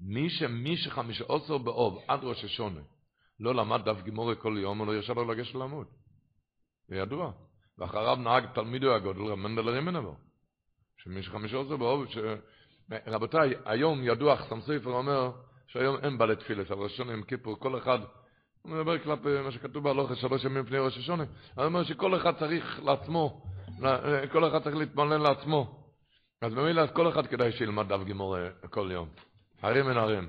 מי 0.00 0.30
שמי 0.30 0.76
שחמישה 0.76 1.24
עשר 1.28 1.58
באוב 1.58 2.04
עד 2.08 2.20
ראש 2.22 2.44
השונה 2.44 2.80
לא 3.40 3.54
למד 3.54 3.80
דף 3.84 4.02
גימורי 4.02 4.34
כל 4.38 4.56
יום, 4.60 4.78
הוא 4.78 4.86
לא 4.86 4.92
יושע 4.92 5.14
לו 5.14 5.32
לגשת 5.32 5.54
לעמוד. 5.54 5.86
זה 6.88 6.96
ידוע. 6.96 7.32
ואחריו 7.78 8.16
נהג 8.16 8.44
תלמידו 8.54 8.94
הגודל, 8.94 9.20
רב 9.20 9.38
מנדל. 9.38 10.08
שמי 10.96 11.22
שחמישה 11.22 11.60
עשר 11.60 11.76
באוב, 11.76 12.06
ש... 12.08 12.18
רבותיי, 13.06 13.54
היום 13.64 14.00
ידוע, 14.04 14.36
חסם 14.36 14.60
סופר 14.60 14.90
אומר, 14.90 15.30
שהיום 15.66 15.96
אין 15.96 16.18
בעלי 16.18 16.36
תפילת, 16.36 16.70
על 16.70 16.78
ראש 16.78 16.92
השונה 16.92 17.12
עם 17.12 17.22
כיפור, 17.22 17.58
כל 17.58 17.78
אחד 17.78 17.98
הוא 18.62 18.72
מדבר 18.72 18.98
כלפי 18.98 19.40
מה 19.44 19.52
שכתוב 19.52 19.84
בהלוכה 19.84 20.16
שלוש 20.16 20.44
ימים 20.44 20.64
לפני 20.64 20.78
ראש 20.78 20.98
השונה. 20.98 21.24
אני 21.58 21.66
אומר 21.66 21.84
שכל 21.84 22.16
אחד 22.16 22.38
צריך 22.38 22.80
לעצמו, 22.84 23.42
כל 24.32 24.48
אחד 24.48 24.62
צריך 24.62 24.76
להתמלא 24.76 25.16
לעצמו. 25.16 25.84
אז 26.40 26.54
במילא 26.54 26.80
אז 26.80 26.88
כל 26.94 27.08
אחד 27.08 27.26
כדאי 27.26 27.52
שילמד 27.52 27.88
דף 27.92 28.04
גימור 28.04 28.36
כל 28.70 28.88
יום. 28.92 29.08
הרים 29.62 29.88
אין 29.88 29.96
הרים, 29.96 30.28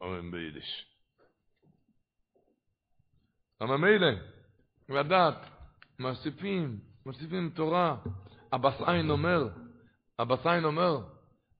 אומרים 0.00 0.30
ביידיש. 0.30 0.86
אבל 3.60 3.76
מילא, 3.76 4.10
לדעת, 4.88 5.38
מוסיפים, 5.98 6.78
מוסיפים 7.06 7.50
תורה. 7.54 7.96
הבסעין 8.52 9.10
אומר, 9.10 9.48
הבסעין 10.18 10.64
אומר, 10.64 10.98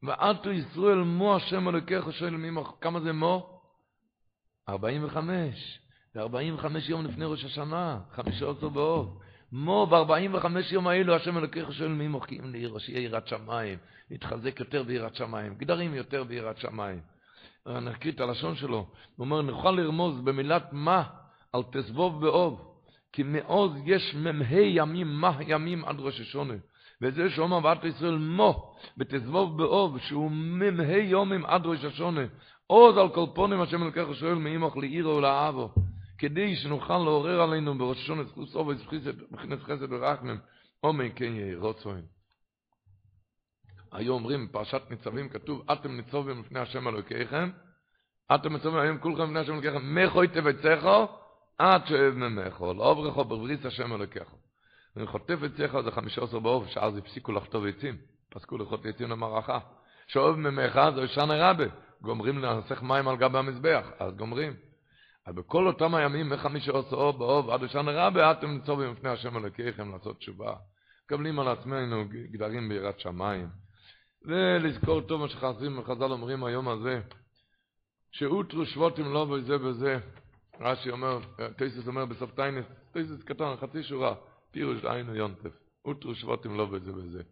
ועטו 0.03 0.51
ישראל 0.51 0.99
מו 0.99 1.37
השם 1.37 1.69
אלוקיך 1.69 2.13
שואל 2.13 2.37
מי 2.37 2.63
כמה 2.81 3.01
זה 3.01 3.13
מו? 3.13 3.61
45. 4.69 5.81
זה 6.17 6.23
45 6.23 6.89
יום 6.89 7.05
לפני 7.05 7.25
ראש 7.25 7.45
השנה, 7.45 7.99
חמישה 8.13 8.51
עשר 8.51 8.69
באוב. 8.69 9.19
מו 9.53 9.87
ב-45 9.87 10.47
יום 10.71 10.87
האלו 10.87 11.15
השם 11.15 11.39
אלוקיך 11.39 11.73
שואל 11.73 11.89
מי 11.89 12.09
מוחקים 12.09 12.53
לי, 12.53 12.67
שיהיה 12.79 13.01
יראת 13.01 13.29
שמיים, 13.29 13.79
להתחזק 14.11 14.61
יותר 14.61 14.83
ביראת 14.83 15.15
שמיים, 15.15 15.55
גדרים 15.55 15.95
יותר 15.95 16.25
ביראת 16.25 16.59
שמיים. 16.59 17.01
אני 17.67 17.91
אקריא 17.91 18.13
את 18.13 18.21
הלשון 18.21 18.57
שלו, 18.57 18.77
הוא 19.17 19.25
אומר, 19.25 19.43
נוכל 19.43 19.71
לרמוז 19.71 20.21
במילת 20.21 20.69
מה 20.73 21.03
על 21.53 21.63
תסבוב 21.73 22.21
באוב, 22.21 22.77
כי 23.13 23.23
מעוז 23.23 23.73
יש 23.85 24.15
מ"ה 24.15 24.55
ימים, 24.55 25.21
מה 25.21 25.39
ימים 25.47 25.85
עד 25.85 25.97
ראש 25.99 26.21
השונה. 26.21 26.55
וזה 27.03 27.31
שאומר 27.31 27.65
ואת 27.65 27.85
ישראל 27.85 28.19
מו, 28.19 28.75
ותסבוב 28.99 29.59
באוב, 29.59 29.99
שהוא 29.99 30.31
מ"ה 30.31 30.97
יומים 30.97 31.47
עד 31.47 31.67
ראש 31.67 31.85
השונה. 31.85 32.25
עוז 32.67 32.97
על 32.97 33.09
כל 33.09 33.27
פונים 33.35 33.61
השם 33.61 33.83
אלוקיך 33.83 34.15
שואל 34.15 34.35
מאימוך 34.35 34.77
לעירו 34.77 35.17
ולאהבו. 35.17 35.71
כדי 36.19 36.57
שנוכל 36.57 36.99
לעורר 36.99 37.41
עלינו 37.41 37.79
בראש 37.79 37.99
השונה 37.99 38.25
זכות 38.25 38.49
סוף 38.49 38.69
ובחינת 39.05 39.63
חסד 39.63 39.93
ורחמים, 39.93 40.39
עומק 40.81 41.13
כן 41.17 41.33
יהי 41.35 41.55
רוצוין. 41.55 42.05
היו 43.93 44.13
אומרים 44.13 44.49
בפרשת 44.49 44.83
ניצבים 44.91 45.29
כתוב, 45.29 45.71
אתם 45.73 45.97
ניצובים 45.97 46.41
לפני 46.41 46.61
השם 46.61 46.89
אלוקיכם, 46.89 47.51
אתם 48.35 48.53
ניצובים 48.53 48.81
היום 48.81 48.99
כולכם 48.99 49.23
לפני 49.23 49.39
השם 49.39 49.53
אלוקיכם, 49.53 49.95
מכוי 49.95 50.29
תבצחו, 50.29 51.07
עד 51.59 51.87
שאוהב 51.87 52.15
ממכו, 52.15 52.75
לא 52.75 52.91
עוברכו 52.91 53.25
בבריס 53.25 53.67
השם 53.67 53.93
אלוקיכו. 53.93 54.37
אני 54.97 55.07
חוטף 55.07 55.39
את 55.45 55.51
צחו 55.57 55.83
זה 55.83 55.91
חמישה 55.91 56.23
עשר 56.23 56.39
בעוף, 56.39 56.67
שאז 56.67 56.97
הפסיקו 56.97 57.33
לחטוב 57.33 57.67
עצים, 57.67 57.97
פסקו 58.29 58.59
לחוט 58.59 58.87
עצים 58.87 59.11
למערכה. 59.11 59.59
שאוהב 60.07 60.37
ממך 60.37 60.81
זה 60.95 61.09
שנה 61.09 61.51
רבה, 61.51 61.65
גומרים 62.03 62.39
לנסח 62.39 62.83
מים 62.83 63.09
על 63.09 63.17
גבי 63.17 63.39
המזבח, 63.39 63.87
אז 63.99 64.17
גומרים. 64.17 64.53
אז 65.27 65.35
בכל 65.35 65.67
אותם 65.67 65.95
הימים, 65.95 66.29
מחמישה 66.29 66.73
עשר 66.79 67.13
באוב 67.13 67.51
עד 67.51 67.67
שנה 67.67 68.07
רבה, 68.07 68.33
אתם 68.33 68.51
ניצובים 68.51 68.93
לפני 68.93 69.11
השם 69.11 69.37
אלוקיכם 69.37 69.93
לעשות 69.93 70.19
תשובה. 70.19 70.57
מקבלים 71.05 71.39
על 71.41 71.49
עצמנו 71.49 72.05
גדרים 72.33 72.69
ביראת 72.69 73.01
שמיים. 73.01 73.49
ולזכור 74.23 75.01
טוב 75.01 75.21
מה 75.21 75.29
שחזרים 75.29 75.79
וחז"ל 75.79 76.13
אומרים 76.13 76.45
היום 76.45 76.69
הזה, 76.69 77.01
שאותרו 78.11 78.67
שבוטים 78.67 79.13
לא 79.13 79.25
בזה 79.25 79.59
בזה. 79.59 79.99
רש"י 80.61 80.91
אומר, 80.91 81.19
טייסס 81.57 81.87
אומר 81.87 82.05
בסוף 82.05 82.31
טיינס, 82.35 82.67
טייסס 82.93 83.23
קטן, 83.25 83.57
חצי 83.61 83.83
שורה, 83.83 84.15
פירוש 84.51 84.85
עין 84.85 85.09
ויונטף. 85.09 85.53
אותרו 85.85 86.15
שבוטים 86.15 86.57
לא 86.57 86.67
בזה 86.67 86.93
בזה. 86.93 87.23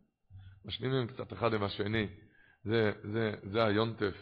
משלימים 0.65 1.07
קצת 1.07 1.33
אחד 1.33 1.55
עם 1.55 1.63
השני. 1.63 2.07
זה, 2.65 2.93
זה, 3.13 3.35
זה 3.43 3.65
היונטף. 3.65 4.15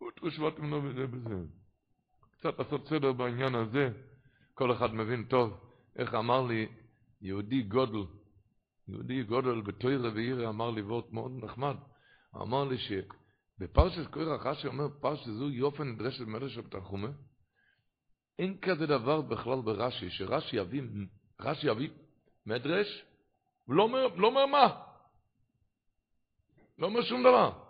אותרו 0.00 0.30
שבוטים 0.30 0.70
לא 0.70 0.80
בזה 0.80 1.06
בזה. 1.06 1.34
קצת 2.30 2.58
לעשות 2.58 2.86
סדר 2.88 3.12
בעניין 3.12 3.54
הזה. 3.54 3.90
כל 4.54 4.72
אחד 4.72 4.94
מבין 4.94 5.24
טוב 5.24 5.60
איך 5.96 6.14
אמר 6.14 6.42
לי 6.42 6.68
יהודי 7.20 7.62
גודל, 7.62 8.04
יהודי 8.88 9.22
גודל 9.22 9.60
בתוירה 9.60 10.10
ועירה 10.14 10.48
אמר 10.48 10.70
לי 10.70 10.82
וורט 10.82 11.12
מאוד 11.12 11.32
נחמד. 11.44 11.76
הוא 12.30 12.42
אמר 12.42 12.64
לי 12.64 12.76
שבפרשת 12.78 14.10
קורח 14.10 14.46
רש"י 14.46 14.66
אומר 14.66 14.88
פרשת 15.00 15.24
זו 15.24 15.50
יופן 15.50 15.88
נדרשת 15.88 16.26
מדרש 16.26 16.58
בתנחומה. 16.58 17.08
אין 18.38 18.58
כזה 18.58 18.86
דבר 18.86 19.20
בכלל 19.20 19.60
ברש"י, 19.64 20.10
שרש"י 20.10 20.56
יביא, 20.56 20.82
רש"י 21.40 21.66
יביא 21.66 21.90
מדרש, 22.46 23.04
ולא 23.68 23.82
אומר, 23.82 24.06
לא 24.06 24.26
אומר 24.26 24.46
מה. 24.46 24.82
לא 26.78 26.86
אומר 26.86 27.02
שום 27.02 27.20
דבר. 27.20 27.66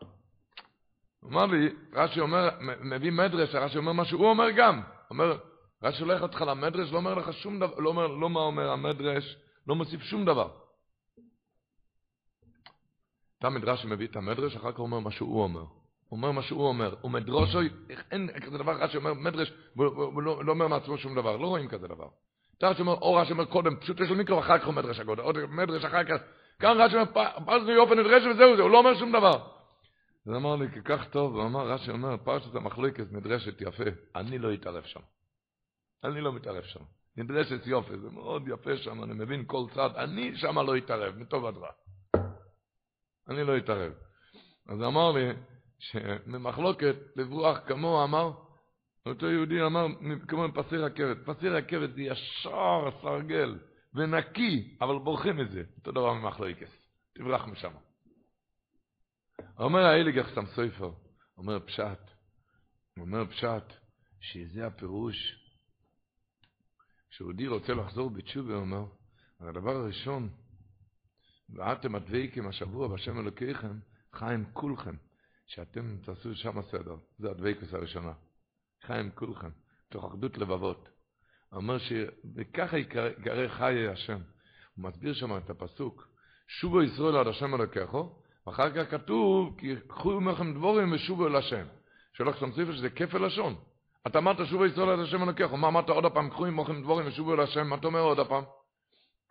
אמר 1.30 1.46
לי, 1.46 1.68
רש"י 1.92 2.20
אומר, 2.20 2.48
מביא 2.80 3.12
מדרש, 3.12 3.54
רש"י 3.54 3.78
אומר 3.78 3.92
מה 3.92 4.04
שהוא 4.04 4.26
אומר 4.26 4.50
גם. 4.50 4.80
אומר, 5.10 5.38
רש"י 5.82 6.02
הולך 6.02 6.22
אותך 6.22 6.40
למדרש, 6.40 6.92
לא 6.92 6.96
אומר 6.96 7.14
לך 7.14 7.32
שום 7.32 7.58
דבר, 7.58 7.78
לא 7.78 7.88
אומר, 7.88 8.06
לא 8.06 8.30
מה 8.30 8.40
אומר 8.40 8.70
המדרש, 8.70 9.36
לא 9.66 9.74
מוסיף 9.74 10.00
שום 10.02 10.24
דבר. 10.24 10.48
תמיד 13.38 13.64
רש"י 13.64 13.86
מביא 13.86 14.06
את 14.06 14.16
המדרש, 14.16 14.56
אחר 14.56 14.72
כך 14.72 14.78
אומר 14.78 14.98
מה 14.98 15.10
שהוא 15.10 15.42
אומר. 15.42 15.60
הוא 15.60 16.16
אומר 16.16 16.30
מה 16.30 16.42
שהוא 16.42 16.68
אומר. 16.68 16.94
הוא 17.00 17.10
מדרושו, 17.10 17.58
אין 18.10 18.28
כזה 18.40 18.58
דבר, 18.58 18.72
רש"י 18.72 18.96
אומר 18.96 19.14
מדרש, 19.14 19.52
הוא 19.74 20.22
לא, 20.22 20.44
לא 20.44 20.52
אומר 20.52 20.68
מעצמו 20.68 20.98
שום 20.98 21.14
דבר, 21.14 21.36
לא 21.36 21.46
רואים 21.46 21.68
כזה 21.68 21.88
דבר. 21.88 22.08
רש"י 22.62 22.80
אומר, 22.80 22.94
או 22.94 23.14
רש"י 23.14 23.32
אומר 23.32 23.44
קודם, 23.44 23.76
פשוט 23.76 24.00
יש 24.00 24.10
לו 24.10 24.16
מיקרו, 24.16 24.38
אחר 24.38 24.58
כך 24.58 24.66
הוא 24.66 24.74
מדרש 24.74 25.00
הגודל, 25.00 25.22
עוד 25.22 25.38
מדרש 25.46 25.84
אחר 25.84 26.04
כך. 26.04 26.20
כאן 26.58 26.80
רש"י 26.80 26.94
אומר, 26.94 27.06
פרשת 27.46 27.68
יופי 27.68 27.94
נדרש 27.94 28.22
וזהו 28.22 28.56
זה, 28.56 28.62
הוא 28.62 28.70
לא 28.70 28.78
אומר 28.78 28.94
שום 28.94 29.12
דבר. 29.12 29.55
אז 30.26 30.32
אמר 30.32 30.56
לי, 30.56 30.66
כל 30.70 30.80
כך 30.80 31.08
טוב, 31.10 31.36
הוא 31.36 31.44
אמר, 31.44 31.70
רש"י 31.70 31.90
אומר, 31.90 32.16
פרשת 32.16 32.54
המחלוקת 32.54 33.12
נדרשת 33.12 33.60
יפה, 33.60 33.84
אני 34.16 34.38
לא 34.38 34.54
אתערב 34.54 34.84
שם. 34.84 35.00
אני 36.04 36.20
לא 36.20 36.32
מתערב 36.32 36.62
שם. 36.62 36.84
נדרשת 37.16 37.66
יופי, 37.66 37.98
זה 37.98 38.10
מאוד 38.10 38.48
יפה 38.48 38.76
שם, 38.76 39.02
אני 39.02 39.14
מבין 39.14 39.44
כל 39.46 39.64
צד, 39.74 39.90
אני 39.96 40.36
שם 40.36 40.58
לא 40.58 40.76
אתערב, 40.76 41.18
מטוב 41.18 41.44
עד 41.44 41.56
רע. 41.56 41.70
אני 43.28 43.44
לא 43.44 43.56
אתערב. 43.56 43.92
אז 44.68 44.82
אמר 44.82 45.12
לי, 45.12 45.32
שממחלוקת 45.78 46.96
לברוח 47.16 47.58
כמוהו 47.66 48.04
אמר, 48.04 48.32
אותו 49.06 49.26
יהודי 49.26 49.62
אמר, 49.62 49.86
כמו 50.28 50.46
פסי 50.54 50.76
רכבת. 50.76 51.16
פסי 51.26 51.48
רכבת 51.48 51.94
זה 51.94 52.02
ישר 52.02 52.88
סרגל 53.02 53.58
ונקי, 53.94 54.76
אבל 54.80 54.98
בורחים 54.98 55.36
מזה. 55.36 55.62
אותו 55.78 55.92
דבר 55.92 56.12
ממחלוקת. 56.12 56.68
תברח 57.14 57.46
משם. 57.46 57.72
אומר 59.58 59.80
האליג 59.80 60.18
אחסם 60.18 60.46
סופר, 60.46 60.90
אומר 61.38 61.60
פשט, 61.60 62.10
אומר 62.98 63.26
פשט, 63.26 63.72
שזה 64.20 64.66
הפירוש 64.66 65.46
כשיהודי 67.10 67.46
רוצה 67.46 67.74
לחזור 67.74 68.10
בתשובה, 68.10 68.54
הוא 68.54 68.60
אומר, 68.60 68.84
הדבר 69.40 69.76
הראשון, 69.76 70.28
ואתם 71.48 71.94
הדבקים 71.94 72.48
השבוע 72.48 72.88
בשם 72.88 73.18
אלוקיכם, 73.18 73.78
חיים 74.12 74.44
כולכם, 74.52 74.96
שאתם 75.46 75.96
תעשו 76.04 76.34
שם 76.34 76.58
הסדר. 76.58 76.96
זה 77.18 77.30
הדבקוס 77.30 77.74
הראשונה. 77.74 78.12
חיים 78.82 79.10
כולכם, 79.10 79.50
תוך 79.88 80.04
אחדות 80.04 80.38
לבבות. 80.38 80.88
אומר 81.52 81.78
שככה 81.78 82.78
יקרא 82.78 83.48
חיי 83.48 83.88
השם. 83.88 84.20
הוא 84.74 84.84
מסביר 84.84 85.14
שם 85.14 85.36
את 85.36 85.50
הפסוק, 85.50 86.08
שובו 86.48 86.82
ישראל 86.82 87.16
עד 87.16 87.26
השם 87.26 87.54
אלוקיכו, 87.54 88.22
ואחר 88.46 88.70
כך 88.70 88.90
כתוב, 88.90 89.54
כי 89.58 89.74
קחו 89.86 90.20
מכם 90.20 90.54
דבורים 90.54 90.92
ושובו 90.92 91.26
אל 91.26 91.36
השם. 91.36 91.64
שלח 92.12 92.40
שם 92.40 92.52
ספר 92.52 92.72
שזה 92.72 92.90
כפל 92.90 93.26
לשון. 93.26 93.54
אתה 94.06 94.18
אמרת 94.18 94.36
שובו 94.46 94.66
ישראל 94.66 94.88
עד 94.88 94.98
השם 94.98 95.22
אלוקיך, 95.22 95.52
מה 95.52 95.68
אמרת 95.68 95.88
עוד 95.88 96.04
הפעם, 96.04 96.30
קחו 96.30 96.46
עמכם 96.46 96.82
דבורים 96.82 97.06
ושובו 97.06 97.34
אל 97.34 97.40
השם, 97.40 97.66
מה 97.66 97.76
אתה 97.76 97.86
אומר 97.86 98.00
עוד 98.00 98.18
הפעם? 98.18 98.44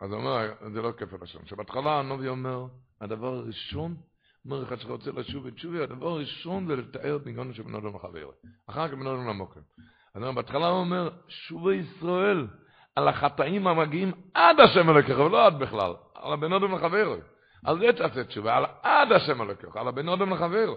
אז 0.00 0.12
הוא 0.12 0.20
אומר, 0.20 0.52
זה 0.72 0.82
לא 0.82 0.92
כפל 0.92 1.16
לשון. 1.22 1.42
שבהתחלה 1.46 1.98
הנובי 1.98 2.28
אומר, 2.28 2.66
הדבר 3.00 3.34
הראשון, 3.34 3.96
אומר 4.44 4.62
אחד 4.62 4.76
שרוצה 4.76 5.10
לשוב 5.10 5.46
את 5.46 5.58
שובי, 5.58 5.82
הדבר 5.82 6.08
הראשון 6.08 6.66
זה 6.66 6.76
לתאר 6.76 7.18
ניגונו 7.26 7.54
של 7.54 7.62
בן 7.62 7.74
אדם. 7.74 7.92
אחר 8.66 8.88
כך 8.88 8.94
בן 8.94 9.06
אדם 9.06 9.26
למוקם. 9.28 9.60
אז 10.14 10.22
בהתחלה 10.34 10.68
הוא 10.68 10.80
אומר, 10.80 11.10
שובו 11.28 11.72
ישראל 11.72 12.46
על 12.96 13.08
החטאים 13.08 13.66
המגיעים 13.66 14.12
עד 14.34 14.60
השם 14.60 14.90
אלוקיך, 14.90 15.18
ולא 15.18 15.46
עד 15.46 15.58
בכלל, 15.58 15.92
על 16.14 16.32
הבן 16.32 16.52
אדם. 16.52 16.74
על 17.64 17.78
זה 17.78 17.86
תעשה 17.96 18.24
תשובה, 18.24 18.56
על 18.56 18.64
עד 18.82 19.12
השם 19.12 19.40
הלקוח, 19.40 19.76
על 19.76 19.88
הבן 19.88 20.08
אדם 20.08 20.30
לחברו. 20.30 20.76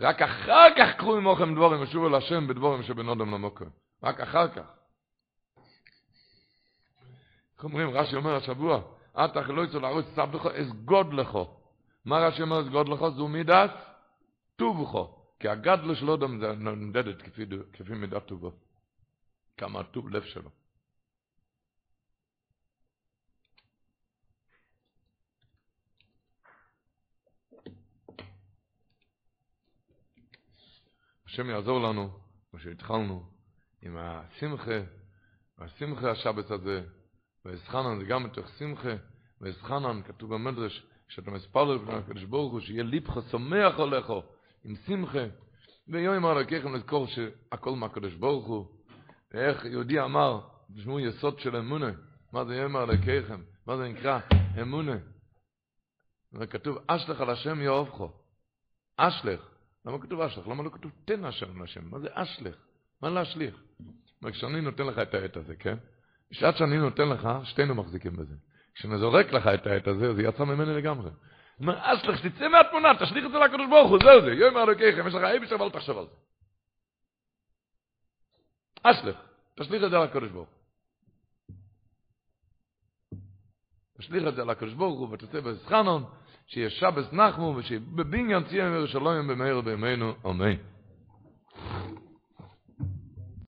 רק 0.00 0.22
אחר 0.22 0.66
כך 0.78 0.96
קחו 0.98 1.16
עמוכם 1.16 1.54
דבורים 1.54 1.82
ושובו 1.82 2.08
להשם 2.08 2.46
בדבורים 2.46 2.82
שבן 2.82 3.08
אדם 3.08 3.34
למוקר. 3.34 3.64
רק 4.02 4.20
אחר 4.20 4.48
כך. 4.48 4.62
איך 7.56 7.64
אומרים, 7.64 7.90
רש"י 7.90 8.16
אומר 8.16 8.34
השבוע, 8.36 8.80
אתה 9.24 9.40
לא 9.40 9.64
יצא 9.64 9.78
לערוץ 9.78 10.06
סבדך 10.14 10.46
אסגוד 10.46 11.14
לך. 11.14 11.38
מה 12.04 12.18
רש"י 12.18 12.42
אומר 12.42 12.60
אסגוד 12.60 12.88
לך? 12.88 13.00
זו 13.16 13.28
מידת 13.28 13.70
טובך. 14.56 15.10
כי 15.40 15.48
הגדלו 15.48 15.94
של 15.94 16.10
אדם 16.10 16.40
זה 16.40 16.52
נמדדת 16.52 17.22
כפי, 17.22 17.46
כפי 17.72 17.92
מידת 17.94 18.26
טובו. 18.26 18.52
כמה 19.56 19.82
טוב 19.82 20.08
לב 20.08 20.22
שלו. 20.22 20.50
השם 31.28 31.50
יעזור 31.50 31.80
לנו, 31.80 32.10
כמו 32.50 32.60
שהתחלנו, 32.60 33.22
עם 33.82 33.96
השמחה, 33.96 34.80
והשמחה 35.58 36.10
השבת 36.10 36.50
הזה, 36.50 36.82
ואסחנן 37.44 37.98
זה 37.98 38.04
גם 38.04 38.24
מתוך 38.24 38.48
שמחה, 38.58 38.94
ואסחנן 39.40 40.02
כתוב 40.02 40.34
במדרש, 40.34 40.86
שאתה 41.08 41.30
מספר 41.30 41.64
לפני 41.64 41.94
הקדוש 41.94 42.24
ברוך 42.24 42.52
הוא, 42.52 42.60
שיהיה 42.60 42.82
ליבך 42.82 43.18
שמח 43.30 43.80
עליך, 43.80 44.12
עם 44.64 44.74
שמחה, 44.86 45.24
ויום 45.88 46.14
אמר 46.14 46.34
לקחם 46.34 46.74
לזכור 46.74 47.06
שהכל 47.06 47.76
מהקדוש 47.76 48.14
ברוך 48.14 48.46
הוא, 48.46 48.66
ואיך 49.34 49.64
יהודי 49.64 50.00
אמר, 50.00 50.40
תשמעו 50.76 51.00
יסוד 51.00 51.40
של 51.40 51.56
אמונה, 51.56 51.90
מה 52.32 52.44
זה 52.44 52.56
יאמר 52.56 52.84
לקחם, 52.84 53.42
מה 53.66 53.76
זה 53.76 53.88
נקרא 53.88 54.20
אמונה, 54.62 54.96
וכתוב 56.32 56.78
אשלך 56.86 57.20
על 57.20 57.30
השם 57.30 57.60
יאהבך, 57.60 58.00
אשלך, 58.96 59.57
למה 59.86 59.98
כתוב 59.98 60.20
אשלך? 60.20 60.48
למה 60.48 60.62
לא 60.62 60.70
כתוב 60.70 60.92
תן 61.04 61.24
אשר 61.24 61.46
לשם? 61.62 61.90
מה 61.90 61.98
זה 61.98 62.08
אשלך? 62.12 62.54
מה 63.02 63.08
להשליך? 63.10 63.54
כשאני 64.32 64.60
נותן 64.60 64.86
לך 64.86 64.98
את 64.98 65.14
העת 65.14 65.36
הזה, 65.36 65.56
כן? 65.56 65.76
בשעת 66.30 66.56
שאני 66.56 66.78
נותן 66.78 67.08
לך, 67.08 67.28
שתינו 67.44 67.74
מחזיקים 67.74 68.16
בזה. 68.16 68.34
כשאני 68.74 68.98
זורק 68.98 69.32
לך 69.32 69.46
את 69.46 69.66
העת 69.66 69.86
הזה, 69.86 70.14
זה 70.14 70.22
יצא 70.22 70.44
ממני 70.44 70.74
לגמרי. 70.74 71.10
אומר, 71.60 71.78
אשלך, 71.80 72.26
תצא 72.26 72.48
מהתמונה, 72.48 72.88
תשליך 73.00 73.26
את 73.26 73.30
זה 73.30 73.38
לקדוש 73.38 73.68
ברוך 73.70 73.90
הוא, 73.90 73.98
זהו 74.02 74.20
זה. 74.20 74.32
יום 74.32 74.56
אלוקיכם, 74.56 75.08
יש 75.08 75.14
לך 75.14 75.22
אי 75.24 75.38
בשביל, 75.38 75.62
אבל 75.62 75.70
תחשוב 75.70 75.98
על 75.98 76.06
זה. 76.06 76.14
אשלך, 78.82 79.16
תשליך 79.54 79.84
את 79.84 79.90
זה 79.90 79.96
לקדוש 79.98 80.30
ברוך 80.30 80.48
הוא. 80.48 80.58
תשליך 83.98 84.28
את 84.28 84.34
זה 84.34 84.44
לקדוש 84.44 84.74
ברוך 84.74 84.98
הוא, 84.98 85.08
ותצא 85.12 85.40
בזכנון, 85.40 86.04
שבס 86.48 87.12
נחמו, 87.12 87.54
ושיהיה 87.56 87.80
בבניין 87.94 88.44
ציין 88.44 88.72
וירושלים 88.72 89.28
במהר 89.28 89.60
בימינו, 89.60 90.12
אמן. 90.26 90.54